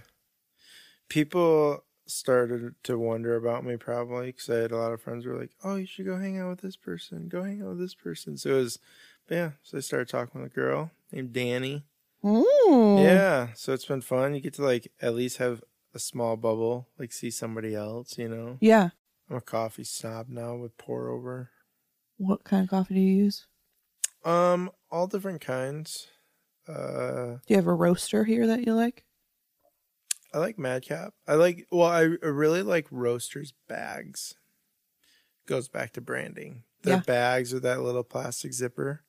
People 1.09 1.83
started 2.07 2.75
to 2.83 2.97
wonder 2.97 3.35
about 3.35 3.65
me 3.65 3.77
probably 3.77 4.27
because 4.27 4.49
I 4.49 4.55
had 4.55 4.71
a 4.71 4.77
lot 4.77 4.93
of 4.93 5.01
friends 5.01 5.23
who 5.23 5.31
were 5.31 5.39
like, 5.39 5.51
"Oh, 5.63 5.75
you 5.75 5.85
should 5.85 6.05
go 6.05 6.17
hang 6.17 6.39
out 6.39 6.49
with 6.49 6.61
this 6.61 6.77
person. 6.77 7.27
Go 7.27 7.43
hang 7.43 7.61
out 7.61 7.69
with 7.69 7.79
this 7.79 7.95
person." 7.95 8.37
So 8.37 8.51
it 8.51 8.53
was, 8.53 8.79
yeah. 9.29 9.51
So 9.61 9.77
I 9.77 9.81
started 9.81 10.07
talking 10.07 10.41
with 10.41 10.51
a 10.51 10.55
girl 10.55 10.91
named 11.11 11.33
Danny. 11.33 11.83
Mm. 12.23 13.03
Yeah. 13.03 13.47
So 13.55 13.73
it's 13.73 13.85
been 13.85 14.01
fun. 14.01 14.33
You 14.33 14.41
get 14.41 14.53
to 14.55 14.63
like 14.63 14.91
at 15.01 15.15
least 15.15 15.37
have 15.37 15.63
a 15.93 15.99
small 15.99 16.37
bubble, 16.37 16.87
like 16.97 17.11
see 17.11 17.31
somebody 17.31 17.75
else. 17.75 18.17
You 18.17 18.29
know. 18.29 18.57
Yeah. 18.61 18.89
I'm 19.31 19.37
a 19.37 19.41
coffee 19.41 19.85
snob 19.85 20.27
now 20.27 20.55
with 20.55 20.77
pour 20.77 21.07
over. 21.07 21.51
What 22.17 22.43
kind 22.43 22.65
of 22.65 22.69
coffee 22.69 22.95
do 22.95 22.99
you 22.99 23.23
use? 23.23 23.47
Um, 24.25 24.69
all 24.91 25.07
different 25.07 25.39
kinds. 25.39 26.07
Uh, 26.67 27.37
Do 27.37 27.39
you 27.47 27.55
have 27.55 27.65
a 27.67 27.73
roaster 27.73 28.25
here 28.25 28.45
that 28.47 28.65
you 28.65 28.73
like? 28.75 29.05
I 30.33 30.39
like 30.39 30.59
Madcap. 30.59 31.13
I 31.27 31.35
like 31.35 31.65
well, 31.71 31.87
I, 31.89 32.01
really 32.01 32.61
like 32.61 32.87
Roasters 32.91 33.53
bags. 33.69 34.35
Goes 35.47 35.69
back 35.69 35.93
to 35.93 36.01
branding. 36.01 36.63
Their 36.83 36.95
Yeah. 36.97 37.01
bags 37.01 37.53
with 37.53 37.63
that 37.63 37.81
little 37.81 38.03
plastic 38.03 38.51
zipper. 38.53 39.01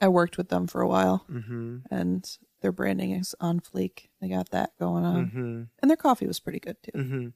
I 0.00 0.08
worked 0.08 0.38
with 0.38 0.48
them 0.48 0.66
for 0.66 0.80
a 0.80 0.88
while, 0.88 1.26
Mm-hmm. 1.30 1.78
and 1.90 2.26
their 2.66 2.72
branding 2.72 3.12
is 3.12 3.32
on 3.40 3.60
fleek. 3.60 4.08
They 4.20 4.28
got 4.28 4.50
that 4.50 4.72
going 4.76 5.04
on, 5.04 5.26
Mm-hmm. 5.26 5.62
and 5.80 5.88
their 5.90 5.96
coffee 5.96 6.26
was 6.26 6.40
pretty 6.40 6.58
good 6.58 6.76
too. 6.82 6.90
Mm-hmm. 6.98 7.26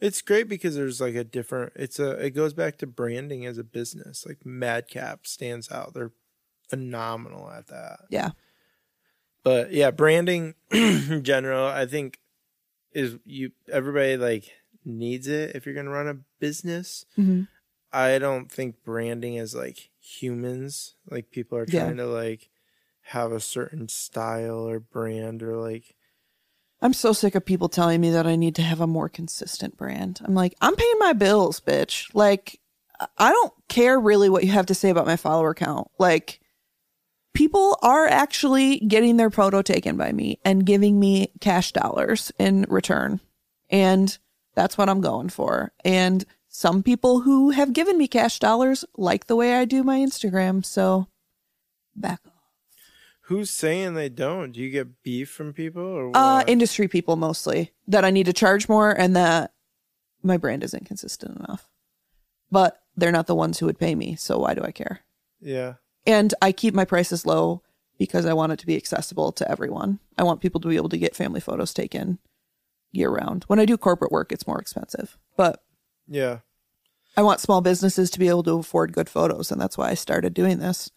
It's 0.00 0.20
great 0.22 0.48
because 0.48 0.74
there's 0.74 1.00
like 1.00 1.14
a 1.14 1.22
different. 1.22 1.72
It's 1.76 2.00
a. 2.00 2.10
It 2.26 2.30
goes 2.30 2.52
back 2.52 2.78
to 2.78 2.86
branding 2.88 3.46
as 3.46 3.58
a 3.58 3.62
business. 3.64 4.26
Like 4.26 4.44
Madcap 4.44 5.24
stands 5.24 5.70
out. 5.70 5.94
They're 5.94 6.10
phenomenal 6.68 7.48
at 7.48 7.68
that. 7.68 8.00
Yeah, 8.10 8.30
But 9.44 9.72
yeah, 9.72 9.92
branding 9.92 10.54
in 10.72 11.22
general, 11.22 11.66
I 11.66 11.86
think 11.86 12.18
is 12.92 13.18
you 13.24 13.52
everybody 13.70 14.16
like 14.16 14.50
needs 14.84 15.28
it 15.28 15.54
if 15.54 15.64
you're 15.64 15.74
gonna 15.76 15.90
run 15.90 16.08
a 16.08 16.18
business. 16.40 17.06
Mhm. 17.16 17.46
I 17.92 18.18
don't 18.18 18.50
think 18.50 18.82
branding 18.84 19.34
is 19.34 19.54
like 19.54 19.90
humans. 20.00 20.96
Like 21.08 21.30
people 21.30 21.56
are 21.58 21.66
Yeah. 21.68 21.84
trying 21.84 21.98
to 21.98 22.06
like 22.06 22.48
have 23.06 23.32
a 23.32 23.40
certain 23.40 23.88
style 23.88 24.68
or 24.68 24.80
brand 24.80 25.42
or 25.42 25.56
like 25.56 25.96
I'm 26.80 26.92
so 26.92 27.12
sick 27.12 27.36
of 27.36 27.46
people 27.46 27.68
telling 27.68 28.00
me 28.00 28.10
that 28.10 28.26
I 28.26 28.34
need 28.34 28.56
to 28.56 28.62
have 28.62 28.80
a 28.80 28.88
more 28.88 29.08
consistent 29.08 29.76
brand. 29.76 30.20
I'm 30.24 30.34
like, 30.34 30.56
I'm 30.60 30.74
paying 30.74 30.98
my 30.98 31.12
bills, 31.12 31.60
bitch. 31.60 32.12
Like, 32.12 32.58
I- 33.16 33.30
don't 33.30 33.52
care 33.68 34.00
really 34.00 34.28
what 34.28 34.42
you 34.42 34.50
have 34.50 34.66
to 34.66 34.74
say 34.74 34.90
about 34.90 35.06
my 35.06 35.14
follower 35.14 35.54
count. 35.54 35.88
Like, 36.00 36.40
people 37.34 37.78
are 37.82 38.08
actually 38.08 38.80
getting 38.80 39.16
their 39.16 39.30
photo 39.30 39.62
taken 39.62 39.96
by 39.96 40.10
me 40.10 40.40
and 40.44 40.66
giving 40.66 40.98
me 40.98 41.32
cash 41.40 41.70
dollars 41.70 42.32
in 42.36 42.66
return. 42.68 43.20
And 43.70 44.18
that's 44.56 44.76
what 44.76 44.88
I'm 44.88 45.00
going 45.00 45.28
for. 45.28 45.72
And 45.84 46.24
some 46.48 46.82
people 46.82 47.20
who 47.20 47.50
have 47.50 47.72
given 47.72 47.96
me 47.96 48.08
cash 48.08 48.40
dollars 48.40 48.84
like 48.96 49.26
the 49.26 49.36
way 49.36 49.54
I 49.54 49.64
do 49.64 49.84
my 49.84 50.00
Instagram. 50.00 50.64
So 50.64 51.06
back 51.94 52.20
off. 52.26 52.31
Who's 53.32 53.50
saying 53.50 53.94
they 53.94 54.08
don't? 54.10 54.52
Do 54.52 54.60
you 54.60 54.68
get 54.70 55.02
beef 55.02 55.30
from 55.30 55.52
people 55.54 55.82
or 55.82 56.08
what? 56.08 56.16
Uh, 56.16 56.44
industry 56.46 56.86
people 56.86 57.16
mostly 57.16 57.72
that 57.88 58.04
I 58.04 58.10
need 58.10 58.26
to 58.26 58.32
charge 58.32 58.68
more 58.68 58.90
and 58.90 59.16
that 59.16 59.52
my 60.22 60.36
brand 60.36 60.62
isn't 60.62 60.84
consistent 60.86 61.38
enough. 61.38 61.68
But 62.50 62.78
they're 62.96 63.10
not 63.10 63.26
the 63.26 63.34
ones 63.34 63.58
who 63.58 63.66
would 63.66 63.78
pay 63.78 63.94
me, 63.94 64.16
so 64.16 64.38
why 64.38 64.54
do 64.54 64.62
I 64.62 64.70
care? 64.70 65.00
yeah. 65.40 65.74
And 66.04 66.34
I 66.42 66.50
keep 66.52 66.74
my 66.74 66.84
prices 66.84 67.24
low 67.24 67.62
because 67.96 68.26
I 68.26 68.32
want 68.32 68.50
it 68.52 68.58
to 68.58 68.66
be 68.66 68.76
accessible 68.76 69.30
to 69.32 69.48
everyone. 69.48 70.00
I 70.18 70.24
want 70.24 70.40
people 70.40 70.60
to 70.60 70.68
be 70.68 70.74
able 70.76 70.88
to 70.88 70.98
get 70.98 71.14
family 71.14 71.38
photos 71.40 71.72
taken 71.72 72.18
year 72.90 73.08
round. 73.08 73.44
When 73.44 73.60
I 73.60 73.64
do 73.64 73.76
corporate 73.78 74.10
work, 74.12 74.32
it's 74.32 74.46
more 74.46 74.60
expensive, 74.60 75.16
but 75.36 75.62
Yeah. 76.08 76.40
I 77.16 77.22
want 77.22 77.40
small 77.40 77.60
businesses 77.60 78.10
to 78.10 78.18
be 78.18 78.28
able 78.28 78.42
to 78.44 78.58
afford 78.58 78.92
good 78.92 79.08
photos, 79.08 79.52
and 79.52 79.60
that's 79.60 79.78
why 79.78 79.90
I 79.90 79.94
started 79.94 80.34
doing 80.34 80.58
this 80.58 80.90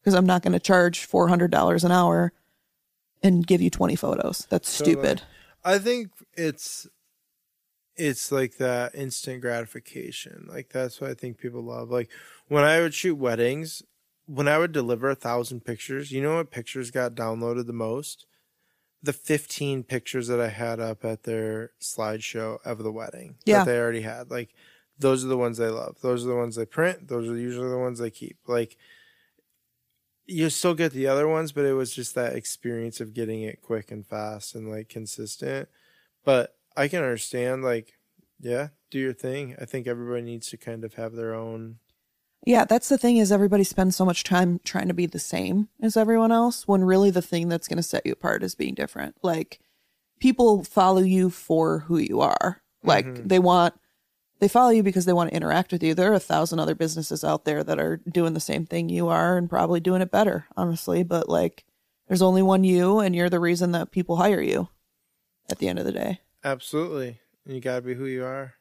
because 0.00 0.14
I'm 0.14 0.26
not 0.26 0.42
going 0.42 0.52
to 0.52 0.60
charge 0.60 1.04
four 1.04 1.28
hundred 1.28 1.50
dollars 1.50 1.84
an 1.84 1.92
hour 1.92 2.32
and 3.22 3.46
give 3.46 3.60
you 3.60 3.70
twenty 3.70 3.96
photos. 3.96 4.46
That's 4.50 4.68
stupid. 4.68 5.22
I 5.64 5.78
think 5.78 6.10
it's 6.34 6.86
it's 7.96 8.30
like 8.30 8.58
that 8.58 8.94
instant 8.94 9.40
gratification. 9.40 10.46
Like 10.48 10.68
that's 10.70 11.00
what 11.00 11.10
I 11.10 11.14
think 11.14 11.38
people 11.38 11.62
love. 11.62 11.90
Like 11.90 12.10
when 12.46 12.64
I 12.64 12.80
would 12.80 12.94
shoot 12.94 13.16
weddings, 13.16 13.82
when 14.26 14.46
I 14.48 14.58
would 14.58 14.72
deliver 14.72 15.10
a 15.10 15.14
thousand 15.16 15.64
pictures, 15.64 16.12
you 16.12 16.22
know 16.22 16.36
what 16.36 16.50
pictures 16.50 16.90
got 16.90 17.14
downloaded 17.14 17.66
the 17.66 17.72
most? 17.72 18.26
The 19.02 19.12
fifteen 19.12 19.82
pictures 19.82 20.28
that 20.28 20.40
I 20.40 20.48
had 20.48 20.80
up 20.80 21.04
at 21.04 21.24
their 21.24 21.72
slideshow 21.80 22.58
of 22.64 22.78
the 22.78 22.92
wedding 22.92 23.36
Yeah. 23.44 23.58
that 23.64 23.66
they 23.70 23.78
already 23.78 24.02
had. 24.02 24.30
Like 24.30 24.50
those 24.98 25.24
are 25.24 25.28
the 25.28 25.36
ones 25.36 25.58
they 25.58 25.68
love. 25.68 25.96
Those 26.02 26.24
are 26.24 26.28
the 26.28 26.36
ones 26.36 26.56
they 26.56 26.66
print. 26.66 27.08
Those 27.08 27.28
are 27.28 27.36
usually 27.36 27.68
the 27.68 27.78
ones 27.78 27.98
they 27.98 28.10
keep. 28.10 28.38
Like 28.46 28.76
you 30.28 30.50
still 30.50 30.74
get 30.74 30.92
the 30.92 31.06
other 31.06 31.26
ones, 31.26 31.52
but 31.52 31.64
it 31.64 31.72
was 31.72 31.94
just 31.94 32.14
that 32.14 32.36
experience 32.36 33.00
of 33.00 33.14
getting 33.14 33.42
it 33.42 33.62
quick 33.62 33.90
and 33.90 34.06
fast 34.06 34.54
and 34.54 34.70
like 34.70 34.88
consistent. 34.90 35.68
But 36.22 36.54
I 36.76 36.86
can 36.86 37.02
understand, 37.02 37.64
like, 37.64 37.94
yeah, 38.38 38.68
do 38.90 38.98
your 38.98 39.14
thing. 39.14 39.56
I 39.60 39.64
think 39.64 39.86
everybody 39.86 40.22
needs 40.22 40.50
to 40.50 40.58
kind 40.58 40.84
of 40.84 40.94
have 40.94 41.14
their 41.14 41.34
own. 41.34 41.78
Yeah, 42.44 42.66
that's 42.66 42.90
the 42.90 42.98
thing 42.98 43.16
is 43.16 43.32
everybody 43.32 43.64
spends 43.64 43.96
so 43.96 44.04
much 44.04 44.22
time 44.22 44.60
trying 44.64 44.88
to 44.88 44.94
be 44.94 45.06
the 45.06 45.18
same 45.18 45.68
as 45.80 45.96
everyone 45.96 46.30
else 46.30 46.68
when 46.68 46.84
really 46.84 47.10
the 47.10 47.22
thing 47.22 47.48
that's 47.48 47.66
going 47.66 47.78
to 47.78 47.82
set 47.82 48.06
you 48.06 48.12
apart 48.12 48.42
is 48.42 48.54
being 48.54 48.74
different. 48.74 49.16
Like 49.22 49.60
people 50.20 50.62
follow 50.62 51.00
you 51.00 51.30
for 51.30 51.80
who 51.80 51.96
you 51.98 52.20
are. 52.20 52.62
Like 52.84 53.06
mm-hmm. 53.06 53.26
they 53.26 53.38
want 53.38 53.74
they 54.40 54.48
follow 54.48 54.70
you 54.70 54.82
because 54.82 55.04
they 55.04 55.12
want 55.12 55.30
to 55.30 55.36
interact 55.36 55.72
with 55.72 55.82
you. 55.82 55.94
There 55.94 56.10
are 56.12 56.16
a 56.16 56.20
thousand 56.20 56.60
other 56.60 56.74
businesses 56.74 57.24
out 57.24 57.44
there 57.44 57.64
that 57.64 57.78
are 57.78 57.96
doing 58.08 58.34
the 58.34 58.40
same 58.40 58.66
thing 58.66 58.88
you 58.88 59.08
are 59.08 59.36
and 59.36 59.50
probably 59.50 59.80
doing 59.80 60.02
it 60.02 60.10
better, 60.10 60.46
honestly, 60.56 61.02
but 61.02 61.28
like 61.28 61.64
there's 62.06 62.22
only 62.22 62.42
one 62.42 62.64
you 62.64 63.00
and 63.00 63.14
you're 63.14 63.30
the 63.30 63.40
reason 63.40 63.72
that 63.72 63.90
people 63.90 64.16
hire 64.16 64.40
you 64.40 64.68
at 65.50 65.58
the 65.58 65.68
end 65.68 65.78
of 65.78 65.84
the 65.84 65.92
day. 65.92 66.20
Absolutely. 66.44 67.20
You 67.46 67.60
got 67.60 67.76
to 67.76 67.82
be 67.82 67.94
who 67.94 68.06
you 68.06 68.24
are. 68.24 68.54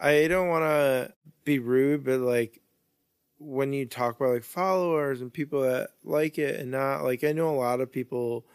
I 0.00 0.28
don't 0.28 0.48
want 0.48 0.62
to 0.62 1.12
be 1.44 1.58
rude, 1.58 2.04
but 2.04 2.20
like 2.20 2.60
when 3.38 3.72
you 3.72 3.86
talk 3.86 4.16
about 4.16 4.34
like 4.34 4.44
followers 4.44 5.20
and 5.20 5.32
people 5.32 5.62
that 5.62 5.90
like 6.04 6.38
it 6.38 6.60
and 6.60 6.70
not, 6.70 7.02
like 7.02 7.24
I 7.24 7.32
know 7.32 7.50
a 7.50 7.56
lot 7.56 7.80
of 7.80 7.90
people 7.90 8.46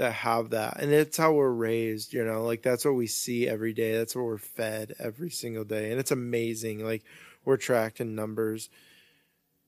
that 0.00 0.12
have 0.12 0.50
that 0.50 0.80
and 0.80 0.92
it's 0.92 1.16
how 1.16 1.32
we're 1.32 1.50
raised 1.50 2.12
you 2.12 2.24
know 2.24 2.42
like 2.42 2.62
that's 2.62 2.84
what 2.84 2.94
we 2.94 3.06
see 3.06 3.46
every 3.46 3.72
day 3.72 3.96
that's 3.96 4.16
what 4.16 4.24
we're 4.24 4.38
fed 4.38 4.94
every 4.98 5.30
single 5.30 5.64
day 5.64 5.90
and 5.90 6.00
it's 6.00 6.10
amazing 6.10 6.84
like 6.84 7.02
we're 7.44 7.56
tracked 7.56 8.00
in 8.00 8.14
numbers 8.14 8.68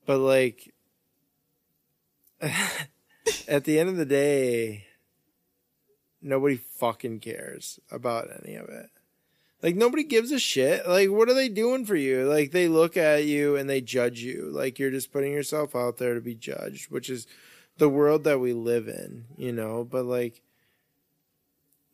but 0.05 0.17
like 0.17 0.73
at 3.47 3.63
the 3.63 3.79
end 3.79 3.89
of 3.89 3.97
the 3.97 4.05
day 4.05 4.85
nobody 6.23 6.55
fucking 6.55 7.19
cares 7.19 7.79
about 7.91 8.29
any 8.43 8.55
of 8.55 8.69
it. 8.69 8.89
Like 9.61 9.75
nobody 9.75 10.03
gives 10.03 10.31
a 10.31 10.39
shit 10.39 10.87
like 10.87 11.09
what 11.09 11.29
are 11.29 11.33
they 11.33 11.49
doing 11.49 11.85
for 11.85 11.95
you? 11.95 12.27
Like 12.27 12.51
they 12.51 12.67
look 12.67 12.97
at 12.97 13.25
you 13.25 13.55
and 13.55 13.69
they 13.69 13.81
judge 13.81 14.19
you 14.19 14.49
like 14.51 14.79
you're 14.79 14.91
just 14.91 15.13
putting 15.13 15.31
yourself 15.31 15.75
out 15.75 15.97
there 15.97 16.15
to 16.15 16.21
be 16.21 16.35
judged 16.35 16.91
which 16.91 17.09
is 17.09 17.27
the 17.77 17.89
world 17.89 18.23
that 18.23 18.39
we 18.39 18.53
live 18.53 18.87
in, 18.87 19.25
you 19.37 19.51
know, 19.51 19.83
but 19.83 20.05
like 20.05 20.41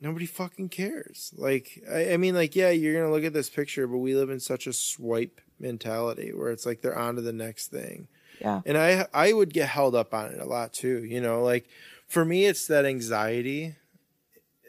nobody 0.02 0.26
fucking 0.26 0.70
cares. 0.70 1.34
Like 1.38 1.84
I, 1.90 2.14
I 2.14 2.18
mean 2.18 2.36
like 2.36 2.56
yeah, 2.56 2.70
you're 2.70 3.00
gonna 3.00 3.14
look 3.14 3.24
at 3.24 3.34
this 3.34 3.50
picture, 3.50 3.88
but 3.88 3.98
we 3.98 4.16
live 4.16 4.30
in 4.30 4.40
such 4.40 4.68
a 4.68 4.74
swipe 4.74 5.42
mentality 5.60 6.32
where 6.34 6.52
it's 6.52 6.66
like 6.66 6.82
they're 6.82 6.98
on 6.98 7.16
to 7.16 7.22
the 7.22 7.34
next 7.34 7.68
thing. 7.68 8.08
Yeah. 8.42 8.62
And 8.66 8.78
I 8.78 9.08
I 9.14 9.34
would 9.34 9.54
get 9.54 9.70
held 9.70 9.96
up 9.96 10.14
on 10.14 10.32
it 10.32 10.40
a 10.40 10.46
lot 10.46 10.74
too, 10.74 11.04
you 11.04 11.22
know, 11.22 11.44
like 11.44 11.68
for 12.08 12.26
me 12.26 12.46
it's 12.46 12.68
that 12.68 12.86
anxiety 12.86 13.76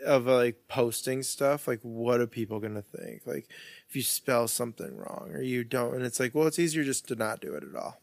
of 0.05 0.27
like 0.27 0.57
posting 0.66 1.23
stuff 1.23 1.69
like 1.69 1.81
what 1.82 2.20
are 2.20 2.27
people 2.27 2.59
gonna 2.59 2.82
think 2.82 3.23
like 3.27 3.47
if 3.89 3.95
you 3.95 4.03
spell 4.03 4.49
something 4.49 4.97
wrong 4.97 5.31
or 5.32 5.43
you 5.43 5.62
don't 5.62 5.95
and 5.95 6.05
it's 6.05 6.19
like 6.19 6.35
well 6.35 6.47
it's 6.47 6.59
easier 6.59 6.82
just 6.82 7.07
to 7.07 7.15
not 7.15 7.41
do 7.41 7.53
it 7.53 7.62
at 7.62 7.77
all 7.77 8.01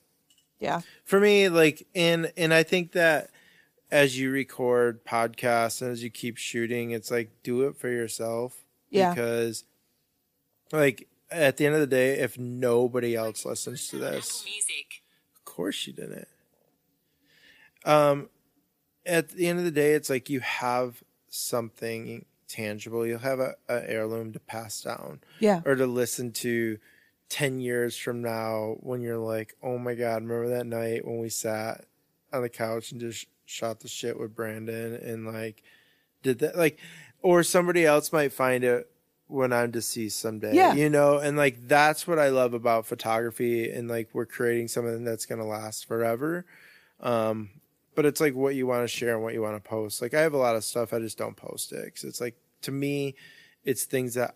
Yeah. 0.59 0.81
for 1.03 1.19
me 1.19 1.49
like 1.49 1.85
and 1.95 2.31
and 2.37 2.53
i 2.53 2.63
think 2.63 2.93
that 2.93 3.29
as 3.91 4.17
you 4.19 4.31
record 4.31 5.05
podcasts 5.05 5.81
and 5.81 5.91
as 5.91 6.03
you 6.03 6.09
keep 6.09 6.37
shooting 6.37 6.91
it's 6.91 7.11
like 7.11 7.29
do 7.43 7.61
it 7.67 7.75
for 7.77 7.89
yourself 7.89 8.65
Yeah. 8.89 9.13
because 9.13 9.63
like 10.71 11.07
at 11.31 11.57
the 11.57 11.65
end 11.65 11.75
of 11.75 11.81
the 11.81 11.87
day 11.87 12.19
if 12.19 12.37
nobody 12.39 13.15
else 13.15 13.45
listens 13.45 13.87
to 13.89 13.97
this 13.97 14.43
Music. 14.45 15.01
of 15.35 15.45
course 15.45 15.85
you 15.87 15.93
didn't 15.93 16.27
um 17.85 18.29
at 19.05 19.29
the 19.29 19.47
end 19.47 19.59
of 19.59 19.65
the 19.65 19.71
day 19.71 19.93
it's 19.93 20.09
like 20.09 20.29
you 20.29 20.39
have 20.39 21.03
something 21.29 22.25
tangible 22.47 23.05
you'll 23.05 23.19
have 23.19 23.39
a, 23.39 23.55
a 23.69 23.89
heirloom 23.89 24.33
to 24.33 24.39
pass 24.39 24.81
down 24.81 25.19
Yeah. 25.39 25.61
or 25.65 25.75
to 25.75 25.85
listen 25.85 26.31
to 26.33 26.77
10 27.29 27.59
years 27.59 27.97
from 27.97 28.21
now 28.21 28.75
when 28.79 29.01
you're 29.01 29.17
like, 29.17 29.55
oh 29.61 29.77
my 29.77 29.93
God, 29.95 30.23
remember 30.23 30.49
that 30.49 30.65
night 30.65 31.05
when 31.05 31.19
we 31.19 31.29
sat 31.29 31.85
on 32.31 32.41
the 32.41 32.49
couch 32.49 32.91
and 32.91 33.01
just 33.01 33.25
shot 33.45 33.79
the 33.79 33.87
shit 33.87 34.19
with 34.19 34.35
Brandon 34.35 34.95
and 34.95 35.25
like 35.25 35.63
did 36.23 36.39
that? 36.39 36.57
Like, 36.57 36.79
or 37.21 37.43
somebody 37.43 37.85
else 37.85 38.11
might 38.13 38.31
find 38.33 38.63
it 38.63 38.89
when 39.27 39.51
I'm 39.51 39.71
deceased 39.71 40.19
someday, 40.19 40.55
Yeah. 40.55 40.73
you 40.73 40.89
know? 40.89 41.17
And 41.17 41.35
like, 41.37 41.67
that's 41.67 42.07
what 42.07 42.17
I 42.19 42.29
love 42.29 42.53
about 42.53 42.85
photography 42.85 43.69
and 43.71 43.87
like 43.89 44.09
we're 44.13 44.25
creating 44.25 44.67
something 44.69 45.03
that's 45.03 45.25
going 45.25 45.39
to 45.39 45.45
last 45.45 45.85
forever. 45.85 46.45
Um, 47.01 47.49
but 47.95 48.05
it's 48.05 48.21
like 48.21 48.35
what 48.35 48.55
you 48.55 48.67
want 48.67 48.83
to 48.83 48.87
share 48.87 49.15
and 49.15 49.23
what 49.23 49.33
you 49.33 49.41
want 49.41 49.61
to 49.61 49.69
post. 49.69 50.01
Like 50.01 50.13
I 50.13 50.21
have 50.21 50.33
a 50.33 50.37
lot 50.37 50.55
of 50.55 50.63
stuff 50.63 50.93
I 50.93 50.99
just 50.99 51.17
don't 51.17 51.35
post 51.35 51.71
it 51.73 51.93
'cause 51.95 52.03
it's 52.05 52.21
like 52.21 52.35
to 52.61 52.71
me, 52.71 53.15
it's 53.63 53.83
things 53.85 54.13
that 54.13 54.35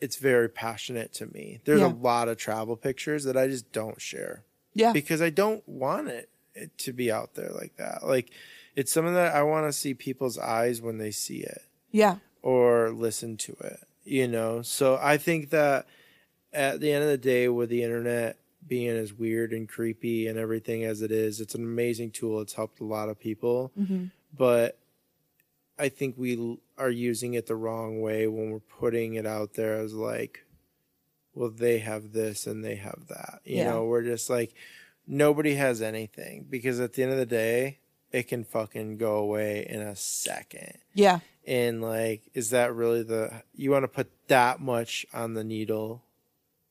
it's 0.00 0.16
very 0.16 0.48
passionate 0.48 1.12
to 1.14 1.26
me. 1.26 1.60
There's 1.64 1.80
Yeah. 1.80 1.88
a 1.88 1.94
lot 1.94 2.28
of 2.28 2.36
travel 2.36 2.76
pictures 2.76 3.24
that 3.24 3.36
I 3.36 3.48
just 3.48 3.72
don't 3.72 4.00
share 4.00 4.44
Yeah. 4.74 4.92
because 4.92 5.20
I 5.20 5.30
don't 5.30 5.66
want 5.68 6.08
it, 6.08 6.28
it 6.54 6.76
to 6.78 6.92
be 6.92 7.10
out 7.10 7.34
there 7.34 7.50
like 7.50 7.76
that. 7.76 8.06
Like 8.06 8.30
it's 8.76 8.92
something 8.92 9.14
that 9.14 9.34
I 9.34 9.42
want 9.42 9.66
to 9.66 9.72
see 9.72 9.94
people's 9.94 10.38
eyes 10.38 10.80
when 10.80 10.98
they 10.98 11.10
see 11.10 11.38
it 11.38 11.62
yeah. 11.90 12.16
or 12.42 12.90
listen 12.90 13.36
to 13.38 13.52
it, 13.60 13.80
you 14.04 14.28
know? 14.28 14.62
So 14.62 14.98
I 15.00 15.16
think 15.16 15.50
that 15.50 15.86
at 16.52 16.80
the 16.80 16.92
end 16.92 17.02
of 17.04 17.10
the 17.10 17.18
day, 17.18 17.48
with 17.48 17.68
the 17.70 17.82
internet 17.82 18.38
being 18.66 18.88
as 18.90 19.12
weird 19.12 19.52
and 19.52 19.68
creepy 19.68 20.26
and 20.28 20.38
everything 20.38 20.84
as 20.84 21.02
it 21.02 21.10
is, 21.10 21.40
it's 21.40 21.54
an 21.54 21.62
amazing 21.64 22.10
tool. 22.12 22.40
It's 22.40 22.54
helped 22.54 22.80
a 22.80 22.84
lot 22.84 23.08
of 23.08 23.18
people. 23.18 23.72
Mm-hmm. 23.78 24.06
But 24.36 24.78
I 25.78 25.88
think 25.88 26.16
we 26.18 26.58
are 26.78 26.90
using 26.90 27.34
it 27.34 27.46
the 27.46 27.56
wrong 27.56 28.00
way 28.00 28.26
when 28.26 28.50
we're 28.50 28.60
putting 28.60 29.14
it 29.14 29.26
out 29.26 29.54
there 29.54 29.74
as 29.74 29.92
like, 29.94 30.44
well, 31.34 31.50
they 31.50 31.78
have 31.80 32.12
this 32.12 32.46
and 32.46 32.64
they 32.64 32.76
have 32.76 33.06
that. 33.08 33.40
You 33.44 33.56
Yeah. 33.58 33.70
know, 33.70 33.84
we're 33.84 34.02
just 34.04 34.30
like, 34.30 34.54
nobody 35.06 35.54
has 35.54 35.82
anything 35.82 36.46
because 36.48 36.80
at 36.80 36.92
the 36.94 37.02
end 37.02 37.12
of 37.12 37.18
the 37.18 37.26
day, 37.26 37.78
it 38.10 38.24
can 38.28 38.44
fucking 38.44 38.96
go 38.96 39.16
away 39.16 39.66
in 39.68 39.80
a 39.82 39.94
second 39.94 40.78
Yeah. 40.94 41.20
and 41.46 41.82
like 41.82 42.22
is 42.32 42.50
that 42.50 42.72
really 42.74 43.02
the 43.02 43.42
you 43.54 43.70
want 43.70 43.82
to 43.84 43.88
put 43.88 44.10
that 44.28 44.60
much 44.60 45.04
on 45.12 45.34
the 45.34 45.44
needle 45.44 46.02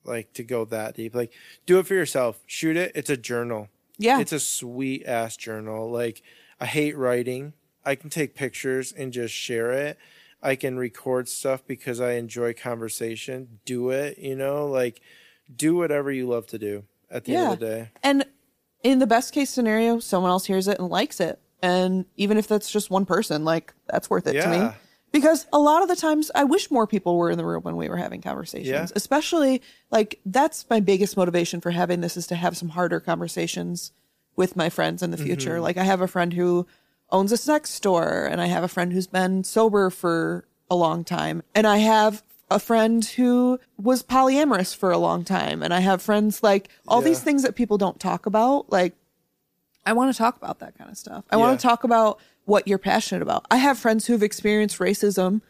like 0.04 0.34
to 0.34 0.44
go 0.44 0.66
that 0.66 0.96
deep 0.96 1.14
like 1.14 1.32
do 1.68 1.78
it 1.78 1.86
for 1.86 1.94
yourself 1.94 2.40
shoot 2.48 2.76
it 2.76 2.92
it's 2.96 3.12
a 3.12 3.18
journal 3.18 3.70
Yeah. 4.00 4.20
it's 4.20 4.32
a 4.32 4.40
sweet 4.40 5.06
ass 5.06 5.38
journal 5.38 5.92
like 5.92 6.24
i 6.60 6.66
hate 6.66 6.98
writing 6.98 7.54
i 7.88 7.96
can 7.96 8.10
take 8.10 8.36
pictures 8.36 8.92
and 8.92 9.12
just 9.12 9.34
share 9.34 9.72
it 9.72 9.98
i 10.42 10.56
can 10.56 10.78
record 10.78 11.28
stuff 11.28 11.66
because 11.66 12.00
i 12.00 12.14
enjoy 12.14 12.54
conversation 12.54 13.60
do 13.66 13.90
it 13.90 14.18
you 14.18 14.36
know 14.36 14.68
like 14.68 15.02
do 15.56 15.76
whatever 15.76 16.12
you 16.12 16.28
love 16.28 16.46
to 16.46 16.60
do 16.60 16.84
at 17.10 17.26
the 17.26 17.36
end 17.36 17.54
of 17.54 17.60
the 17.60 17.66
day 17.66 17.90
And 18.04 18.26
in 18.84 19.00
the 19.00 19.08
best 19.08 19.34
case 19.34 19.50
scenario, 19.50 20.00
someone 20.00 20.32
else 20.32 20.46
hears 20.46 20.68
it 20.68 20.80
and 20.80 20.90
likes 20.90 21.20
it. 21.20 21.40
And 21.62 22.06
even 22.16 22.38
if 22.38 22.48
that's 22.48 22.70
just 22.70 22.90
one 22.90 23.06
person, 23.06 23.44
like 23.44 23.74
that's 23.88 24.10
worth 24.10 24.28
it 24.28 24.34
to 24.42 24.48
me. 24.48 24.70
Because 25.12 25.48
a 25.52 25.58
lot 25.58 25.82
of 25.82 25.88
the 25.88 25.96
times 25.96 26.30
I 26.36 26.44
wish 26.44 26.70
more 26.70 26.86
people 26.86 27.18
were 27.18 27.32
in 27.32 27.38
the 27.38 27.46
room 27.46 27.64
when 27.64 27.76
we 27.76 27.90
were 27.90 27.98
having 27.98 28.22
conversations. 28.22 28.68
Yeah. 28.70 28.88
Especially 28.96 29.62
like 29.90 30.20
that's 30.26 30.66
my 30.70 30.80
biggest 30.80 31.18
motivation 31.18 31.62
for 31.62 31.72
having 31.72 32.02
this 32.02 32.18
is 32.18 32.28
to 32.28 32.36
have 32.36 32.56
some 32.56 32.70
harder 32.70 33.00
conversations 33.00 33.94
with 34.36 34.56
my 34.56 34.70
friends 34.70 35.02
in 35.02 35.12
the 35.12 35.18
future. 35.18 35.56
Mm-hmm. 35.56 35.64
Like 35.64 35.78
I 35.78 35.84
have 35.84 36.02
a 36.02 36.08
friend 36.08 36.34
who 36.34 36.68
owns 37.10 37.32
a 37.32 37.38
sex 37.38 37.70
store 37.70 38.26
and 38.30 38.42
I 38.42 38.48
have 38.48 38.64
a 38.64 38.68
friend 38.68 38.94
who's 38.94 39.08
been 39.08 39.44
sober 39.44 39.90
for 39.90 40.46
a 40.70 40.76
long 40.76 41.04
time. 41.04 41.44
And 41.56 41.66
I 41.66 41.78
have 41.78 42.24
a 42.50 42.60
friend 42.60 43.04
who 43.04 43.60
was 43.78 44.04
polyamorous 44.04 44.76
for 44.76 44.92
a 44.92 44.98
long 44.98 45.24
time. 45.24 45.62
And 45.62 45.74
I 45.74 45.80
have 45.82 46.02
friends 46.02 46.44
like 46.44 46.70
all 46.88 47.02
these 47.02 47.22
things 47.22 47.44
that 47.44 47.56
people 47.56 47.78
don't 47.78 48.00
talk 48.00 48.26
about. 48.26 48.72
Like 48.72 48.94
I 49.86 49.94
want 49.94 50.14
to 50.14 50.18
talk 50.18 50.38
about 50.38 50.60
that 50.60 50.78
kind 50.78 50.90
of 50.90 50.98
stuff. 50.98 51.26
I 51.30 51.38
want 51.38 51.60
to 51.60 51.66
talk 51.66 51.84
about 51.84 52.20
what 52.46 52.68
you're 52.68 52.78
passionate 52.78 53.22
about. 53.22 53.46
I 53.52 53.58
have 53.58 53.78
friends 53.78 54.08
who've 54.08 54.24
experienced 54.24 54.80
racism 54.80 55.42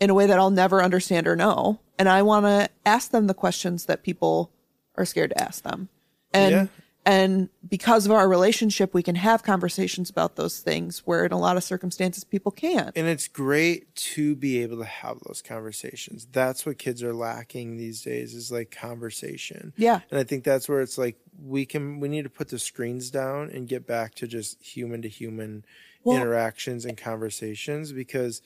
in 0.00 0.10
a 0.10 0.14
way 0.14 0.26
that 0.26 0.38
I'll 0.38 0.50
never 0.50 0.82
understand 0.82 1.26
or 1.26 1.36
know. 1.36 1.80
And 1.98 2.08
I 2.08 2.22
want 2.22 2.46
to 2.46 2.68
ask 2.86 3.10
them 3.10 3.26
the 3.26 3.34
questions 3.34 3.86
that 3.86 4.02
people 4.02 4.50
are 4.96 5.04
scared 5.04 5.30
to 5.30 5.40
ask 5.40 5.62
them. 5.62 5.88
And 6.32 6.50
Yeah. 6.52 6.66
And 7.06 7.48
because 7.66 8.04
of 8.04 8.12
our 8.12 8.28
relationship, 8.28 8.92
we 8.92 9.02
can 9.02 9.14
have 9.14 9.42
conversations 9.42 10.10
about 10.10 10.36
those 10.36 10.60
things 10.60 10.98
where 11.06 11.24
in 11.24 11.32
a 11.32 11.38
lot 11.38 11.56
of 11.56 11.64
circumstances 11.64 12.24
people 12.24 12.52
can't. 12.52 12.92
and 12.96 13.08
it's 13.08 13.26
great 13.28 13.94
to 13.94 14.36
be 14.36 14.62
able 14.62 14.76
to 14.78 14.84
have 14.84 15.18
those 15.26 15.40
conversations 15.42 16.26
that's 16.32 16.66
what 16.66 16.78
kids 16.78 17.02
are 17.02 17.14
lacking 17.14 17.76
these 17.76 18.02
days 18.02 18.34
is 18.34 18.52
like 18.52 18.70
conversation 18.70 19.72
Yeah. 19.76 20.00
and 20.10 20.20
i 20.20 20.24
think 20.24 20.44
that's 20.44 20.68
where 20.68 20.80
it's 20.82 20.98
like 20.98 21.16
we 21.42 21.64
can 21.64 22.00
we 22.00 22.08
need 22.08 22.22
to 22.24 22.30
put 22.30 22.48
the 22.48 22.58
screens 22.58 23.10
down 23.10 23.50
and 23.50 23.66
get 23.68 23.86
back 23.86 24.14
to 24.16 24.26
just 24.26 24.62
human 24.62 25.00
to 25.02 25.08
human 25.08 25.64
interactions 26.06 26.84
and 26.84 26.96
conversations 26.98 27.92
because 27.92 28.42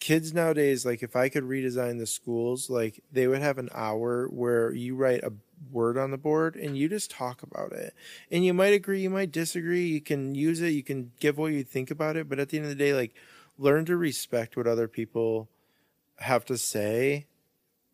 kids 0.00 0.32
nowadays 0.32 0.86
like 0.86 1.02
if 1.02 1.16
i 1.16 1.28
could 1.28 1.44
redesign 1.44 1.98
the 1.98 2.06
schools 2.06 2.70
like 2.70 3.02
they 3.10 3.26
would 3.26 3.40
have 3.40 3.58
an 3.58 3.68
hour 3.74 4.26
where 4.28 4.72
you 4.72 4.94
write 4.94 5.22
a 5.24 5.32
word 5.72 5.98
on 5.98 6.12
the 6.12 6.16
board 6.18 6.54
and 6.54 6.78
you 6.78 6.88
just 6.88 7.10
talk 7.10 7.42
about 7.42 7.72
it 7.72 7.92
and 8.30 8.44
you 8.44 8.54
might 8.54 8.72
agree 8.72 9.00
you 9.00 9.10
might 9.10 9.32
disagree 9.32 9.88
you 9.88 10.00
can 10.00 10.34
use 10.34 10.60
it 10.60 10.68
you 10.68 10.84
can 10.84 11.10
give 11.18 11.36
what 11.36 11.52
you 11.52 11.64
think 11.64 11.90
about 11.90 12.16
it 12.16 12.28
but 12.28 12.38
at 12.38 12.48
the 12.50 12.56
end 12.56 12.64
of 12.64 12.70
the 12.70 12.76
day 12.76 12.94
like 12.94 13.12
learn 13.58 13.84
to 13.84 13.96
respect 13.96 14.56
what 14.56 14.68
other 14.68 14.86
people 14.86 15.48
have 16.20 16.44
to 16.44 16.56
say 16.56 17.26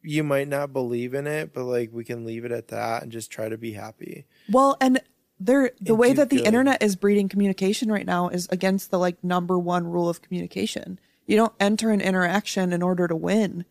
you 0.03 0.23
might 0.23 0.49
not 0.49 0.75
believe 0.75 1.15
in 1.15 1.27
it 1.27 1.55
but 1.55 1.65
like 1.65 1.89
we 1.91 2.05
can 2.05 2.27
leave 2.27 2.45
it 2.45 2.53
at 2.53 2.69
that 2.69 3.03
and 3.03 3.11
just 3.11 3.31
try 3.31 3.49
to 3.49 3.57
be 3.57 3.73
happy 3.73 4.27
Well, 4.51 4.77
and 4.79 5.01
there 5.41 5.73
the 5.81 5.93
And 5.93 5.99
way 5.99 6.13
that 6.13 6.31
the 6.31 6.37
good. 6.37 6.47
internet 6.47 6.83
is 6.83 6.97
breeding 6.97 7.29
communication 7.29 7.91
right 7.91 8.07
now 8.07 8.29
is 8.29 8.47
against 8.51 8.91
the 8.91 8.99
like 8.99 9.23
number 9.25 9.59
one 9.59 9.87
rule 9.87 10.09
of 10.09 10.23
communication. 10.23 10.99
You 11.27 11.37
don't 11.37 11.53
enter 11.59 11.91
an 11.91 12.01
interaction 12.01 12.73
in 12.73 12.83
order 12.83 13.09
to 13.09 13.17
win. 13.17 13.65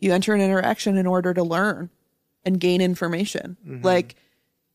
You 0.00 0.12
enter 0.12 0.34
an 0.34 0.40
interaction 0.40 0.96
in 0.96 1.06
order 1.06 1.32
to 1.34 1.42
learn 1.42 1.90
and 2.44 2.60
gain 2.60 2.80
information. 2.80 3.56
Mm-hmm. 3.66 3.84
Like 3.84 4.16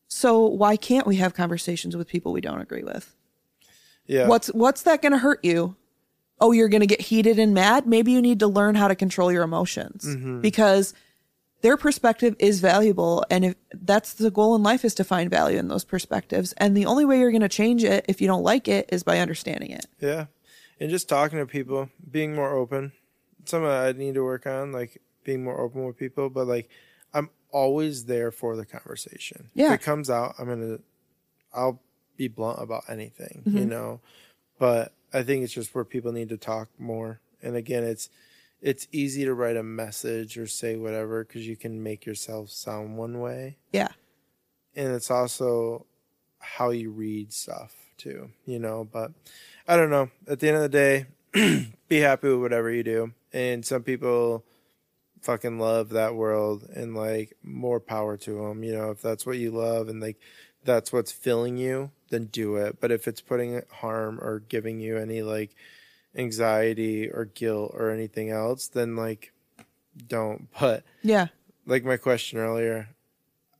so 0.08 0.44
why 0.46 0.76
can't 0.76 1.06
we 1.06 1.16
have 1.16 1.32
conversations 1.34 1.96
with 1.96 2.08
people 2.08 2.32
we 2.32 2.40
don't 2.40 2.60
agree 2.60 2.82
with? 2.84 3.14
yeah 4.06 4.26
What's 4.28 4.48
what's 4.48 4.82
that 4.82 5.00
going 5.02 5.12
to 5.12 5.18
hurt 5.18 5.44
you? 5.44 5.76
Oh, 6.40 6.50
you're 6.52 6.68
going 6.68 6.80
to 6.80 6.86
get 6.88 7.00
heated 7.02 7.38
and 7.38 7.54
mad? 7.54 7.86
Maybe 7.86 8.10
you 8.12 8.20
need 8.20 8.40
to 8.40 8.48
learn 8.48 8.74
how 8.74 8.88
to 8.88 8.94
control 8.96 9.30
your 9.32 9.42
emotions 9.44 10.04
Mm-hmm. 10.04 10.40
because 10.40 10.92
their 11.60 11.76
perspective 11.76 12.34
is 12.40 12.58
valuable 12.58 13.24
and 13.30 13.44
if 13.44 13.54
that's 13.72 14.14
the 14.14 14.32
goal 14.32 14.56
in 14.56 14.64
life 14.64 14.84
is 14.84 14.94
to 14.96 15.04
find 15.04 15.30
value 15.30 15.56
in 15.58 15.68
those 15.68 15.84
perspectives 15.84 16.52
and 16.54 16.76
the 16.76 16.86
only 16.86 17.04
way 17.04 17.20
you're 17.20 17.30
going 17.30 17.40
to 17.40 17.48
change 17.48 17.84
it 17.84 18.04
if 18.08 18.20
you 18.20 18.26
don't 18.26 18.42
like 18.42 18.66
it 18.66 18.88
is 18.92 19.04
by 19.04 19.20
understanding 19.20 19.70
it. 19.70 19.86
Yeah. 20.00 20.26
And 20.82 20.90
just 20.90 21.08
talking 21.08 21.38
to 21.38 21.46
people, 21.46 21.90
being 22.10 22.34
more 22.34 22.56
open. 22.56 22.90
Something 23.44 23.70
I 23.70 23.92
need 23.92 24.14
to 24.14 24.24
work 24.24 24.48
on, 24.48 24.72
like 24.72 25.00
being 25.22 25.44
more 25.44 25.60
open 25.60 25.86
with 25.86 25.96
people, 25.96 26.28
but 26.28 26.48
like 26.48 26.68
I'm 27.14 27.30
always 27.52 28.06
there 28.06 28.32
for 28.32 28.56
the 28.56 28.66
conversation. 28.66 29.50
Yeah. 29.54 29.68
If 29.68 29.80
it 29.80 29.84
comes 29.84 30.10
out, 30.10 30.34
I'm 30.40 30.48
gonna 30.48 30.78
I'll 31.54 31.80
be 32.16 32.26
blunt 32.26 32.60
about 32.60 32.82
anything, 32.88 33.42
you 33.46 33.52
mm-hmm. 33.52 33.68
know. 33.68 34.00
But 34.58 34.92
I 35.12 35.22
think 35.22 35.44
it's 35.44 35.52
just 35.52 35.72
where 35.72 35.84
people 35.84 36.10
need 36.10 36.30
to 36.30 36.36
talk 36.36 36.68
more. 36.80 37.20
And 37.42 37.54
again, 37.54 37.84
it's 37.84 38.10
it's 38.60 38.88
easy 38.90 39.24
to 39.24 39.34
write 39.34 39.56
a 39.56 39.62
message 39.62 40.36
or 40.36 40.48
say 40.48 40.74
whatever 40.74 41.24
because 41.24 41.46
you 41.46 41.56
can 41.56 41.80
make 41.80 42.06
yourself 42.06 42.50
sound 42.50 42.96
one 42.96 43.20
way 43.20 43.58
Yeah. 43.72 43.88
and 44.74 44.94
it's 44.94 45.10
also 45.10 45.86
how 46.38 46.70
you 46.70 46.90
read 46.90 47.32
stuff 47.32 47.81
too, 48.02 48.30
you 48.46 48.58
know. 48.58 48.88
But 48.90 49.12
I 49.66 49.76
don't 49.76 49.90
know. 49.90 50.10
At 50.26 50.40
the 50.40 50.48
end 50.48 50.56
of 50.56 50.62
the 50.62 50.68
day, 50.68 51.06
be 51.88 51.98
happy 52.00 52.28
with 52.28 52.40
whatever 52.40 52.70
you 52.70 52.82
do. 52.82 53.12
And 53.32 53.64
some 53.64 53.82
people 53.82 54.44
fucking 55.22 55.58
love 55.58 55.90
that 55.90 56.14
world 56.14 56.68
and 56.74 56.94
like 56.96 57.36
more 57.42 57.80
power 57.80 58.16
to 58.18 58.34
them, 58.48 58.64
you 58.64 58.72
know. 58.74 58.90
If 58.90 59.00
that's 59.00 59.24
what 59.24 59.38
you 59.38 59.50
love 59.50 59.88
and 59.88 60.00
like 60.00 60.18
that's 60.64 60.92
what's 60.92 61.12
filling 61.12 61.56
you, 61.56 61.90
then 62.10 62.26
do 62.26 62.56
it. 62.56 62.80
But 62.80 62.90
if 62.90 63.08
it's 63.08 63.20
putting 63.20 63.62
harm 63.70 64.18
or 64.20 64.40
giving 64.40 64.80
you 64.80 64.98
any 64.98 65.22
like 65.22 65.54
anxiety 66.16 67.08
or 67.10 67.24
guilt 67.24 67.72
or 67.74 67.90
anything 67.90 68.30
else, 68.30 68.68
then 68.68 68.96
like 68.96 69.32
don't. 70.08 70.48
But 70.60 70.84
Yeah. 71.02 71.28
like 71.66 71.84
my 71.84 71.96
question 71.96 72.38
earlier, 72.38 72.88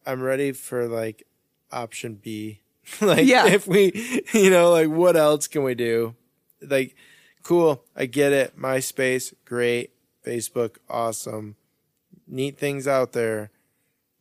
I'm 0.07 0.21
ready 0.23 0.53
for 0.53 0.87
like 0.89 1.25
option 1.71 2.15
B. 2.15 2.61
like 3.01 3.27
Yeah. 3.27 3.47
if 3.47 3.67
we 3.67 4.23
you 4.33 4.51
know, 4.51 4.71
like 4.71 4.89
what 4.89 5.17
else 5.17 5.47
can 5.49 5.63
we 5.63 5.75
do? 5.75 6.15
Like 6.61 6.95
cool, 7.43 7.85
I 7.97 8.07
get 8.07 8.33
it. 8.33 8.57
MySpace, 8.59 9.35
great. 9.45 9.91
Facebook, 10.25 10.77
awesome. 10.89 11.57
Neat 12.29 12.57
things 12.59 12.87
out 12.87 13.13
there. 13.13 13.51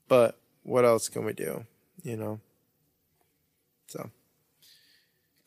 But 0.07 0.37
what 0.63 0.85
else 0.85 1.07
can 1.09 1.23
we 1.25 1.33
do? 1.33 1.65
You 2.03 2.17
know? 2.17 2.39
So 3.87 4.09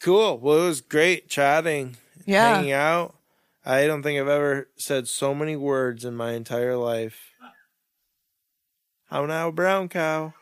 cool. 0.00 0.38
Well 0.38 0.62
it 0.64 0.66
was 0.66 0.80
great 0.80 1.28
chatting, 1.28 1.96
Yeah. 2.26 2.56
hanging 2.56 2.72
out. 2.72 3.14
I 3.66 3.86
don't 3.86 4.02
think 4.02 4.20
I've 4.20 4.28
ever 4.28 4.68
said 4.76 5.08
so 5.08 5.34
many 5.34 5.56
words 5.56 6.04
in 6.04 6.14
my 6.14 6.32
entire 6.32 6.76
life. 6.76 7.32
How 9.10 9.24
now, 9.26 9.50
brown 9.50 9.88
cow? 9.88 10.34